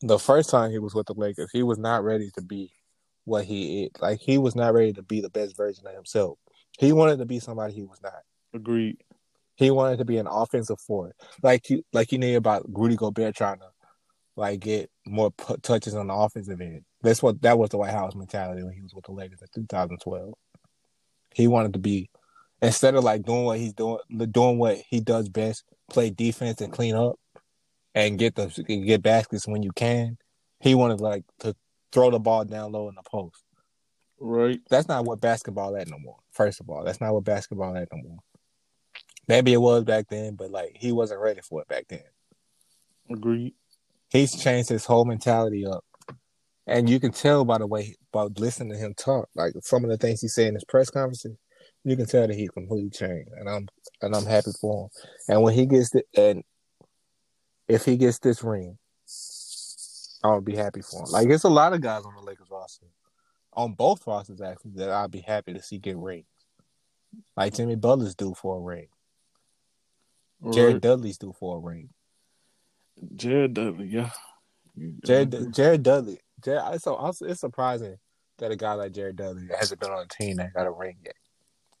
the 0.00 0.18
first 0.18 0.50
time 0.50 0.70
he 0.70 0.78
was 0.78 0.94
with 0.94 1.06
the 1.06 1.14
Lakers, 1.14 1.50
he 1.52 1.62
was 1.62 1.78
not 1.78 2.02
ready 2.02 2.30
to 2.34 2.42
be 2.42 2.72
what 3.24 3.44
he 3.44 3.84
is. 3.84 3.90
Like 4.00 4.18
he 4.18 4.38
was 4.38 4.56
not 4.56 4.74
ready 4.74 4.92
to 4.94 5.02
be 5.02 5.20
the 5.20 5.30
best 5.30 5.56
version 5.56 5.86
of 5.86 5.94
himself. 5.94 6.38
He 6.78 6.92
wanted 6.92 7.18
to 7.18 7.26
be 7.26 7.38
somebody 7.38 7.74
he 7.74 7.84
was 7.84 8.00
not. 8.02 8.22
Agreed. 8.54 8.98
He 9.58 9.72
wanted 9.72 9.98
to 9.98 10.04
be 10.04 10.18
an 10.18 10.28
offensive 10.28 10.80
forward, 10.80 11.14
like 11.42 11.68
you, 11.68 11.82
like 11.92 12.12
you 12.12 12.18
knew 12.18 12.36
about 12.36 12.64
Rudy 12.68 12.94
Gobert 12.94 13.34
trying 13.34 13.58
to 13.58 13.66
like 14.36 14.60
get 14.60 14.88
more 15.04 15.32
touches 15.62 15.96
on 15.96 16.06
the 16.06 16.14
offensive 16.14 16.60
end. 16.60 16.82
That's 17.02 17.22
what 17.22 17.42
that 17.42 17.58
was 17.58 17.70
the 17.70 17.76
Dwight 17.76 17.90
Howard 17.90 18.14
mentality 18.14 18.62
when 18.62 18.72
he 18.72 18.82
was 18.82 18.94
with 18.94 19.04
the 19.04 19.12
Lakers 19.12 19.42
in 19.42 19.62
2012. 19.62 20.32
He 21.34 21.48
wanted 21.48 21.72
to 21.72 21.80
be 21.80 22.08
instead 22.62 22.94
of 22.94 23.02
like 23.02 23.24
doing 23.24 23.44
what 23.44 23.58
he's 23.58 23.72
doing, 23.72 23.98
doing 24.30 24.58
what 24.58 24.78
he 24.88 25.00
does 25.00 25.28
best, 25.28 25.64
play 25.90 26.10
defense 26.10 26.60
and 26.60 26.72
clean 26.72 26.94
up, 26.94 27.18
and 27.96 28.16
get 28.16 28.36
the 28.36 28.46
get 28.86 29.02
baskets 29.02 29.48
when 29.48 29.64
you 29.64 29.72
can. 29.72 30.18
He 30.60 30.76
wanted 30.76 31.00
like 31.00 31.24
to 31.40 31.56
throw 31.90 32.12
the 32.12 32.20
ball 32.20 32.44
down 32.44 32.70
low 32.70 32.88
in 32.88 32.94
the 32.94 33.02
post. 33.02 33.42
Right. 34.20 34.60
That's 34.70 34.88
not 34.88 35.04
what 35.04 35.20
basketball 35.20 35.76
at 35.76 35.88
no 35.88 35.98
more. 35.98 36.18
First 36.30 36.60
of 36.60 36.70
all, 36.70 36.84
that's 36.84 37.00
not 37.00 37.12
what 37.12 37.24
basketball 37.24 37.76
at 37.76 37.88
no 37.92 38.02
more. 38.02 38.18
Maybe 39.28 39.52
it 39.52 39.60
was 39.60 39.84
back 39.84 40.06
then, 40.08 40.34
but 40.34 40.50
like 40.50 40.72
he 40.74 40.90
wasn't 40.90 41.20
ready 41.20 41.42
for 41.42 41.60
it 41.60 41.68
back 41.68 41.84
then. 41.88 42.02
Agreed. 43.10 43.54
He's 44.08 44.34
changed 44.34 44.70
his 44.70 44.86
whole 44.86 45.04
mentality 45.04 45.66
up, 45.66 45.84
and 46.66 46.88
you 46.88 46.98
can 46.98 47.12
tell 47.12 47.44
by 47.44 47.58
the 47.58 47.66
way 47.66 47.94
by 48.10 48.22
listening 48.22 48.72
to 48.72 48.78
him 48.78 48.94
talk. 48.94 49.28
Like 49.34 49.52
some 49.62 49.84
of 49.84 49.90
the 49.90 49.98
things 49.98 50.22
he 50.22 50.28
said 50.28 50.48
in 50.48 50.54
his 50.54 50.64
press 50.64 50.88
conferences, 50.88 51.36
you 51.84 51.94
can 51.94 52.06
tell 52.06 52.26
that 52.26 52.34
he 52.34 52.48
completely 52.48 52.90
changed, 52.90 53.30
and 53.38 53.48
I'm 53.48 53.68
and 54.00 54.16
I'm 54.16 54.24
happy 54.24 54.52
for 54.58 54.84
him. 54.84 54.88
And 55.28 55.42
when 55.42 55.54
he 55.54 55.66
gets 55.66 55.90
the 55.90 56.02
and 56.16 56.42
if 57.68 57.84
he 57.84 57.98
gets 57.98 58.18
this 58.18 58.42
ring, 58.42 58.78
I'll 60.24 60.40
be 60.40 60.56
happy 60.56 60.80
for 60.80 61.00
him. 61.00 61.10
Like 61.10 61.28
it's 61.28 61.44
a 61.44 61.50
lot 61.50 61.74
of 61.74 61.82
guys 61.82 62.04
on 62.04 62.14
the 62.14 62.22
Lakers 62.22 62.48
roster, 62.50 62.86
on 63.52 63.74
both 63.74 64.06
rosters 64.06 64.40
actually, 64.40 64.72
that 64.76 64.90
I'd 64.90 65.10
be 65.10 65.20
happy 65.20 65.52
to 65.52 65.62
see 65.62 65.76
get 65.76 65.98
rings. 65.98 66.24
Like 67.36 67.54
Jimmy 67.54 67.76
Butler's 67.76 68.14
due 68.14 68.34
for 68.34 68.56
a 68.56 68.60
ring. 68.60 68.88
Jared 70.52 70.74
Right. 70.74 70.82
Dudley's 70.82 71.18
due 71.18 71.34
for 71.38 71.56
a 71.56 71.60
ring. 71.60 71.90
Jared 73.16 73.54
Dudley, 73.54 73.86
yeah. 73.86 74.10
Jared 75.04 75.52
Jared 75.52 75.82
Dudley. 75.82 76.20
Jared, 76.44 76.74
it's, 76.74 76.84
so, 76.84 77.12
it's 77.22 77.40
surprising 77.40 77.96
that 78.38 78.52
a 78.52 78.56
guy 78.56 78.74
like 78.74 78.92
Jared 78.92 79.16
Dudley 79.16 79.48
hasn't 79.58 79.80
been 79.80 79.90
on 79.90 80.04
a 80.04 80.06
team 80.06 80.36
that 80.36 80.54
got 80.54 80.66
a 80.66 80.70
ring 80.70 80.96
yet. 81.04 81.14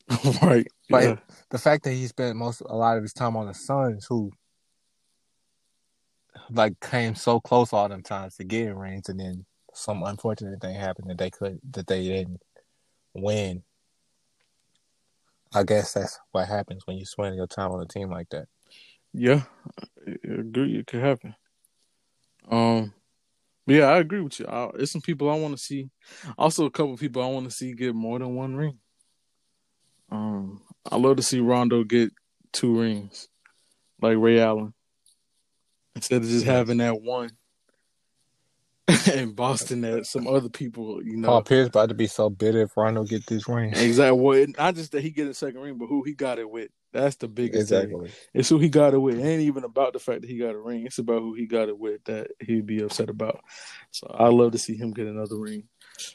right. 0.42 0.66
Like 0.90 1.04
yeah. 1.04 1.16
the 1.50 1.58
fact 1.58 1.84
that 1.84 1.92
he 1.92 2.06
spent 2.06 2.36
most 2.36 2.60
a 2.60 2.74
lot 2.74 2.96
of 2.96 3.02
his 3.02 3.12
time 3.12 3.36
on 3.36 3.46
the 3.46 3.54
Suns, 3.54 4.06
who 4.08 4.32
like 6.50 6.80
came 6.80 7.14
so 7.14 7.40
close 7.40 7.72
all 7.72 7.88
them 7.88 8.02
times 8.02 8.36
to 8.36 8.44
getting 8.44 8.74
rings, 8.74 9.08
and 9.08 9.20
then 9.20 9.44
some 9.74 10.02
unfortunate 10.02 10.60
thing 10.60 10.74
happened 10.74 11.10
that 11.10 11.18
they 11.18 11.30
could 11.30 11.60
that 11.72 11.86
they 11.86 12.02
didn't 12.08 12.40
win. 13.14 13.62
I 15.54 15.62
guess 15.62 15.94
that's 15.94 16.18
what 16.32 16.48
happens 16.48 16.86
when 16.86 16.98
you 16.98 17.04
spend 17.04 17.36
your 17.36 17.46
time 17.46 17.72
on 17.72 17.80
a 17.80 17.86
team 17.86 18.10
like 18.10 18.28
that. 18.30 18.46
Yeah, 19.12 19.42
I 20.06 20.16
agree. 20.24 20.78
It 20.78 20.86
could 20.86 21.00
happen. 21.00 21.34
Um, 22.50 22.92
yeah, 23.66 23.86
I 23.86 23.98
agree 23.98 24.20
with 24.20 24.38
you. 24.40 24.46
I, 24.46 24.70
there's 24.74 24.90
some 24.90 25.00
people 25.00 25.30
I 25.30 25.36
want 25.36 25.56
to 25.56 25.62
see. 25.62 25.90
Also, 26.36 26.66
a 26.66 26.70
couple 26.70 26.96
people 26.96 27.22
I 27.22 27.26
want 27.26 27.46
to 27.46 27.54
see 27.54 27.72
get 27.72 27.94
more 27.94 28.18
than 28.18 28.34
one 28.34 28.56
ring. 28.56 28.78
Um, 30.10 30.62
I 30.90 30.96
love 30.96 31.16
to 31.16 31.22
see 31.22 31.40
Rondo 31.40 31.84
get 31.84 32.10
two 32.52 32.80
rings, 32.80 33.28
like 34.00 34.16
Ray 34.16 34.40
Allen, 34.40 34.72
instead 35.94 36.22
of 36.22 36.28
just 36.28 36.46
having 36.46 36.78
that 36.78 37.00
one. 37.00 37.30
in 39.12 39.32
Boston, 39.32 39.82
that 39.82 40.06
some 40.06 40.26
other 40.26 40.48
people, 40.48 41.02
you 41.04 41.16
know, 41.16 41.28
Paul 41.28 41.42
Pierce 41.42 41.68
about 41.68 41.90
to 41.90 41.94
be 41.94 42.06
so 42.06 42.30
bitter 42.30 42.62
if 42.62 42.76
Rondo 42.76 43.04
get 43.04 43.26
this 43.26 43.48
ring. 43.48 43.72
exactly. 43.74 44.20
Well, 44.20 44.36
it- 44.38 44.56
not 44.56 44.74
just 44.74 44.92
that 44.92 45.02
he 45.02 45.10
get 45.10 45.28
a 45.28 45.34
second 45.34 45.60
ring, 45.60 45.78
but 45.78 45.86
who 45.86 46.02
he 46.04 46.14
got 46.14 46.38
it 46.38 46.48
with. 46.50 46.70
That's 46.92 47.16
the 47.16 47.28
biggest 47.28 47.68
thing. 47.68 47.82
Exactly. 47.82 48.10
It's 48.32 48.48
who 48.48 48.58
he 48.58 48.70
got 48.70 48.94
it 48.94 48.98
with. 48.98 49.18
It 49.18 49.22
ain't 49.22 49.42
even 49.42 49.64
about 49.64 49.92
the 49.92 49.98
fact 49.98 50.22
that 50.22 50.30
he 50.30 50.38
got 50.38 50.54
a 50.54 50.58
ring. 50.58 50.86
It's 50.86 50.98
about 50.98 51.20
who 51.20 51.34
he 51.34 51.46
got 51.46 51.68
it 51.68 51.78
with 51.78 52.02
that 52.04 52.30
he'd 52.40 52.64
be 52.66 52.80
upset 52.82 53.10
about. 53.10 53.40
So 53.90 54.06
I 54.18 54.28
love 54.28 54.52
to 54.52 54.58
see 54.58 54.74
him 54.74 54.92
get 54.92 55.06
another 55.06 55.36
ring. 55.38 55.64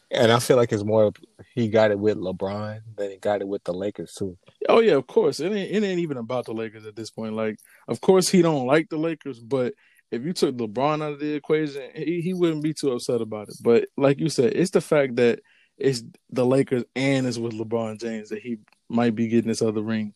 And 0.10 0.32
I 0.32 0.40
feel 0.40 0.58
like 0.58 0.72
it's 0.72 0.84
more 0.84 1.12
he 1.54 1.68
got 1.68 1.92
it 1.92 2.00
with 2.00 2.18
LeBron 2.18 2.80
than 2.96 3.12
he 3.12 3.18
got 3.18 3.42
it 3.42 3.48
with 3.48 3.64
the 3.66 3.74
Lakers 3.74 4.14
too. 4.14 4.38
Oh 4.68 4.80
yeah, 4.80 4.94
of 4.94 5.06
course. 5.06 5.40
It 5.40 5.52
ain't 5.52 5.72
it 5.72 5.84
ain't 5.84 6.00
even 6.00 6.18
about 6.18 6.46
the 6.46 6.54
Lakers 6.54 6.86
at 6.86 6.96
this 6.96 7.12
point. 7.12 7.34
Like, 7.34 7.60
of 7.88 8.02
course 8.02 8.30
he 8.30 8.42
don't 8.42 8.66
like 8.66 8.90
the 8.90 8.98
Lakers, 8.98 9.40
but 9.40 9.74
if 10.14 10.24
you 10.24 10.34
took 10.34 10.56
LeBron 10.58 11.04
out 11.04 11.14
of 11.14 11.20
the 11.20 11.34
equation, 11.34 11.90
he, 11.96 12.22
he 12.22 12.34
wouldn't 12.34 12.64
be 12.64 12.74
too 12.74 12.92
upset 12.92 13.22
about 13.22 13.50
it. 13.50 13.56
But 13.62 13.88
like 13.98 14.20
you 14.20 14.30
said, 14.30 14.54
it's 14.54 14.72
the 14.72 14.82
fact 14.82 15.16
that 15.18 15.40
it's 15.78 16.04
the 16.30 16.46
Lakers 16.46 16.84
and 16.96 17.26
it's 17.26 17.38
with 17.38 17.54
LeBron 17.54 18.00
James 18.00 18.30
that 18.30 18.42
he 18.42 18.60
might 18.90 19.16
be 19.16 19.28
getting 19.28 19.48
this 19.50 19.62
other 19.62 19.82
ring. 19.82 20.14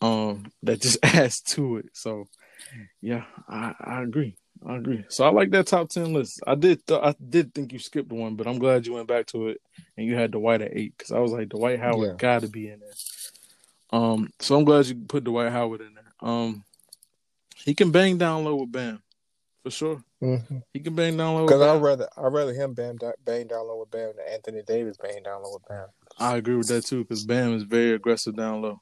Um, 0.00 0.46
that 0.62 0.80
just 0.80 0.98
adds 1.02 1.40
to 1.42 1.78
it. 1.78 1.90
So 1.92 2.28
yeah, 3.02 3.24
I, 3.48 3.74
I 3.80 4.02
agree. 4.02 4.36
I 4.66 4.76
agree. 4.76 5.04
So 5.08 5.24
I 5.24 5.30
like 5.30 5.50
that 5.50 5.66
top 5.66 5.88
ten 5.88 6.12
list. 6.12 6.40
I 6.46 6.54
did 6.54 6.86
th- 6.86 7.00
I 7.02 7.14
did 7.28 7.54
think 7.54 7.72
you 7.72 7.78
skipped 7.78 8.12
one, 8.12 8.36
but 8.36 8.46
I'm 8.46 8.58
glad 8.58 8.86
you 8.86 8.92
went 8.94 9.08
back 9.08 9.26
to 9.28 9.48
it 9.48 9.60
and 9.96 10.06
you 10.06 10.14
had 10.14 10.30
Dwight 10.32 10.60
at 10.62 10.76
eight 10.76 10.94
because 10.96 11.12
I 11.12 11.18
was 11.18 11.32
like 11.32 11.48
Dwight 11.48 11.80
Howard 11.80 12.08
Yeah. 12.08 12.14
got 12.16 12.42
to 12.42 12.48
be 12.48 12.68
in 12.68 12.80
there. 12.80 12.90
Um, 13.92 14.30
so 14.38 14.56
I'm 14.56 14.64
glad 14.64 14.86
you 14.86 14.94
put 14.94 15.24
Dwight 15.24 15.50
Howard 15.50 15.80
in 15.80 15.94
there. 15.94 16.04
Um, 16.30 16.64
he 17.56 17.74
can 17.74 17.90
bang 17.90 18.18
down 18.18 18.44
low 18.44 18.56
with 18.56 18.70
Bam 18.72 19.02
for 19.62 19.70
sure. 19.70 20.02
Mm-hmm. 20.22 20.58
He 20.72 20.80
can 20.80 20.94
bang 20.94 21.16
down 21.16 21.34
low. 21.34 21.46
Because 21.46 21.62
I'd 21.62 21.82
rather 21.82 22.08
I'd 22.16 22.32
rather 22.32 22.52
him 22.52 22.74
bang, 22.74 22.98
bang 23.24 23.46
down 23.46 23.66
low 23.66 23.78
with 23.80 23.90
Bam 23.90 24.12
than 24.16 24.26
Anthony 24.32 24.62
Davis 24.62 24.96
bang 25.00 25.22
down 25.22 25.42
low 25.42 25.54
with 25.54 25.68
Bam. 25.68 25.86
I 26.18 26.36
agree 26.36 26.56
with 26.56 26.68
that 26.68 26.86
too 26.86 27.04
because 27.04 27.24
Bam 27.24 27.54
is 27.54 27.62
very 27.64 27.92
aggressive 27.92 28.36
down 28.36 28.62
low. 28.62 28.80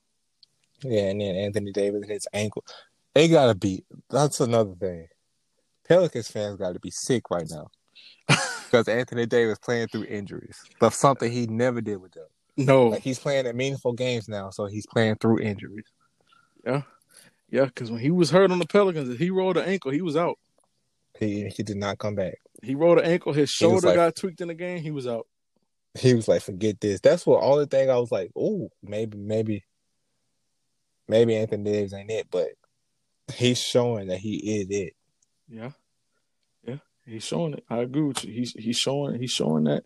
Yeah, 0.83 1.11
and 1.11 1.21
then 1.21 1.35
Anthony 1.35 1.73
Davis 1.73 2.03
and 2.03 2.11
his 2.11 2.27
ankle. 2.33 2.65
They 3.15 3.29
gotta 3.29 3.55
be. 3.55 3.85
That's 4.11 4.41
another 4.41 4.75
thing. 4.75 5.09
Pelicans 5.89 6.29
fans 6.29 6.57
got 6.57 6.75
to 6.75 6.81
be 6.81 6.91
sick 6.91 7.31
right 7.31 7.49
now 7.51 7.69
because 8.67 8.87
Anthony 8.89 9.25
Davis 9.25 9.59
playing 9.59 9.89
through 9.89 10.05
injuries, 10.05 10.61
but 10.79 10.93
something 10.93 11.33
he 11.33 11.47
never 11.47 11.81
did 11.81 11.97
with 11.97 12.13
them. 12.13 12.27
No, 12.59 12.89
Like 12.89 13.03
he's 13.03 13.19
playing 13.19 13.47
in 13.47 13.57
meaningful 13.57 13.93
games 13.95 14.29
now, 14.29 14.51
so 14.51 14.67
he's 14.67 14.87
playing 14.87 15.17
through 15.17 15.39
injuries. 15.41 15.87
yeah, 16.67 16.83
yeah. 17.51 17.65
Because 17.65 17.91
when 17.91 18.01
he 18.01 18.11
was 18.11 18.31
hurt 18.31 18.51
on 18.51 18.59
the 18.59 18.67
Pelicans, 18.67 19.09
if 19.09 19.19
he 19.19 19.31
rolled 19.31 19.57
an 19.57 19.65
ankle, 19.65 19.91
he 19.93 20.03
was 20.03 20.17
out. 20.17 20.39
He 21.19 21.49
he 21.49 21.63
did 21.63 21.77
not 21.77 21.99
come 21.99 22.15
back. 22.15 22.35
He 22.63 22.75
rolled 22.75 22.99
an 22.99 23.05
ankle, 23.07 23.33
his 23.33 23.51
shoulder 23.51 23.89
like- 23.89 23.97
got 23.97 24.17
tweaked 24.17 24.41
in 24.41 24.49
the 24.49 24.55
game. 24.55 24.83
He 24.83 24.91
was 24.91 25.07
out. 25.07 25.27
He 25.99 26.15
was 26.15 26.29
like, 26.29 26.43
"Forget 26.43 26.81
this." 26.81 27.01
That's 27.01 27.27
what 27.27 27.43
only 27.43 27.67
thing 27.67 27.91
I 27.91 27.99
was 27.99 28.13
like, 28.13 28.31
"Oh, 28.37 28.71
maybe, 28.83 29.17
maybe, 29.17 29.65
maybe 31.09 31.35
Anthony 31.37 31.65
Davis 31.65 31.93
ain't 31.95 32.11
it," 32.11 32.29
but 32.31 32.49
he's 33.35 33.59
showing 33.61 34.09
that 34.09 34.19
he 34.19 34.61
is 34.61 34.67
it. 34.71 34.95
Yeah, 35.49 35.71
yeah. 36.67 36.77
He's 37.07 37.25
showing 37.25 37.55
it. 37.55 37.65
I 37.71 37.79
agree 37.79 38.03
with 38.03 38.25
you. 38.25 38.33
He's 38.33 38.53
he's 38.53 38.77
showing 38.77 39.19
he's 39.19 39.31
showing 39.33 39.65
that 39.65 39.85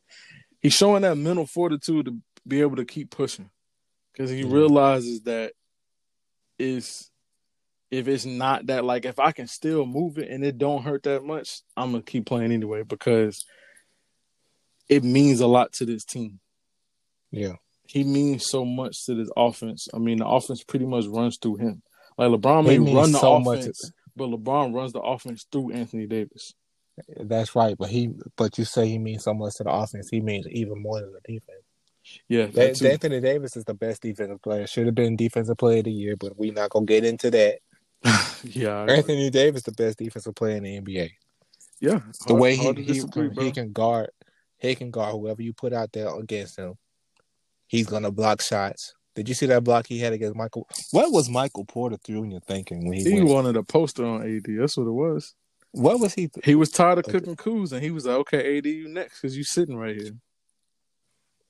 he's 0.60 0.74
showing 0.74 1.02
that 1.02 1.16
mental 1.16 1.46
fortitude 1.46 2.06
to 2.06 2.18
be 2.46 2.60
able 2.60 2.76
to 2.76 2.84
keep 2.84 3.10
pushing 3.10 3.48
because 4.12 4.30
he 4.30 4.42
Mhm. 4.42 4.52
realizes 4.52 5.22
that 5.22 5.52
is 6.58 7.10
if 7.92 8.08
it's 8.08 8.24
not 8.24 8.66
that 8.66 8.86
like 8.86 9.04
if 9.04 9.20
I 9.20 9.32
can 9.32 9.46
still 9.46 9.84
move 9.84 10.16
it 10.16 10.30
and 10.30 10.42
it 10.42 10.56
don't 10.56 10.82
hurt 10.82 11.02
that 11.02 11.22
much, 11.24 11.60
I'm 11.76 11.92
gonna 11.92 12.02
keep 12.02 12.24
playing 12.24 12.50
anyway 12.50 12.84
because 12.84 13.44
it 14.88 15.04
means 15.04 15.40
a 15.40 15.46
lot 15.46 15.74
to 15.74 15.84
this 15.84 16.02
team. 16.02 16.40
Yeah, 17.30 17.56
He 17.86 18.02
means 18.02 18.46
so 18.46 18.64
much 18.64 19.04
to 19.04 19.14
this 19.14 19.28
offense. 19.36 19.88
I 19.92 19.98
mean, 19.98 20.18
the 20.18 20.26
offense 20.26 20.64
pretty 20.64 20.86
much 20.86 21.04
runs 21.06 21.36
through 21.36 21.56
him. 21.56 21.82
Like 22.16 22.30
LeBron 22.30 22.66
may 22.66 22.78
run 22.78 23.12
the 23.12 23.18
so 23.18 23.38
much. 23.38 23.60
offense, 23.60 23.92
but 24.16 24.30
LeBron 24.30 24.74
runs 24.74 24.94
the 24.94 25.00
offense 25.00 25.46
through 25.52 25.72
Anthony 25.72 26.06
Davis. 26.06 26.54
that's 27.20 27.54
right. 27.54 27.76
But 27.78 27.90
he, 27.90 28.10
but 28.36 28.56
you 28.56 28.64
say 28.64 28.88
he 28.88 28.98
means 28.98 29.24
so 29.24 29.34
much 29.34 29.54
to 29.56 29.64
the 29.64 29.70
offense. 29.70 30.08
He 30.10 30.20
means 30.20 30.46
even 30.48 30.80
more 30.80 31.00
to 31.00 31.06
the 31.06 31.20
defense. 31.30 31.62
Yeah, 32.28 32.46
that. 32.46 32.82
Anthony 32.82 33.20
Davis 33.20 33.56
is 33.56 33.64
the 33.64 33.74
best 33.74 34.00
defensive 34.02 34.40
player. 34.42 34.66
Should 34.66 34.86
have 34.86 34.94
been 34.94 35.14
defensive 35.16 35.58
player 35.58 35.78
of 35.78 35.84
the 35.84 35.92
year, 35.92 36.16
but 36.16 36.38
we're 36.38 36.52
not 36.54 36.70
gonna 36.70 36.86
get 36.86 37.04
into 37.04 37.30
that. 37.30 37.58
yeah, 38.44 38.84
Anthony 38.88 39.30
Davis, 39.30 39.62
the 39.62 39.72
best 39.72 39.98
defensive 39.98 40.34
player 40.34 40.56
in 40.56 40.64
the 40.64 40.80
NBA. 40.80 41.10
yeah. 41.80 42.00
The 42.26 42.34
Hard- 42.34 42.40
way 42.40 42.56
he 42.56 42.62
hard 42.64 42.78
he, 42.78 43.00
can, 43.02 43.30
he 43.32 43.50
can 43.52 43.72
guard, 43.72 44.10
he 44.58 44.74
can 44.74 44.90
guard 44.90 45.12
whoever 45.14 45.42
you 45.42 45.52
put 45.52 45.72
out 45.72 45.92
there 45.92 46.08
against 46.18 46.58
him. 46.58 46.74
He's 47.68 47.86
gonna 47.86 48.10
block 48.10 48.42
shots. 48.42 48.94
Did 49.14 49.28
you 49.28 49.34
see 49.34 49.46
that 49.46 49.62
block 49.64 49.86
he 49.86 49.98
had 49.98 50.12
against 50.12 50.36
Michael? 50.36 50.66
What 50.90 51.12
was 51.12 51.28
Michael 51.28 51.64
Porter 51.64 51.98
Jr. 52.04 52.38
thinking 52.46 52.86
when 52.88 52.98
he, 52.98 53.04
He 53.04 53.14
went? 53.18 53.28
wanted 53.28 53.56
a 53.56 53.62
poster 53.62 54.04
on 54.04 54.22
AD. 54.22 54.44
That's 54.58 54.76
what 54.76 54.86
it 54.86 54.90
was. 54.90 55.34
What 55.72 56.00
was 56.00 56.14
he? 56.14 56.30
He 56.44 56.54
was 56.54 56.70
tired 56.70 56.98
of 56.98 57.04
Okay. 57.04 57.12
cooking 57.18 57.36
coups, 57.36 57.72
and 57.72 57.82
he 57.82 57.90
was 57.90 58.04
like, 58.06 58.16
"Okay, 58.16 58.58
AD, 58.58 58.66
you 58.66 58.88
next 58.88 59.20
because 59.20 59.36
you 59.36 59.44
sitting 59.44 59.76
right 59.76 59.96
here." 59.96 60.12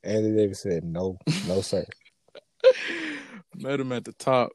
Anthony 0.04 0.36
Davis 0.36 0.60
said, 0.62 0.84
"No, 0.84 1.18
no, 1.48 1.60
sir." 1.60 1.84
Met 3.56 3.80
him 3.80 3.92
at 3.92 4.04
the 4.04 4.12
top. 4.12 4.52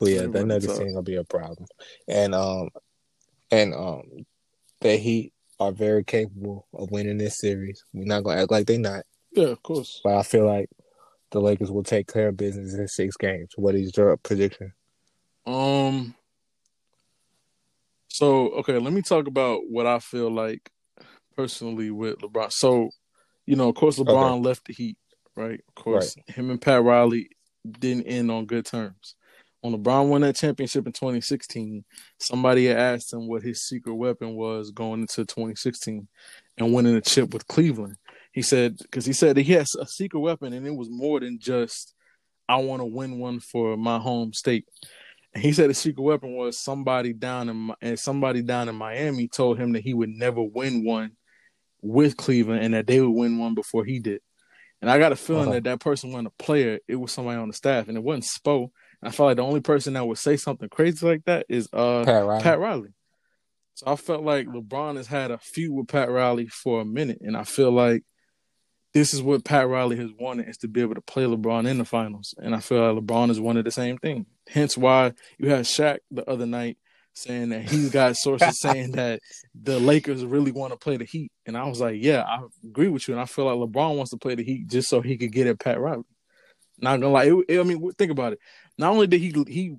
But 0.00 0.08
yeah, 0.08 0.26
that 0.26 0.46
Nuggets 0.46 0.78
team 0.78 0.94
gonna 0.94 1.02
be 1.02 1.16
a 1.16 1.24
problem, 1.24 1.66
and 2.08 2.34
um, 2.34 2.70
and 3.50 3.74
um, 3.74 4.02
the 4.80 4.96
Heat 4.96 5.34
are 5.58 5.72
very 5.72 6.02
capable 6.02 6.66
of 6.72 6.90
winning 6.90 7.18
this 7.18 7.38
series. 7.38 7.84
We're 7.92 8.06
not 8.06 8.24
gonna 8.24 8.40
act 8.40 8.50
like 8.50 8.66
they're 8.66 8.78
not, 8.78 9.04
Yeah, 9.32 9.48
of 9.48 9.62
course. 9.62 10.00
but 10.02 10.16
I 10.16 10.22
feel 10.22 10.46
like 10.46 10.70
the 11.32 11.40
Lakers 11.40 11.70
will 11.70 11.82
take 11.82 12.10
care 12.10 12.28
of 12.28 12.38
business 12.38 12.74
in 12.74 12.88
six 12.88 13.16
games. 13.16 13.50
What 13.56 13.74
is 13.74 13.94
your 13.94 14.16
prediction? 14.16 14.72
Um. 15.46 16.14
So 18.08 18.48
okay, 18.52 18.78
let 18.78 18.94
me 18.94 19.02
talk 19.02 19.26
about 19.26 19.60
what 19.68 19.86
I 19.86 19.98
feel 19.98 20.30
like 20.30 20.70
personally 21.36 21.90
with 21.90 22.18
LeBron. 22.18 22.52
So, 22.52 22.90
you 23.44 23.54
know, 23.54 23.68
of 23.68 23.74
course, 23.74 23.98
LeBron 23.98 24.44
left 24.44 24.66
the 24.66 24.72
Heat, 24.72 24.96
right? 25.36 25.60
Of 25.68 25.74
course, 25.74 26.16
him 26.26 26.50
and 26.50 26.60
Pat 26.60 26.82
Riley 26.82 27.28
didn't 27.68 28.06
end 28.06 28.30
on 28.30 28.46
good 28.46 28.64
terms. 28.64 29.14
When 29.60 29.74
LeBron 29.74 30.08
won 30.08 30.22
that 30.22 30.36
championship 30.36 30.86
in 30.86 30.92
2016, 30.92 31.84
somebody 32.18 32.66
had 32.66 32.78
asked 32.78 33.12
him 33.12 33.28
what 33.28 33.42
his 33.42 33.62
secret 33.62 33.94
weapon 33.94 34.34
was 34.34 34.70
going 34.70 35.02
into 35.02 35.24
2016 35.26 36.08
and 36.56 36.72
winning 36.72 36.96
a 36.96 37.00
chip 37.00 37.32
with 37.34 37.46
Cleveland. 37.46 37.96
He 38.32 38.42
said, 38.42 38.78
because 38.78 39.04
he 39.04 39.12
said 39.12 39.36
that 39.36 39.42
he 39.42 39.52
has 39.54 39.74
a 39.74 39.86
secret 39.86 40.20
weapon 40.20 40.52
and 40.54 40.66
it 40.66 40.74
was 40.74 40.88
more 40.88 41.20
than 41.20 41.38
just, 41.38 41.94
I 42.48 42.56
want 42.56 42.80
to 42.80 42.86
win 42.86 43.18
one 43.18 43.40
for 43.40 43.76
my 43.76 43.98
home 43.98 44.32
state. 44.32 44.64
And 45.34 45.42
he 45.42 45.52
said 45.52 45.68
the 45.68 45.74
secret 45.74 46.02
weapon 46.02 46.34
was 46.34 46.58
somebody 46.58 47.12
down 47.12 47.48
in 47.48 47.72
and 47.82 47.98
somebody 47.98 48.42
down 48.42 48.68
in 48.68 48.74
Miami 48.76 49.28
told 49.28 49.58
him 49.58 49.72
that 49.72 49.82
he 49.82 49.92
would 49.94 50.08
never 50.08 50.42
win 50.42 50.84
one 50.84 51.12
with 51.82 52.16
Cleveland 52.16 52.64
and 52.64 52.74
that 52.74 52.86
they 52.86 53.00
would 53.00 53.10
win 53.10 53.38
one 53.38 53.54
before 53.54 53.84
he 53.84 53.98
did. 53.98 54.22
And 54.80 54.90
I 54.90 54.98
got 54.98 55.12
a 55.12 55.16
feeling 55.16 55.42
Uh-huh. 55.44 55.52
that 55.52 55.64
that 55.64 55.80
person 55.80 56.10
wasn't 56.10 56.28
a 56.28 56.42
player; 56.42 56.80
it 56.88 56.96
was 56.96 57.12
somebody 57.12 57.38
on 57.38 57.48
the 57.48 57.54
staff, 57.54 57.86
and 57.88 57.96
it 57.96 58.02
wasn't 58.02 58.24
Spo. 58.24 58.70
I 59.02 59.10
felt 59.10 59.28
like 59.28 59.36
the 59.36 59.42
only 59.44 59.60
person 59.60 59.94
that 59.94 60.06
would 60.06 60.18
say 60.18 60.36
something 60.36 60.68
crazy 60.68 61.06
like 61.06 61.24
that 61.24 61.46
is 61.48 61.68
uh 61.72 62.04
Pat 62.04 62.24
Riley. 62.26 62.42
Pat 62.42 62.58
Riley. 62.58 62.88
So 63.74 63.86
I 63.86 63.96
felt 63.96 64.22
like 64.24 64.46
LeBron 64.46 64.96
has 64.96 65.06
had 65.06 65.30
a 65.30 65.38
feud 65.38 65.72
with 65.72 65.88
Pat 65.88 66.10
Riley 66.10 66.46
for 66.48 66.80
a 66.82 66.84
minute, 66.84 67.18
and 67.22 67.36
I 67.36 67.44
feel 67.44 67.70
like 67.72 68.02
this 68.92 69.14
is 69.14 69.22
what 69.22 69.44
Pat 69.44 69.68
Riley 69.68 69.96
has 69.96 70.10
wanted 70.18 70.48
is 70.48 70.56
to 70.58 70.68
be 70.68 70.80
able 70.80 70.96
to 70.96 71.00
play 71.00 71.22
LeBron 71.24 71.66
in 71.68 71.78
the 71.78 71.84
finals. 71.84 72.34
And 72.38 72.54
I 72.54 72.60
feel 72.60 72.92
like 72.92 73.02
LeBron 73.04 73.28
has 73.28 73.38
wanted 73.40 73.64
the 73.64 73.70
same 73.70 73.96
thing. 73.98 74.26
Hence 74.48 74.76
why 74.76 75.12
you 75.38 75.48
had 75.48 75.64
Shaq 75.64 75.98
the 76.10 76.28
other 76.28 76.44
night 76.44 76.76
saying 77.14 77.50
that 77.50 77.70
he's 77.70 77.90
got 77.90 78.16
sources 78.16 78.60
saying 78.60 78.92
that 78.92 79.20
the 79.54 79.78
Lakers 79.78 80.24
really 80.24 80.50
want 80.50 80.72
to 80.72 80.76
play 80.76 80.96
the 80.96 81.04
Heat. 81.04 81.30
And 81.46 81.56
I 81.56 81.68
was 81.68 81.80
like, 81.80 81.96
yeah, 82.02 82.22
I 82.22 82.40
agree 82.64 82.88
with 82.88 83.06
you. 83.06 83.14
And 83.14 83.20
I 83.20 83.26
feel 83.26 83.44
like 83.44 83.70
LeBron 83.70 83.96
wants 83.96 84.10
to 84.10 84.16
play 84.16 84.34
the 84.34 84.42
Heat 84.44 84.66
just 84.66 84.88
so 84.88 85.00
he 85.00 85.16
could 85.16 85.30
get 85.32 85.46
at 85.46 85.60
Pat 85.60 85.80
Riley. 85.80 86.02
Not 86.78 87.00
gonna 87.00 87.12
lie, 87.12 87.24
it, 87.26 87.44
it- 87.48 87.60
I 87.60 87.62
mean, 87.62 87.92
think 87.92 88.10
about 88.10 88.32
it. 88.32 88.40
Not 88.80 88.92
only 88.92 89.06
did 89.06 89.20
he 89.20 89.34
he 89.46 89.76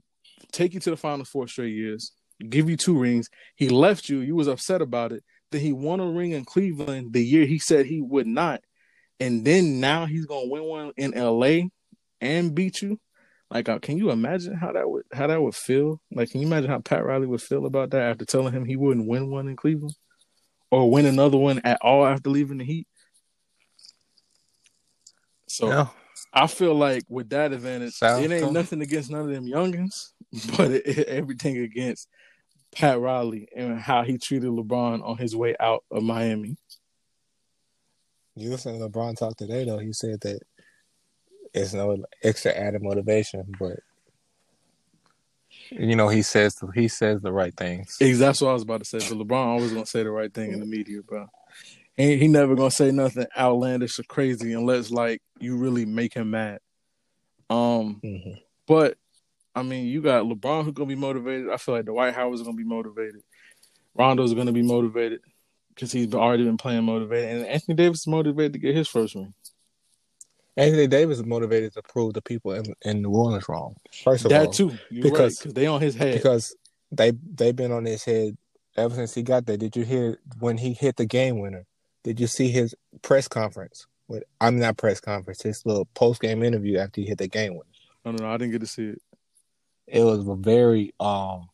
take 0.52 0.76
you 0.76 0.80
to 0.80 0.92
the 0.92 0.96
final 0.96 1.26
four 1.26 1.48
straight 1.48 1.74
years, 1.74 2.12
give 2.48 2.70
you 2.70 2.78
two 2.78 2.96
rings, 2.96 3.30
he 3.56 3.68
left 3.68 4.10
you. 4.10 4.20
You 4.20 4.36
was 4.36 4.48
upset 4.48 4.80
about 4.80 5.12
it. 5.12 5.24
Then 5.52 5.62
he 5.62 5.74
won 5.74 6.00
a 6.00 6.06
ring 6.06 6.34
in 6.34 6.46
Cleveland 6.46 7.12
the 7.12 7.26
year 7.26 7.48
he 7.48 7.58
said 7.58 7.88
he 7.88 8.00
would 8.00 8.28
not, 8.28 8.62
and 9.20 9.44
then 9.44 9.80
now 9.80 10.06
he's 10.06 10.28
gonna 10.28 10.48
win 10.48 10.64
one 10.64 10.92
in 10.98 11.16
L.A. 11.16 11.72
and 12.22 12.54
beat 12.54 12.84
you. 12.84 13.00
Like, 13.50 13.70
uh, 13.70 13.80
can 13.80 13.98
you 13.98 14.12
imagine 14.12 14.54
how 14.54 14.72
that 14.74 14.88
would 14.88 15.06
how 15.12 15.26
that 15.26 15.42
would 15.42 15.56
feel? 15.56 16.00
Like, 16.12 16.30
can 16.30 16.42
you 16.42 16.48
imagine 16.48 16.70
how 16.70 16.78
Pat 16.78 17.04
Riley 17.04 17.26
would 17.26 17.42
feel 17.42 17.66
about 17.66 17.90
that 17.92 18.04
after 18.04 18.24
telling 18.24 18.54
him 18.54 18.66
he 18.66 18.76
wouldn't 18.76 19.08
win 19.08 19.32
one 19.32 19.48
in 19.48 19.56
Cleveland, 19.56 19.96
or 20.70 20.92
win 20.92 21.08
another 21.08 21.38
one 21.38 21.60
at 21.64 21.80
all 21.82 22.06
after 22.06 22.30
leaving 22.30 22.60
the 22.60 22.66
Heat? 22.66 22.88
So. 25.48 25.90
I 26.34 26.48
feel 26.48 26.74
like 26.76 27.04
with 27.10 27.30
that 27.30 27.52
advantage, 27.52 27.94
Sounds 27.96 28.26
it 28.26 28.32
ain't 28.32 28.54
nothing 28.54 28.82
against 28.82 29.10
none 29.12 29.22
of 29.22 29.28
them 29.30 29.46
youngins, 29.46 30.12
but 30.58 30.72
it, 30.72 30.86
it- 30.88 31.08
everything 31.08 31.58
against 31.58 32.08
Pat 32.72 33.00
Riley 33.00 33.48
and 33.56 33.80
how 33.80 34.04
he 34.04 34.18
treated 34.18 34.50
LeBron 34.50 35.06
on 35.06 35.18
his 35.18 35.36
way 35.36 35.56
out 35.60 35.84
of 35.92 36.04
Miami. 36.04 36.56
You 38.36 38.50
listen 38.50 38.80
to 38.80 38.88
LeBron 38.90 39.18
talk 39.18 39.36
today, 39.36 39.66
though. 39.66 39.78
He 39.80 39.92
said 39.92 40.22
that 40.22 40.42
it's 41.54 41.74
no 41.74 41.98
extra 42.24 42.54
added 42.54 42.82
motivation, 42.82 43.44
but 43.60 43.80
you 45.70 45.96
know 45.98 46.08
he 46.08 46.22
says 46.22 46.58
he 46.74 46.88
says 46.88 47.22
the 47.22 47.32
right 47.34 47.54
things. 47.58 47.98
Ex- 48.00 48.20
That's 48.20 48.40
what 48.42 48.52
I 48.52 48.54
was 48.54 48.64
about 48.64 48.80
to 48.80 48.86
say. 48.86 49.00
But 49.00 49.18
LeBron 49.28 49.46
always 49.48 49.74
gonna 49.74 49.86
say 49.86 50.04
the 50.04 50.12
right 50.12 50.34
thing 50.34 50.54
in 50.54 50.62
the 50.62 50.66
media, 50.66 51.02
bro. 51.02 51.28
He, 52.02 52.18
he 52.18 52.28
never 52.28 52.56
gonna 52.56 52.72
say 52.72 52.92
nothing 52.92 53.26
outlandish 53.38 54.00
or 54.00 54.04
crazy 54.04 54.54
unless 54.54 54.92
like 54.92 55.22
you 55.40 55.58
really 55.58 55.86
make 55.86 56.14
him 56.14 56.32
mad. 56.32 56.60
Um, 57.50 58.00
Mhm. 58.04 58.40
But 58.68 58.98
I 59.54 59.64
mean, 59.64 59.88
you 59.88 60.02
got 60.02 60.24
LeBron 60.26 60.64
who's 60.64 60.74
gonna 60.74 60.88
be 60.88 60.96
motivated. 60.96 61.50
I 61.50 61.58
feel 61.58 61.76
like 61.76 61.86
Dwight 61.86 62.14
Howard's 62.14 62.42
gonna 62.42 62.56
be 62.56 62.64
motivated. 62.64 63.22
Rondo's 63.96 64.34
gonna 64.34 64.54
be 64.54 64.62
motivated 64.62 65.20
because 65.70 65.92
he's 65.92 66.14
already 66.14 66.44
been 66.46 66.58
playing 66.58 66.84
motivated, 66.86 67.38
and 67.38 67.46
Anthony 67.46 67.76
Davis 67.76 68.02
is 68.02 68.08
motivated 68.08 68.54
to 68.54 68.60
get 68.60 68.76
his 68.76 68.88
first 68.88 69.16
ring. 69.16 69.34
Anthony 70.58 70.88
Davis 70.88 71.20
is 71.20 71.26
motivated 71.26 71.74
to 71.74 71.82
prove 71.82 72.14
the 72.14 72.22
people 72.22 72.52
in, 72.54 72.66
in 72.84 73.02
New 73.02 73.10
Orleans 73.12 73.48
wrong. 73.48 73.76
First 74.04 74.26
of 74.26 74.30
That 74.30 74.48
all, 74.48 74.52
too, 74.54 74.72
you're 74.90 75.04
because- 75.04 75.20
right, 75.20 75.34
because 75.40 75.54
they 75.54 75.66
on 75.68 75.82
his 75.82 75.96
head. 75.96 76.14
because 76.14 76.56
they 76.92 77.12
they've 77.12 77.56
been 77.56 77.72
on 77.72 77.86
his 77.86 78.04
head 78.04 78.38
ever 78.78 78.96
since 78.96 79.14
he 79.14 79.24
got 79.24 79.46
there. 79.46 79.58
Did 79.58 79.76
you 79.76 79.84
hear 79.86 80.18
when 80.40 80.58
he 80.58 80.74
hit 80.74 80.96
the 80.98 81.06
game 81.06 81.40
winner? 81.40 81.66
Did 82.04 82.20
you 82.20 82.28
see 82.28 82.50
his 82.50 82.76
press 83.02 83.28
conference? 83.28 83.88
With 84.08 84.24
I'm 84.40 84.60
not 84.60 84.78
press 84.78 85.00
conference. 85.00 85.42
His 85.42 85.66
little 85.66 85.86
post 85.94 86.22
game 86.22 86.44
interview 86.44 86.78
after 86.78 87.02
he 87.02 87.08
hit 87.08 87.18
the 87.20 87.28
game 87.28 87.54
winner. 87.54 87.70
no, 88.06 88.12
no, 88.12 88.26
no, 88.26 88.34
I 88.34 88.38
didn't 88.38 88.52
get 88.52 88.62
to 88.62 88.68
see 88.68 88.90
it. 88.90 89.02
It 89.88 90.04
was 90.04 90.28
a 90.28 90.36
very 90.36 90.94
um. 91.00 91.48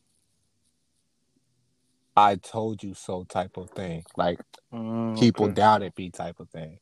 I 2.16 2.36
told 2.36 2.82
you 2.82 2.96
so 2.96 3.26
type 3.26 3.58
of 3.58 3.70
thing, 3.72 4.04
like 4.16 4.40
Uh, 4.74 5.14
people 5.20 5.46
okay. 5.46 5.54
doubted 5.54 5.94
me 5.98 6.10
type 6.10 6.40
of 6.40 6.50
thing. 6.50 6.80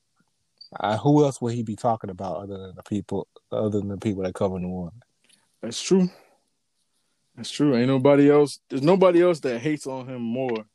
Uh, 0.80 0.98
who 0.98 1.24
else 1.26 1.42
would 1.42 1.54
he 1.54 1.64
be 1.64 1.76
talking 1.76 2.10
about 2.10 2.38
other 2.38 2.58
than 2.58 2.76
the 2.76 2.84
people, 2.84 3.28
other 3.52 3.80
than 3.80 3.90
the 3.90 3.98
people 3.98 4.24
that 4.24 4.34
cover 4.34 4.58
New 4.60 4.70
Orleans? 4.70 5.02
That's 5.62 5.82
true. 5.82 6.10
That's 7.36 7.52
true. 7.52 7.76
Ain't 7.76 7.88
nobody 7.88 8.32
else. 8.32 8.60
There's 8.70 8.82
nobody 8.82 9.22
else 9.22 9.42
that 9.42 9.60
hates 9.60 9.86
on 9.88 10.08
him 10.08 10.22
more, 10.22 10.66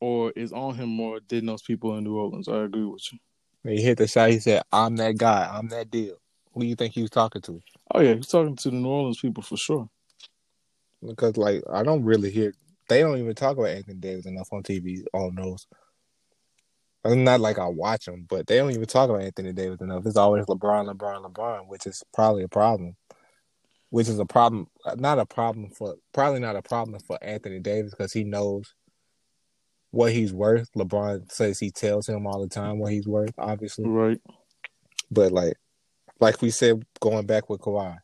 or 0.00 0.32
is 0.34 0.52
on 0.52 0.74
him 0.74 0.88
more 0.88 1.20
than 1.28 1.46
those 1.46 1.62
people 1.62 1.96
in 1.96 2.04
New 2.04 2.16
Orleans. 2.16 2.48
I 2.48 2.62
agree 2.62 2.84
with 2.84 3.02
you. 3.12 3.18
When 3.62 3.76
he 3.76 3.82
hit 3.82 3.98
the 3.98 4.06
shot, 4.06 4.30
he 4.30 4.40
said, 4.40 4.62
"I'm 4.72 4.96
that 4.96 5.18
guy. 5.18 5.48
I'm 5.52 5.68
that 5.68 5.90
deal." 5.90 6.16
Who 6.52 6.60
do 6.60 6.66
you 6.66 6.74
think 6.74 6.94
he 6.94 7.02
was 7.02 7.10
talking 7.10 7.42
to? 7.42 7.60
Oh 7.94 8.00
yeah, 8.00 8.14
he's 8.14 8.26
talking 8.26 8.56
to 8.56 8.70
the 8.70 8.76
New 8.76 8.88
Orleans 8.88 9.20
people 9.20 9.42
for 9.42 9.56
sure. 9.56 9.88
Because 11.06 11.36
like 11.36 11.62
I 11.70 11.82
don't 11.82 12.04
really 12.04 12.30
hear 12.30 12.52
they 12.88 13.00
don't 13.00 13.18
even 13.18 13.34
talk 13.34 13.56
about 13.56 13.68
Anthony 13.68 13.98
Davis 13.98 14.26
enough 14.26 14.48
on 14.52 14.62
TV 14.62 15.04
on 15.12 15.34
those. 15.36 15.66
I'm 17.04 17.24
not 17.24 17.40
like 17.40 17.58
I 17.58 17.66
watch 17.66 18.06
them, 18.06 18.26
but 18.28 18.46
they 18.46 18.58
don't 18.58 18.72
even 18.72 18.84
talk 18.84 19.08
about 19.08 19.22
Anthony 19.22 19.52
Davis 19.52 19.80
enough. 19.80 20.04
It's 20.04 20.16
always 20.16 20.44
LeBron, 20.46 20.92
LeBron, 20.92 21.24
LeBron, 21.24 21.68
which 21.68 21.86
is 21.86 22.02
probably 22.12 22.42
a 22.42 22.48
problem. 22.48 22.96
Which 23.90 24.08
is 24.08 24.18
a 24.18 24.26
problem, 24.26 24.68
not 24.96 25.18
a 25.18 25.26
problem 25.26 25.70
for 25.70 25.96
probably 26.12 26.40
not 26.40 26.56
a 26.56 26.62
problem 26.62 26.98
for 27.00 27.18
Anthony 27.22 27.58
Davis 27.58 27.92
because 27.92 28.12
he 28.12 28.22
knows 28.22 28.74
what 29.90 30.12
he's 30.12 30.32
worth. 30.32 30.70
LeBron 30.76 31.30
says 31.30 31.58
he 31.58 31.70
tells 31.70 32.08
him 32.08 32.26
all 32.26 32.40
the 32.40 32.48
time 32.48 32.78
what 32.78 32.92
he's 32.92 33.06
worth, 33.06 33.34
obviously. 33.38 33.88
Right. 33.88 34.20
But 35.10 35.32
like, 35.32 35.54
like 36.20 36.40
we 36.42 36.50
said, 36.50 36.84
going 37.00 37.26
back 37.26 37.48
with 37.50 37.60
Kawhi, 37.60 37.98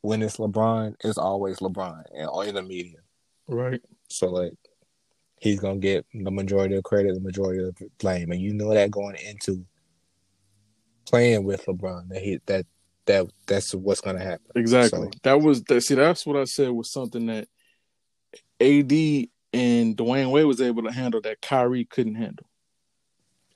when 0.00 0.22
it's 0.22 0.38
LeBron, 0.38 0.94
it's 1.04 1.18
always 1.18 1.58
LeBron 1.58 2.04
and 2.14 2.28
all 2.28 2.42
in 2.42 2.54
the 2.54 2.62
media. 2.62 2.98
Right. 3.46 3.80
So 4.08 4.28
like 4.28 4.54
he's 5.40 5.60
gonna 5.60 5.78
get 5.78 6.06
the 6.12 6.30
majority 6.30 6.76
of 6.76 6.84
credit, 6.84 7.14
the 7.14 7.20
majority 7.20 7.62
of 7.62 7.74
the 7.76 7.88
blame, 7.98 8.32
and 8.32 8.40
you 8.40 8.54
know 8.54 8.74
that 8.74 8.90
going 8.90 9.16
into 9.16 9.64
playing 11.06 11.44
with 11.44 11.64
LeBron 11.66 12.08
that 12.08 12.22
he 12.22 12.38
that 12.46 12.66
that 13.06 13.26
that's 13.46 13.74
what's 13.74 14.00
gonna 14.00 14.22
happen. 14.22 14.46
Exactly. 14.54 15.04
So, 15.04 15.10
that 15.22 15.40
was 15.40 15.62
that. 15.64 15.80
See, 15.82 15.94
that's 15.94 16.26
what 16.26 16.36
I 16.36 16.44
said 16.44 16.70
was 16.70 16.90
something 16.90 17.26
that 17.26 17.48
AD 18.60 19.28
and 19.52 19.96
Dwyane 19.96 20.30
Wade 20.30 20.46
was 20.46 20.60
able 20.60 20.82
to 20.84 20.92
handle 20.92 21.20
that 21.22 21.40
Kyrie 21.40 21.84
couldn't 21.84 22.16
handle. 22.16 22.46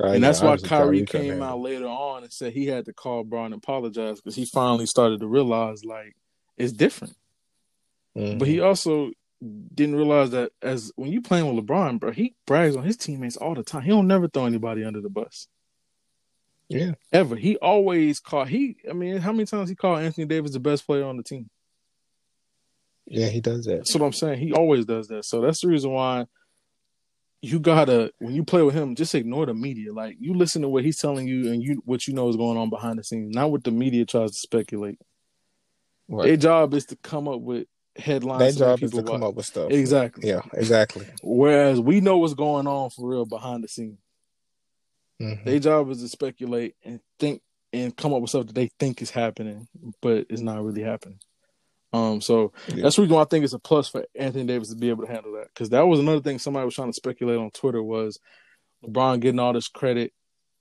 Right, 0.01 0.15
and 0.15 0.25
that's 0.25 0.41
why 0.41 0.57
Kyrie, 0.57 1.05
came 1.05 1.43
out 1.43 1.61
later 1.61 1.87
on 1.87 2.25
and 2.25 2.33
said 2.33 2.53
he 2.53 2.67
had 2.67 2.87
to 2.87 2.93
call 2.93 3.25
Bron 3.25 3.47
and 3.47 3.55
apologize 3.55 4.21
because 4.21 4.35
he 4.35 4.45
finally 4.45 4.87
started 4.87 5.21
to 5.21 5.27
realize 5.27 5.85
like 5.85 6.17
it's 6.57 6.73
different. 6.73 7.17
Mm-hmm. 8.17 8.39
But 8.39 8.49
he 8.49 8.61
also 8.61 9.11
didn't 9.75 9.97
realize 9.97 10.31
that 10.31 10.53
as 10.61 10.93
when 10.97 11.13
you 11.13 11.21
playing 11.21 11.55
with 11.55 11.65
LeBron, 11.65 12.01
bro, 12.01 12.11
he 12.11 12.35
brags 12.47 12.77
on 12.77 12.85
his 12.85 12.97
teammates 12.97 13.37
all 13.37 13.55
the 13.55 13.63
time. 13.63 13.83
He 13.83 13.91
don't 13.91 14.07
never 14.07 14.29
throw 14.29 14.47
anybody 14.47 14.85
under 14.85 15.01
the 15.01 15.11
bus. 15.11 15.49
Yeah. 16.69 16.93
Ever. 17.13 17.37
He 17.37 17.57
always 17.59 18.19
called 18.19 18.49
he 18.49 18.77
I 18.89 18.95
mean, 18.95 19.19
how 19.19 19.33
many 19.33 19.45
times 19.45 19.69
he 19.69 19.75
called 19.75 20.01
Anthony 20.01 20.27
Davis 20.27 20.53
the 20.53 20.61
best 20.61 20.87
player 20.87 21.05
on 21.05 21.17
the 21.17 21.23
team? 21.23 21.51
Yeah, 23.07 23.27
he 23.29 23.41
does 23.41 23.65
that. 23.67 23.79
That's 23.79 23.95
what 23.95 24.05
I'm 24.07 24.13
saying. 24.13 24.39
He 24.39 24.53
always 24.53 24.85
does 24.85 25.09
that. 25.09 25.25
So 25.25 25.41
that's 25.41 25.61
the 25.61 25.69
reason 25.69 25.91
why 25.91 26.27
you 27.41 27.59
gotta 27.59 28.13
when 28.21 28.35
you 28.35 28.45
play 28.45 28.63
with 28.63 28.75
him, 28.75 28.95
just 28.95 29.15
ignore 29.15 29.47
the 29.47 29.55
media. 29.55 29.93
Like 29.93 30.17
you 30.21 30.35
listen 30.35 30.63
to 30.63 30.69
what 30.69 30.85
he's 30.85 30.99
telling 30.99 31.27
you 31.27 31.53
and 31.53 31.63
you 31.63 31.83
what 31.85 32.07
you 32.07 32.15
know 32.15 32.29
is 32.29 32.37
going 32.37 32.57
on 32.57 32.71
behind 32.71 32.99
the 32.99 33.05
scenes, 33.05 33.35
not 33.35 33.51
what 33.51 33.65
the 33.65 33.73
media 33.73 34.07
tries 34.07 34.31
to 34.31 34.39
speculate. 34.39 34.99
Right. 36.09 36.27
Their 36.27 36.37
job 36.37 36.75
is 36.75 36.87
to 36.87 36.97
come 36.97 37.27
up 37.27 37.41
with 37.41 37.67
headlines. 37.97 38.57
Their 38.57 38.69
job 38.69 38.83
is 38.83 38.93
to 38.93 38.99
watch. 38.99 39.07
come 39.07 39.25
up 39.25 39.35
with 39.35 39.47
stuff. 39.47 39.71
Exactly. 39.73 40.29
Yeah, 40.29 40.43
exactly. 40.53 41.07
Whereas 41.23 41.81
we 41.81 42.01
know 42.01 42.19
what's 42.19 42.35
going 42.35 42.69
on 42.69 42.91
for 42.91 43.09
real 43.09 43.27
behind 43.27 43.65
the 43.65 43.69
scenes. 43.69 43.99
Mm-hmm. 45.21 45.45
Their 45.45 45.59
job 45.59 45.91
is 45.91 46.01
to 46.03 46.09
speculate 46.09 46.77
and 46.85 47.01
think 47.19 47.43
and 47.73 47.97
come 47.97 48.13
up 48.13 48.21
with 48.21 48.31
stuff 48.31 48.47
that 48.47 48.55
they 48.55 48.71
think 48.79 49.03
is 49.03 49.11
happening, 49.11 49.67
but 50.01 50.27
it's 50.31 50.43
not 50.43 50.63
really 50.63 50.83
happening. 50.83 51.19
Um, 51.93 52.21
so 52.21 52.53
yeah. 52.69 52.83
that's 52.83 52.97
the 52.97 53.03
reason 53.03 53.17
why 53.17 53.23
I 53.23 53.27
think 53.27 53.45
it's 53.45 53.53
a 53.53 53.59
plus 53.59 53.89
for 53.89 54.05
Anthony 54.15 54.45
Davis 54.45 54.71
to 54.71 54.77
be 54.77 54.89
able 54.89 55.05
to 55.05 55.13
handle 55.13 55.33
that. 55.35 55.49
Because 55.49 55.71
that 55.71 55.87
was 55.87 56.01
another 56.01 56.21
thing 56.21 56.39
somebody 56.39 56.65
was 56.65 56.75
trying 56.75 56.91
to 56.91 56.97
speculate 56.97 57.39
on 57.39 57.51
Twitter 57.51 57.83
was 57.83 58.19
LeBron 58.85 59.21
getting 59.21 59.41
all 59.41 59.53
this 59.53 59.69
credit. 59.69 60.13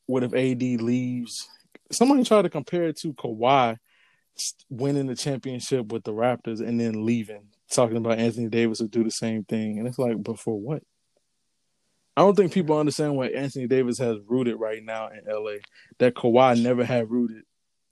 What 0.07 0.23
if 0.23 0.33
AD 0.33 0.81
leaves? 0.81 1.47
Somebody 1.91 2.23
tried 2.23 2.43
to 2.43 2.49
compare 2.49 2.83
it 2.83 2.97
to 2.97 3.13
Kawhi 3.13 3.77
winning 4.69 5.07
the 5.07 5.15
championship 5.15 5.91
with 5.91 6.03
the 6.03 6.13
Raptors 6.13 6.59
and 6.59 6.79
then 6.79 7.05
leaving, 7.05 7.47
talking 7.71 7.97
about 7.97 8.19
Anthony 8.19 8.49
Davis 8.49 8.81
would 8.81 8.91
do 8.91 9.03
the 9.03 9.11
same 9.11 9.43
thing. 9.43 9.77
And 9.77 9.87
it's 9.87 9.99
like, 9.99 10.21
but 10.21 10.39
for 10.39 10.59
what? 10.59 10.83
I 12.17 12.21
don't 12.21 12.35
think 12.35 12.53
people 12.53 12.77
understand 12.77 13.15
what 13.15 13.33
Anthony 13.33 13.67
Davis 13.67 13.97
has 13.99 14.17
rooted 14.27 14.59
right 14.59 14.83
now 14.83 15.07
in 15.07 15.21
LA 15.27 15.59
that 15.99 16.13
Kawhi 16.13 16.61
never 16.61 16.83
had 16.83 17.09
rooted 17.09 17.43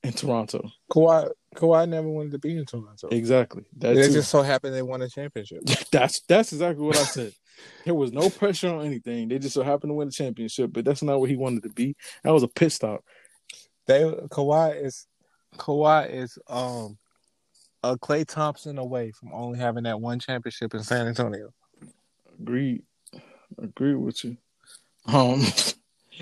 in 0.04 0.12
Toronto. 0.12 0.70
Kawhi 0.92 1.30
Kawhi 1.56 1.90
never 1.90 2.08
wanted 2.08 2.32
to 2.34 2.40
be 2.40 2.58
in 2.58 2.66
Toronto. 2.66 3.08
Exactly. 3.10 3.64
That 3.78 3.98
it 3.98 4.12
just 4.12 4.30
so 4.30 4.42
happened 4.42 4.76
they 4.76 4.82
won 4.82 5.02
a 5.02 5.10
championship. 5.10 5.64
that's 5.92 6.22
that's 6.22 6.54
exactly 6.54 6.86
what 6.86 6.98
I 6.98 7.04
said. 7.04 7.34
there 7.86 7.96
was 7.96 8.12
no 8.12 8.30
pressure 8.30 8.70
on 8.70 8.86
anything. 8.86 9.28
They 9.28 9.40
just 9.40 9.56
so 9.56 9.64
happened 9.64 9.90
to 9.90 9.96
win 9.96 10.10
a 10.10 10.12
championship, 10.12 10.72
but 10.72 10.86
that's 10.86 11.02
not 11.02 11.20
what 11.20 11.30
he 11.30 11.36
wanted 11.36 11.64
to 11.64 11.70
be. 11.70 11.96
That 12.24 12.32
was 12.32 12.44
a 12.44 12.48
pit 12.48 12.72
stop. 12.72 13.04
They 13.88 14.02
Kawhi 14.02 14.84
is 14.84 15.08
Kawhi 15.58 16.12
is 16.12 16.38
um 16.48 16.98
a 17.84 17.98
Klay 17.98 18.28
Thompson 18.28 18.78
away 18.78 19.12
from 19.12 19.34
only 19.34 19.60
having 19.60 19.84
that 19.84 20.00
one 20.00 20.20
championship 20.20 20.74
in 20.74 20.84
San 20.84 21.08
Antonio. 21.08 21.54
Agreed. 22.40 22.84
Agree 23.58 23.96
with 23.96 24.24
you. 24.24 24.38
Um, 25.06 25.42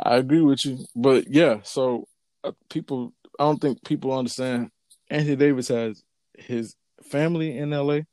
I 0.00 0.16
agree 0.16 0.40
with 0.40 0.64
you, 0.64 0.86
but 0.96 1.28
yeah. 1.28 1.58
So 1.62 2.08
uh, 2.42 2.52
people, 2.68 3.12
I 3.38 3.44
don't 3.44 3.60
think 3.60 3.84
people 3.84 4.16
understand. 4.16 4.70
Anthony 5.10 5.36
Davis 5.36 5.68
has 5.68 6.02
his 6.36 6.74
family 7.10 7.56
in 7.56 7.72
L.A., 7.72 8.06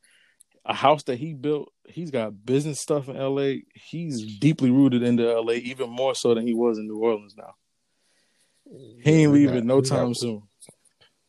a 0.64 0.74
house 0.74 1.02
that 1.04 1.16
he 1.16 1.34
built. 1.34 1.72
He's 1.86 2.10
got 2.10 2.44
business 2.44 2.80
stuff 2.80 3.08
in 3.08 3.16
L.A. 3.16 3.64
He's 3.74 4.38
deeply 4.38 4.70
rooted 4.70 5.02
into 5.02 5.28
L.A. 5.28 5.54
even 5.56 5.90
more 5.90 6.14
so 6.14 6.34
than 6.34 6.46
he 6.46 6.54
was 6.54 6.78
in 6.78 6.86
New 6.86 6.98
Orleans. 6.98 7.34
Now 7.36 7.54
he 9.00 9.22
ain't 9.22 9.32
leaving 9.32 9.66
no 9.66 9.80
time 9.80 10.14
soon. 10.14 10.42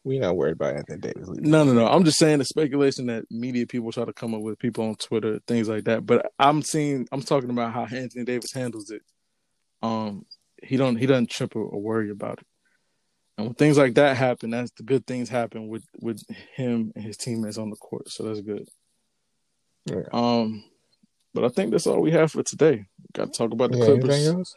We 0.06 0.20
not 0.20 0.36
worried 0.36 0.54
about 0.54 0.76
Anthony 0.76 1.00
Davis. 1.00 1.30
No, 1.30 1.64
no, 1.64 1.74
no. 1.74 1.88
I'm 1.88 2.04
just 2.04 2.18
saying 2.18 2.40
the 2.40 2.46
speculation 2.46 3.06
that 3.06 3.24
media 3.32 3.66
people 3.66 3.92
try 3.92 4.04
to 4.04 4.12
come 4.12 4.34
up 4.34 4.42
with, 4.42 4.60
people 4.60 4.86
on 4.86 4.96
Twitter, 4.96 5.40
things 5.48 5.70
like 5.70 5.86
that. 5.86 6.06
But 6.06 6.32
I'm 6.38 6.62
seeing, 6.62 7.08
I'm 7.12 7.22
talking 7.22 7.50
about 7.50 7.74
how 7.74 7.84
Anthony 7.84 8.26
Davis 8.26 8.52
handles 8.52 8.90
it. 8.92 9.02
Um, 9.82 10.26
he 10.62 10.76
don't, 10.76 10.98
he 10.98 11.06
doesn't 11.06 11.30
trip 11.30 11.56
or 11.56 11.82
worry 11.82 12.10
about 12.10 12.40
it. 12.40 12.48
And 13.38 13.48
when 13.48 13.56
things 13.56 13.78
like 13.78 13.96
that 13.96 14.16
happen, 14.16 14.52
that's 14.52 14.72
the 14.72 14.84
good 14.84 15.08
things 15.08 15.30
happen 15.30 15.68
with 15.68 15.84
with 16.00 16.24
him 16.56 16.92
and 16.96 17.04
his 17.04 17.18
teammates 17.18 17.58
on 17.58 17.70
the 17.70 17.76
court. 17.76 18.10
So 18.10 18.24
that's 18.24 18.42
good. 18.42 18.68
Yeah. 19.86 20.04
Um, 20.12 20.64
but 21.34 21.44
I 21.44 21.50
think 21.50 21.72
that's 21.72 21.88
all 21.88 22.02
we 22.02 22.12
have 22.12 22.32
for 22.32 22.44
today. 22.44 22.86
Got 23.14 23.34
to 23.34 23.38
talk 23.38 23.52
about 23.52 23.72
the 23.72 23.80
yeah, 23.80 23.86
Clippers. 23.86 24.56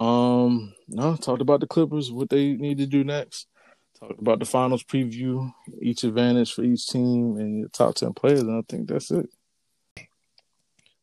Um, 0.00 0.74
no, 0.88 1.16
talked 1.16 1.42
about 1.42 1.60
the 1.60 1.66
Clippers, 1.66 2.10
what 2.10 2.30
they 2.30 2.54
need 2.54 2.78
to 2.78 2.86
do 2.86 3.04
next. 3.04 3.46
Talked 4.00 4.20
about 4.20 4.40
the 4.40 4.44
finals 4.44 4.82
preview, 4.82 5.52
each 5.80 6.02
advantage 6.02 6.52
for 6.52 6.62
each 6.62 6.88
team, 6.88 7.36
and 7.36 7.60
your 7.60 7.68
top 7.68 7.94
ten 7.94 8.12
players, 8.12 8.40
and 8.40 8.58
I 8.58 8.62
think 8.68 8.88
that's 8.88 9.10
it. 9.10 9.28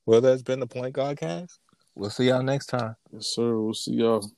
Well, 0.06 0.22
that's 0.22 0.41
been 0.41 0.60
the 0.60 0.68
PointGodCast. 0.68 1.57
We'll 1.95 2.10
see 2.10 2.30
y'all 2.30 2.43
next 2.43 2.65
time. 2.65 2.95
Yes, 3.11 3.27
sir. 3.27 3.57
We'll 3.57 3.73
see 3.73 3.93
y'all. 3.93 4.30